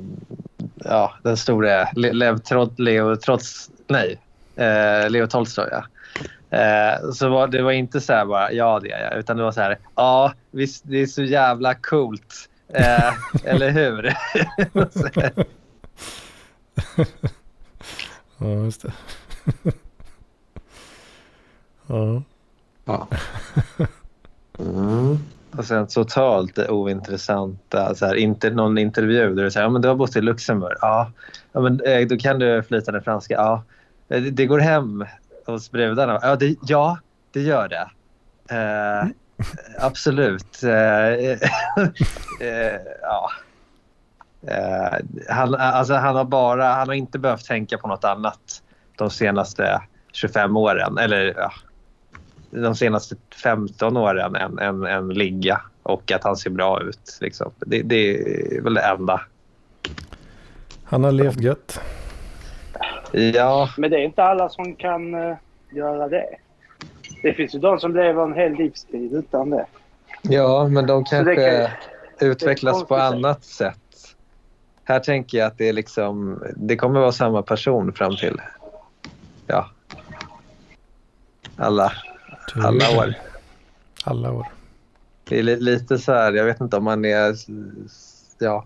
ja, 0.76 1.14
den 1.24 1.38
stora 1.38 1.88
Le, 1.96 2.14
Lev 2.14 2.38
Trot, 2.38 2.80
Leo 2.80 3.16
Trots... 3.16 3.70
Nej, 3.88 4.20
eh, 4.56 5.10
Leo 5.10 5.28
Tolstoj. 5.28 5.70
Ja. 5.72 5.84
Eh, 6.58 7.12
så 7.12 7.30
var, 7.30 7.48
det 7.48 7.62
var 7.62 7.72
inte 7.72 8.02
så 8.02 8.14
här 8.14 8.26
bara, 8.26 8.52
ja 8.52 8.80
det 8.80 8.92
är 8.92 9.10
jag. 9.10 9.20
Utan 9.20 9.38
det 9.38 9.44
var 9.44 9.52
så 9.52 9.62
här, 9.62 9.78
ja 9.96 10.34
visst 10.52 10.84
det 10.88 10.98
är 10.98 11.08
så 11.08 11.24
jävla 11.24 11.76
coolt. 11.76 12.50
Eh, 12.74 13.14
eller 13.46 13.70
hur? 13.70 14.14
Ja, 18.44 18.48
just 18.48 18.82
det. 18.82 18.94
ja. 21.88 22.24
Ja. 22.92 23.08
Mm. 24.60 25.18
Och 25.58 25.66
sen 25.66 25.88
totalt 25.88 26.58
ointressanta, 26.58 27.96
så 27.96 28.06
här, 28.06 28.16
inte 28.16 28.50
någon 28.50 28.78
intervju 28.78 29.36
där 29.36 29.44
du 29.44 29.52
säger 29.52 29.66
ja, 29.66 29.70
men 29.70 29.82
du 29.82 29.88
har 29.88 29.96
bott 29.96 30.16
i 30.16 30.22
Luxemburg. 30.22 30.78
Ja, 30.82 31.12
ja 31.52 31.62
men, 31.62 31.82
eh, 31.82 32.08
då 32.08 32.18
kan 32.18 32.40
du 32.40 32.64
flytande 32.64 33.02
franska. 33.02 33.34
Ja, 33.34 33.64
Eh, 34.12 34.22
det, 34.22 34.32
det 34.32 34.46
går 34.46 34.60
hem 34.60 35.06
hos 35.46 35.72
brudarna. 35.72 36.20
Ja, 36.22 36.36
det, 36.36 36.56
ja, 36.62 36.98
det 37.32 37.42
gör 37.42 37.68
det. 37.68 37.90
Eh, 38.56 39.08
absolut. 39.86 40.64
Eh, 40.64 41.08
eh, 42.48 42.80
ja. 43.02 43.32
Eh, 44.48 44.98
han, 45.30 45.56
alltså, 45.56 45.94
han, 45.94 46.16
har 46.16 46.26
bara, 46.26 46.66
han 46.66 46.88
har 46.88 46.96
inte 46.96 47.20
behövt 47.20 47.46
tänka 47.46 47.78
på 47.78 47.88
något 47.88 48.04
annat 48.04 48.64
de 48.98 49.10
senaste 49.10 49.82
25 50.12 50.58
åren. 50.58 50.98
Eller 50.98 51.34
ja, 51.38 51.52
de 52.52 52.76
senaste 52.76 53.16
15 53.44 53.98
åren 53.98 54.36
än, 54.36 54.60
än, 54.60 54.84
än 54.84 55.10
ligga 55.10 55.62
och 55.84 56.12
att 56.12 56.24
han 56.24 56.36
ser 56.38 56.50
bra 56.50 56.82
ut. 56.82 57.18
Liksom. 57.22 57.52
Det, 57.58 57.82
det 57.82 58.12
är 58.58 58.62
väl 58.62 58.74
det 58.74 58.82
enda. 58.82 59.22
Han 60.84 61.04
har 61.04 61.12
levt 61.12 61.40
gött. 61.40 61.82
Ja, 63.12 63.70
Men 63.78 63.92
det 63.92 63.98
är 63.98 64.02
inte 64.04 64.24
alla 64.24 64.50
som 64.50 64.76
kan 64.76 65.14
eh, 65.14 65.36
göra 65.72 66.08
det. 66.08 66.26
Det 67.24 67.34
finns 67.34 67.56
ju 67.56 67.60
de 67.60 67.80
som 67.80 67.96
lever 67.96 68.24
en 68.24 68.34
hel 68.34 68.54
livstid 68.54 69.14
utan 69.14 69.50
det. 69.50 69.66
ja 70.22 70.68
men 70.68 70.88
de 70.88 71.04
kanske 71.04 71.36
kan- 71.36 71.70
utvecklas 72.30 72.88
på 72.88 72.96
annat 72.96 73.44
sätt. 73.44 73.78
Här 74.84 75.00
tänker 75.00 75.38
jag 75.38 75.48
att 75.48 75.58
det 75.58 75.70
är 75.70 75.74
liksom, 75.74 76.44
det 76.56 76.76
kommer 76.76 77.00
vara 77.00 77.12
samma 77.12 77.42
person 77.42 77.94
fram 77.94 78.16
till 78.16 78.42
ja, 79.48 79.70
alla, 81.58 81.92
Tur. 82.54 82.66
alla 82.66 82.98
år. 82.98 83.14
Alla 84.04 84.32
år. 84.32 84.48
Det 85.24 85.40
är 85.40 85.44
li- 85.44 85.60
lite 85.60 85.98
så 85.98 86.12
här, 86.14 86.34
jag 86.34 86.46
vet 86.46 86.62
inte 86.62 86.78
om 86.78 86.84
man 86.84 87.06
är 87.06 87.36
ja, 88.40 88.66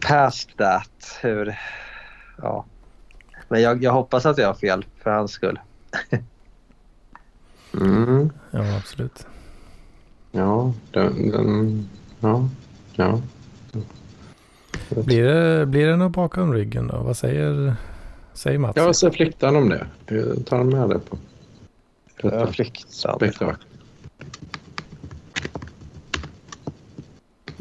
past 0.00 0.56
that. 0.58 1.18
Hur, 1.22 1.58
ja. 2.42 2.64
Men 3.48 3.62
jag, 3.62 3.82
jag 3.84 3.92
hoppas 3.92 4.26
att 4.26 4.38
jag 4.38 4.46
har 4.46 4.54
fel 4.54 4.84
för 5.02 5.10
hans 5.10 5.30
skull. 5.32 5.60
Mm. 7.80 8.30
Ja, 8.50 8.76
absolut. 8.76 9.26
Ja, 10.32 10.72
den, 10.90 11.30
den, 11.30 11.88
ja, 12.20 12.48
ja. 12.92 13.20
Blir 14.88 15.24
det, 15.24 15.66
blir 15.66 15.86
det 15.86 15.96
något 15.96 16.12
bakom 16.12 16.54
ryggen 16.54 16.86
då? 16.86 16.96
Vad 16.98 17.16
säger, 17.16 17.76
säger 18.34 18.58
Mats? 18.58 18.76
Ja, 18.76 18.84
vad 18.84 18.96
säger 18.96 19.12
flickan 19.12 19.56
om 19.56 19.68
det? 19.68 19.86
Jag 20.06 20.46
tar 20.46 20.64
med 20.64 20.88
det 20.88 20.98
på 20.98 21.18
Spektakel. 23.18 23.56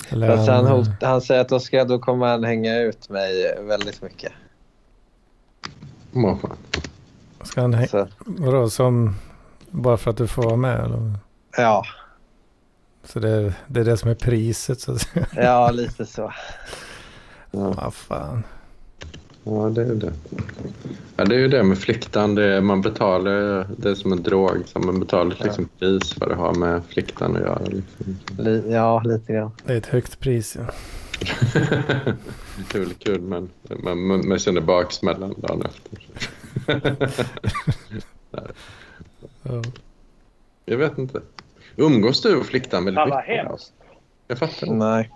Eller 0.10 0.36
Fast 0.36 0.50
han, 0.50 0.66
han, 0.66 0.78
hot, 0.78 0.90
han 1.02 1.22
säger 1.22 1.42
att 1.42 1.50
då, 1.50 1.60
ska, 1.60 1.84
då 1.86 2.00
kommer 2.00 2.28
han 2.28 2.44
hänga 2.44 2.80
ut 2.80 3.10
mig 3.10 3.58
väldigt 3.62 4.02
mycket. 4.02 4.32
Vad 6.12 6.42
fan. 6.42 6.58
ska 7.44 7.62
han 7.62 7.74
hä- 7.76 7.88
Så, 7.88 8.08
vadå, 8.26 8.70
som, 8.70 9.16
bara 9.70 9.98
för 9.98 10.12
att 10.12 10.18
du 10.18 10.28
får 10.28 10.44
vara 10.44 10.56
med? 10.56 10.80
Eller? 10.86 11.14
ja, 11.58 11.84
Så 13.04 13.20
det, 13.20 13.54
det 13.68 13.80
är 13.80 13.86
det 13.86 13.98
som 13.98 14.10
är 14.10 14.16
priset 14.16 14.80
så 14.82 14.92
att 14.92 15.02
säga. 15.02 15.26
ja, 15.36 15.72
lite 15.72 16.06
så. 16.06 16.34
Ja, 17.52 17.72
Vad 17.72 17.94
fan. 17.94 18.44
ja, 19.44 19.52
det 19.70 19.82
är 19.82 19.96
det. 19.96 20.14
Ja, 21.18 21.26
det 21.26 21.36
är 21.36 21.40
ju 21.40 21.48
det 21.48 21.64
med 21.64 21.78
fliktan. 21.78 22.36
Det 22.36 22.44
är, 22.44 22.62
man 22.62 22.82
betalar, 22.82 23.68
det 23.78 23.90
är 23.90 23.96
som 23.96 24.12
en 24.12 24.24
drog. 24.24 24.64
Så 24.66 24.80
man 24.80 25.00
betalar 25.00 25.32
ett 25.36 25.44
liksom 25.44 25.70
pris 25.80 26.14
för 26.14 26.30
att 26.32 26.38
ha 26.38 26.54
med 26.54 26.82
fliktan 26.90 27.36
att 27.36 27.42
göra. 27.42 27.60
Liksom. 27.66 28.18
Li, 28.38 28.64
ja, 28.72 29.02
lite 29.06 29.34
grann. 29.34 29.52
Det 29.66 29.74
är 29.74 29.78
ett 29.78 29.86
högt 29.86 30.20
pris. 30.20 30.58
Ja. 30.60 30.72
kul, 32.72 32.94
kul, 33.00 33.22
men 33.22 33.50
man, 33.84 34.02
man, 34.08 34.28
man 34.28 34.40
känner 34.40 34.62
baksmällan 34.62 35.34
dagen 35.38 35.62
efter. 35.66 36.08
Ja. 39.44 39.62
Jag 40.66 40.78
vet 40.78 40.98
inte. 40.98 41.22
Umgås 41.76 42.22
du 42.22 42.36
och 42.36 42.46
fliktan 42.46 42.86
väldigt 42.86 43.00
Fan 43.00 43.10
vad 43.10 43.24
mycket? 43.28 43.46
hemskt. 43.46 43.74
Jag 44.28 44.38
fattar. 44.40 44.68
Nej. 44.68 45.12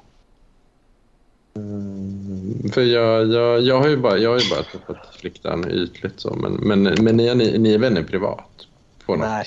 Mm, 1.54 2.70
För 2.74 2.82
jag, 2.82 3.28
jag, 3.28 3.62
jag 3.62 3.80
har 3.82 3.88
ju 3.88 3.98
bara, 3.98 4.18
jag 4.18 4.30
har 4.30 4.40
ju 4.40 4.50
bara 4.50 4.64
träffat 4.64 5.16
fliktan 5.16 5.72
ytligt 5.72 6.20
så, 6.20 6.34
men, 6.34 6.54
men, 6.54 6.84
men 6.84 7.18
ni, 7.18 7.36
ni, 7.36 7.58
ni 7.58 7.74
är 7.74 7.78
vänner 7.78 8.04
privat? 8.04 8.68
På 9.06 9.16
något? 9.16 9.28
Nej. 9.28 9.46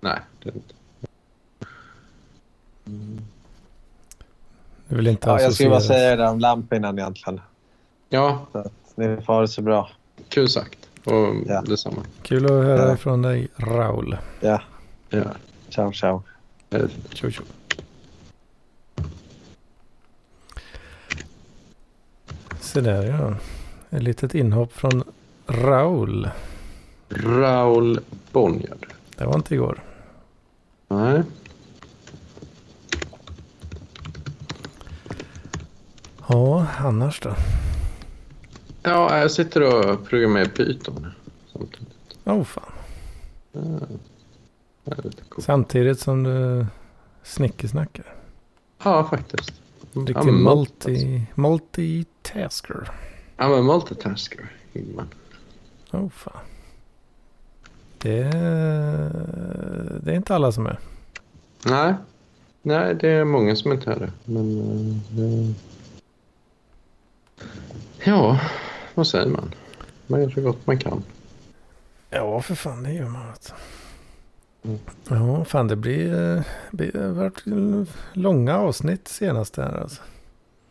Nej, 0.00 0.18
det 0.42 0.48
är 0.50 0.54
inte. 0.54 0.74
Du 4.88 4.96
vill 4.96 5.06
inte 5.06 5.28
Ja, 5.28 5.40
jag 5.40 5.52
skulle 5.54 5.70
bara 5.70 5.80
säga 5.80 6.16
det 6.16 6.28
om 6.28 6.38
Lampinen 6.40 6.98
egentligen. 6.98 7.40
Ja, 8.08 8.46
Så 8.52 8.58
att 8.58 8.72
ni 8.94 9.16
får 9.22 9.32
ha 9.32 9.40
det 9.40 9.48
så 9.48 9.62
bra. 9.62 9.90
kul 10.28 10.48
sagt. 10.48 10.78
Och 11.04 11.34
Ja. 11.46 11.62
detsamma. 11.66 12.02
Kul 12.22 12.44
att 12.44 12.50
höra 12.50 12.88
Ja. 12.88 12.94
ifrån 12.94 13.22
dig, 13.22 13.48
Raul. 13.56 14.16
Ja, 14.40 14.62
Ja. 15.10 15.22
ciao 15.70 15.92
ciao. 15.92 16.22
Eh, 16.70 16.82
Tjo, 17.12 17.30
Så 22.76 22.80
där 22.82 23.04
ja. 23.04 23.34
Ett 23.96 24.02
litet 24.02 24.34
inhopp 24.34 24.72
från 24.72 25.04
Raul. 25.46 26.30
Raul 27.08 28.00
Bonnier. 28.32 28.76
Det 29.16 29.24
var 29.24 29.34
inte 29.34 29.54
igår. 29.54 29.82
Nej. 30.88 31.22
Ja, 36.28 36.66
annars 36.78 37.20
då? 37.20 37.34
Ja, 38.82 39.18
jag 39.18 39.30
sitter 39.30 39.62
och 39.62 40.08
programmerar 40.08 40.46
Python 40.46 41.06
samtidigt. 41.52 42.18
Åh 42.24 42.34
oh, 42.34 42.44
fan. 42.44 42.72
Ja. 43.52 44.94
Samtidigt 45.38 46.00
som 46.00 46.22
du 46.22 46.66
snickesnackar. 47.22 48.14
Ja, 48.84 49.04
faktiskt. 49.04 49.52
Riktig 49.96 50.24
men 50.24 50.42
multi, 50.42 51.26
multitasker. 51.34 52.90
Ja, 53.36 53.48
men 53.48 53.64
multitasker. 53.64 54.52
Ingman. 54.72 55.08
Åh 55.92 56.00
oh, 56.00 56.08
fan. 56.08 56.40
Det, 57.98 58.22
det 60.02 60.12
är 60.12 60.16
inte 60.16 60.34
alla 60.34 60.52
som 60.52 60.66
är. 60.66 60.78
Nej. 61.64 61.94
Nej, 62.62 62.94
det 62.94 63.08
är 63.08 63.24
många 63.24 63.56
som 63.56 63.72
inte 63.72 63.92
är 63.92 63.98
det. 63.98 64.12
Men... 64.24 64.58
eh, 64.58 64.96
det... 65.16 65.54
Ja, 68.04 68.40
vad 68.94 69.06
säger 69.06 69.26
man? 69.26 69.54
Man 70.06 70.22
gör 70.22 70.30
så 70.30 70.40
gott 70.40 70.66
man 70.66 70.78
kan. 70.78 71.02
Ja, 72.10 72.40
för 72.40 72.54
fan 72.54 72.82
det 72.82 72.92
gör 72.92 73.08
man. 73.08 73.26
du. 73.26 73.52
Mm. 74.66 74.78
Ja, 75.08 75.44
fan 75.44 75.68
det 75.68 75.76
blir, 75.76 76.36
eh, 76.36 76.42
blir 76.70 77.08
varit 77.08 77.42
långa 78.12 78.58
avsnitt 78.58 79.08
senast 79.08 79.56
här 79.56 79.80
alltså. 79.80 80.02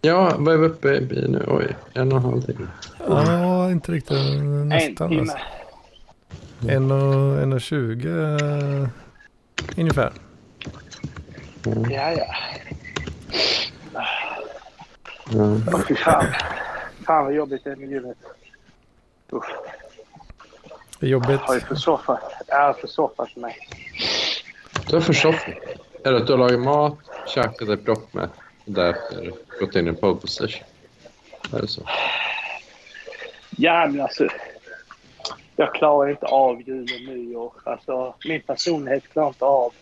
Ja, 0.01 0.35
vad 0.37 0.53
är 0.53 0.57
vi 0.57 0.65
uppe 0.67 0.87
i 0.95 1.27
nu? 1.27 1.45
Oj, 1.47 1.75
en 1.93 2.11
och 2.11 2.17
en 2.17 2.23
halv 2.23 2.41
timme. 2.41 2.67
Ja, 3.07 3.71
inte 3.71 3.91
riktigt. 3.91 4.17
En 4.17 4.69
Nästan 4.69 5.09
timme. 5.09 5.21
alltså. 5.21 5.37
En 6.69 6.91
och, 6.91 7.41
en 7.41 7.53
och 7.53 7.61
tjugo 7.61 8.09
eh, 8.09 8.87
ungefär. 9.77 10.13
Mm. 11.65 11.91
Ja, 11.91 12.11
ja. 12.11 12.35
Ja. 13.93 14.05
Åh, 15.73 15.79
fy 15.87 15.95
fan. 15.95 16.25
Fan 17.05 17.25
vad 17.25 17.33
jobbigt 17.33 17.63
det 17.63 17.71
är 17.71 17.75
med 17.75 17.89
ljudet. 17.89 18.17
Usch. 19.33 19.45
Det 20.99 21.05
är 21.05 21.09
jobbigt. 21.09 21.41
Har 21.41 21.53
ju 21.53 21.59
försoffat. 21.61 22.33
Jag 22.47 22.61
har 22.61 22.73
försoffat 22.73 23.35
mig. 23.35 23.57
Du 24.89 24.95
har 24.95 25.01
försoffat. 25.01 25.53
Är 26.03 26.11
det 26.11 26.17
att 26.17 26.27
du 26.27 26.33
har 26.33 26.39
lagat 26.39 26.59
mat, 26.59 26.97
käkat 27.27 27.67
dig 27.67 27.77
proppmätt 27.77 28.29
och 28.65 28.71
därefter 28.71 29.33
gått 29.59 29.75
in 29.75 29.87
i 29.87 29.93
pole 29.93 30.15
position? 30.15 30.63
Är 31.53 31.61
det 31.61 31.67
så? 31.67 31.81
Ja, 33.57 33.87
men 33.87 34.01
alltså. 34.01 34.27
Jag 35.55 35.73
klarar 35.75 36.09
inte 36.09 36.25
av 36.25 36.61
jul 36.61 36.87
och 36.95 37.13
nyår. 37.15 37.53
Alltså, 37.63 38.15
min 38.25 38.41
personlighet 38.41 39.03
klarar 39.11 39.27
inte 39.27 39.45
av 39.45 39.73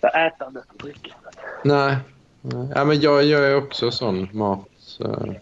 det 0.00 0.08
ätandet 0.08 0.64
och 0.70 0.76
drickandet. 0.76 1.36
Nej. 1.64 1.96
Ja, 2.74 2.84
men 2.84 3.00
jag 3.00 3.24
gör 3.24 3.48
ju 3.48 3.54
också 3.54 3.90
sån 3.90 4.28
mat. 4.32 4.68
Uh, 5.00 5.32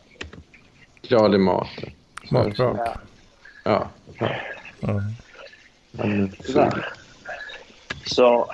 glad 1.03 1.35
i 1.35 1.39
maten. 1.39 1.91
Matbrak. 2.31 2.77
Ja, 2.79 2.95
Ja. 3.65 3.89
ja. 4.19 4.29
Men, 5.91 6.33
tyvärr. 6.47 6.89
Så. 8.07 8.51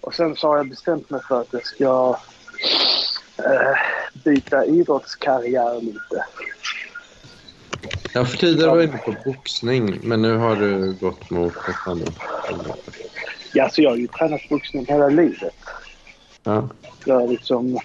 Och 0.00 0.14
sen 0.14 0.36
så 0.36 0.48
har 0.48 0.56
jag 0.56 0.68
bestämt 0.68 1.10
mig 1.10 1.20
för 1.28 1.40
att 1.40 1.52
jag 1.52 1.64
ska 1.64 2.16
eh, 3.38 3.78
byta 4.24 4.64
idrottskarriär 4.64 5.80
lite. 5.80 6.24
ja, 8.14 8.24
för 8.24 8.38
tidigare 8.38 8.70
var 8.70 8.76
jag 8.76 8.88
inne 8.88 8.98
på 8.98 9.14
boxning, 9.24 9.98
men 10.02 10.22
nu 10.22 10.36
har 10.36 10.56
du 10.56 10.92
gått 10.92 11.30
mot 11.30 11.56
ett 11.56 11.86
annat. 11.86 12.18
Ja, 13.52 13.70
så 13.70 13.82
jag 13.82 13.90
har 13.90 13.96
ju 13.96 14.06
tränat 14.06 14.48
boxning 14.48 14.86
hela 14.86 15.08
livet. 15.08 15.54
Ja. 16.42 16.68
Jag 17.04 17.20
har 17.20 17.28
liksom 17.28 17.78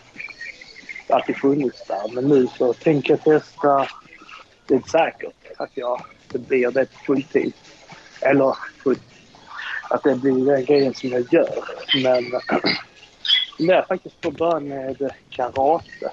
alltid 1.09 1.37
funnits 1.37 1.87
där. 1.87 2.11
Men 2.13 2.23
nu 2.23 2.47
så 2.57 2.73
tänker 2.73 3.13
jag 3.13 3.23
testa. 3.23 3.87
Det 4.65 4.73
är 4.73 4.75
inte 4.75 4.89
säkert 4.89 5.33
att 5.57 5.71
jag 5.73 6.01
det 6.29 6.39
blir 6.39 6.71
det 6.71 6.85
på 6.85 6.97
fulltid. 7.05 7.53
Eller 8.21 8.55
att 9.89 10.03
det 10.03 10.15
blir 10.15 10.45
den 10.45 10.65
grejen 10.65 10.93
som 10.93 11.09
jag 11.09 11.33
gör. 11.33 11.49
Men 12.03 12.23
det 13.67 13.73
är 13.73 13.85
faktiskt 13.85 14.21
på 14.21 14.29
att 14.29 14.37
börja 14.37 14.59
med 14.59 15.11
karate. 15.29 16.11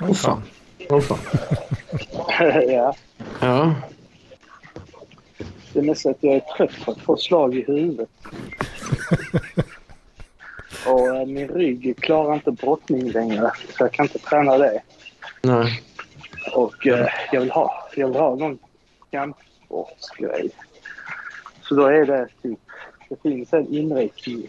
Åh 0.00 0.12
fan. 0.12 0.42
Åh, 0.88 1.00
fan. 1.00 1.18
ja, 2.68 2.96
Ja. 3.40 3.74
det 5.72 5.78
är 5.78 5.82
nästan 5.82 6.12
att 6.12 6.18
jag 6.20 6.34
är 6.34 6.40
trött 6.56 6.84
på 6.84 6.90
att 6.92 7.00
få 7.00 7.16
slag 7.16 7.54
i 7.54 7.64
huvudet. 7.66 8.08
Och 10.86 11.16
eh, 11.16 11.26
min 11.26 11.48
rygg 11.48 11.96
klarar 12.00 12.34
inte 12.34 12.50
brottning 12.50 13.10
längre. 13.10 13.50
Så 13.76 13.84
jag 13.84 13.92
kan 13.92 14.04
inte 14.04 14.18
träna 14.18 14.58
det. 14.58 14.82
Nej. 15.42 15.82
Och 16.52 16.86
eh, 16.86 17.08
jag, 17.32 17.40
vill 17.40 17.50
ha, 17.50 17.88
jag 17.96 18.08
vill 18.08 18.16
ha 18.16 18.34
någon 18.34 18.58
kampsportsgrej. 19.10 20.50
Så 21.62 21.74
då 21.74 21.86
är 21.86 22.06
det 22.06 22.28
typ, 22.42 22.58
det 23.08 23.22
finns 23.22 23.52
en 23.52 23.74
inriktning 23.74 24.46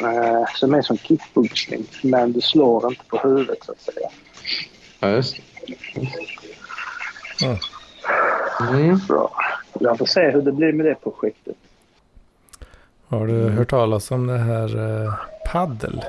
eh, 0.00 0.44
som 0.54 0.74
är 0.74 0.82
som 0.82 0.98
kickboxning. 0.98 1.84
Men 2.02 2.32
du 2.32 2.40
slår 2.40 2.86
inte 2.88 3.04
på 3.04 3.18
huvudet 3.18 3.64
så 3.64 3.72
att 3.72 3.80
säga. 3.80 4.08
Ja, 5.00 5.08
just 5.08 5.36
det. 5.36 5.42
Mm. 8.60 8.98
Så 8.98 9.30
jag 9.80 9.98
får 9.98 10.06
se 10.06 10.30
hur 10.30 10.42
det 10.42 10.52
blir 10.52 10.72
med 10.72 10.86
det 10.86 10.94
projektet. 10.94 11.56
Har 13.08 13.26
du 13.26 13.48
hört 13.48 13.70
talas 13.70 14.10
om 14.10 14.26
det 14.26 14.38
här 14.38 15.04
eh, 15.04 15.14
paddel? 15.52 16.04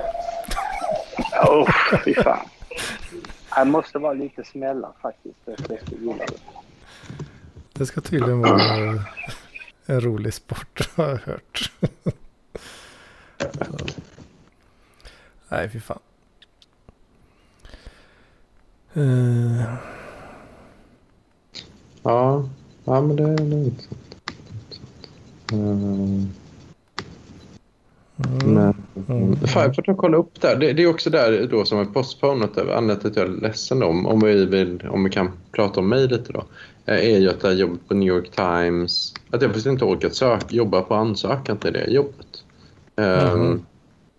Oh, 1.48 1.70
fy 2.04 2.14
fan. 2.14 2.48
Det 3.56 3.64
måste 3.64 3.98
vara 3.98 4.12
lite 4.12 4.44
smällar 4.44 4.92
faktiskt. 5.02 5.38
Det 5.44 5.56
det. 7.72 7.86
Ska 7.86 8.00
tydligen 8.00 8.40
vara 8.40 9.04
en 9.86 10.00
rolig 10.00 10.34
sport 10.34 10.88
har 10.96 11.08
jag 11.08 11.16
hört. 11.18 11.72
Nej, 15.48 15.68
fy 15.70 15.80
fan. 15.80 15.98
Eh, 18.94 19.64
Ja. 22.04 22.48
ja, 22.84 23.00
men 23.00 23.16
det, 23.16 23.22
är 23.22 23.64
intressant. 23.64 24.16
Mm. 25.52 26.28
Mm, 28.18 28.54
Men, 28.54 28.74
mm. 29.08 29.36
Fan, 29.36 29.62
jag 29.62 29.74
får 29.74 29.82
ta 29.82 29.94
kolla 29.94 30.16
upp 30.16 30.40
där. 30.40 30.56
Det, 30.56 30.72
det 30.72 30.82
är 30.82 30.90
också 30.90 31.10
där 31.10 31.46
då 31.50 31.64
som 31.64 31.78
är 31.78 31.84
postponat. 31.84 32.58
Anledningen 32.58 32.98
till 32.98 33.10
att 33.10 33.16
jag 33.16 33.26
är 33.26 33.30
ledsen 33.42 33.82
om, 33.82 34.06
om 34.06 34.20
vi, 34.20 34.46
vill, 34.46 34.86
om 34.90 35.04
vi 35.04 35.10
kan 35.10 35.30
prata 35.52 35.80
om 35.80 35.88
mig 35.88 36.08
lite 36.08 36.32
då, 36.32 36.44
eh, 36.86 36.94
är 37.14 37.18
ju 37.18 37.28
att 37.30 37.42
jag 37.42 37.50
har 37.50 37.56
jobbat 37.56 37.88
på 37.88 37.94
New 37.94 38.08
York 38.08 38.30
Times. 38.30 39.14
Att 39.30 39.42
jag 39.42 39.50
faktiskt 39.50 39.66
inte 39.66 39.84
orkat 39.84 40.14
sök, 40.14 40.52
jobba 40.52 40.82
på 40.82 40.94
ansökan 40.94 41.56
till 41.56 41.72
det 41.72 41.90
jobbet. 41.90 42.26
Ehm, 42.96 43.40
Mhm. 43.40 43.64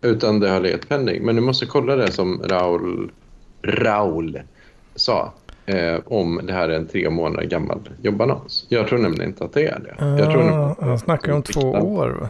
Utan 0.02 0.40
det 0.40 0.50
har 0.50 0.60
legat 0.60 0.90
pending. 0.90 1.26
Men 1.26 1.36
du 1.36 1.42
måste 1.42 1.66
kolla 1.66 1.96
det 1.96 2.12
som 2.12 2.42
Raul, 2.44 3.12
Raul 3.62 4.42
sa. 4.96 5.34
Eh, 5.66 6.00
om 6.06 6.40
det 6.44 6.54
här 6.54 6.70
är 6.70 6.76
en 6.76 6.88
tre 6.88 7.10
månader 7.10 7.48
gammal 7.48 7.80
jobbannons. 8.02 8.66
Jag 8.70 8.88
tror 8.88 9.00
nämligen 9.00 9.30
inte 9.30 9.44
att 9.46 9.54
det 9.54 9.66
är 9.68 9.80
det. 9.80 10.06
Jag 10.22 10.32
tror 10.32 10.42
Ah, 10.52 10.66
att- 10.72 10.80
han 10.82 11.00
snackar 11.00 11.32
om 11.34 11.42
två 11.42 11.72
år. 11.72 12.10
Va? 12.22 12.30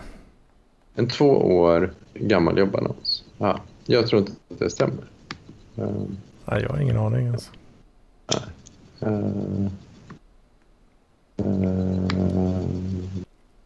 En 0.96 1.08
två 1.08 1.30
år 1.58 1.94
gammal 2.14 2.58
jobbannons. 2.58 3.24
Ja, 3.38 3.60
jag 3.86 4.08
tror 4.08 4.20
inte 4.22 4.32
att 4.52 4.60
det 4.60 4.70
stämmer. 4.70 5.04
Ehm, 5.78 6.18
Nej, 6.46 6.62
jag 6.62 6.70
har 6.70 6.80
ingen 6.80 6.98
aning 6.98 7.26
ens. 7.26 7.52
eh, 9.00 9.16
eh, 11.38 12.66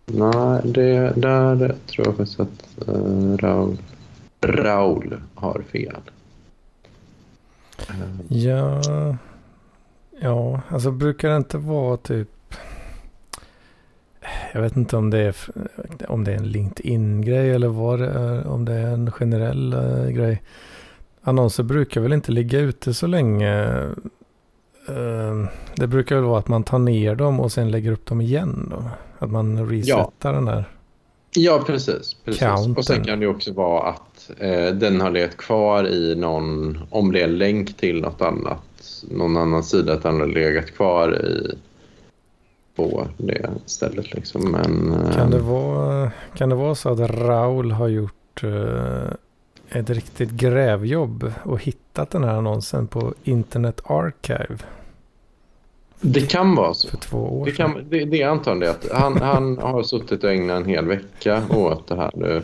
nej, 0.06 0.62
det, 0.64 1.14
där 1.16 1.76
tror 1.88 2.08
jag 2.08 2.16
faktiskt 2.18 2.40
att 2.40 2.88
uh, 2.90 3.38
Raul, 3.38 3.78
Raul 4.42 5.22
har 5.36 5.64
fel. 5.72 5.96
Ehm, 7.90 8.20
Ja, 8.30 8.82
ja, 10.20 10.62
alltså 10.70 10.92
brukar 10.92 11.30
det 11.30 11.38
inte 11.38 11.58
vara 11.58 11.98
typ... 11.98 12.30
jag 14.54 14.62
vet 14.62 14.78
inte 14.78 14.98
om 14.98 15.10
det 15.10 15.20
är, 15.20 15.36
om 16.08 16.24
det 16.24 16.32
är 16.32 16.38
en 16.38 16.52
LinkedIn-grej 16.52 17.52
eller 17.52 17.68
vad 17.68 18.00
det 18.00 18.10
är, 18.10 18.48
om 18.48 18.66
det 18.66 18.74
är 18.74 18.88
en 18.88 19.12
generell 19.12 19.74
eh, 19.74 20.08
grej. 20.10 20.42
Annonser 21.22 21.64
brukar 21.64 22.02
väl 22.02 22.14
inte 22.14 22.32
ligga 22.32 22.60
ute 22.60 22.94
så 22.94 23.08
länge. 23.08 23.64
Eh, 24.88 25.46
det 25.76 25.88
brukar 25.88 26.16
väl 26.16 26.26
vara 26.26 26.40
att 26.40 26.48
man 26.48 26.64
tar 26.64 26.80
ner 26.80 27.16
dem 27.16 27.40
och 27.40 27.52
sen 27.52 27.72
lägger 27.72 27.92
upp 27.92 28.06
dem 28.06 28.22
igen 28.22 28.68
då. 28.72 28.84
Att 29.20 29.32
man 29.32 29.70
resetar 29.70 30.34
den 30.34 30.46
där. 30.46 30.66
Ja, 31.36 31.64
precis. 31.68 32.16
precis. 32.26 32.40
Counten. 32.40 32.78
Och 32.78 32.86
sen 32.86 33.04
kan 33.04 33.20
det 33.20 33.28
också 33.28 33.54
vara 33.54 33.90
att 33.90 34.32
eh, 34.38 34.74
den 34.74 35.02
har 35.02 35.12
legat 35.12 35.38
kvar 35.38 35.88
i 35.88 36.16
någon, 36.16 36.80
om 36.90 37.12
det 37.12 37.20
är 37.22 37.24
en 37.24 37.38
länk 37.38 37.78
till 37.78 38.02
något 38.02 38.22
annat, 38.22 39.04
någon 39.12 39.38
annan 39.38 39.64
sida, 39.64 39.94
att 39.94 40.04
den 40.04 40.20
har 40.20 40.28
legat 40.28 40.72
kvar 40.72 41.26
i 41.26 41.56
på 42.80 43.08
det 43.18 43.50
stället. 43.66 44.14
Liksom. 44.14 44.52
Men, 44.52 44.94
eh, 44.94 45.16
Kan 45.16 45.32
det 45.32 45.40
vara, 45.40 46.12
kan 46.36 46.50
det 46.50 46.56
vara 46.56 46.76
så 46.76 46.90
att 46.90 47.00
Raul 47.00 47.72
har 47.72 47.88
gjort 47.88 48.44
eh, 48.44 49.80
ett 49.80 49.90
riktigt 49.90 50.32
grävjobb 50.32 51.34
och 51.44 51.64
hittat 51.64 52.12
den 52.12 52.24
här 52.24 52.34
annonsen 52.34 52.88
på 52.88 53.14
Internet 53.24 53.82
Archive 53.84 54.58
det 56.02 56.32
kan 56.32 56.56
vara 56.56 56.74
så. 56.74 56.88
för 56.88 56.98
två 56.98 57.18
år 57.18 57.46
Det, 57.46 57.52
kan, 57.52 57.86
det, 57.90 58.06
det 58.06 58.22
är 58.22 58.28
antagligen. 58.28 58.76
Att 58.76 58.92
han, 58.92 59.22
han 59.22 59.58
har 59.58 59.84
suttit 59.84 60.24
och 60.24 60.32
ägnat 60.32 60.58
en 60.58 60.66
hel 60.66 60.86
vecka 60.86 61.44
åt 61.50 61.88
det 61.88 61.96
här. 61.96 62.44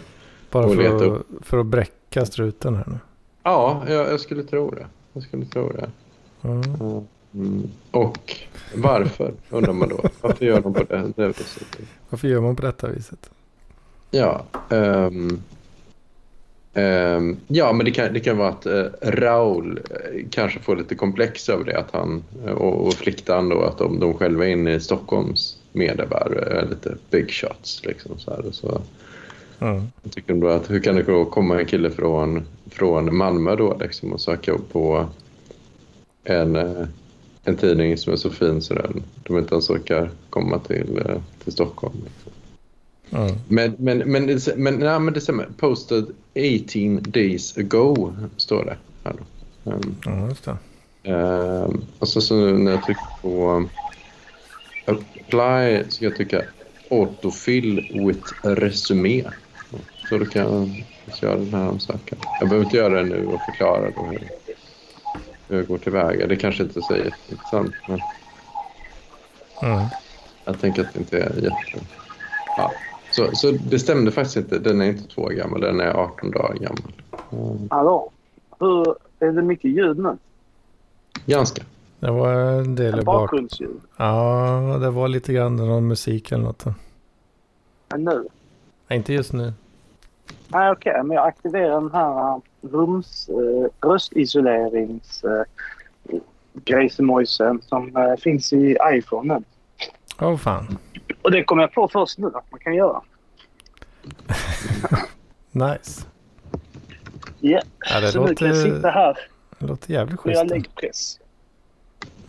Bara 0.52 0.70
för 0.70 1.16
att, 1.16 1.22
för 1.42 1.58
att 1.58 1.66
bräcka 1.66 2.26
struten 2.26 2.76
här 2.76 2.84
nu. 2.88 2.98
Ja, 3.44 3.84
jag, 3.88 4.12
jag 4.12 4.20
skulle 4.20 4.44
tro 4.44 4.70
det. 4.70 4.86
Jag 5.14 5.24
skulle 5.24 5.46
tro 5.46 5.70
det. 5.70 5.90
Ja. 6.42 6.62
Mm. 7.34 7.64
Och 7.92 8.36
varför, 8.76 9.34
undrar 9.50 9.74
man 9.74 9.90
då. 9.90 10.00
Varför 10.22 10.46
gör 10.46 10.62
de 10.62 10.74
på 10.74 10.84
det, 10.84 11.12
det 11.16 11.28
viset? 11.28 11.78
Varför 12.10 12.28
gör 12.28 12.42
man 12.42 12.56
på 12.56 12.62
detta 12.62 12.88
viset? 12.88 13.30
Ja, 14.12 14.46
ehm, 14.70 15.42
ehm, 16.74 17.38
ja 17.48 17.74
men 17.74 17.86
det 17.86 17.92
kan, 17.92 18.14
det 18.14 18.20
kan 18.20 18.38
vara 18.38 18.50
att 18.50 18.66
uh, 18.66 18.86
Raul 19.02 19.80
eh, 19.90 20.26
kanske 20.30 20.60
får 20.60 20.76
lite 20.76 20.96
komplex 20.96 21.50
över 21.50 21.64
det. 21.64 21.80
Att 21.80 21.92
han, 21.92 22.24
eh, 22.46 22.52
och, 22.54 22.88
och 22.88 22.94
fliktan 22.94 23.50
då, 23.50 23.62
att 23.62 23.78
de, 23.78 24.00
de 24.00 24.14
själva 24.14 24.46
är 24.46 24.50
inne 24.50 24.74
i 24.74 24.80
Stockholms 24.80 25.58
medievärld 25.72 26.34
är 26.34 26.68
lite 26.70 26.96
big 27.10 27.32
shots. 27.32 27.86
Liksom, 27.86 28.20
så 28.20 28.32
här, 28.32 28.52
så 28.52 28.82
Mm. 29.60 29.84
jag 30.04 30.12
tycker 30.12 30.34
då 30.34 30.48
att 30.48 30.70
hur 30.70 30.80
kan 30.80 30.96
det 30.96 31.04
då 31.04 31.26
komma 31.26 31.60
en 31.60 31.66
kille 31.66 31.90
från, 31.90 32.46
från 32.70 33.16
Malmö 33.16 33.56
då 33.56 33.78
liksom, 33.80 34.14
och 34.14 34.22
söka 34.22 34.52
upp 34.52 34.74
på 34.74 35.06
en, 36.24 36.56
eh, 36.56 36.88
en 37.46 37.56
tidning 37.58 37.98
som 37.98 38.14
är 38.14 38.18
så 38.18 38.30
fin 38.30 38.62
så 38.62 38.74
den, 38.74 39.04
de 39.24 39.38
inte 39.38 39.56
ens 39.56 39.70
orkar 39.70 40.12
komma 40.30 40.60
till, 40.60 41.02
eh, 41.06 41.22
till 41.44 41.54
Stockholm. 41.54 41.96
Mm. 43.12 43.36
Men, 43.48 43.76
men, 43.80 43.98
men, 43.98 44.40
men, 44.56 44.76
nej, 44.80 45.00
men 45.00 45.14
det 45.14 45.22
stämmer. 45.22 45.48
Posted 45.58 46.06
18 46.36 47.04
days 47.12 47.58
ago 47.58 48.16
står 48.38 48.66
det. 48.66 48.78
Här. 49.04 49.16
Ehm, 49.66 49.96
Ja, 50.06 50.28
just 50.30 50.46
det. 50.46 50.58
ehm, 51.12 51.82
och 52.00 52.08
så, 52.08 52.22
så 52.22 52.36
när 52.36 52.72
jag 52.72 52.84
trycker 52.84 53.22
på 53.22 53.66
apply 54.86 55.84
så 55.86 55.92
ska 55.92 56.06
jag 56.06 56.16
trycka 56.16 56.42
autofill 56.92 57.76
with 58.08 58.34
resume. 58.44 59.24
Så 60.10 60.18
då 60.18 60.26
kan 60.26 60.42
jag 60.42 60.86
göra 61.22 61.36
den 61.36 61.54
här 61.54 61.68
ansökan. 61.68 62.20
Jag 62.40 62.50
behöver 62.50 62.66
inte 62.66 62.78
göra 62.78 63.04
det 63.04 63.10
nu 63.10 63.26
och 63.26 63.40
förklara 63.46 63.90
då 63.96 64.14
hur, 65.48 65.56
hur 65.56 65.58
jag 65.58 65.68
går 65.68 65.78
tillväga. 65.78 66.28
Det 66.28 66.36
kanske 66.36 66.64
inte 66.64 66.80
är 66.80 66.82
så 66.82 66.96
jätteintressant 66.96 67.74
men 67.88 68.00
Mm. 69.64 69.86
jag 70.46 70.60
tänker 70.60 70.82
att 70.82 70.94
det 70.94 71.00
inte 71.00 71.18
är 71.18 71.36
jätte... 71.36 71.86
Ja. 72.58 72.72
Så, 73.12 73.30
så 73.34 73.52
det 73.52 73.80
stämde 73.80 74.12
faktiskt 74.12 74.38
inte. 74.38 74.60
Den 74.60 74.82
är 74.82 74.86
inte 74.86 75.08
två 75.16 75.22
år 75.22 75.30
gammal, 75.30 75.62
den 75.62 75.80
är 75.80 75.94
18 75.94 76.32
dagar 76.32 76.54
gammal. 76.54 76.94
Mm, 77.32 77.68
Hallå? 77.72 78.12
Hur, 78.60 78.96
är 79.20 79.32
det 79.32 79.42
mycket 79.42 79.72
ljud 79.72 80.00
nu? 80.00 80.18
Ganska. 81.26 81.64
Det 82.00 82.12
var 82.12 82.34
en 82.34 82.76
del 82.76 82.96
bak. 82.96 83.06
Bakgrundsljud? 83.06 83.82
Ja, 83.98 84.78
det 84.82 84.90
var 84.92 85.08
lite 85.08 85.34
grann 85.34 85.56
någon 85.56 85.88
musik 85.88 86.32
eller 86.32 86.44
något. 86.44 86.66
Men 87.90 88.04
nu? 88.04 88.28
Nej, 88.88 88.98
inte 88.98 89.14
just 89.14 89.34
nu. 89.34 89.54
Nej, 90.48 90.72
okej. 90.72 91.04
men 91.04 91.16
jag 91.18 91.28
aktiverar 91.28 91.82
den 91.82 91.92
här 91.94 92.42
rums, 92.72 93.30
äh, 93.30 93.88
röstisolerings 93.88 95.24
äh, 95.24 95.46
grejsemojsen 96.66 97.62
som 97.62 97.96
äh, 97.96 98.18
finns 98.18 98.54
i 98.54 98.78
iPhone. 98.94 99.42
Åh 100.20 100.30
oh, 100.30 100.38
fan. 100.38 100.78
Och 101.22 101.32
det 101.32 101.44
kom 101.44 101.60
jag 101.60 101.74
på 101.74 101.88
först 101.88 102.18
nu 102.18 102.28
att 102.28 102.52
man 102.52 102.60
kan 102.60 102.76
göra. 102.76 103.02
Nice. 105.52 106.06
Ja, 107.40 107.62
Ja, 107.90 108.00
det 108.00 108.08
så 108.08 108.26
nu 108.26 108.36
kan 108.36 108.48
jag 108.48 108.58
sitta 108.58 108.76
låter, 108.76 108.90
här 108.90 109.18
det 109.60 109.68
låter 109.68 109.94
jävligt 109.94 110.20
och 110.20 110.32
göra 110.32 110.44
schysst. 110.44 110.52
läggpress. 110.52 111.20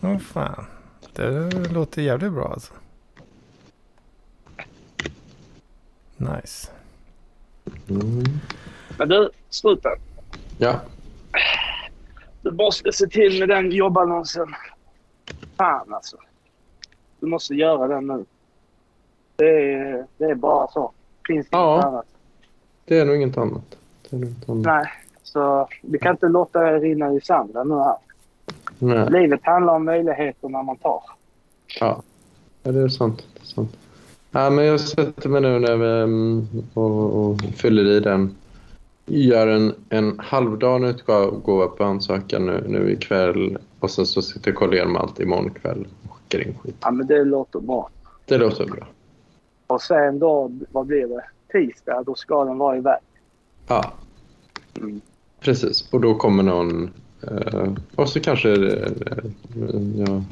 Åh 0.01 0.17
fan. 0.17 0.65
Det 1.13 1.51
låter 1.73 2.01
jävligt 2.01 2.33
bra 2.33 2.47
alltså. 2.53 2.73
Nice. 6.17 6.71
Mm. 7.89 8.23
Men 8.97 9.09
du, 9.09 9.29
sluta. 9.49 9.89
Ja. 10.57 10.79
Du 12.41 12.51
måste 12.51 12.91
se 12.91 13.07
till 13.07 13.39
med 13.39 13.49
den 13.49 13.71
jobbannonsen. 13.71 14.47
Fan 15.57 15.93
alltså. 15.93 16.17
Du 17.19 17.27
måste 17.27 17.53
göra 17.53 17.87
den 17.87 18.07
nu. 18.07 18.25
Det 19.35 19.73
är, 19.73 20.05
det 20.17 20.25
är 20.25 20.35
bara 20.35 20.67
så. 20.67 20.91
Finns 21.27 21.47
Ja. 21.51 21.73
inget 21.73 21.85
annat. 21.85 22.05
Det 22.85 22.99
är 22.99 23.05
nog 23.05 23.15
inget 23.15 23.37
annat. 23.37 23.77
Det 24.09 24.15
är 24.15 24.19
nog 24.19 24.29
inget 24.29 24.49
annat. 24.49 24.65
Nej, 24.65 24.85
så 25.23 25.67
vi 25.81 25.99
kan 25.99 26.11
inte 26.11 26.27
låta 26.27 26.59
det 26.59 26.79
rinna 26.79 27.13
i 27.13 27.21
sanden 27.21 27.67
nu 27.67 27.75
här. 27.75 27.95
Nej. 28.79 29.09
Livet 29.21 29.39
handlar 29.43 29.75
om 29.75 29.85
möjligheterna 29.85 30.63
man 30.63 30.77
tar. 30.77 31.01
Ja. 31.79 32.01
ja, 32.63 32.71
det 32.71 32.79
är 32.81 32.87
sant. 32.87 33.25
Det 33.33 33.39
är 33.41 33.45
sant. 33.45 33.77
Ja, 34.31 34.49
men 34.49 34.65
jag 34.65 34.79
sätter 34.79 35.29
mig 35.29 35.41
nu 35.41 35.59
när 35.59 35.75
vi, 35.75 36.01
mm, 36.03 36.47
och, 36.73 37.13
och 37.29 37.41
fyller 37.55 37.85
i 37.85 37.99
den. 37.99 38.35
Gör 39.09 39.47
en, 39.47 39.75
en 39.89 40.19
halvdan 40.19 40.83
utgåva 40.83 41.67
på 41.67 41.83
ansökan 41.83 42.45
nu, 42.45 42.63
nu 42.67 42.91
ikväll 42.91 43.57
och 43.79 43.91
sen 43.91 44.05
så 44.05 44.21
sitter 44.21 44.47
jag 44.51 44.55
och 44.55 44.59
kollar 44.59 44.73
igenom 44.73 44.95
allt 44.95 45.19
imorgon 45.19 45.49
kväll 45.49 45.87
och 46.09 46.15
skickar 46.17 46.47
in 46.47 46.57
skit. 46.63 46.75
Ja, 46.81 46.91
men 46.91 47.07
det 47.07 47.23
låter 47.23 47.59
bra. 47.59 47.89
Det 48.25 48.37
låter 48.37 48.65
bra. 48.65 48.87
Och 49.67 49.81
sen 49.81 50.19
då, 50.19 50.51
vad 50.71 50.85
blir 50.85 51.07
det? 51.07 51.23
Tisdag, 51.51 52.03
då 52.05 52.15
ska 52.15 52.45
den 52.45 52.57
vara 52.57 52.77
iväg. 52.77 52.99
Ja, 53.67 53.91
Mm. 54.79 55.01
precis. 55.39 55.89
Och 55.93 56.01
då 56.01 56.15
kommer 56.15 56.43
någon... 56.43 56.89
Eh, 57.21 57.73
och 57.95 58.09
så 58.09 58.19
kanske... 58.19 58.49
Eh, 58.51 58.91
jag 59.97 60.23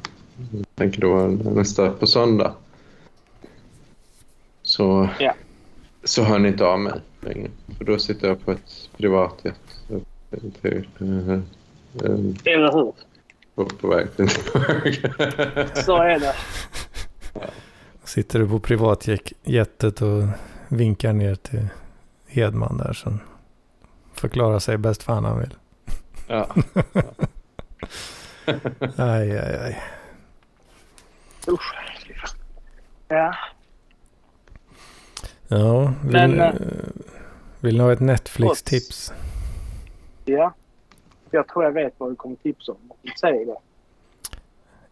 tänker 0.75 1.01
då 1.01 1.17
nästa 1.51 1.89
på 1.91 2.07
söndag. 2.07 2.53
Så, 4.63 5.09
Ja. 5.19 5.33
så 6.03 6.23
hör 6.23 6.39
ni 6.39 6.47
inte 6.47 6.65
av 6.65 6.79
mig 6.79 6.93
längre. 7.25 7.49
För 7.77 7.85
då 7.85 7.99
sitter 7.99 8.27
jag 8.27 8.45
på 8.45 8.51
ett 8.51 8.89
privatjet 8.97 9.55
till, 10.61 10.87
eh, 10.99 11.39
Eller 12.53 12.71
hur? 12.73 12.93
på, 13.55 13.65
på 13.65 13.87
väg 13.87 14.15
till 14.15 14.29
Så 15.85 15.97
är 16.01 16.19
det. 16.19 16.35
Sitter 18.03 18.39
du 18.39 18.47
på 18.49 18.59
privatjetet 18.59 20.01
och 20.01 20.23
vinkar 20.67 21.13
ner 21.13 21.35
till 21.35 21.67
Hedman 22.27 22.77
där 22.77 22.93
som 22.93 23.19
förklarar 24.13 24.59
sig 24.59 24.77
bäst 24.77 25.03
fan 25.03 25.25
han 25.25 25.39
vill. 25.39 25.53
ja. 26.27 26.55
Aj, 28.97 29.37
aj, 29.37 29.55
aj. 29.63 29.81
Usch. 31.47 31.73
Ja. 33.07 33.35
Ja, 35.47 35.93
vill, 36.03 36.11
Men, 36.11 36.39
eh, 36.39 36.53
vill 37.65 37.77
ni 37.77 37.83
ha 37.83 37.93
ett 37.93 37.99
Netflix-tips? 37.99 39.13
Ja. 40.25 40.53
Jag 41.31 41.47
tror 41.47 41.63
jag 41.63 41.71
vet 41.71 41.93
vad 41.97 42.11
du 42.11 42.15
kommer 42.15 42.35
tipsa 42.35 42.71
om. 42.71 42.77
Säg 43.19 43.45
det. 43.45 43.55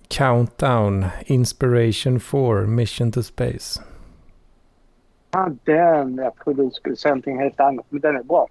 Countdown, 0.07 1.05
Inspiration 1.25 2.19
4, 2.19 2.61
Mission 2.61 3.11
to 3.11 3.23
Space. 3.23 3.81
Ja, 5.31 5.49
den. 5.63 6.15
Jag 6.15 6.35
trodde 6.35 6.63
du 6.63 6.71
skulle 6.71 6.95
säga 6.95 7.11
någonting 7.11 7.39
helt 7.39 7.59
annat. 7.59 7.85
Men 7.89 8.01
den 8.01 8.15
är 8.15 8.23
bra. 8.23 8.47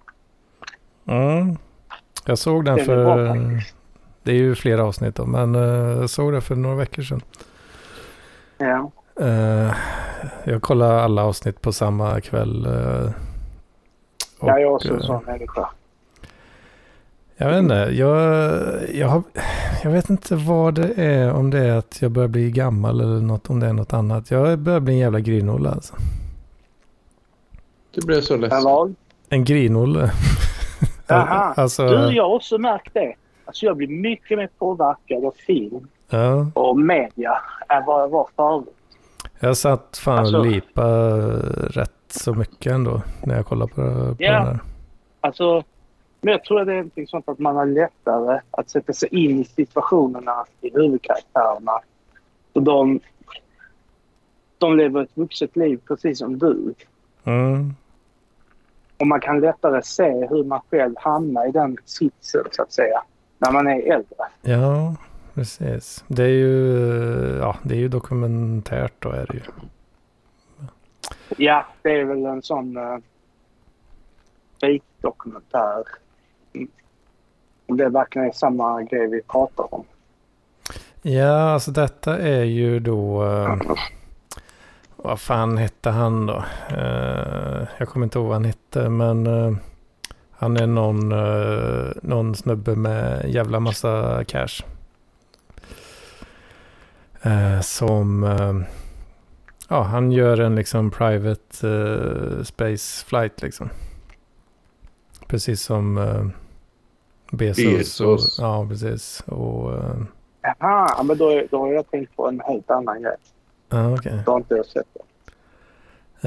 Mm. 1.05 1.57
Jag 2.25 2.37
såg 2.37 2.65
den 2.65 2.75
Den 2.75 2.81
är 2.81 2.85
för... 2.85 3.05
bra 3.05 3.33
faktiskt. 3.33 3.75
Det 4.23 4.31
är 4.31 4.35
ju 4.35 4.55
flera 4.55 4.83
avsnitt 4.83 5.15
då, 5.15 5.25
men 5.25 5.55
eh, 5.55 5.61
jag 5.99 6.09
såg 6.09 6.33
den 6.33 6.41
för 6.41 6.55
några 6.55 6.75
veckor 6.75 7.03
sedan. 7.03 7.21
Ja. 8.57 8.91
Eh, 9.19 9.73
jag 10.43 10.61
kollar 10.61 10.97
alla 10.97 11.23
avsnitt 11.23 11.61
på 11.61 11.71
samma 11.73 12.21
kväll. 12.21 12.67
Eh, 14.43 14.49
Jag 14.49 14.61
är 14.61 14.67
och, 14.67 14.73
också 14.75 14.89
en 14.89 14.95
eh, 14.99 15.01
sån 15.05 15.23
människa. 15.25 15.69
Jag 17.37 17.49
vet 17.49 17.59
inte, 17.59 17.73
jag, 17.73 18.09
jag, 18.93 19.07
har, 19.07 19.23
jag 19.83 19.91
vet 19.91 20.09
inte 20.09 20.35
vad 20.35 20.73
det 20.73 20.93
är. 20.93 21.33
Om 21.33 21.49
det 21.49 21.59
är 21.59 21.77
att 21.77 22.01
jag 22.01 22.11
börjar 22.11 22.27
bli 22.27 22.51
gammal 22.51 23.01
eller 23.01 23.19
något, 23.21 23.49
om 23.49 23.59
det 23.59 23.67
är 23.67 23.73
något 23.73 23.93
annat. 23.93 24.31
Jag 24.31 24.59
börjar 24.59 24.79
bli 24.79 24.93
en 24.93 24.99
jävla 24.99 25.19
grinolle 25.19 25.69
alltså. 25.69 25.95
Du 27.91 28.05
blev 28.05 28.21
så 28.21 28.33
En 28.33 28.41
ledsen. 28.41 28.95
En 29.29 29.43
grinolle. 29.43 30.11
Jaha. 31.07 31.53
alltså, 31.57 31.87
Du, 31.87 32.15
jag 32.15 32.23
har 32.23 32.35
också 32.35 32.57
märkt 32.57 32.93
det. 32.93 33.13
Alltså 33.45 33.65
jag 33.65 33.77
blir 33.77 33.87
mycket 33.87 34.37
mer 34.37 34.49
påverkad 34.59 35.25
av 35.25 35.33
film 35.47 35.87
ja. 36.09 36.47
och 36.53 36.79
media 36.79 37.37
än 37.69 37.85
vad 37.85 38.01
jag 38.01 38.09
var 38.09 38.27
förut. 38.35 38.75
Jag 39.39 39.57
satt 39.57 39.97
fan 39.97 40.19
Alltså- 40.19 40.37
och 40.37 40.45
lipa 40.45 40.87
rätt 41.69 41.91
så 42.13 42.33
mycket 42.33 42.71
ändå 42.71 43.01
när 43.23 43.35
jag 43.35 43.45
kollade 43.45 43.73
på, 43.73 43.81
på 43.81 44.15
Ja. 44.19 44.31
den 44.33 44.45
här. 44.47 44.59
Alltså, 45.21 45.63
men 46.21 46.31
jag 46.31 46.43
tror 46.43 46.61
att 46.61 46.67
det 46.67 46.73
är 46.73 46.77
någonting 46.77 47.07
sånt 47.07 47.29
att 47.29 47.39
man 47.39 47.55
har 47.55 47.65
lättare 47.65 48.39
att 48.51 48.69
sätta 48.69 48.93
sig 48.93 49.09
in 49.11 49.39
i 49.39 49.43
situationerna 49.45 50.45
i 50.61 50.69
huvudkaraktärerna. 50.73 51.79
Så 52.53 52.59
de, 52.59 52.99
de 54.57 54.77
lever 54.77 55.03
ett 55.03 55.17
vuxet 55.17 55.55
liv 55.55 55.79
precis 55.87 56.19
som 56.19 56.39
du. 56.39 56.73
Mm. 57.23 57.73
Och 58.97 59.07
man 59.07 59.19
kan 59.19 59.39
lättare 59.39 59.81
se 59.83 60.27
hur 60.29 60.43
man 60.43 60.61
själv 60.71 60.93
hamnar 60.97 61.47
i 61.47 61.51
den 61.51 61.77
sitsen 61.85 62.43
så 62.51 62.61
att 62.61 62.71
säga. 62.71 63.03
När 63.37 63.51
man 63.51 63.67
är 63.67 63.91
äldre. 63.93 64.15
Ja, 64.41 64.95
precis. 65.33 66.03
Det 66.07 66.23
är 66.23 66.27
ju, 66.27 67.37
ja, 67.41 67.55
det 67.63 67.73
är 67.75 67.79
ju 67.79 67.87
dokumentärt 67.87 68.93
då 68.99 69.09
är 69.09 69.25
det 69.29 69.33
ju. 69.33 69.41
Ja, 71.37 71.65
det 71.81 71.99
är 71.99 72.05
väl 72.05 72.25
en 72.25 72.41
sån 72.41 72.77
eh, 72.77 72.97
uh, 74.69 74.81
dokumentär. 75.01 75.83
Om 77.65 77.77
det 77.77 77.89
verkligen 77.89 78.27
är 78.27 78.31
samma 78.31 78.83
grej 78.83 79.07
vi 79.07 79.21
pratar 79.21 79.73
om. 79.73 79.85
Ja, 81.01 81.53
alltså 81.53 81.71
detta 81.71 82.17
är 82.17 82.43
ju 82.43 82.79
då... 82.79 83.23
Uh, 83.23 83.55
vad 84.95 85.19
fan 85.19 85.57
hette 85.57 85.89
han 85.89 86.25
då? 86.25 86.43
Uh, 86.71 87.67
jag 87.77 87.89
kommer 87.89 88.03
inte 88.03 88.19
ihåg 88.19 88.27
vad 88.27 88.35
han 88.35 88.45
hette, 88.45 88.89
men 88.89 89.27
Uh, 89.27 89.57
han 90.43 90.57
är 90.57 90.67
någon, 90.67 91.11
eh, 91.11 91.91
någon 92.01 92.35
snubbe 92.35 92.75
med 92.75 93.29
jävla 93.29 93.59
massa 93.59 94.23
cash. 94.23 94.63
Eh, 97.21 97.61
som 97.61 98.23
eh, 99.73 99.77
ja, 99.77 99.83
han 99.83 100.11
gör 100.11 100.39
en 100.39 100.55
liksom 100.55 100.91
private 100.91 101.69
eh, 101.69 102.43
space 102.43 103.05
flight 103.05 103.41
liksom. 103.41 103.69
Precis 105.27 105.61
som 105.61 105.97
uh, 105.97 106.27
Bezos. 107.31 107.63
Bezos. 107.65 108.39
Och, 108.39 108.43
ja, 108.45 108.65
precis. 108.69 109.23
Och... 109.25 109.73
eh, 109.73 109.95
Jaha, 110.59 111.03
men 111.03 111.17
då, 111.17 111.43
då 111.51 111.59
har 111.59 111.73
jag 111.73 111.91
tänkt 111.91 112.15
på 112.15 112.27
en 112.27 112.39
helt 112.39 112.71
annan 112.71 113.01
grej. 113.01 113.15
Ja, 113.69 113.93
okej. 113.93 114.21
Då 114.25 114.31
har 114.31 114.37
inte 114.37 114.53
jag 114.55 114.65
sett 114.65 114.87
det. 114.93 114.99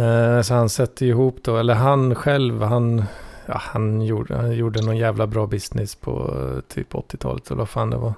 Eh, 0.02 0.42
Så 0.42 0.54
han 0.54 0.68
sätter 0.68 1.06
ihop 1.06 1.36
då, 1.42 1.56
eller 1.56 1.74
han 1.74 2.14
själv, 2.14 2.62
han, 2.62 3.04
ja, 3.46 3.54
han, 3.56 4.02
gjorde, 4.02 4.36
han 4.36 4.52
gjorde 4.52 4.82
någon 4.82 4.96
jävla 4.96 5.26
bra 5.26 5.46
business 5.46 5.94
på 5.94 6.10
eh, 6.34 6.60
typ 6.60 6.92
80-talet 6.94 7.46
eller 7.46 7.58
vad 7.58 7.68
fan 7.68 7.90
det 7.90 7.96
var. 7.96 8.14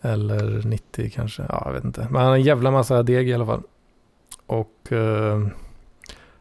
Eller 0.00 0.62
90 0.68 1.10
kanske, 1.14 1.42
ja 1.48 1.62
jag 1.66 1.72
vet 1.72 1.84
inte. 1.84 2.06
Men 2.10 2.20
han 2.20 2.26
har 2.30 2.34
en 2.36 2.42
jävla 2.42 2.70
massa 2.70 3.02
deg 3.02 3.28
i 3.28 3.34
alla 3.34 3.46
fall. 3.46 3.62
Och 4.46 4.92
eh, 4.92 5.46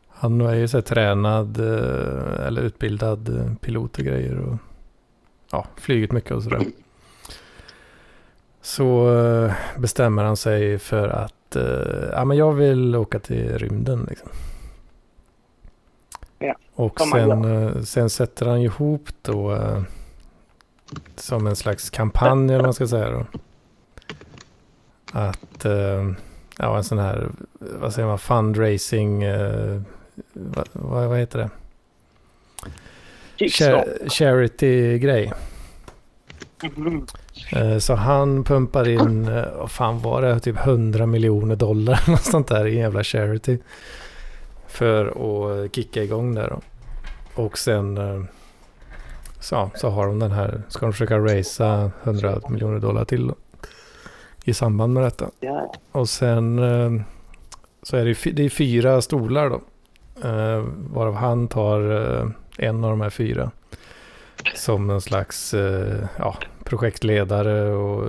han 0.08 0.42
är 0.42 0.56
ju 0.56 0.68
så 0.68 0.82
tränad 0.82 1.60
eh, 1.60 2.48
eller 2.48 2.62
utbildad 2.62 3.40
eh, 3.40 3.56
pilot 3.56 3.98
och 3.98 4.06
grejer. 4.06 4.40
Och, 4.40 4.58
ja, 5.52 5.66
flugit 5.76 6.12
mycket 6.12 6.32
och 6.32 6.44
sådär. 6.44 6.66
Så 8.62 9.18
eh, 9.20 9.54
bestämmer 9.78 10.24
han 10.24 10.38
sig 10.38 10.80
för 10.80 11.08
att 11.10 11.56
eh, 11.56 12.10
ja, 12.12 12.26
men 12.26 12.38
jag 12.38 12.54
vill 12.54 12.96
åka 12.96 13.20
till 13.20 13.58
rymden. 13.58 14.06
Liksom. 14.10 14.30
Ja, 16.40 16.56
och 16.74 17.02
sen, 17.02 17.46
eh, 17.46 17.82
sen 17.82 18.10
sätter 18.10 18.46
han 18.46 18.60
ihop 18.60 19.10
då 19.22 19.58
som 21.16 21.48
en 21.48 21.56
slags 21.56 21.90
kampanj 21.90 22.46
eller 22.46 22.56
vad 22.56 22.66
man 22.66 22.74
ska 22.74 22.88
säga 22.88 23.10
då. 23.10 23.26
Att 25.12 25.66
eh, 25.66 26.12
ja, 26.62 26.78
en 26.78 26.84
sån 26.84 27.00
här, 27.00 27.30
vad 27.60 27.94
säger 27.94 28.08
man, 28.08 28.20
fundraising, 28.20 29.24
eh, 29.24 29.82
vad, 30.34 30.68
vad, 30.74 31.10
vad 31.10 31.20
heter 31.20 31.40
det? 31.40 31.50
Kickstart. 33.36 33.86
Cha- 33.86 34.10
Charity-grej. 34.10 35.34
Mhm. 36.76 37.06
Eh, 37.56 37.78
Så 37.78 37.96
han 37.96 38.44
pumpar 38.44 38.88
in, 38.90 39.28
eh, 39.28 39.46
vad 39.58 39.72
fan 39.72 40.00
var 40.02 40.22
det, 40.22 40.40
typ 40.40 40.58
100 40.58 41.06
miljoner 41.06 41.56
dollar 41.56 41.94
eller 42.04 42.12
något 42.12 42.24
sånt 42.24 42.48
där 42.48 42.66
i 42.68 42.76
jävla 42.78 43.04
charity. 43.04 43.58
För 44.68 45.06
att 45.66 45.76
kicka 45.76 46.04
igång 46.04 46.36
det 46.36 46.48
då. 46.48 46.62
Och 47.44 47.58
sen 47.58 47.98
eh, 47.98 48.24
så, 49.40 49.72
så 49.76 49.90
har 49.90 50.08
de 50.08 50.20
den 50.20 50.32
här, 50.32 50.62
ska 50.68 50.86
de 50.86 50.92
försöka 50.92 51.18
raisa 51.20 51.92
100 52.04 52.40
miljoner 52.50 52.80
dollar 52.80 53.06
till 53.06 53.28
då, 53.28 53.36
i 54.44 54.54
samband 54.54 54.94
med 54.94 55.04
detta. 55.04 55.30
Ja, 55.40 55.74
Och 55.92 56.10
sen 56.10 56.60
eh, 56.60 57.02
så 57.84 57.98
är 57.98 58.06
det, 58.06 58.32
det 58.32 58.46
är 58.46 58.50
fyra 58.50 59.02
stolar 59.02 59.50
då. 59.50 59.62
Eh, 60.28 60.66
varav 60.94 61.16
han 61.16 61.48
tar 61.48 61.92
eh, 61.92 62.28
en 62.58 62.84
av 62.84 62.90
de 62.90 63.02
här 63.02 63.10
fyra. 63.10 63.52
Som 64.56 64.90
en 64.90 65.02
slags 65.02 65.56
ja, 66.18 66.38
projektledare 66.64 67.74
och 67.74 68.08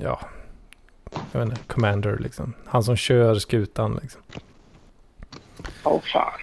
ja, 0.00 0.20
jag 1.32 1.40
vet 1.40 1.48
inte, 1.48 1.62
commander 1.66 2.18
liksom. 2.18 2.52
Han 2.64 2.84
som 2.84 2.96
kör 2.96 3.34
skutan 3.34 3.98
liksom. 4.02 4.20
Åh 5.84 6.00
fan. 6.12 6.40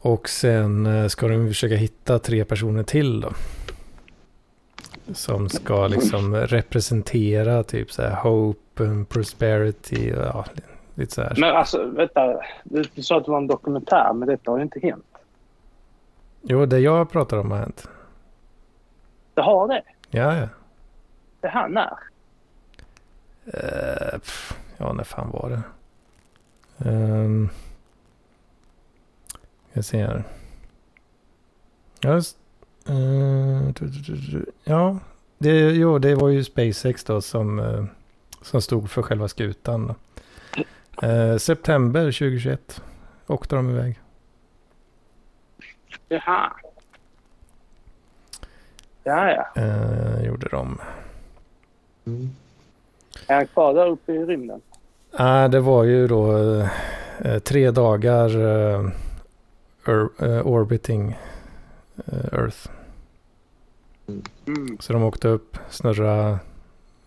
Och 0.00 0.28
sen 0.28 1.10
ska 1.10 1.28
de 1.28 1.48
försöka 1.48 1.74
hitta 1.76 2.18
tre 2.18 2.44
personer 2.44 2.82
till 2.82 3.20
då. 3.20 3.32
Som 5.12 5.48
ska 5.48 5.86
liksom 5.86 6.36
representera 6.36 7.62
typ 7.62 7.92
så 7.92 8.02
här 8.02 8.16
hope 8.16 8.84
and 8.84 9.08
prosperity 9.08 10.12
och 10.12 10.24
ja, 10.24 10.44
lite 10.94 11.14
så 11.14 11.22
här. 11.22 11.34
Men 11.38 11.56
alltså, 11.56 11.86
vänta. 11.86 12.40
Du 12.64 13.02
sa 13.02 13.16
att 13.16 13.24
det 13.24 13.30
var 13.30 13.38
en 13.38 13.46
dokumentär, 13.46 14.12
men 14.12 14.28
detta 14.28 14.50
har 14.50 14.58
ju 14.58 14.62
inte 14.62 14.80
hänt. 14.80 15.04
Jo, 16.42 16.66
det 16.66 16.78
jag 16.78 17.10
pratar 17.10 17.36
om 17.36 17.50
har 17.50 17.58
hänt. 17.58 17.88
Det 19.34 19.42
har 19.42 19.68
det. 19.68 19.82
Ja, 20.10 20.36
ja. 20.36 20.48
Det 21.40 21.48
här 21.48 21.68
när? 21.68 21.98
Eh, 23.46 24.18
pff, 24.18 24.58
ja, 24.76 24.92
när 24.92 25.04
fan 25.04 25.30
var 25.30 25.50
det? 25.50 25.62
Um, 26.90 27.48
jag 29.72 29.84
ser 29.84 30.06
här. 30.06 30.24
Ja, 32.00 32.20
eh, 32.88 33.70
ja 34.64 34.98
det, 35.38 35.60
jo, 35.60 35.98
det 35.98 36.14
var 36.14 36.28
ju 36.28 36.44
SpaceX 36.44 37.04
då 37.04 37.20
som, 37.20 37.58
eh, 37.58 37.84
som 38.42 38.62
stod 38.62 38.90
för 38.90 39.02
själva 39.02 39.28
skutan. 39.28 39.86
Då. 39.86 39.94
Eh, 41.06 41.36
september 41.36 42.00
2021 42.00 42.82
åkte 43.26 43.56
de 43.56 43.70
iväg. 43.70 43.98
Jaha. 46.08 46.52
Ja, 49.04 49.30
ja. 49.30 49.62
Eh, 49.62 50.26
gjorde 50.26 50.48
de. 50.48 50.80
Mm. 52.06 52.30
Är 53.26 53.34
han 53.34 53.46
kvar 53.46 53.74
där 53.74 53.86
uppe 53.86 54.12
i 54.12 54.24
rymden? 54.24 54.60
Nej, 55.18 55.48
det 55.48 55.60
var 55.60 55.84
ju 55.84 56.06
då 56.06 56.36
eh, 57.18 57.38
tre 57.38 57.70
dagar 57.70 58.28
eh, 58.40 58.90
or, 59.86 60.10
eh, 60.18 60.46
orbiting 60.46 61.18
eh, 62.06 62.38
Earth. 62.38 62.77
Mm. 64.46 64.76
Så 64.80 64.92
de 64.92 65.02
åkte 65.02 65.28
upp, 65.28 65.58
snurrade 65.70 66.38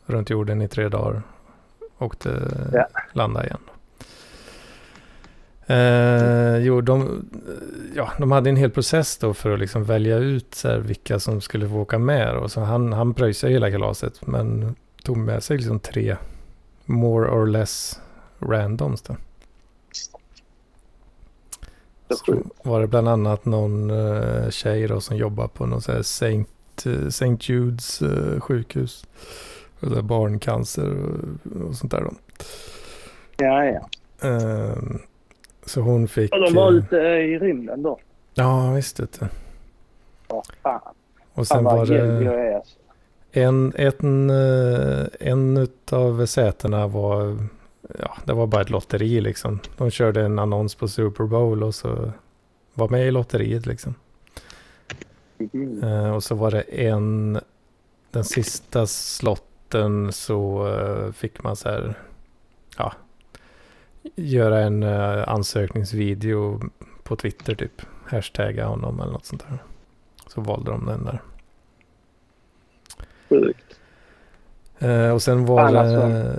runt 0.06 0.30
jorden 0.30 0.62
i 0.62 0.68
tre 0.68 0.90
dagar. 0.90 1.22
Åkte, 1.98 2.52
Ja. 2.74 2.88
landa 3.14 3.46
igen. 3.46 3.60
Eh, 5.66 6.58
jo, 6.58 6.82
de, 6.82 7.26
ja, 7.96 8.12
de 8.20 8.32
hade 8.32 8.50
en 8.50 8.56
hel 8.56 8.72
process 8.72 9.18
då 9.18 9.34
för 9.34 9.54
att 9.54 9.60
liksom 9.60 9.84
välja 9.84 10.18
ut 10.18 10.56
så 10.56 10.68
här, 10.68 10.78
vilka 10.78 11.20
som 11.20 11.42
skulle 11.42 11.70
få 11.70 11.76
åka 11.76 12.00
med. 12.00 12.36
Och 12.38 12.52
så 12.52 12.62
han, 12.62 12.94
han 12.94 13.14
pröjsade 13.14 13.54
hela 13.54 13.72
kalaset 13.72 14.28
men 14.28 14.76
tog 15.04 15.18
med 15.18 15.44
sig 15.44 15.58
liksom 15.58 15.80
tre 15.80 16.18
more 16.86 17.30
or 17.30 17.48
less 17.48 18.00
randoms 18.40 19.02
då. 19.02 19.16
Så 22.26 22.38
var 22.64 22.82
det 22.82 22.88
bland 22.88 23.10
annat 23.10 23.46
någon 23.46 23.92
uh, 23.92 24.50
tjej 24.50 24.88
då 24.88 25.02
som 25.02 25.18
jobbar 25.18 25.48
på 25.48 25.66
någon 25.66 25.82
så 25.82 25.92
här 25.92 26.02
Saint, 26.02 26.50
eh, 26.86 27.10
Saint 27.10 27.50
Judes 27.50 28.02
eh, 28.02 28.40
sjukhus. 28.40 29.06
Barncancer 30.04 30.96
och, 31.68 31.76
sånt 31.76 31.92
där 31.92 32.02
då. 32.02 32.12
Ja, 33.38 33.66
ja. 33.66 33.90
Ehm, 34.30 35.00
så 35.66 35.82
hon 35.82 36.08
fick... 36.08 36.34
Och 36.34 36.40
de 36.42 36.54
var 36.54 36.72
eh, 36.72 36.78
ute 36.78 36.96
i 36.98 37.40
rymden 37.40 37.84
då? 37.84 38.00
Ja, 38.34 38.72
visst 38.72 39.00
vet 39.00 39.20
du. 39.20 39.26
Åh, 40.28 40.44
fan. 40.64 40.82
Och 41.34 41.48
sen 41.48 41.64
var 41.64 41.86
det... 41.86 42.56
Alltså. 42.56 42.78
En, 43.32 43.74
en, 43.76 44.30
eh, 44.30 45.06
en 45.20 45.68
av 45.92 46.26
sätena 46.26 46.88
var, 46.88 47.38
ja, 48.00 48.18
det 48.26 48.34
var 48.34 48.48
bara 48.48 48.62
ett 48.62 48.70
lotteri 48.70 49.22
liksom. 49.22 49.60
De 49.78 49.90
körde 49.90 50.22
en 50.22 50.40
annons 50.40 50.76
på 50.76 50.88
Super 50.88 51.24
Bowl 51.24 51.64
och 51.64 51.76
så 51.76 52.12
var 52.74 52.90
med 52.90 53.08
i 53.08 53.12
lotteriet 53.12 53.66
liksom. 53.66 53.96
Eh, 55.84 56.16
och 56.16 56.24
så 56.24 56.36
var 56.36 56.52
det 56.52 56.62
en, 56.62 57.40
den 58.12 58.24
sista 58.24 58.88
slotten 58.88 60.12
så 60.12 60.68
eh, 60.68 61.12
fick 61.12 61.44
man 61.44 61.56
så 61.56 61.70
här, 61.70 61.94
ja, 62.78 62.94
göra 64.16 64.60
en 64.60 64.84
eh, 64.84 65.28
ansökningsvideo 65.28 66.60
på 67.04 67.16
Twitter 67.16 67.56
typ. 67.56 67.82
Hashtagga 68.06 68.66
honom 68.66 69.00
eller 69.00 69.12
något 69.12 69.26
sånt 69.26 69.46
där. 69.50 69.64
Så 70.28 70.42
valde 70.42 70.72
de 70.72 70.86
den 70.86 71.06
där. 71.06 71.22
Sjukt. 73.30 73.80
Eh, 74.80 75.10
och 75.10 75.22
sen 75.22 75.46
var 75.46 75.72
det, 75.72 75.80
alltså. 75.80 76.34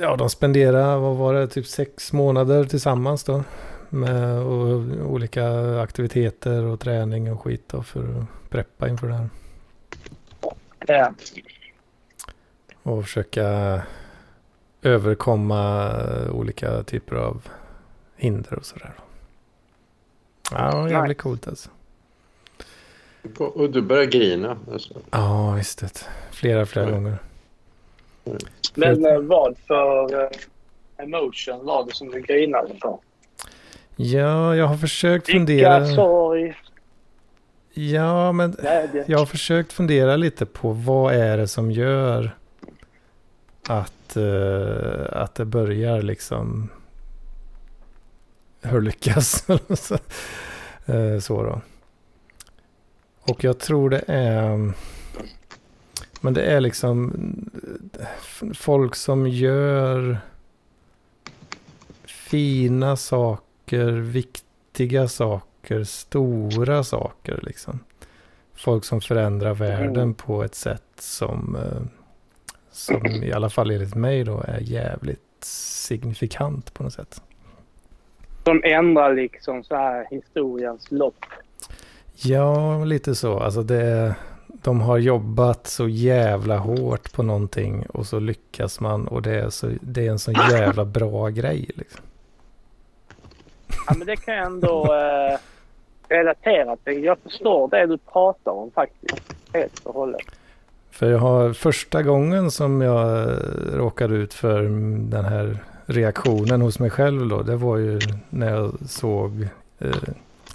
ja 0.00 0.16
de 0.16 0.30
spenderade, 0.30 1.00
vad 1.00 1.16
var 1.16 1.34
det, 1.34 1.48
typ 1.48 1.66
sex 1.66 2.12
månader 2.12 2.64
tillsammans 2.64 3.24
då. 3.24 3.44
Med 3.88 4.38
och, 4.38 4.80
olika 5.06 5.80
aktiviteter 5.80 6.64
och 6.64 6.80
träning 6.80 7.32
och 7.32 7.42
skit 7.42 7.64
då 7.66 7.82
för 7.82 8.00
att 8.00 8.37
preppa 8.50 8.88
inför 8.88 9.08
det 9.08 9.14
här. 9.14 9.28
Ja. 10.86 11.12
Och 12.82 13.04
försöka 13.04 13.82
överkomma 14.82 15.90
olika 16.30 16.82
typer 16.82 17.16
av 17.16 17.48
hinder 18.16 18.54
och 18.58 18.64
sådär. 18.64 18.92
Ja, 20.50 20.90
jävligt 20.90 21.08
Nice. 21.08 21.22
coolt 21.22 21.48
alltså. 21.48 21.70
Och 23.38 23.70
du 23.70 23.82
börjar 23.82 24.04
grina. 24.04 24.56
Alltså. 24.72 24.94
Ja, 25.10 25.52
visst 25.52 25.78
det. 25.78 26.04
Flera, 26.30 26.66
flera 26.66 26.86
Mm. 26.88 27.02
gånger. 27.04 27.18
Men 28.74 29.06
eh, 29.06 29.18
vad 29.18 29.56
för 29.66 30.22
eh, 30.24 30.30
emotion 31.04 31.66
var 31.66 31.84
det 31.86 31.94
som 31.94 32.08
du 32.10 32.20
grinade 32.20 32.74
för? 32.82 32.98
Ja, 33.96 34.56
jag 34.56 34.66
har 34.66 34.76
försökt 34.76 35.28
Lycka, 35.28 35.38
fundera. 35.38 35.86
sorg, 35.86 36.56
Ja, 37.72 38.32
men 38.32 38.56
jag 39.06 39.18
har 39.18 39.26
försökt 39.26 39.72
fundera 39.72 40.16
lite 40.16 40.46
på 40.46 40.72
vad 40.72 41.14
är 41.14 41.36
det 41.36 41.48
som 41.48 41.70
gör 41.70 42.36
att, 43.68 44.16
eh, 44.16 45.22
att 45.22 45.34
det 45.34 45.44
börjar 45.44 46.02
liksom 46.02 46.68
hur 48.62 48.80
lyckas. 48.80 49.44
så, 49.74 49.98
Eh, 50.88 51.18
så 51.18 51.42
då. 51.42 51.60
Och 53.20 53.44
jag 53.44 53.58
tror 53.58 53.90
det 53.90 54.04
är 54.06 54.72
men 56.20 56.34
det 56.34 56.42
är 56.42 56.60
liksom 56.60 57.12
folk 58.54 58.94
som 58.94 59.26
gör 59.26 60.18
fina 62.04 62.96
saker, 62.96 63.92
viktiga 63.92 65.08
saker, 65.08 65.47
stora 65.84 66.84
saker 66.84 67.40
liksom. 67.42 67.80
Folk 68.54 68.84
som 68.84 69.00
förändrar 69.00 69.54
världen 69.54 70.14
på 70.14 70.42
ett 70.42 70.54
sätt 70.54 70.82
som, 70.98 71.56
eh, 71.56 71.82
som 72.70 73.06
i 73.06 73.32
alla 73.32 73.50
fall 73.50 73.70
enligt 73.70 73.94
mig 73.94 74.24
då 74.24 74.44
är 74.48 74.60
jävligt 74.60 75.20
signifikant 75.44 76.74
på 76.74 76.82
något 76.82 76.92
sätt. 76.92 77.22
Som 78.44 78.62
ändrar 78.64 79.14
liksom 79.14 79.64
så 79.64 79.76
här 79.76 80.06
historiens 80.10 80.90
lopp. 80.90 81.24
Ja, 82.14 82.84
lite 82.84 83.14
så. 83.14 83.38
Alltså 83.38 83.62
det, 83.62 84.14
de 84.46 84.80
har 84.80 84.98
jobbat 84.98 85.66
så 85.66 85.88
jävla 85.88 86.58
hårt 86.58 87.12
på 87.12 87.22
någonting 87.22 87.86
och 87.86 88.06
så 88.06 88.18
lyckas 88.18 88.80
man 88.80 89.08
och 89.08 89.22
det 89.22 89.40
är, 89.40 89.50
så, 89.50 89.70
det 89.80 90.06
är 90.06 90.10
en 90.10 90.18
så 90.18 90.32
jävla 90.32 90.84
bra 90.84 91.28
grej. 91.28 91.70
Liksom. 91.74 92.00
Ja, 93.86 93.94
men 93.98 94.06
det 94.06 94.16
kan 94.16 94.34
jag 94.34 94.46
ändå 94.46 94.94
eh, 94.94 95.38
Relaterat, 96.08 96.84
till. 96.84 97.04
Jag 97.04 97.18
förstår 97.18 97.68
det 97.68 97.86
du 97.86 97.98
pratar 97.98 98.52
om 98.52 98.70
faktiskt. 98.70 99.34
Helt 99.52 99.86
och 99.86 99.94
hållet. 99.94 100.20
För 100.90 101.10
jag 101.10 101.18
har 101.18 101.52
första 101.52 102.02
gången 102.02 102.50
som 102.50 102.80
jag 102.80 103.28
råkade 103.72 104.14
ut 104.14 104.34
för 104.34 104.62
den 105.10 105.24
här 105.24 105.58
reaktionen 105.86 106.60
hos 106.60 106.78
mig 106.78 106.90
själv 106.90 107.28
då. 107.28 107.42
Det 107.42 107.56
var 107.56 107.76
ju 107.76 108.00
när 108.30 108.50
jag 108.50 108.74
såg, 108.88 109.48
eh, 109.78 109.90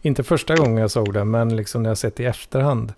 inte 0.02 0.24
första 0.24 0.56
gången 0.56 0.78
jag 0.78 0.92
såg 0.92 1.14
det, 1.14 1.26
men 1.26 1.56
liksom 1.56 1.84
när 1.84 1.90
jag 1.90 1.98
sett 1.98 2.20
i 2.20 2.26
efterhand. 2.26 2.94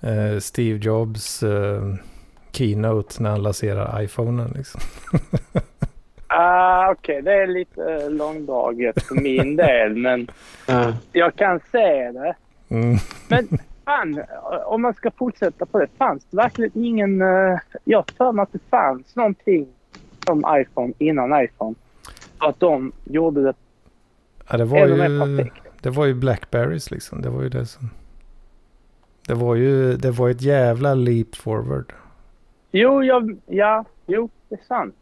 Eh, 0.00 0.38
Steve 0.38 0.78
Jobs 0.78 1.42
eh, 1.42 1.94
keynote 2.52 3.22
när 3.22 3.30
han 3.30 3.42
lanserar 3.42 4.02
iPhonen 4.02 4.52
liksom. 4.56 4.80
Ah, 6.38 6.90
Okej, 6.90 7.22
det 7.22 7.32
är 7.32 7.46
lite 7.46 7.94
eh, 7.94 8.10
långdraget 8.10 9.02
för 9.02 9.14
min 9.14 9.56
del, 9.66 9.96
men 9.96 10.28
Ja. 10.68 10.92
jag 11.12 11.34
kan 11.36 11.60
se 11.72 12.10
det. 12.12 12.34
Mm. 12.68 12.96
Men 13.28 13.48
fan, 13.84 14.22
om 14.66 14.82
man 14.82 14.94
ska 14.94 15.10
fortsätta 15.10 15.66
på 15.66 15.78
det. 15.78 15.86
Fanns 15.98 16.24
det 16.30 16.36
verkligen 16.36 16.70
ingen... 16.84 17.22
eh, 17.22 17.58
jag 17.84 18.04
för 18.18 18.32
mig 18.32 18.42
att 18.42 18.52
det 18.52 18.58
fanns 18.70 19.16
någonting 19.16 19.66
som 20.26 20.44
iPhone 20.60 20.92
innan 20.98 21.44
iPhone. 21.44 21.74
Att 22.38 22.60
de 22.60 22.92
gjorde 23.04 23.42
det 23.42 23.54
Ja, 24.50 24.56
det 24.56 24.64
var 24.64 24.78
ännu 24.78 24.96
mer 24.96 25.08
ju... 25.08 25.36
perfekt. 25.36 25.62
Det 25.80 25.90
var 25.90 26.06
ju 26.06 26.14
Blackberries 26.14 26.90
liksom. 26.90 27.22
Det 27.22 27.28
var 27.30 27.42
ju 27.42 27.48
det 27.48 27.66
som... 27.66 27.90
Det 29.28 29.34
var 29.34 29.54
ju 29.54 29.96
det 29.96 30.10
var 30.10 30.28
ett 30.30 30.42
jävla 30.42 30.94
leap 30.94 31.36
forward. 31.36 31.92
Jo, 32.72 33.02
jag, 33.04 33.36
ja, 33.46 33.84
jo, 34.06 34.28
det 34.48 34.54
är 34.54 34.64
sant. 34.68 34.94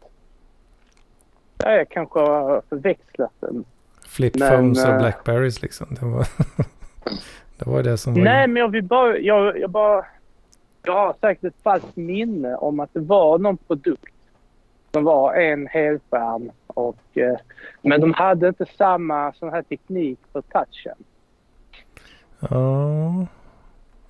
Jag 1.57 1.89
kanske 1.89 2.19
har 2.19 2.61
förväxlat 2.69 3.31
den. 3.39 3.65
Flip 4.07 4.35
Men, 4.35 4.49
phones 4.49 4.85
och 4.85 4.91
eh, 4.91 4.97
Blackberries 4.97 5.61
liksom. 5.61 5.87
Det 5.89 6.05
var 6.05 6.27
det, 7.57 7.65
var 7.65 7.83
det 7.83 7.97
som 7.97 8.13
var... 8.13 8.21
Nej, 8.21 8.47
men 8.47 8.61
jag 8.61 8.71
vill 8.71 8.83
bara... 8.83 9.17
Jag, 9.17 9.59
jag 9.59 9.69
bara... 9.69 10.05
Jag 10.83 10.93
har 10.93 11.15
säkert 11.21 11.43
ett 11.43 11.61
falskt 11.63 11.95
minne 11.95 12.55
om 12.55 12.79
att 12.79 12.93
det 12.93 12.99
var 12.99 13.37
någon 13.37 13.57
produkt 13.57 14.13
som 14.91 15.03
var 15.03 15.33
en 15.33 15.67
helskärm 15.67 16.51
och... 16.67 17.17
Eh, 17.17 17.37
men 17.81 18.01
de 18.01 18.13
hade 18.13 18.47
inte 18.47 18.65
samma 18.77 19.33
sån 19.33 19.49
här 19.49 19.61
teknik 19.61 20.19
för 20.31 20.41
touchen. 20.41 20.97
Ja, 22.39 23.25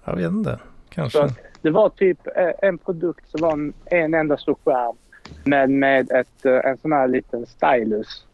jag 0.05 0.15
vet 0.15 0.31
inte. 0.31 0.59
Kanske. 0.89 1.29
Så 1.29 1.35
det 1.61 1.69
var 1.69 1.89
typ 1.89 2.27
eh, 2.27 2.51
en 2.61 2.77
produkt 2.77 3.29
som 3.29 3.41
var 3.41 3.53
en, 3.53 3.73
en 3.85 4.13
enda 4.13 4.37
stor 4.37 4.57
skärm 4.63 4.95
men 5.43 5.79
med 5.79 6.11
ett, 6.11 6.45
eh, 6.45 6.65
en 6.65 6.77
sån 6.77 6.91
här 6.91 7.07
liten 7.07 7.45
stylus. 7.45 8.25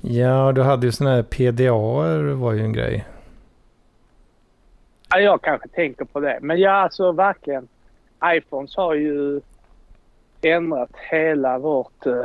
Ja, 0.00 0.52
du 0.52 0.62
hade 0.62 0.86
ju 0.86 0.92
sådana 0.92 1.14
här 1.16 1.22
PDA 1.22 2.34
var 2.34 2.52
ju 2.52 2.60
en 2.60 2.72
grej. 2.72 3.06
Ja, 5.10 5.18
jag 5.20 5.42
kanske 5.42 5.68
tänker 5.68 6.04
på 6.04 6.20
det. 6.20 6.38
Men 6.42 6.60
ja, 6.60 6.70
alltså 6.72 7.12
verkligen. 7.12 7.68
iPhones 8.24 8.76
har 8.76 8.94
ju 8.94 9.40
ändrat 10.42 10.90
hela 11.10 11.58
vårt 11.58 12.06
eh, 12.06 12.24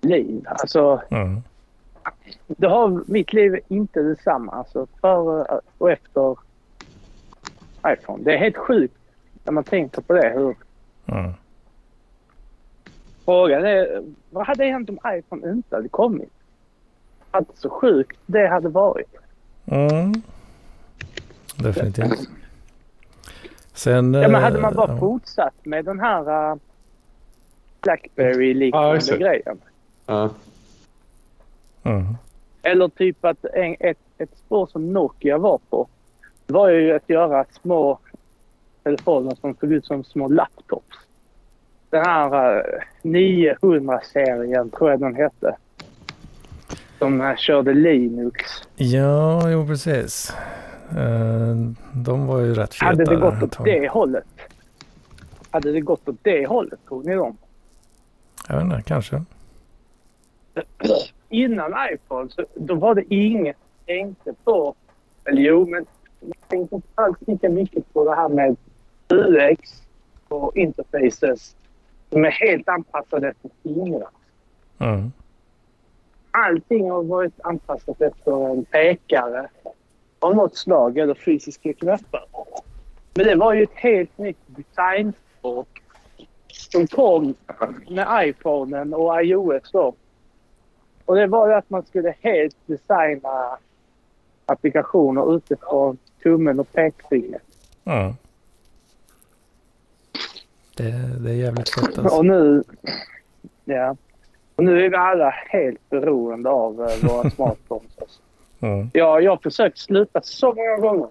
liv. 0.00 0.42
Alltså, 0.46 1.02
Mm. 1.10 1.42
det 2.46 2.66
har, 2.68 3.02
mitt 3.06 3.32
liv 3.32 3.54
är 3.54 3.60
inte 3.68 4.00
detsamma. 4.02 4.52
Alltså, 4.52 4.86
före 5.00 5.60
och 5.78 5.90
efter 5.90 6.36
iPhone. 7.86 8.24
Det 8.24 8.34
är 8.34 8.38
helt 8.38 8.56
sjukt 8.56 8.94
när 9.44 9.52
man 9.52 9.64
tänker 9.64 10.02
på 10.02 10.12
det. 10.12 10.28
Hur, 10.34 10.56
Mm. 11.18 11.32
Frågan 13.26 13.64
är, 13.64 14.02
vad 14.30 14.46
hade 14.46 14.64
hänt 14.64 14.90
om 14.90 14.98
iPhone 15.06 15.50
inte 15.50 15.76
hade 15.76 15.88
kommit? 15.88 16.32
Att 17.30 17.44
så 17.54 17.70
sjukt 17.70 18.18
det 18.26 18.48
hade 18.48 18.68
varit. 18.68 19.16
Mm. 19.66 20.14
Definitivt. 21.56 22.28
Sen... 23.72 24.14
Ja, 24.14 24.28
men 24.28 24.42
hade 24.42 24.60
man 24.60 24.72
eh, 24.72 24.76
bara 24.76 24.92
ja. 24.92 24.98
fortsatt 24.98 25.64
med 25.64 25.84
den 25.84 26.00
här 26.00 26.52
uh, 26.52 26.58
Ja, 27.86 27.96
Blackberry-liknande 27.96 28.96
exakt. 28.96 29.18
grejen. 29.18 29.58
Ja. 30.06 30.30
Mm. 31.82 32.16
Eller 32.62 32.88
typ 32.88 33.24
att 33.24 33.44
en, 33.44 33.76
ett, 33.80 33.98
ett 34.18 34.38
spår 34.46 34.66
som 34.66 34.92
Nokia 34.92 35.38
var 35.38 35.60
på 35.70 35.88
var 36.46 36.68
ju 36.68 36.92
att 36.92 37.08
göra 37.10 37.44
små 37.62 37.98
telefoner 38.82 39.34
som 39.34 39.54
såg 39.54 39.72
ut 39.72 39.86
som 39.86 40.04
små 40.04 40.28
laptops. 40.28 40.96
Den 41.96 42.04
här 42.04 42.56
uh, 42.56 42.62
900-serien 43.02 44.70
tror 44.70 44.90
jag 44.90 45.00
den 45.00 45.14
hette. 45.14 45.56
Som 46.98 47.20
uh, 47.20 47.36
körde 47.36 47.74
Linux. 47.74 48.42
Ja, 48.76 49.50
jo 49.50 49.66
precis. 49.66 50.36
Eh, 50.90 51.56
de 51.92 52.26
var 52.26 52.40
ju 52.40 52.54
rätt 52.54 52.74
feta. 52.74 52.86
Hade 52.86 53.04
det 53.04 53.16
gått 53.16 53.42
åt 53.42 53.64
det 53.64 53.88
hållet? 53.88 54.24
Hade 55.50 55.72
det 55.72 55.80
gått 55.80 56.08
åt 56.08 56.16
det 56.22 56.46
hållet, 56.46 56.78
tror 56.88 57.02
ni 57.02 57.14
dem? 57.14 57.36
Jag 58.48 58.56
vet 58.56 58.64
inte, 58.64 58.82
kanske. 58.86 59.22
Innan 61.28 61.74
iPhone 61.92 62.30
så 62.30 62.44
då 62.54 62.74
var 62.74 62.94
det 62.94 63.14
inget 63.14 63.56
jag 63.86 63.96
tänkte 63.96 64.32
på. 64.44 64.74
Eller 65.24 65.42
jo, 65.42 65.66
men 65.70 65.86
jag 66.20 66.48
tänkte 66.48 66.74
inte 66.74 66.88
alls 66.94 67.16
lika 67.26 67.48
mycket 67.48 67.92
på 67.92 68.04
det 68.04 68.16
här 68.16 68.28
med 68.28 68.56
UX. 69.08 69.82
och 70.28 70.56
interfaces 70.56 71.56
som 72.10 72.24
är 72.24 72.30
helt 72.30 72.68
anpassade 72.68 73.28
efter 73.28 73.50
fingrar. 73.62 74.08
Mm. 74.78 75.12
Allting 76.30 76.90
har 76.90 77.02
varit 77.02 77.40
anpassat 77.40 78.00
efter 78.00 78.50
en 78.50 78.64
pekare 78.64 79.48
av 80.18 80.36
något 80.36 80.56
slag 80.56 80.98
eller 80.98 81.14
fysiska 81.14 81.72
knappar. 81.72 82.24
Men 83.14 83.26
det 83.26 83.34
var 83.34 83.54
ju 83.54 83.62
ett 83.62 83.74
helt 83.74 84.18
nytt 84.18 84.38
designspråk 84.46 85.82
som 86.48 86.86
kom 86.86 87.34
med 87.88 88.28
iPhonen 88.28 88.94
och 88.94 89.24
iOS 89.24 89.70
då. 89.72 89.94
Och 91.04 91.16
det 91.16 91.26
var 91.26 91.48
ju 91.48 91.54
att 91.54 91.70
man 91.70 91.82
skulle 91.82 92.14
helt 92.20 92.56
designa 92.66 93.58
applikationer 94.46 95.36
utifrån 95.36 95.98
tummen 96.22 96.60
och 96.60 96.72
pekfingret. 96.72 97.42
Mm. 97.84 98.12
Det, 100.76 100.90
det 101.24 101.30
är 101.30 101.34
jävligt 101.34 101.68
fett 101.68 101.98
alltså. 101.98 102.16
Och 102.18 102.26
nu... 102.26 102.64
Ja. 103.64 103.96
Och 104.56 104.64
nu 104.64 104.84
är 104.84 104.90
vi 104.90 104.96
alla 104.96 105.30
helt 105.30 105.90
beroende 105.90 106.50
av 106.50 106.72
eh, 106.80 107.08
våra 107.08 107.30
smartphones. 107.36 107.98
Alltså. 108.00 108.20
Mm. 108.60 108.90
Ja, 108.92 109.20
jag 109.20 109.30
har 109.32 109.36
försökt 109.42 109.78
sluta 109.78 110.20
så 110.22 110.54
många 110.54 110.76
gånger. 110.76 111.08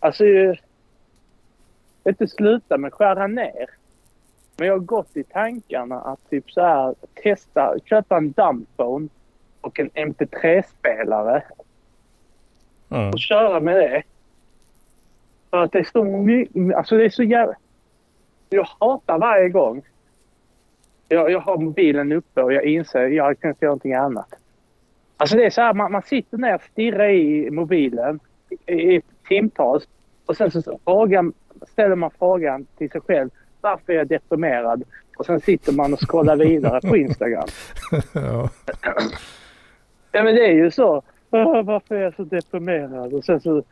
Alltså... 0.00 0.24
eh, 0.24 0.54
Inte 2.08 2.28
sluta, 2.28 2.78
men 2.78 2.90
skära 2.90 3.26
ner. 3.26 3.66
Men 4.56 4.66
jag 4.68 4.74
har 4.74 4.78
gått 4.80 5.16
i 5.16 5.24
tankarna 5.24 6.00
att 6.00 6.30
typ 6.30 6.50
så 6.50 6.60
här 6.60 6.94
testa, 7.22 7.74
köpa 7.84 8.16
en 8.16 8.32
dumbphone 8.32 9.08
och 9.60 9.80
en 9.80 9.90
MP3-spelare 9.90 11.42
Mm. 12.90 13.08
och 13.10 13.18
köra 13.18 13.60
med 13.60 13.76
det. 13.76 14.02
För 15.50 15.62
att 15.62 15.72
det 15.72 15.78
är 15.78 15.88
så 15.92 16.04
mycket... 16.04 16.74
Alltså 16.76 16.96
det 16.96 17.04
är 17.04 17.10
så 17.10 17.22
jävla... 17.22 17.54
Jag 18.48 18.66
hatar 18.80 19.18
varje 19.18 19.48
gång. 19.48 19.82
Jag, 21.08 21.30
jag 21.30 21.40
har 21.40 21.56
mobilen 21.58 22.12
uppe 22.12 22.42
och 22.42 22.52
jag 22.52 22.64
inser 22.64 23.04
att 23.06 23.12
jag 23.14 23.40
kan 23.40 23.50
inte 23.50 23.64
göra 23.64 23.70
någonting 23.70 23.94
annat. 23.94 24.34
Alltså 25.16 25.36
det 25.36 25.46
är 25.46 25.50
så 25.50 25.60
här, 25.60 25.74
man, 25.74 25.92
man 25.92 26.02
sitter 26.02 26.38
ner 26.38 26.54
och 26.54 26.62
stirrar 26.62 27.08
i 27.10 27.50
mobilen 27.50 28.20
i, 28.66 28.72
i 28.72 29.02
timtals 29.28 29.88
och 30.26 30.36
sen 30.36 30.50
så, 30.50 30.78
frågan, 30.84 31.32
ställer 31.72 31.96
man 31.96 32.10
frågan 32.18 32.66
till 32.78 32.90
sig 32.90 33.00
själv 33.00 33.30
varför 33.60 33.92
är 33.92 33.96
jag 33.96 34.06
deprimerad? 34.08 34.82
Och 35.16 35.26
sen 35.26 35.40
sitter 35.40 35.72
man 35.72 35.92
och 35.92 36.00
scrollar 36.10 36.36
vidare 36.36 36.80
på 36.88 36.96
Instagram. 36.96 37.48
ja. 38.14 38.48
Ja 40.12 40.22
men 40.22 40.34
det 40.34 40.46
är 40.46 40.52
ju 40.52 40.70
så. 40.70 41.02
"Åh, 41.30 41.62
Varför 41.62 41.94
är 41.94 42.02
jag 42.02 42.14
så 42.14 42.24
deprimerad? 42.24 43.14
Och 43.14 43.24
sen 43.24 43.40
så 43.40 43.62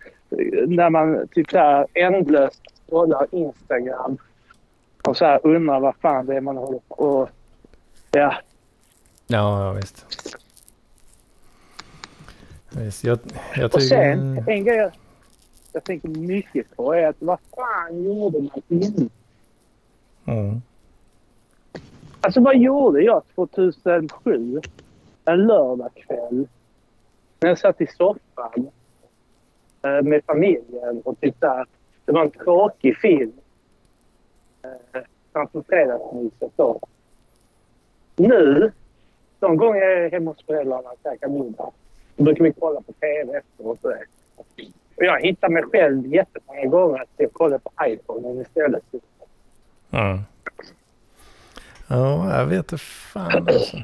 när 0.67 0.91
man 0.91 1.29
typ 1.29 1.51
så 1.51 1.59
här 1.59 1.87
ändlöst 1.95 2.63
scrollar 2.89 3.27
Instagram 3.31 4.17
och 5.09 5.17
så 5.17 5.25
här 5.25 5.41
undrar 5.43 5.81
vad 5.81 5.97
fan 5.97 6.27
det 6.27 6.37
är 6.37 6.41
man 6.41 6.57
håller 6.57 6.79
på 6.79 6.95
och 6.95 7.29
Ja, 8.11 8.35
Ja, 9.27 9.65
ja, 9.65 9.73
visst. 9.73 10.07
visst. 12.71 13.05
Jag, 13.05 13.19
jag 13.57 13.65
och 13.65 13.73
tycker... 13.73 13.87
sen 13.87 14.45
en 14.49 14.65
grej 14.65 14.77
jag, 14.77 14.93
jag 15.73 15.85
tänker 15.85 16.09
mycket 16.09 16.77
på 16.77 16.93
är 16.95 17.07
att 17.09 17.17
vad 17.19 17.39
fan 17.57 18.05
gjorde 18.05 18.39
man 18.39 18.63
innan? 18.69 19.11
Mm. 20.25 20.63
Alltså 22.21 22.41
vad 22.41 22.57
gjorde 22.57 23.03
jag 23.03 23.23
2007? 23.35 24.61
En 25.25 25.47
lördagkväll. 25.47 26.49
När 27.41 27.49
jag 27.49 27.59
satt 27.59 27.81
i 27.81 27.87
soffan 27.87 28.71
eh, 29.83 30.03
med 30.03 30.23
familjen 30.27 31.03
och 31.05 31.21
typ 31.21 31.41
där. 31.41 31.67
Det 32.05 32.13
var 32.13 32.23
en 32.23 32.31
tråkig 32.31 32.97
film. 32.97 33.33
Framför 35.33 35.63
fredagsmyset 35.69 36.53
då. 36.57 36.81
Nu, 38.17 38.73
de 39.39 39.57
gånger 39.57 39.81
jag 39.81 39.93
är 39.93 40.11
hemma 40.11 40.31
hos 40.31 40.47
föräldrarna 40.47 40.89
och 40.91 40.99
käkar 41.03 41.29
middag, 41.29 41.71
då 42.17 42.25
brukar 42.25 42.45
vi 42.45 42.53
kolla 42.53 42.81
på 42.81 42.93
TV 42.93 43.39
efteråt. 43.39 43.85
Och 43.85 43.91
det. 43.91 44.05
Jag 44.97 45.21
hittar 45.21 45.49
mig 45.49 45.63
själv 45.63 46.07
jättemånga 46.07 46.67
gånger 46.67 46.99
att 47.03 47.09
jag 47.17 47.33
kollar 47.33 47.59
på 47.59 47.71
iPhone 47.87 48.43
istället. 48.43 48.83
Mm. 49.91 50.19
Ja, 51.89 52.39
jag 52.39 52.47
vet 52.47 52.59
inte 52.59 52.79
fan 52.79 53.49
alltså. 53.49 53.77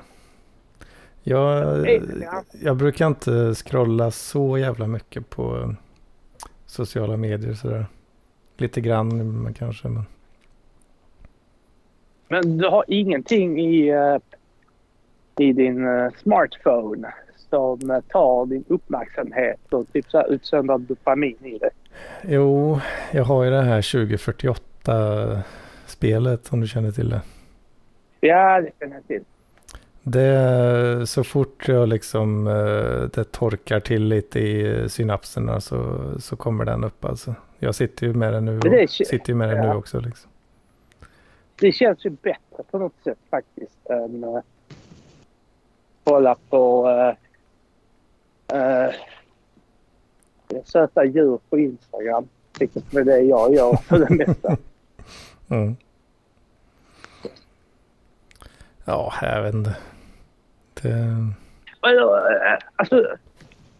Jag, 1.22 1.86
Ja. 2.22 2.42
jag 2.62 2.76
brukar 2.76 3.06
inte 3.06 3.54
scrolla 3.54 4.10
så 4.10 4.58
jävla 4.58 4.86
mycket 4.86 5.30
på 5.30 5.74
sociala 6.66 7.16
medier 7.16 7.54
sådär. 7.54 7.86
Lite 8.56 8.80
grann 8.80 9.54
kanske. 9.58 9.88
Men... 9.88 10.04
Men 12.32 12.58
du 12.58 12.68
har 12.68 12.84
ingenting 12.88 13.60
i, 13.60 13.88
eh, 13.88 14.16
i 15.38 15.52
din 15.52 15.86
eh, 15.86 16.10
smartphone 16.22 17.12
som 17.50 17.90
eh, 17.90 18.00
tar 18.00 18.46
din 18.46 18.64
uppmärksamhet 18.68 19.60
och 19.70 19.92
typ 19.92 20.10
så 20.10 20.26
utsöndrar 20.26 20.78
dopamin 20.78 21.36
i 21.44 21.58
det. 21.58 21.70
Jo, 22.22 22.80
jag 23.12 23.24
har 23.24 23.44
ju 23.44 23.50
det 23.50 23.62
här 23.62 23.92
2048 23.92 25.42
spelet 25.86 26.52
om 26.52 26.60
du 26.60 26.66
känner 26.66 26.90
till 26.90 27.10
det. 27.10 27.20
Ja, 28.20 28.60
det 28.60 28.70
känner 28.80 28.94
jag 28.94 29.06
till. 29.06 29.24
Det, 30.02 31.06
så 31.06 31.24
fort 31.24 31.68
jag 31.68 31.88
liksom 31.88 32.44
det 33.14 33.32
torkar 33.32 33.80
till 33.80 34.04
lite 34.04 34.40
i 34.40 34.84
synapserna 34.88 35.60
så, 35.60 35.98
så 36.18 36.36
kommer 36.36 36.64
den 36.64 36.84
upp 36.84 37.04
alltså. 37.04 37.34
Jag 37.58 37.74
sitter 37.74 38.06
ju 38.06 38.14
med 38.14 38.32
den 38.32 38.44
nu, 38.44 38.52
Men 38.52 38.60
det 38.60 38.80
är 38.80 38.84
och, 38.84 38.90
sitter 38.90 39.28
ju 39.28 39.34
med 39.34 39.48
den 39.48 39.56
ja. 39.56 39.72
nu 39.72 39.78
också 39.78 40.00
liksom. 40.00 40.29
Det 41.60 41.72
känns 41.72 42.06
ju 42.06 42.10
bättre 42.10 42.62
på 42.70 42.78
något 42.78 43.04
sätt 43.04 43.18
faktiskt 43.30 43.90
än 43.90 44.24
uh, 44.24 44.40
kolla 46.04 46.36
på 46.50 46.88
uh, 46.88 47.14
uh, 48.58 48.94
söta 50.64 51.04
djur 51.04 51.38
på 51.50 51.58
Instagram. 51.58 52.28
Vilket 52.58 52.94
är 52.94 53.04
det 53.04 53.20
jag 53.20 53.54
gör 53.54 53.76
för 53.76 53.98
det 53.98 54.26
mesta. 54.26 54.56
Mm. 55.50 55.76
Ja, 58.84 59.12
jag 59.22 59.42
vet 59.42 59.54
inte. 59.54 59.76
Det, 60.82 61.32
Alltså, 62.76 63.16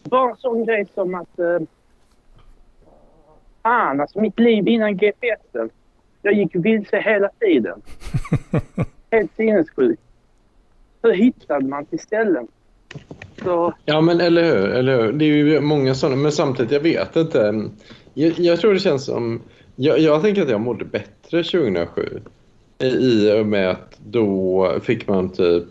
bara 0.02 0.31
en 0.31 0.36
sån 0.36 0.65
grej 0.65 0.86
som 0.94 1.15
att... 1.15 1.40
Fan, 3.62 4.01
alltså 4.01 4.20
mitt 4.20 4.39
liv 4.39 4.69
innan 4.69 4.97
GPSen. 4.97 5.70
Jag 6.23 6.35
gick 6.35 6.51
vilse 6.55 7.01
hela 7.01 7.29
tiden. 7.39 7.83
Helt 9.11 9.37
sinnessjukt. 9.37 10.03
Hur 11.03 11.13
hittade 11.13 11.67
man 11.67 11.87
till 11.87 11.99
ställen? 11.99 12.47
Så, 13.43 13.75
Ja, 13.85 14.01
men 14.01 14.21
eller 14.21 14.43
hur? 14.43 14.69
Eller 14.69 15.03
hur? 15.03 15.13
Det 15.13 15.25
är 15.25 15.29
ju 15.29 15.61
många 15.61 15.95
sådana, 15.95 16.17
men 16.17 16.33
samtidigt, 16.33 16.73
jag 16.73 16.81
vet 16.81 17.17
inte. 17.17 17.71
Jag, 18.15 18.33
jag 18.39 18.61
tror 18.61 18.75
det 18.75 18.81
känns 18.81 19.05
som... 19.05 19.41
Jag, 19.77 19.99
jag 19.99 20.23
tänker 20.23 20.43
att 20.43 20.51
jag 20.51 20.61
mådde 20.61 20.85
bättre 20.85 21.43
2007. 21.43 22.21
I, 22.79 22.87
I 22.87 23.41
och 23.41 23.47
med 23.47 23.71
att 23.71 23.99
då 23.99 24.67
fick 24.83 25.09
man 25.09 25.29
typ... 25.29 25.65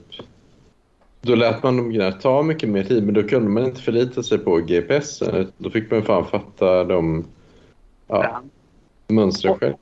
Då 1.21 1.35
lät 1.35 1.63
man 1.63 1.77
de 1.77 1.89
grejerna 1.89 2.11
ta 2.11 2.41
mycket 2.43 2.69
mer 2.69 2.83
tid, 2.83 3.03
men 3.03 3.13
då 3.13 3.23
kunde 3.23 3.49
man 3.49 3.65
inte 3.65 3.81
förlita 3.81 4.23
sig 4.23 4.37
på 4.37 4.57
GPS. 4.57 5.23
Då 5.57 5.69
fick 5.69 5.91
man 5.91 6.01
fan 6.01 6.25
fatta 6.25 6.83
de 6.83 7.25
ja, 8.07 8.23
ja. 8.23 8.41
mönstren 9.07 9.59
själv. 9.59 9.73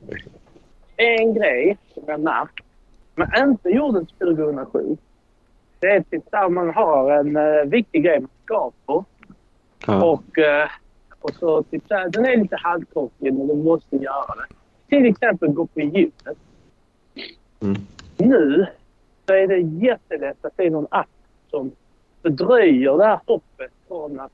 En 0.97 1.33
grej 1.33 1.77
som 1.93 2.03
jag 2.07 2.19
märkt, 2.19 2.65
men 3.15 3.49
inte 3.49 3.69
gjorde 3.69 4.05
2007. 4.05 4.97
Det 5.79 5.87
är 5.87 6.01
typ 6.01 6.31
där 6.31 6.49
man 6.49 6.69
har 6.69 7.11
en 7.11 7.37
uh, 7.37 7.65
viktig 7.65 8.03
grej 8.03 8.19
man 8.19 8.29
ska 8.45 8.71
på. 8.85 9.05
Ja. 9.87 10.05
Och, 10.05 10.37
eh, 10.37 10.69
och 11.19 11.33
så 11.33 11.63
typ 11.63 11.83
så 11.87 11.93
här, 11.93 12.09
den 12.09 12.25
är 12.25 12.37
lite 12.37 12.55
halvtråkig 12.55 13.33
men 13.33 13.47
du 13.47 13.55
måste 13.55 13.95
göra 13.95 14.35
det. 14.35 14.55
Till 14.87 15.05
exempel 15.05 15.49
gå 15.49 15.65
på 15.65 15.79
gymmet. 15.79 16.37
Mm. 17.61 17.75
Nu 18.17 18.67
så 19.25 19.33
är 19.33 19.47
det 19.47 19.59
jättelätt 19.59 20.45
att 20.45 20.53
det 20.55 20.63
är 20.63 20.69
någon 20.69 20.87
app 20.91 21.07
som 21.49 21.71
fördröjer 22.21 22.97
det 22.97 23.05
här 23.05 23.19
hoppet 23.25 23.71
från 23.87 24.19
att 24.19 24.31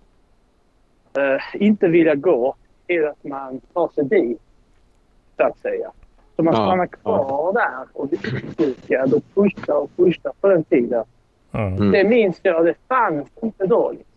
eh, 1.17 1.61
inte 1.61 1.87
vilja 1.87 2.15
gå 2.15 2.55
till 2.87 3.05
att 3.05 3.23
man 3.23 3.61
tar 3.73 3.87
sig 3.87 4.05
dit. 4.05 4.41
Så 5.37 5.43
att 5.43 5.59
säga. 5.59 5.91
Så 6.35 6.43
man 6.43 6.53
Ja, 6.53 6.67
stannar 6.67 6.87
kvar 6.87 7.53
där 7.53 7.85
och 7.93 8.07
blir 8.07 8.35
utnyttjad 8.35 9.13
och 9.13 9.23
pushar 9.33 9.73
och 9.77 9.89
pushar 9.95 10.31
på 10.41 10.47
den 10.47 10.63
tiden. 10.63 11.03
mm. 11.51 11.73
Mm. 11.73 11.91
Det 11.91 12.03
minns 12.03 12.39
jag, 12.43 12.65
det 12.65 12.75
fanns 12.87 13.27
inte 13.41 13.65
då. 13.65 13.91
liksom. 13.91 14.07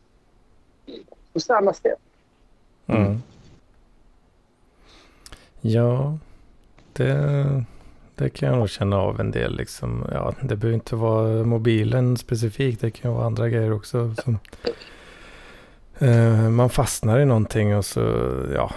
På 1.33 1.41
samma 1.41 1.73
sätt. 1.73 1.99
Mm. 2.87 3.23
Ja, 5.61 6.19
det, 6.93 7.65
det 8.15 8.29
kan 8.31 8.49
jag 8.49 8.59
nog 8.59 8.69
känna 8.71 8.97
av 8.99 9.21
en 9.21 9.31
del. 9.31 9.57
Liksom. 9.57 10.05
Ja, 10.13 10.35
det 10.41 10.57
behöver 10.57 10.75
inte 10.75 10.97
vara 10.97 11.45
mobilen 11.45 12.17
specifikt. 12.17 12.81
Det 12.81 12.91
kan 12.91 13.13
vara 13.15 13.27
andra 13.27 13.49
grejer 13.49 13.73
också. 13.73 14.15
Som, 14.15 14.39
eh, 15.99 16.51
man 16.51 16.71
fastnar 16.71 17.19
i 17.21 17.25
någonting 17.25 17.77
och 17.77 17.85
så 17.85 18.01
ja, 18.55 18.71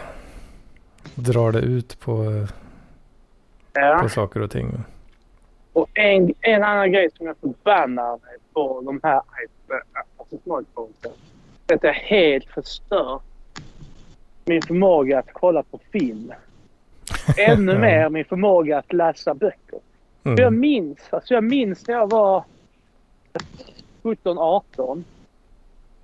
drar 1.15 1.51
det 1.51 1.59
ut 1.59 1.99
på, 1.99 2.45
Ja. 3.73 3.99
på 4.01 4.09
saker 4.09 4.41
och 4.41 4.51
ting. 4.51 4.83
Och 5.73 5.87
en, 5.93 6.33
en 6.41 6.63
annan 6.63 6.91
grej 6.91 7.09
som 7.17 7.25
jag 7.27 7.37
förbannar 7.37 8.11
mig 8.11 8.37
på 8.53 8.81
de 8.81 8.99
här 9.03 9.21
alltså 10.17 10.37
smartphonesen. 10.43 11.11
är 11.67 11.75
att 11.75 11.83
jag 11.83 11.93
helt 11.93 12.45
förstört 12.45 13.21
min 14.45 14.61
förmåga 14.61 15.19
att 15.19 15.33
kolla 15.33 15.63
på 15.63 15.79
film. 15.91 16.33
Ännu 17.37 17.71
Ja. 17.71 17.79
mer 17.79 18.09
min 18.09 18.25
förmåga 18.25 18.77
att 18.77 18.93
läsa 18.93 19.33
böcker. 19.33 19.79
För 20.23 20.29
jag 20.29 20.39
Mm. 20.39 20.59
minns, 20.59 20.99
alltså 21.09 21.33
jag 21.33 21.43
minns 21.43 21.87
när 21.87 21.95
jag 21.95 22.09
var 22.09 22.43
17-18. 24.03 25.03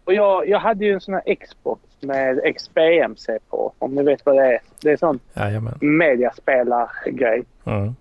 Och 0.04 0.14
jag, 0.14 0.50
jag 0.50 0.60
hade 0.60 0.86
ju 0.86 0.94
en 0.94 1.02
sån 1.02 1.14
här 1.14 1.36
Xbox 1.36 1.82
med 2.00 2.56
XBMC 2.56 3.40
på. 3.50 3.74
Om 3.80 3.96
ni 3.96 4.04
vet 4.04 4.26
vad 4.26 4.36
det 4.36 4.54
är. 4.56 4.60
Det 4.82 4.92
är 4.92 4.98
sån 4.98 5.20
mediaspelargrej. 5.80 7.44
Mm. 7.66 7.96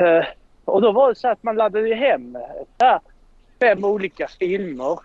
Eh, 0.00 0.24
och 0.64 0.82
då 0.82 0.92
var 0.92 1.08
det 1.08 1.14
så 1.14 1.28
att 1.28 1.42
man 1.42 1.56
laddade 1.56 1.94
hem 1.94 2.38
här, 2.80 3.00
fem 3.60 3.84
olika 3.84 4.28
filmer. 4.28 4.98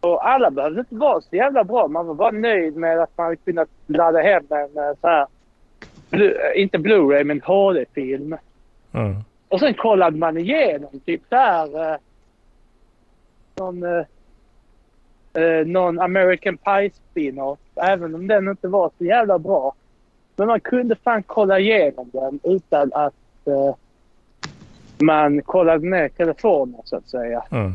Och 0.00 0.28
alla 0.28 0.50
behövde 0.50 0.80
inte 0.80 0.94
vara 0.94 1.20
så 1.20 1.36
jävla 1.36 1.64
bra. 1.64 1.88
Man 1.88 2.06
var 2.06 2.14
bara 2.14 2.30
nöjd 2.30 2.76
med 2.76 2.98
att 2.98 3.10
man 3.16 3.24
hade 3.24 3.36
kunnat 3.36 3.68
ladda 3.86 4.20
hem 4.20 4.44
en 4.50 4.84
eh, 4.84 4.94
så 5.00 5.08
här, 5.08 5.26
Blu- 6.10 6.36
eh, 6.40 6.62
inte 6.62 6.78
Blu-ray 6.78 7.24
men 7.24 7.40
HD-film. 7.40 8.36
Mm. 8.92 9.16
Och 9.48 9.60
sen 9.60 9.74
kollade 9.74 10.16
man 10.16 10.38
igenom 10.38 11.00
typ 11.06 11.22
här 11.30 11.92
eh, 11.92 11.98
någon, 13.56 13.82
eh, 15.32 15.66
någon 15.66 16.00
American 16.00 16.56
Pie 16.56 16.90
spin-off. 17.10 17.58
Även 17.74 18.14
om 18.14 18.26
den 18.26 18.48
inte 18.48 18.68
var 18.68 18.90
så 18.98 19.04
jävla 19.04 19.38
bra. 19.38 19.74
Men 20.38 20.46
man 20.46 20.60
kunde 20.60 20.96
fan 20.96 21.22
kolla 21.22 21.58
igenom 21.58 22.10
den 22.12 22.40
utan 22.42 22.92
att 22.92 23.14
eh, 23.46 23.74
man 24.98 25.42
kollade 25.42 25.88
ner 25.88 26.08
telefonen 26.08 26.80
så 26.84 26.96
att 26.96 27.08
säga. 27.08 27.44
Mm. 27.50 27.72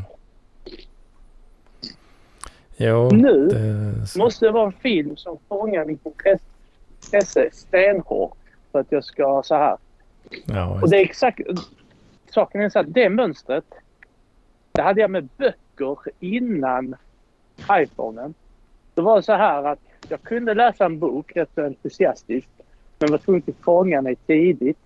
Jo, 2.76 3.10
Nu 3.12 3.46
det, 3.46 4.18
måste 4.18 4.46
det 4.46 4.52
vara 4.52 4.66
en 4.66 4.72
film 4.72 5.16
som 5.16 5.38
fångar 5.48 5.84
mitt 5.84 6.06
intresse 7.02 7.48
stenhårt 7.52 8.36
för 8.72 8.80
att 8.80 8.92
jag 8.92 9.04
ska 9.04 9.42
så 9.44 9.54
här. 9.54 9.76
ja, 10.44 10.80
Och 10.82 10.90
det 10.90 10.96
är 10.96 11.04
exakt... 11.04 11.40
Saken 12.30 12.60
är 12.60 12.68
så 12.68 12.78
att 12.78 12.94
det 12.94 13.08
mönstret, 13.08 13.64
det 14.72 14.82
hade 14.82 15.00
jag 15.00 15.10
med 15.10 15.28
böcker 15.36 15.96
innan 16.20 16.96
iPhonen. 17.70 18.34
Det 18.94 19.00
var 19.00 19.22
så 19.22 19.32
här 19.32 19.64
att 19.64 19.78
jag 20.08 20.22
kunde 20.22 20.54
läsa 20.54 20.84
en 20.84 20.98
bok 20.98 21.36
rätt 21.36 21.50
så 21.54 21.64
entusiastiskt 21.64 22.53
men 22.98 23.10
var 23.10 23.18
tvungen 23.18 23.42
att 23.48 23.64
fånga 23.64 24.02
mig 24.02 24.16
tidigt. 24.16 24.78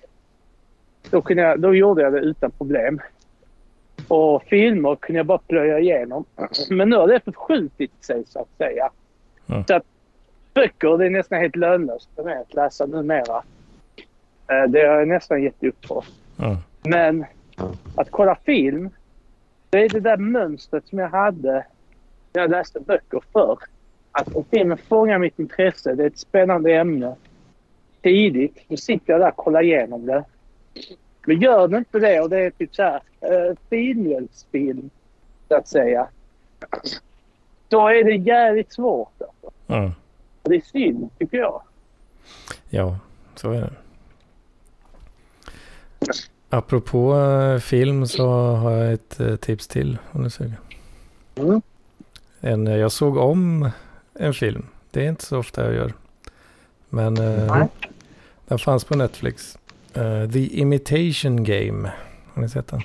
Då, 1.11 1.23
kunde 1.23 1.43
jag, 1.43 1.61
då 1.61 1.75
gjorde 1.75 2.03
jag 2.03 2.13
det 2.13 2.19
utan 2.21 2.51
problem. 2.51 3.01
Och 4.09 4.43
filmer 4.43 4.97
kunde 4.97 5.19
jag 5.19 5.27
bara 5.27 5.39
plöja 5.39 5.79
igenom. 5.79 6.25
Men 6.71 6.91
nu 6.91 6.97
har 6.97 7.09
det 7.09 7.21
förskjutit 7.25 8.05
sig 8.05 8.25
så 8.27 8.39
att 8.41 8.57
säga. 8.59 8.91
Mm. 9.47 9.65
Så 9.65 9.75
att 9.75 9.83
böcker 10.55 10.99
det 10.99 11.07
är 11.07 11.11
nästan 11.11 11.41
helt 11.41 11.57
lönlöst 11.57 12.09
för 12.17 12.25
mig 12.25 12.37
att 12.37 12.55
läsa 12.55 12.87
numera. 12.87 13.43
Eh, 14.49 14.63
Det 14.69 14.79
har 14.87 14.99
jag 14.99 15.09
nästan 15.09 15.43
gett 15.43 15.65
upp 15.65 15.89
på. 15.89 16.05
mm. 16.39 16.57
Men 16.85 17.25
att 17.95 18.11
kolla 18.11 18.35
film, 18.35 18.91
det 19.71 19.79
är 19.85 19.89
det 19.89 20.01
där 20.01 20.17
mönstret 20.17 20.87
som 20.87 20.99
jag 20.99 21.09
hade 21.09 21.65
när 22.33 22.43
jag 22.43 22.51
läste 22.51 22.81
böcker 22.81 23.23
förr. 23.33 23.59
Att 24.13 24.35
om 24.37 24.45
filmen 24.51 24.79
fångar 24.79 25.19
mitt 25.19 25.39
intresse, 25.39 25.95
det 25.95 26.03
är 26.03 26.07
ett 26.07 26.19
spännande 26.19 26.75
ämne. 26.75 27.15
Tidigt, 28.03 28.59
då 28.69 28.77
sitter 28.77 29.13
jag 29.13 29.21
där 29.21 29.29
och 29.29 29.37
kollar 29.37 29.63
igenom 29.63 30.07
det. 30.07 30.25
Men 31.27 31.41
gör 31.41 31.69
det 31.69 31.79
inte 31.79 31.99
det 31.99 32.21
och 32.21 32.31
det 32.31 32.39
är 32.39 32.51
typ 32.51 32.75
så 32.75 32.83
här 32.83 33.01
eh, 33.21 33.57
finmjölksfilm, 33.71 34.91
så 35.49 35.55
att 35.55 35.69
säga. 35.69 36.09
Då 37.69 37.89
är 37.89 38.05
det 38.05 38.17
jävligt 38.17 38.73
svårt. 38.73 39.13
Alltså. 39.21 39.75
Mm. 39.75 39.91
Och 40.43 40.51
det 40.51 40.57
är 40.57 40.61
synd, 40.61 41.11
tycker 41.19 41.39
jag. 41.39 41.63
Ja, 42.71 42.99
så 43.35 43.51
är 43.51 43.61
det. 43.61 43.73
Apropå 46.51 47.15
eh, 47.15 47.59
film 47.59 48.07
så 48.07 48.29
har 48.55 48.71
jag 48.71 48.93
ett 48.93 49.21
eh, 49.21 49.37
tips 49.37 49.69
till 49.69 49.99
om 50.13 50.25
du 50.25 50.31
suger. 50.31 50.59
Mm. 51.37 51.63
En, 52.41 52.67
eh, 52.67 52.77
jag 52.77 52.93
såg 52.93 53.17
om 53.17 53.71
en 54.15 54.35
film. 54.35 54.67
Det 54.91 55.05
är 55.05 55.09
inte 55.09 55.25
så 55.25 55.39
ofta 55.39 55.65
jag 55.65 55.75
gör. 55.75 55.93
Men 56.91 57.17
eh, 57.17 57.67
den 58.49 58.59
fanns 58.59 58.85
på 58.85 58.97
Netflix. 58.97 59.59
Eh, 59.95 60.31
The 60.31 60.47
Imitation 60.47 61.45
Game. 61.45 61.93
Har 62.35 62.43
ni 62.43 62.49
sett 62.49 62.67
den? 62.67 62.81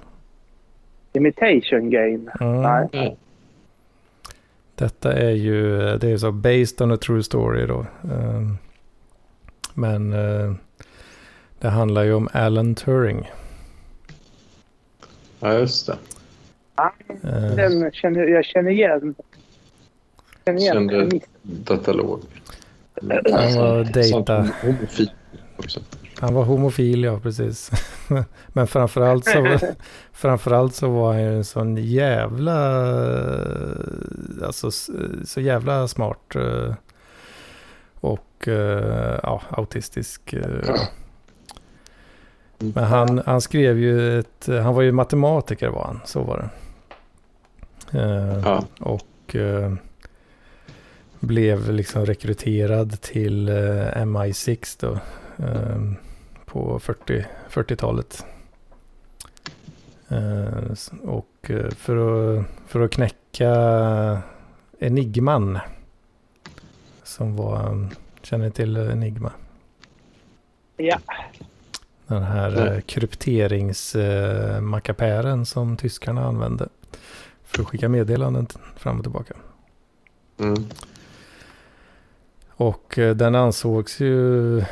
Imitation 1.14 1.90
game. 1.90 2.32
Mm. 2.42 2.62
Nej. 2.94 3.18
Detta 4.76 5.14
är 5.14 5.30
ju, 5.32 5.78
det 5.98 6.10
är 6.10 6.18
så 6.18 6.32
based 6.32 6.82
on 6.82 6.92
a 6.92 6.98
true 6.98 7.24
story 7.24 7.66
då. 7.68 7.86
Ehm, 8.14 8.58
Men 9.74 10.14
eh, 10.14 10.54
det 11.60 11.68
handlar 11.70 12.04
ju 12.04 12.14
om 12.14 12.30
Alan 12.34 12.76
Turing. 12.76 13.32
Ja, 15.40 15.54
just 15.54 15.88
det. 15.88 15.98
Eh, 17.24 17.56
Den 17.56 17.92
känner, 17.92 18.28
jag 18.28 18.46
känner 18.46 18.72
igen. 18.72 19.16
Känner 20.46 20.60
igen 20.60 20.74
Kände- 20.74 20.94
premissen. 21.00 21.30
Datalog. 21.42 22.22
Han 23.10 23.56
var 23.56 23.84
data. 23.84 24.04
Sånt 24.04 24.54
homofil 24.62 25.12
också. 25.58 25.80
Han 26.20 26.34
var 26.34 26.44
homofil, 26.44 27.04
ja 27.04 27.20
precis. 27.20 27.72
Men 28.48 28.68
framförallt 28.68 29.26
så, 29.26 29.60
framförallt 30.12 30.76
så 30.76 30.90
var 30.90 31.14
han 31.14 31.22
ju 31.22 31.38
en 31.38 31.44
sån 31.44 31.78
jävla, 31.78 32.56
alltså 34.46 34.72
så 35.26 35.42
jävla 35.42 35.88
smart 35.88 36.36
eh, 36.36 36.74
och 37.96 38.48
eh, 38.48 39.20
ja, 39.24 39.42
autistisk. 39.50 40.34
eh. 40.34 40.76
Men 42.58 42.84
han, 42.84 43.22
han 43.26 43.42
skrev 43.42 43.80
ju 43.80 44.20
ett, 44.20 44.48
han 44.64 44.76
var 44.76 44.82
ju 44.82 44.92
matematiker 44.92 45.70
var 45.70 45.84
han, 45.86 46.00
så 46.06 46.24
var 46.24 46.38
det. 46.38 46.50
Ja. 48.46 48.64
Och 48.80 49.36
blev 51.24 51.72
liksom 51.72 52.06
rekryterad 52.06 53.02
till 53.02 53.50
eh, 53.50 53.56
MI6 53.96 54.78
då. 54.80 54.92
eh, 55.46 55.82
på 56.46 56.80
40, 56.80 57.26
40-talet. 57.50 58.26
Eh, 60.10 60.72
och 61.04 61.50
eh, 61.50 61.70
för 61.70 61.98
att, 62.40 62.46
för 62.68 62.82
att 62.82 62.92
knäcka 62.92 63.52
Enigman. 64.80 65.60
Som 67.04 67.36
var, 67.36 67.88
känner 68.22 68.46
ni 68.46 68.52
till 68.52 68.78
Enigma? 68.78 69.32
Ja. 70.78 71.00
Den 72.08 72.24
här 72.24 72.74
eh, 72.74 72.80
krypteringsmackapären 72.82 75.46
som 75.46 75.78
tyskarna 75.78 76.26
använde. 76.26 76.70
För 77.44 77.62
att 77.62 77.68
skicka 77.68 77.90
meddelanden 77.90 78.48
fram 78.78 78.98
och 78.98 79.04
tillbaka. 79.04 79.34
Mm. 80.38 80.66
Och 82.56 83.00
eh, 83.00 83.16
den 83.16 83.36
ansågs 83.36 84.00
ju 84.00 84.64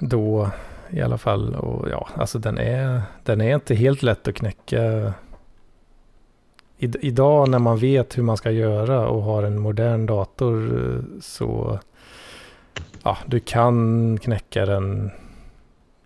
då 0.00 0.50
i 0.90 1.00
alla 1.00 1.18
fall. 1.18 1.54
Och 1.54 1.88
ja, 1.90 2.08
alltså 2.14 2.38
den 2.38 2.58
är, 2.58 3.02
den 3.24 3.40
är 3.40 3.54
inte 3.54 3.74
helt 3.74 4.02
lätt 4.02 4.28
att 4.28 4.34
knäcka. 4.34 5.14
I, 6.78 6.92
idag 7.00 7.48
när 7.48 7.58
man 7.58 7.78
vet 7.78 8.18
hur 8.18 8.22
man 8.22 8.36
ska 8.36 8.50
göra 8.50 9.08
och 9.08 9.22
har 9.22 9.42
en 9.42 9.60
modern 9.60 10.06
dator 10.06 11.04
så 11.20 11.80
ja, 13.02 13.18
du 13.26 13.40
kan 13.40 14.18
knäcka 14.18 14.66
den 14.66 15.10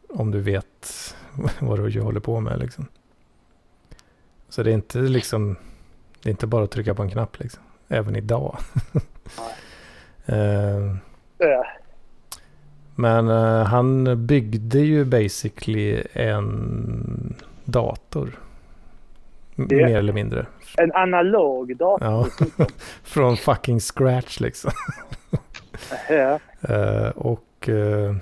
om 0.09 0.31
du 0.31 0.41
vet 0.41 1.15
vad 1.61 1.93
du 1.93 2.01
håller 2.01 2.21
på 2.21 2.41
med 2.41 2.59
liksom. 2.59 2.87
Så 4.49 4.63
det 4.63 4.71
är 4.71 4.75
inte 4.75 4.99
liksom, 4.99 5.57
det 6.23 6.29
är 6.29 6.31
inte 6.31 6.47
bara 6.47 6.65
att 6.65 6.71
trycka 6.71 6.95
på 6.95 7.03
en 7.03 7.11
knapp 7.11 7.39
liksom. 7.39 7.63
Även 7.89 8.17
idag. 8.17 8.59
Eh, 10.27 10.97
Ja. 11.49 11.67
men 12.95 13.29
eh, 13.29 13.65
han 13.65 14.27
byggde 14.27 14.79
ju 14.79 15.05
basically 15.05 16.03
en 16.13 17.35
dator. 17.65 18.39
Ja. 19.57 19.65
Mer 19.65 19.97
eller 19.97 20.13
mindre. 20.13 20.47
En 20.77 20.93
analog 20.95 21.77
dator. 21.77 22.09
Ja. 22.09 22.67
Från 23.03 23.37
fucking 23.37 23.81
scratch 23.81 24.41
liksom. 24.41 24.71
Ja. 26.09 26.39
Eh, 26.69 27.09
och 27.09 27.69
eh, 27.69 28.15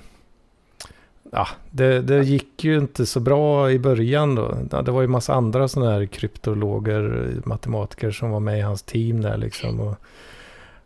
ja, 1.31 1.47
det, 1.71 2.01
det 2.01 2.23
gick 2.23 2.63
ju 2.63 2.77
inte 2.77 3.05
så 3.05 3.19
bra 3.19 3.71
i 3.71 3.79
början 3.79 4.35
då. 4.35 4.81
Det 4.81 4.91
var 4.91 5.01
ju 5.01 5.07
massa 5.07 5.33
andra 5.33 5.67
sådana 5.67 5.91
här 5.91 6.05
kryptologer, 6.05 7.31
matematiker 7.45 8.11
som 8.11 8.31
var 8.31 8.39
med 8.39 8.57
i 8.57 8.61
hans 8.61 8.83
team 8.83 9.21
där 9.21 9.37
liksom. 9.37 9.79
Och 9.79 9.95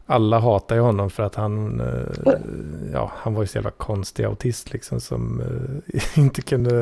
alla 0.09 0.39
hatar 0.39 0.75
ju 0.75 0.81
honom 0.81 1.09
för 1.09 1.23
att 1.23 1.35
han, 1.35 1.79
eh, 1.79 2.33
ja, 2.93 3.11
han 3.15 3.33
var 3.33 3.43
ju 3.43 3.47
så 3.47 3.57
jävla 3.57 3.71
konstig 3.71 4.23
autist 4.23 4.73
liksom 4.73 5.01
som 5.01 5.41
eh, 5.41 6.17
inte 6.19 6.41
kunde, 6.41 6.73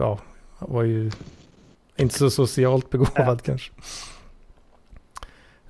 ja, 0.00 0.18
var 0.58 0.82
ju 0.82 1.10
inte 1.96 2.18
så 2.18 2.30
socialt 2.30 2.90
begåvad 2.90 3.42
kanske. 3.42 3.72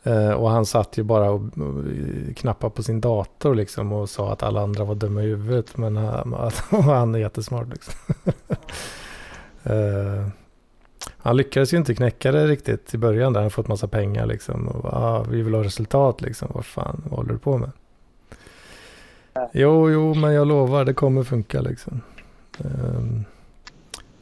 Eh, 0.03 0.31
och 0.31 0.51
han 0.51 0.67
satt 0.67 0.99
ju 0.99 1.03
bara 1.03 1.31
och, 1.31 1.43
knappade 2.37 2.75
på 2.75 2.83
sin 2.83 3.01
dator 3.01 3.55
liksom 3.55 3.93
och 3.93 4.11
sa 4.11 4.33
att 4.33 4.43
alla 4.43 4.63
andra 4.63 4.85
var 4.85 4.95
dumma 4.95 5.23
i 5.23 5.27
huvudet. 5.27 5.77
Men 5.77 5.97
han, 5.97 6.35
att 6.35 6.55
han 6.71 7.15
är 7.15 7.19
jättesmart 7.19 7.69
liksom. 7.69 7.95
Han 11.11 11.37
lyckades 11.37 11.73
ju 11.73 11.77
inte 11.77 11.95
knäcka 11.95 12.33
det 12.33 12.47
riktigt 12.47 12.95
i 12.95 12.99
början 12.99 13.33
där 13.33 13.41
han 13.41 13.51
fått 13.51 13.69
massa 13.69 13.89
pengar 13.89 14.27
liksom. 14.27 14.69
Och, 14.69 14.85
ah, 14.93 15.23
vi 15.23 15.43
vill 15.43 15.55
ha 15.55 15.65
resultat 15.65 16.21
liksom. 16.21 16.49
Vad 16.55 16.65
fan 16.65 17.03
vad 17.05 17.19
håller 17.19 17.33
du 17.33 17.39
på 17.39 17.59
med? 17.59 17.71
Jo, 19.53 19.91
jo, 19.91 20.15
men 20.15 20.33
jag 20.33 20.47
lovar 20.47 20.85
det 20.85 20.95
kommer 20.95 21.23
funka 21.23 21.61
liksom. 21.61 22.01
Um, 22.59 23.25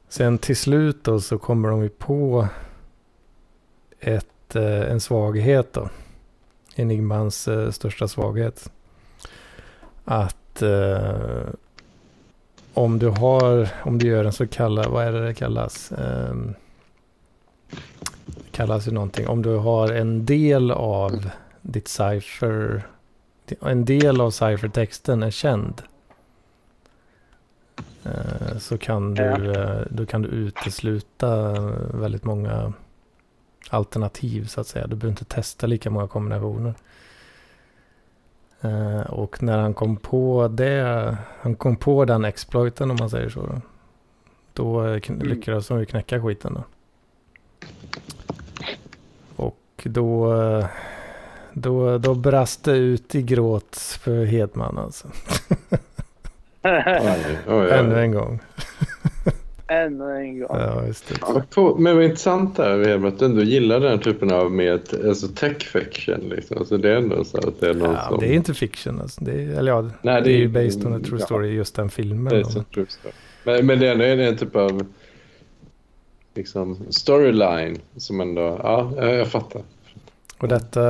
sen 0.09 0.38
till 0.38 0.56
slut 0.56 1.04
då 1.04 1.20
så 1.20 1.38
kommer 1.38 1.68
de 1.68 1.82
ju 1.82 1.88
på 1.88 2.48
ett, 4.00 4.56
eh, 4.56 4.90
en 4.92 5.00
svaghet 5.00 5.72
då. 5.72 5.88
Enigmans 6.74 7.48
uh, 7.48 7.70
största 7.70 8.09
svaghet. 8.09 8.70
Att 10.04 10.62
uh, 10.62 11.44
om 12.74 12.98
du 12.98 13.09
har, 13.09 13.68
om 13.84 13.98
du 13.98 14.06
gör 14.06 14.24
en 14.24 14.32
så 14.32 14.46
kallad, 14.46 14.86
vad 14.86 15.04
är 15.04 15.12
det 15.12 15.26
det 15.26 15.34
kallas? 15.34 15.92
Um, 15.98 16.54
kallas 18.51 18.89
ju 18.89 18.93
någonting. 18.93 19.28
Om 19.28 19.43
du 19.43 19.57
har 19.57 19.93
en 19.93 20.27
del 20.27 20.70
av 20.70 21.31
ditt 21.62 21.89
cipher, 21.89 22.82
en 23.61 23.85
del 23.85 24.20
av 24.20 24.31
ciphertexten 24.31 25.23
är 25.23 25.31
känd. 25.31 25.82
Uh, 28.07 28.59
så 28.59 28.78
kan 28.78 29.15
du, 29.15 29.23
uh, 29.23 29.82
då 29.90 30.07
kan 30.07 30.23
du 30.23 30.28
utesluta 30.28 31.53
väldigt 31.94 32.24
många 32.24 32.73
alternativ 33.70 34.47
så 34.47 34.61
att 34.61 34.66
säga. 34.66 34.86
Du 34.86 34.97
behöver 34.97 35.12
inte 35.12 35.24
testa 35.24 35.66
lika 35.66 35.90
många 35.90 36.09
kombinationer. 36.09 36.74
Uh, 38.65 39.01
och 39.01 39.43
när 39.43 39.59
han 39.59 39.74
kom 39.74 39.97
på 39.97 40.49
det, 40.49 41.16
han 41.40 41.55
kom 41.55 41.77
på 41.77 42.05
den 42.05 42.24
exploiten 42.24 42.90
om 42.90 42.97
man 43.01 43.11
säger 43.11 43.28
så. 43.28 43.40
Då, 43.40 43.61
då 44.53 44.81
mm. 44.81 45.19
lyckades 45.20 45.69
de 45.69 45.78
ju 45.78 45.86
knäcka 45.86 46.23
skiten 46.23 46.55
då. 46.55 46.65
Och 49.36 49.82
då, 49.84 50.34
då, 51.52 51.98
då 51.98 52.14
brast 52.14 52.64
det 52.64 52.76
ut 52.76 53.14
i 53.14 53.22
gråt 53.22 53.76
för 53.76 54.24
Hedman 54.24 54.78
alltså. 54.78 55.09
oj, 56.62 57.39
oj, 57.48 57.70
Ännu 57.70 58.01
en 58.01 58.12
gång. 58.12 58.40
Ännu 59.72 60.16
en 60.16 60.39
gång. 60.39 60.48
Ja, 60.51 60.86
just 60.86 61.09
det. 61.09 61.14
Ja, 61.56 61.76
men 61.78 61.97
vad 61.97 62.05
intressant 62.05 62.56
det 62.56 62.64
är 62.64 63.06
att 63.06 63.18
du 63.18 63.24
ändå 63.24 63.43
gillar 63.43 63.80
den 63.80 63.98
typen 63.98 64.32
av 64.32 64.52
mer 64.52 64.80
alltså 65.09 65.28
tech 65.28 65.62
fiction. 65.62 66.20
Liksom. 66.20 66.59
Alltså 66.59 66.76
det 66.76 66.90
är 66.90 66.97
ändå 66.97 67.24
så 67.24 67.39
att 67.39 67.60
det 67.60 67.70
är 67.70 67.74
någon 67.74 67.94
ja, 67.94 68.09
som... 68.09 68.20
Det 68.20 68.26
är 68.26 68.32
inte 68.32 68.55
fiction. 68.55 69.01
Alltså. 69.01 69.24
Det 69.24 69.32
är, 69.32 69.59
eller 69.59 69.72
ja, 69.72 69.90
Nej, 70.02 70.22
det, 70.22 70.30
är 70.30 70.36
ju 70.36 70.48
based 70.48 70.86
on 70.86 70.94
a 70.94 71.01
true 71.05 71.20
story, 71.20 71.48
ja. 71.48 71.55
just 71.55 71.74
den 71.74 71.90
filmen. 71.90 72.24
Det 72.24 72.40
är 72.40 72.44
true 72.44 72.86
story. 72.89 73.14
Men, 73.44 73.66
men 73.66 73.78
det 73.80 73.89
är 73.89 73.93
ändå 73.93 74.24
en 74.24 74.36
typ 74.36 74.56
av 74.56 74.86
liksom, 76.34 76.86
storyline 76.90 77.78
som 77.96 78.20
ändå... 78.20 78.60
Ja, 78.62 78.92
jag 78.96 79.28
fattar. 79.28 79.62
Och 80.38 80.48
detta 80.48 80.82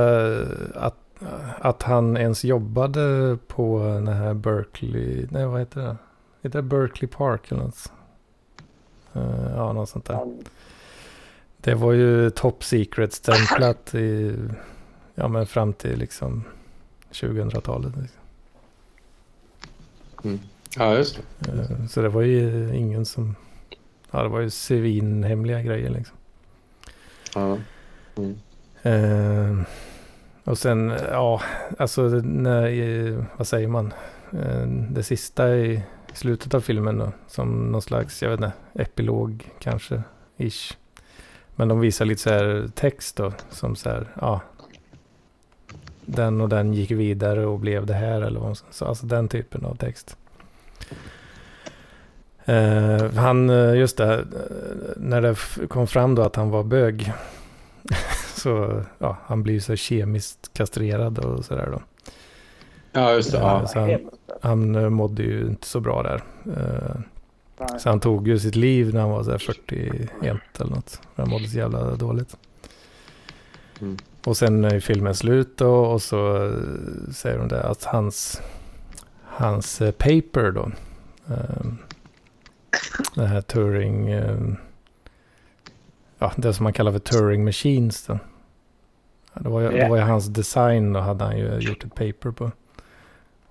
att, 0.75 1.23
att 1.59 1.83
han 1.83 2.17
ens 2.17 2.43
jobbade 2.43 3.37
på 3.47 3.79
den 3.79 4.07
här 4.07 4.33
Berkeley... 4.33 5.27
Nej, 5.31 5.45
vad 5.45 5.59
heter 5.59 5.81
det? 5.81 5.97
Heter 6.41 6.59
det 6.59 6.63
Berkeley 6.63 7.07
Park 7.07 7.51
eller 7.51 7.63
något? 7.63 7.91
Uh, 9.15 9.51
ja, 9.55 9.73
något 9.73 9.89
sånt 9.89 10.05
där. 10.05 10.37
Det 11.57 11.75
var 11.75 11.91
ju 11.91 12.29
top 12.29 12.63
secret 12.63 13.13
stämplat 13.13 13.95
i, 13.95 14.35
ja 15.15 15.27
men 15.27 15.45
fram 15.45 15.73
till 15.73 15.99
liksom 15.99 16.43
2000-talet. 17.11 17.93
Liksom. 18.01 18.21
Mm. 20.23 20.39
Ja, 20.77 20.95
just 20.95 21.19
det. 21.39 21.51
Uh, 21.51 21.87
så 21.87 22.01
det 22.01 22.09
var 22.09 22.21
ju 22.21 22.75
ingen 22.75 23.05
som, 23.05 23.35
ja 24.13 24.23
det 24.23 24.29
var 24.29 24.39
ju 24.39 24.49
svinhemliga 24.49 25.61
grejer 25.61 25.89
liksom. 25.89 26.17
Ja. 27.35 27.57
Mm. 28.17 28.35
Uh, 28.85 29.65
och 30.43 30.57
sen, 30.57 30.93
ja, 31.11 31.41
alltså 31.77 32.01
när, 32.23 33.37
vad 33.37 33.47
säger 33.47 33.67
man? 33.67 33.93
det 34.89 35.03
sista 35.03 35.55
i 35.55 35.83
slutet 36.13 36.53
av 36.53 36.61
filmen 36.61 36.97
då, 36.97 37.11
som 37.27 37.71
någon 37.71 37.81
slags, 37.81 38.23
jag 38.23 38.29
vet 38.29 38.39
inte, 38.39 38.51
epilog 38.73 39.49
kanske, 39.59 40.03
ish. 40.37 40.77
Men 41.55 41.67
de 41.67 41.79
visar 41.79 42.05
lite 42.05 42.21
så 42.21 42.29
här 42.29 42.69
text 42.75 43.15
då, 43.15 43.33
som 43.49 43.75
så 43.75 43.89
här, 43.89 44.07
ja. 44.21 44.41
Den 46.05 46.41
och 46.41 46.49
den 46.49 46.73
gick 46.73 46.91
vidare 46.91 47.45
och 47.45 47.59
blev 47.59 47.85
det 47.85 47.93
här 47.93 48.21
eller 48.21 48.39
vad 48.39 48.49
man 48.49 48.55
ska. 48.55 48.85
Alltså 48.85 49.05
den 49.05 49.27
typen 49.27 49.65
av 49.65 49.75
text. 49.75 50.17
Uh, 52.49 53.11
han, 53.15 53.49
eh, 53.49 53.75
just 53.75 53.97
det, 53.97 54.17
uh, 54.17 54.25
när 54.95 55.21
det 55.21 55.67
kom 55.67 55.87
fram 55.87 56.15
då 56.15 56.21
att 56.21 56.35
han 56.35 56.49
var 56.49 56.63
bög. 56.63 57.13
så, 58.35 58.81
ja, 58.97 59.17
han 59.25 59.43
blir 59.43 59.59
så 59.59 59.75
kemiskt 59.75 60.53
kastrerad 60.53 61.19
och 61.19 61.45
sådär 61.45 61.69
då. 61.71 61.81
Ja, 62.93 63.13
just 63.13 63.31
det. 63.31 63.37
Ja. 63.37 63.67
Så 63.67 63.79
han, 63.79 63.99
han 64.41 64.75
eh, 64.75 64.89
mådde 64.89 65.23
ju 65.23 65.41
inte 65.41 65.67
så 65.67 65.79
bra 65.79 66.03
där. 66.03 66.23
Eh, 66.57 66.99
så 67.79 67.89
han 67.89 67.99
tog 67.99 68.27
ju 68.27 68.39
sitt 68.39 68.55
liv 68.55 68.93
när 68.93 69.01
han 69.01 69.09
var 69.09 69.23
så 69.23 69.39
41 69.39 70.37
eller 70.59 70.71
något. 70.71 71.01
Han 71.15 71.29
mådde 71.29 71.47
så 71.47 71.57
jävla 71.57 71.95
dåligt. 71.95 72.37
Mm. 73.81 73.97
Och 74.25 74.37
sen 74.37 74.65
är 74.65 74.79
filmen 74.79 75.15
slut 75.15 75.57
då, 75.57 75.75
och 75.75 76.01
så 76.01 76.45
eh, 76.45 76.51
säger 77.11 77.37
de 77.37 77.47
det 77.47 77.63
att 77.63 77.83
hans, 77.83 78.41
hans 79.23 79.79
paper 79.79 80.51
då. 80.51 80.71
Um, 81.25 81.72
det 83.23 83.29
här 83.29 83.41
Turing. 83.41 84.09
Eh, 84.09 84.37
ja, 86.19 86.31
det 86.35 86.53
som 86.53 86.63
man 86.63 86.73
kallar 86.73 86.91
för 86.91 86.99
Turing 86.99 87.45
Machines 87.45 88.05
då. 88.05 88.19
Det 89.33 89.49
var 89.49 89.61
ju, 89.61 89.67
yeah. 89.67 89.79
det 89.79 89.89
var 89.89 89.97
ju 89.97 90.03
hans 90.03 90.27
design 90.27 90.95
och 90.95 91.03
hade 91.03 91.23
han 91.23 91.37
ju 91.37 91.59
gjort 91.59 91.83
ett 91.83 91.95
paper 91.95 92.31
på. 92.31 92.51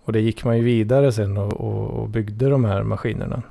Och 0.04 0.12
det 0.12 0.20
gick 0.20 0.44
man 0.44 0.56
ju 0.56 0.64
vidare 0.64 1.12
sen 1.12 1.36
och, 1.36 1.52
och, 1.52 1.90
och 1.90 2.08
byggde 2.08 2.48
de 2.48 2.64
här 2.64 2.82
maskinerna. 2.82 3.42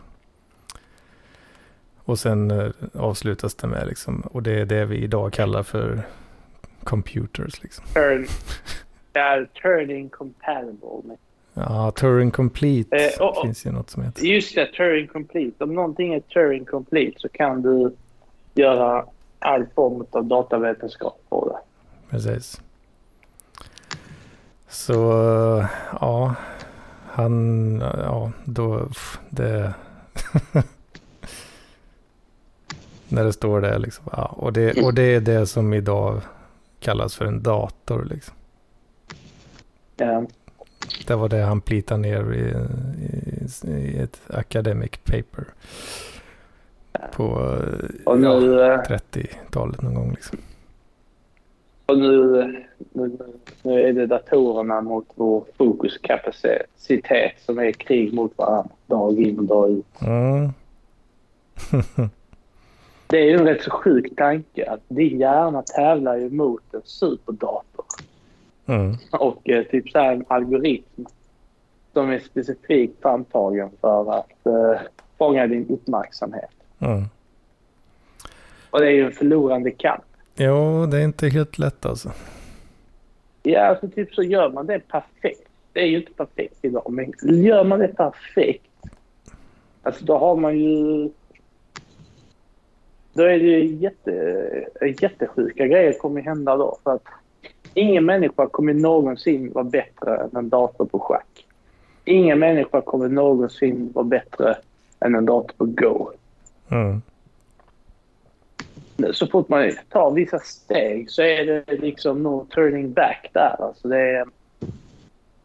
Och 1.98 2.20
sen 2.20 2.52
eh, 2.52 2.72
avslutas 2.94 3.56
det 3.56 3.68
med 3.68 3.88
liksom, 3.88 4.22
och 4.22 4.44
det 4.44 4.52
är 4.52 4.66
det 4.66 4.86
vi 4.86 4.98
idag 4.98 5.34
kallar 5.34 5.64
för 5.64 6.02
computers 6.84 7.64
liksom. 7.64 7.86
Turn, 7.94 8.28
ja, 9.14 9.46
compatible. 10.12 11.18
Ja, 11.54 11.92
Turing 11.92 12.32
complete 12.32 12.98
eh, 12.98 13.22
och, 13.22 13.42
finns 13.42 13.66
ju 13.66 13.72
något 13.72 13.90
som 13.90 14.04
heter. 14.04 14.24
Just 14.24 14.56
det, 14.56 14.66
Turing 14.66 15.08
complete. 15.08 15.64
Om 15.64 15.76
någonting 15.76 16.14
är 16.14 16.20
Turing 16.20 16.66
complete 16.66 17.20
så 17.20 17.30
kan 17.30 17.62
du 17.62 17.96
göra 18.54 19.06
all 19.40 19.66
form 19.76 20.06
av 20.12 20.26
datavetenskap 20.26 21.22
på 21.30 21.50
det. 21.50 21.58
Precis. 22.10 22.62
Så 24.68 24.94
ja, 26.02 26.36
han, 27.08 27.80
ja, 27.80 28.32
då, 28.46 28.88
det... 29.30 29.74
när 33.12 33.24
det 33.24 33.34
står 33.34 33.62
där 33.62 33.80
liksom. 33.80 34.06
Ja, 34.12 34.26
och, 34.26 34.54
det, 34.54 34.84
och 34.84 34.94
det 34.94 35.16
är 35.16 35.22
det 35.22 35.48
som 35.48 35.74
idag 35.74 36.22
kallas 36.80 37.16
för 37.16 37.26
en 37.26 37.44
dator 37.44 38.08
liksom. 38.10 38.36
Ja. 39.98 40.26
Det 41.08 41.16
var 41.16 41.30
det 41.30 41.42
han 41.42 41.62
plitade 41.62 42.02
ner 42.02 42.34
i, 42.34 42.54
i, 43.68 43.72
i 43.72 43.98
ett 43.98 44.22
academic 44.28 44.92
paper. 44.92 45.46
På 47.12 48.16
nu, 48.16 48.56
ja, 48.56 48.84
30-talet 48.88 49.82
någon 49.82 49.94
gång 49.94 50.12
liksom. 50.12 50.40
Och 51.86 52.00
nu, 52.00 52.66
nu, 52.94 53.18
nu 53.64 53.82
är 53.82 53.94
det 53.94 54.06
datorerna 54.06 54.82
mot 54.82 55.06
vår 55.16 55.44
fokuskapacitet 55.58 57.34
som 57.46 57.60
är 57.60 57.72
krig 57.72 58.14
mot 58.14 58.38
varandra 58.38 58.72
dag 58.88 59.20
in 59.20 59.40
och 59.40 59.46
dag 59.46 59.72
ut. 59.72 60.02
Mm. 60.02 60.50
det 63.08 63.18
är 63.18 63.26
ju 63.26 63.36
en 63.36 63.46
rätt 63.46 63.64
så 63.64 63.72
sjuk 63.72 64.16
tanke 64.18 64.70
att 64.70 64.82
din 64.88 65.20
hjärna 65.20 65.62
tävlar 65.62 66.18
ju 66.18 66.30
mot 66.30 66.74
en 66.74 66.82
superdator. 66.84 67.71
Mm. 68.66 68.96
Och 69.12 69.50
eh, 69.50 69.64
typ 69.64 69.90
så 69.90 70.00
här 70.00 70.14
en 70.14 70.26
algoritm 70.28 71.06
som 71.94 72.10
är 72.10 72.20
specifikt 72.20 73.02
framtagen 73.02 73.70
för 73.82 74.20
att 74.20 74.46
eh, 74.46 74.82
fånga 75.18 75.48
din 75.48 75.68
uppmärksamhet. 75.70 76.52
Mm. 76.80 77.04
Och 78.70 78.80
det 78.80 78.88
är 78.88 78.92
ju 78.92 79.06
en 79.06 79.12
förlorande 79.12 79.72
kamp. 79.72 80.04
Jo, 80.36 80.86
det 80.86 80.98
är 80.98 81.04
inte 81.04 81.30
helt 81.30 81.60
lätt 81.60 81.86
alltså. 81.86 82.12
Ja, 83.44 83.62
alltså 83.62 83.90
typ 83.90 84.14
så 84.14 84.24
gör 84.24 84.50
man 84.50 84.68
det 84.68 84.80
perfekt. 84.80 85.48
Det 85.74 85.80
är 85.80 85.86
ju 85.86 85.98
inte 85.98 86.14
perfekt 86.14 86.58
idag, 86.62 86.86
men 86.90 87.14
gör 87.44 87.64
man 87.64 87.80
det 87.80 87.88
perfekt. 87.88 88.66
Alltså 89.84 90.06
då 90.06 90.18
har 90.18 90.36
man 90.36 90.60
ju... 90.60 91.10
Då 93.14 93.24
är 93.24 93.40
det 93.40 93.46
ju 93.46 93.66
jätte, 93.76 94.66
jättesjuka 95.02 95.68
grejer 95.68 95.94
kommer 95.94 96.22
hända 96.22 96.58
då. 96.58 96.78
För 96.84 96.94
att 96.94 97.04
ingen 97.74 98.06
människa 98.06 98.48
kommer 98.48 98.74
någonsin 98.74 99.54
vara 99.54 99.64
bättre 99.64 100.18
än 100.18 100.36
en 100.36 100.50
dator 100.50 100.86
på 100.86 101.00
schack. 101.00 101.46
Ingen 102.06 102.40
människa 102.40 102.82
kommer 102.82 103.08
någonsin 103.08 103.92
vara 103.94 104.06
bättre 104.06 104.58
än 105.00 105.16
en 105.16 105.26
dator 105.26 105.54
på 105.58 105.66
Go. 105.66 106.12
Mm. 106.70 107.02
Så 109.14 109.28
fort 109.28 109.50
man 109.50 109.72
tar 109.90 110.12
vissa 110.12 110.40
steg 110.40 111.12
så 111.12 111.22
är 111.22 111.46
det 111.46 111.78
liksom 111.78 112.24
no 112.24 112.46
turning 112.46 112.94
back 112.94 113.30
där. 113.34 113.56
Alltså 113.62 113.88
det 113.88 114.00
är... 114.00 114.26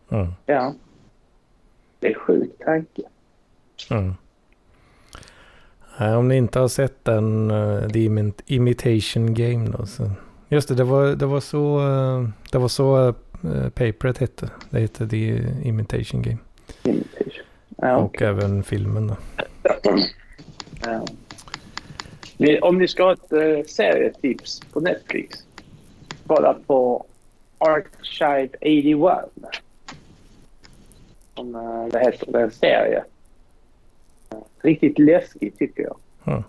Mm. 0.08 0.32
Ja. 0.46 0.74
Det 2.00 2.08
är 2.08 2.14
sjuk 2.14 2.50
tanke. 2.64 3.02
Mm. 3.90 4.14
Om 6.18 6.28
ni 6.28 6.36
inte 6.36 6.58
har 6.58 6.68
sett 6.68 7.04
den, 7.04 7.50
uh, 7.50 7.88
The 7.88 7.98
Imi- 7.98 8.42
Imitation 8.46 9.34
Game 9.34 9.68
då. 9.78 9.86
Så. 9.86 10.10
Just 10.48 10.68
det, 10.68 10.74
det 10.74 10.84
var, 10.84 11.06
det 11.06 11.26
var 11.26 11.40
så, 11.40 11.78
uh, 11.78 12.28
det 12.52 12.58
var 12.58 12.68
så 12.68 13.14
uh, 13.42 13.68
paperet 13.68 14.18
hette. 14.18 14.50
Det 14.70 14.80
hette 14.80 15.08
The 15.08 15.42
Imitation 15.64 16.22
Game. 16.22 16.38
Imitation. 16.82 17.44
Ja. 17.76 17.96
Och 17.96 18.22
även 18.22 18.62
filmen 18.62 19.06
då. 19.06 19.16
Ja. 20.82 21.04
Om 22.62 22.78
ni 22.78 22.88
ska 22.88 23.04
ha 23.04 23.12
ett 23.12 23.32
eh, 23.32 23.64
serietips 23.66 24.60
på 24.72 24.80
Netflix, 24.80 25.46
kolla 26.26 26.56
på 26.66 27.06
Archive 27.58 28.48
81. 28.60 29.30
Som 31.34 31.54
eh, 31.54 31.86
det 31.92 31.98
heter, 31.98 32.32
det 32.32 32.38
är 32.38 32.44
en 32.44 32.50
serie. 32.50 33.04
Eh, 34.30 34.38
Riktigt 34.60 34.98
läskig 34.98 35.58
tycker 35.58 35.82
jag. 35.82 35.96
Mm. 36.24 36.44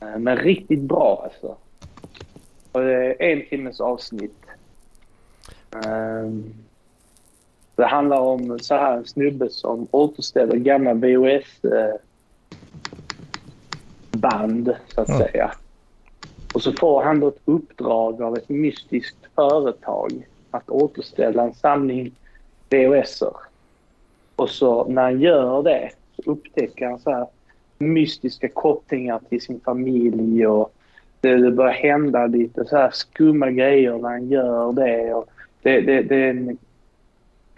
Eh, 0.00 0.18
men 0.18 0.36
riktigt 0.36 0.80
bra 0.80 1.22
alltså. 1.24 1.56
Och 2.72 2.80
det 2.80 2.94
är 3.24 3.32
en 3.36 3.46
timmes 3.48 3.80
avsnitt. 3.80 4.44
Ehm, 5.86 6.54
det 7.76 7.86
handlar 7.86 8.18
om 8.20 8.58
så 8.58 8.74
här 8.74 8.96
en 8.96 9.04
snubbe 9.04 9.50
som 9.50 9.86
återställer 9.90 10.56
gamla 10.56 10.94
VHS 10.94 11.64
eh, 11.64 11.94
så 14.94 15.00
att 15.00 15.08
Ja. 15.08 15.18
säga. 15.18 15.52
Och 16.54 16.62
så 16.62 16.72
får 16.72 17.02
han 17.02 17.20
då 17.20 17.28
ett 17.28 17.42
uppdrag 17.44 18.22
av 18.22 18.36
ett 18.36 18.48
mystiskt 18.48 19.16
företag 19.34 20.26
att 20.50 20.70
återställa 20.70 21.42
en 21.42 21.54
samling 21.54 22.14
VHSer. 22.70 23.34
Och 24.36 24.50
så 24.50 24.84
när 24.88 25.02
han 25.02 25.20
gör 25.20 25.62
det 25.62 25.90
så 26.16 26.30
upptäcker 26.30 26.86
han 26.86 26.98
så 26.98 27.10
här 27.10 27.26
mystiska 27.78 28.48
kopplingar 28.48 29.20
till 29.28 29.40
sin 29.40 29.60
familj 29.60 30.46
och 30.46 30.74
det, 31.22 31.36
det 31.36 31.50
börjar 31.50 31.72
hända 31.72 32.26
lite 32.26 32.64
så 32.64 32.76
här 32.76 32.90
skumma 32.90 33.50
grejer 33.50 33.98
när 33.98 34.08
han 34.08 34.28
gör 34.28 34.72
det. 34.72 35.14
Och 35.14 35.28
det, 35.62 35.80
det, 35.80 36.02
det 36.02 36.16
är 36.16 36.30
en 36.30 36.58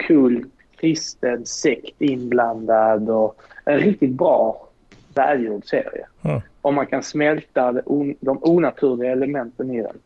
cool 0.09 0.45
kristen 0.77 1.47
sekt 1.47 2.03
inblandad 2.03 3.11
och 3.11 3.41
en 3.65 3.78
riktigt 3.78 4.11
bra 4.11 4.69
välgjord 5.15 5.65
serie. 5.65 6.07
Mm. 6.23 6.41
Om 6.61 6.74
man 6.74 6.86
kan 6.86 7.03
smälta 7.03 7.73
det 7.73 7.82
on, 7.86 8.15
de 8.20 8.39
onaturliga 8.43 9.12
elementen 9.12 9.70
i 9.70 9.82
den. 9.82 9.97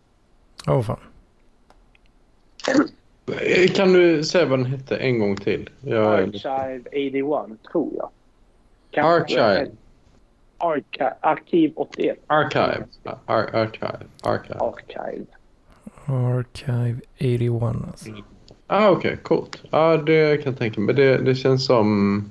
Åh 0.68 0.82
fan. 0.82 0.96
Eh, 3.28 3.70
Kan 3.74 3.92
du 3.92 4.24
säga 4.24 4.46
vad 4.46 4.58
den 4.58 4.66
hette 4.66 4.96
en 4.96 5.18
gång 5.18 5.36
till? 5.36 5.70
Jag 5.80 6.14
Archive 6.14 6.82
81, 6.88 7.62
tror 7.72 7.92
jag. 7.96 8.10
Archive. 9.04 9.70
Archive. 10.58 11.14
Arkiv 11.20 11.72
81. 11.76 12.16
Archive. 12.26 12.84
Ar 13.26 13.54
archive. 13.54 14.06
Archive. 14.22 14.58
Archive. 14.60 15.26
Archive 16.06 17.00
81 17.18 17.76
alltså. 17.86 18.10
Ah, 18.66 18.90
Okej, 18.90 19.16
coolt. 19.22 19.62
Ja, 19.70 19.96
det 19.96 20.42
kan 20.42 20.52
jag 20.52 20.58
tänka 20.58 20.80
mig. 20.80 20.94
Det, 20.94 21.18
det 21.18 21.34
känns 21.34 21.66
som... 21.66 22.30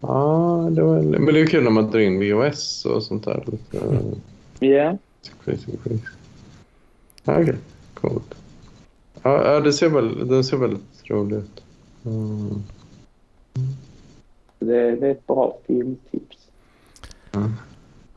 Ja, 0.00 0.68
det 0.70 0.82
var... 0.82 1.02
men 1.02 1.34
det 1.34 1.40
är 1.40 1.46
kul 1.46 1.64
när 1.64 1.70
man 1.70 1.90
drar 1.90 2.00
in 2.00 2.20
VHS 2.20 2.84
och 2.84 3.02
sånt 3.02 3.24
där. 3.24 3.44
Ja. 4.60 4.96
crazy, 5.44 5.72
crazy. 5.84 5.98
Ja, 7.24 7.40
Okej, 7.40 7.56
coolt. 7.94 8.34
Ja, 9.22 9.52
ja, 9.52 9.60
det 9.60 9.72
ser, 9.72 9.88
väl, 9.88 10.28
det 10.28 10.44
ser 10.44 10.56
väldigt 10.56 11.10
roligt 11.10 11.38
ut. 11.38 11.62
Mm. 12.04 12.62
Det, 14.58 14.96
det 14.96 15.06
är 15.06 15.10
ett 15.10 15.26
bra 15.26 15.58
filmtips. 15.66 16.41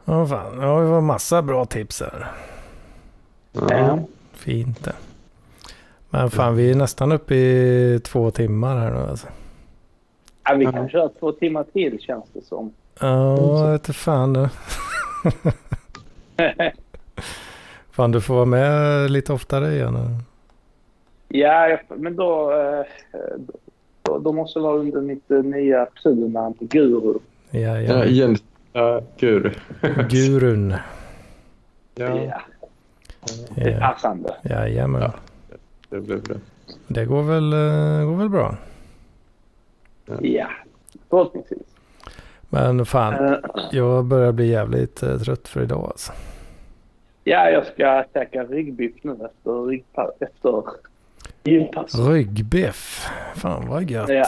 Åh 0.05 0.25
fan. 0.27 0.61
Ja, 0.61 0.79
det 0.79 0.85
var 0.87 1.01
massa 1.01 1.41
bra 1.41 1.65
tips 1.65 2.01
här. 2.01 2.27
Ja. 3.51 3.99
Fint 4.33 4.83
det. 4.83 4.93
Men 6.09 6.29
fan, 6.29 6.55
vi 6.55 6.71
är 6.71 6.75
nästan 6.75 7.11
uppe 7.11 7.35
i 7.35 7.99
två 8.03 8.31
timmar 8.31 8.77
här 8.77 8.91
nu 8.91 8.97
alltså. 8.99 9.27
Ja, 10.43 10.55
vi 10.55 10.65
Ja. 10.65 10.71
kan 10.71 10.89
köra 10.89 11.09
två 11.09 11.31
timmar 11.31 11.63
till 11.63 11.99
känns 12.01 12.25
det 12.33 12.41
som. 12.45 12.73
Ja, 12.99 13.65
jag 13.67 13.75
inte 13.75 13.93
fan 13.93 14.33
du. 14.33 14.49
Fan, 17.91 18.11
du 18.11 18.21
får 18.21 18.33
vara 18.35 18.45
med 18.45 19.11
lite 19.11 19.33
oftare 19.33 19.73
igen. 19.75 19.97
ja, 21.27 21.77
men 21.97 22.15
då, 22.15 22.51
eh, 22.51 22.85
då, 24.01 24.17
då 24.19 24.31
måste 24.33 24.59
det 24.59 24.63
vara 24.63 24.77
under 24.77 25.01
mitt 25.01 25.31
eh, 25.31 25.37
nya 25.43 25.85
pseudonamn 25.85 26.55
Guru. 26.59 27.13
Ja, 27.49 27.59
Ja, 27.81 28.05
ja. 28.05 28.35
Igen. 28.75 28.85
Ja, 28.93 29.01
guru. 29.19 29.51
Gurun. 30.09 30.71
ja, 31.95 32.17
Ja, 32.17 32.41
det 33.55 33.61
är 33.61 33.69
Ja, 33.79 33.87
passande. 33.87 34.35
jajamän. 34.43 35.01
Ja. 35.01 35.13
det 35.89 35.99
blev 35.99 36.23
det. 36.23 36.39
Det 36.87 37.05
går 37.05 37.23
väl, 37.23 37.53
eh, 37.53 38.05
går 38.09 38.15
väl 38.15 38.29
bra. 38.29 38.55
Ja, 40.21 40.47
förhoppningsvis. 41.09 41.67
Men 42.49 42.85
fan, 42.85 43.13
Eh, 43.13 43.37
jag 43.71 44.05
börjar 44.05 44.31
bli 44.31 44.47
jävligt 44.47 45.03
eh, 45.03 45.17
trött 45.17 45.47
för 45.47 45.63
idag 45.63 45.83
alltså. 45.85 46.11
Ja, 47.23 47.49
jag 47.49 47.65
ska 47.65 48.03
käka 48.13 48.43
ryggbiff 48.43 48.95
nu 49.01 49.11
efter, 49.11 49.51
ryggpa- 49.51 50.11
efter 50.19 50.63
gympass. 51.43 51.95
Ryggbiff. 51.99 53.07
Fan 53.35 53.67
vad 53.67 53.89
gött. 53.89 54.09
Ja. 54.09 54.25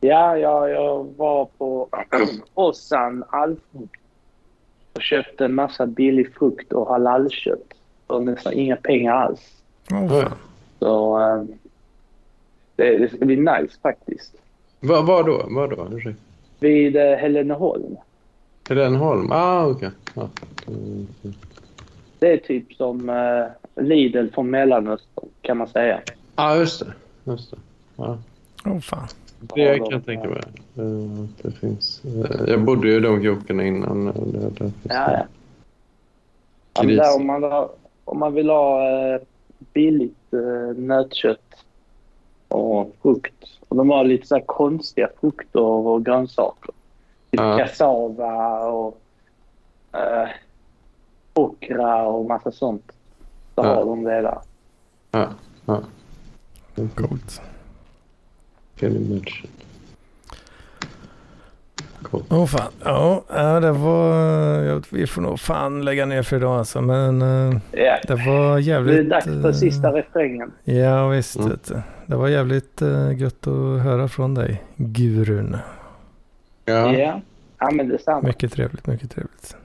Ja, 0.00 0.38
jag, 0.38 0.70
jag 0.70 1.06
var 1.16 1.44
på 1.58 1.88
Ossan 2.54 3.24
Allfrukt 3.30 4.00
och 4.92 5.02
köpte 5.02 5.44
en 5.44 5.54
massa 5.54 5.86
billig 5.86 6.34
frukt 6.34 6.72
och 6.72 6.88
halalkött 6.88 7.72
för 8.06 8.20
nästan 8.20 8.52
inga 8.52 8.76
pengar 8.76 9.12
alls. 9.14 9.40
Fan. 9.88 10.32
Så 10.78 11.20
eh, 11.20 11.42
det, 12.76 12.98
det 12.98 13.08
ska 13.08 13.24
bli 13.24 13.36
nice 13.36 13.78
faktiskt. 13.82 14.34
Vad 14.80 15.06
var 15.06 15.24
då? 15.24 15.46
Vad 15.48 15.70
då? 15.70 15.88
Ursäkta. 15.92 16.22
Vid 16.60 16.96
eh, 16.96 17.16
Heleneholm. 17.16 17.96
Helenholm? 18.68 19.32
Ah, 19.32 19.66
okej. 19.66 19.90
Ja. 20.14 20.28
Mm. 20.68 21.06
Det 22.18 22.32
är 22.32 22.36
typ 22.36 22.72
som 22.72 23.08
eh, 23.10 23.82
Lidl 23.84 24.28
från 24.34 24.50
Mellanöstern 24.50 25.28
kan 25.42 25.56
man 25.56 25.68
säga. 25.68 26.00
ah, 26.34 26.56
just 26.56 26.80
det. 26.80 26.92
Just 27.32 27.50
det. 27.50 27.56
Ja. 27.96 28.18
Åh 28.64 28.78
fan. 28.80 29.08
Det 29.40 29.78
kan 29.78 29.86
jag 29.90 30.04
tänka 30.06 30.28
mig. 30.28 30.40
Eh, 30.76 31.24
Det 31.42 31.50
finns. 31.50 32.02
eh, 32.04 32.48
Jag 32.50 32.64
bodde 32.64 32.88
ju 32.88 32.96
i 32.96 33.00
de 33.00 33.20
krokarna 33.22 33.62
innan. 33.64 34.08
eh, 34.08 34.14
Det, 34.14 34.40
det 34.50 34.54
finns 34.54 34.74
Ja, 34.82 35.12
ja. 35.12 35.22
Ja, 36.74 36.82
där, 36.82 37.16
om, 37.16 37.26
man, 37.26 37.42
har- 37.42 37.70
om 38.04 38.18
man 38.18 38.34
vill 38.34 38.50
ha 38.50 38.80
billigt 39.72 40.32
nötkött 40.76 41.64
och 42.48 42.96
frukt. 43.02 43.44
Och 43.68 43.76
de 43.76 43.90
har 43.90 44.04
lite 44.04 44.26
så 44.26 44.34
här 44.34 44.42
konstiga 44.46 45.08
frukter 45.20 45.60
och 45.60 46.04
grönsaker. 46.04 46.72
Typ 47.30 47.40
Ja. 47.40 47.58
kassava 47.58 48.58
och 48.68 49.00
eh, 49.92 50.28
okra 51.34 52.06
och 52.06 52.24
massa 52.28 52.52
sånt. 52.52 52.92
Så 53.54 53.64
Ja. 53.64 53.74
har 53.74 53.84
de 53.84 54.04
det 54.04 54.20
där. 54.22 54.38
Ja, 55.10 55.28
ja. 55.66 55.82
Coolt. 56.94 57.42
Merchant. 58.88 59.50
Coolt. 62.02 62.24
Åh 62.28 62.46
fan. 62.46 62.72
Ja, 62.84 63.24
det 63.60 63.72
var... 63.72 64.82
Vi 64.94 65.06
får 65.06 65.22
nog 65.22 65.40
fan 65.40 65.84
lägga 65.84 66.06
ner 66.06 66.22
för 66.22 66.36
idag 66.36 66.58
alltså. 66.58 66.80
Men 66.80 67.22
eh, 67.22 67.56
Ja. 67.72 67.98
det 68.08 68.14
var 68.14 68.54
Det 68.56 68.60
jävligt... 68.62 68.98
är 68.98 69.02
dags 69.10 69.24
för 69.24 69.46
eh, 69.48 69.52
sista 69.52 69.88
refrängen. 69.92 70.52
Ja 70.64 71.08
visst. 71.08 71.36
Mm. 71.36 71.58
Det 72.06 72.16
var 72.16 72.28
jävligt 72.28 72.82
uh, 72.82 73.20
gött 73.20 73.46
att 73.46 73.80
höra 73.82 74.08
från 74.08 74.34
dig. 74.34 74.62
Gurun. 74.76 75.56
Ja, 76.64 76.92
Ja. 76.94 77.20
ja, 77.58 77.70
men 77.70 77.88
detsamma. 77.88 78.20
Mycket 78.26 78.52
trevligt, 78.52 78.86
mycket 78.86 79.10
trevligt. 79.10 79.56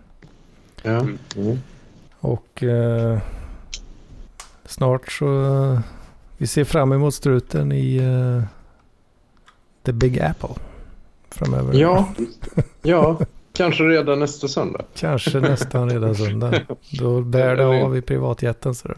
ja. 0.84 1.00
Mm. 1.38 1.60
Och 2.20 2.64
eh, 2.64 3.18
snart 4.66 5.12
så 5.12 5.44
eh, 5.74 5.80
vi 6.38 6.48
ser 6.48 6.64
fram 6.64 6.92
emot 6.94 7.14
struten 7.14 7.72
i 7.72 8.00
uh, 8.00 8.44
The 9.86 9.94
Big 9.94 10.20
Apple 10.20 10.56
framöver. 11.30 11.74
Ja, 11.74 12.14
ja, 12.82 13.20
kanske 13.53 13.84
redan 13.84 14.20
nästa 14.20 14.48
söndag. 14.48 14.82
Kanske 14.95 15.40
nästan 15.40 15.90
redan 15.90 16.16
söndag. 16.16 16.62
Då 16.99 17.22
bär 17.22 17.56
det 17.56 17.66
av 17.66 17.98
i 17.98 18.02
privatjätten. 18.02 18.76
Så 18.76 18.90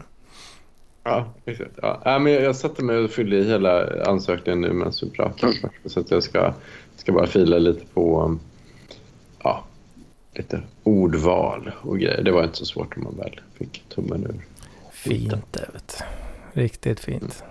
Ja, 1.08 1.26
exakt. 1.44 1.70
Ja. 1.82 2.18
Men 2.18 2.32
jag, 2.32 2.42
jag 2.42 2.56
satte 2.56 2.84
mig 2.84 2.96
och 2.96 3.10
fyllde 3.10 3.36
i 3.36 3.44
hela 3.44 4.02
ansökningen 4.04 4.60
nu 4.60 4.72
medan 4.72 4.92
vi 5.02 5.10
pratade. 5.10 5.52
Så 5.84 6.00
att 6.00 6.10
jag 6.10 6.22
ska, 6.22 6.54
ska 6.96 7.12
bara 7.12 7.26
fila 7.26 7.58
lite 7.58 7.86
på 7.94 8.22
um, 8.22 8.40
ja, 9.42 9.64
lite 10.34 10.60
ordval 10.82 11.70
och 11.82 11.98
grejer. 11.98 12.22
Det 12.22 12.32
var 12.32 12.44
inte 12.44 12.56
så 12.56 12.64
svårt 12.64 12.96
om 12.96 13.04
man 13.04 13.16
väl 13.16 13.40
fick 13.58 13.84
tummen 13.88 14.24
ur. 14.24 14.44
Fint 14.92 15.34
du. 15.50 15.60
Riktigt 16.60 17.00
fint. 17.00 17.44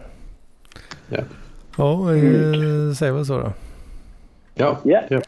Ja. 1.09 1.21
Ja, 1.77 2.15
eh, 2.15 2.93
säg 2.97 3.11
väl 3.11 3.25
så 3.25 3.37
då. 3.37 3.53
Ja, 4.55 4.77
Ja. 4.83 5.01
ja. 5.09 5.21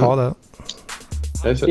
Ha 0.00 0.16
det. 0.16 0.34
Hej 1.44 1.56
så. 1.56 1.66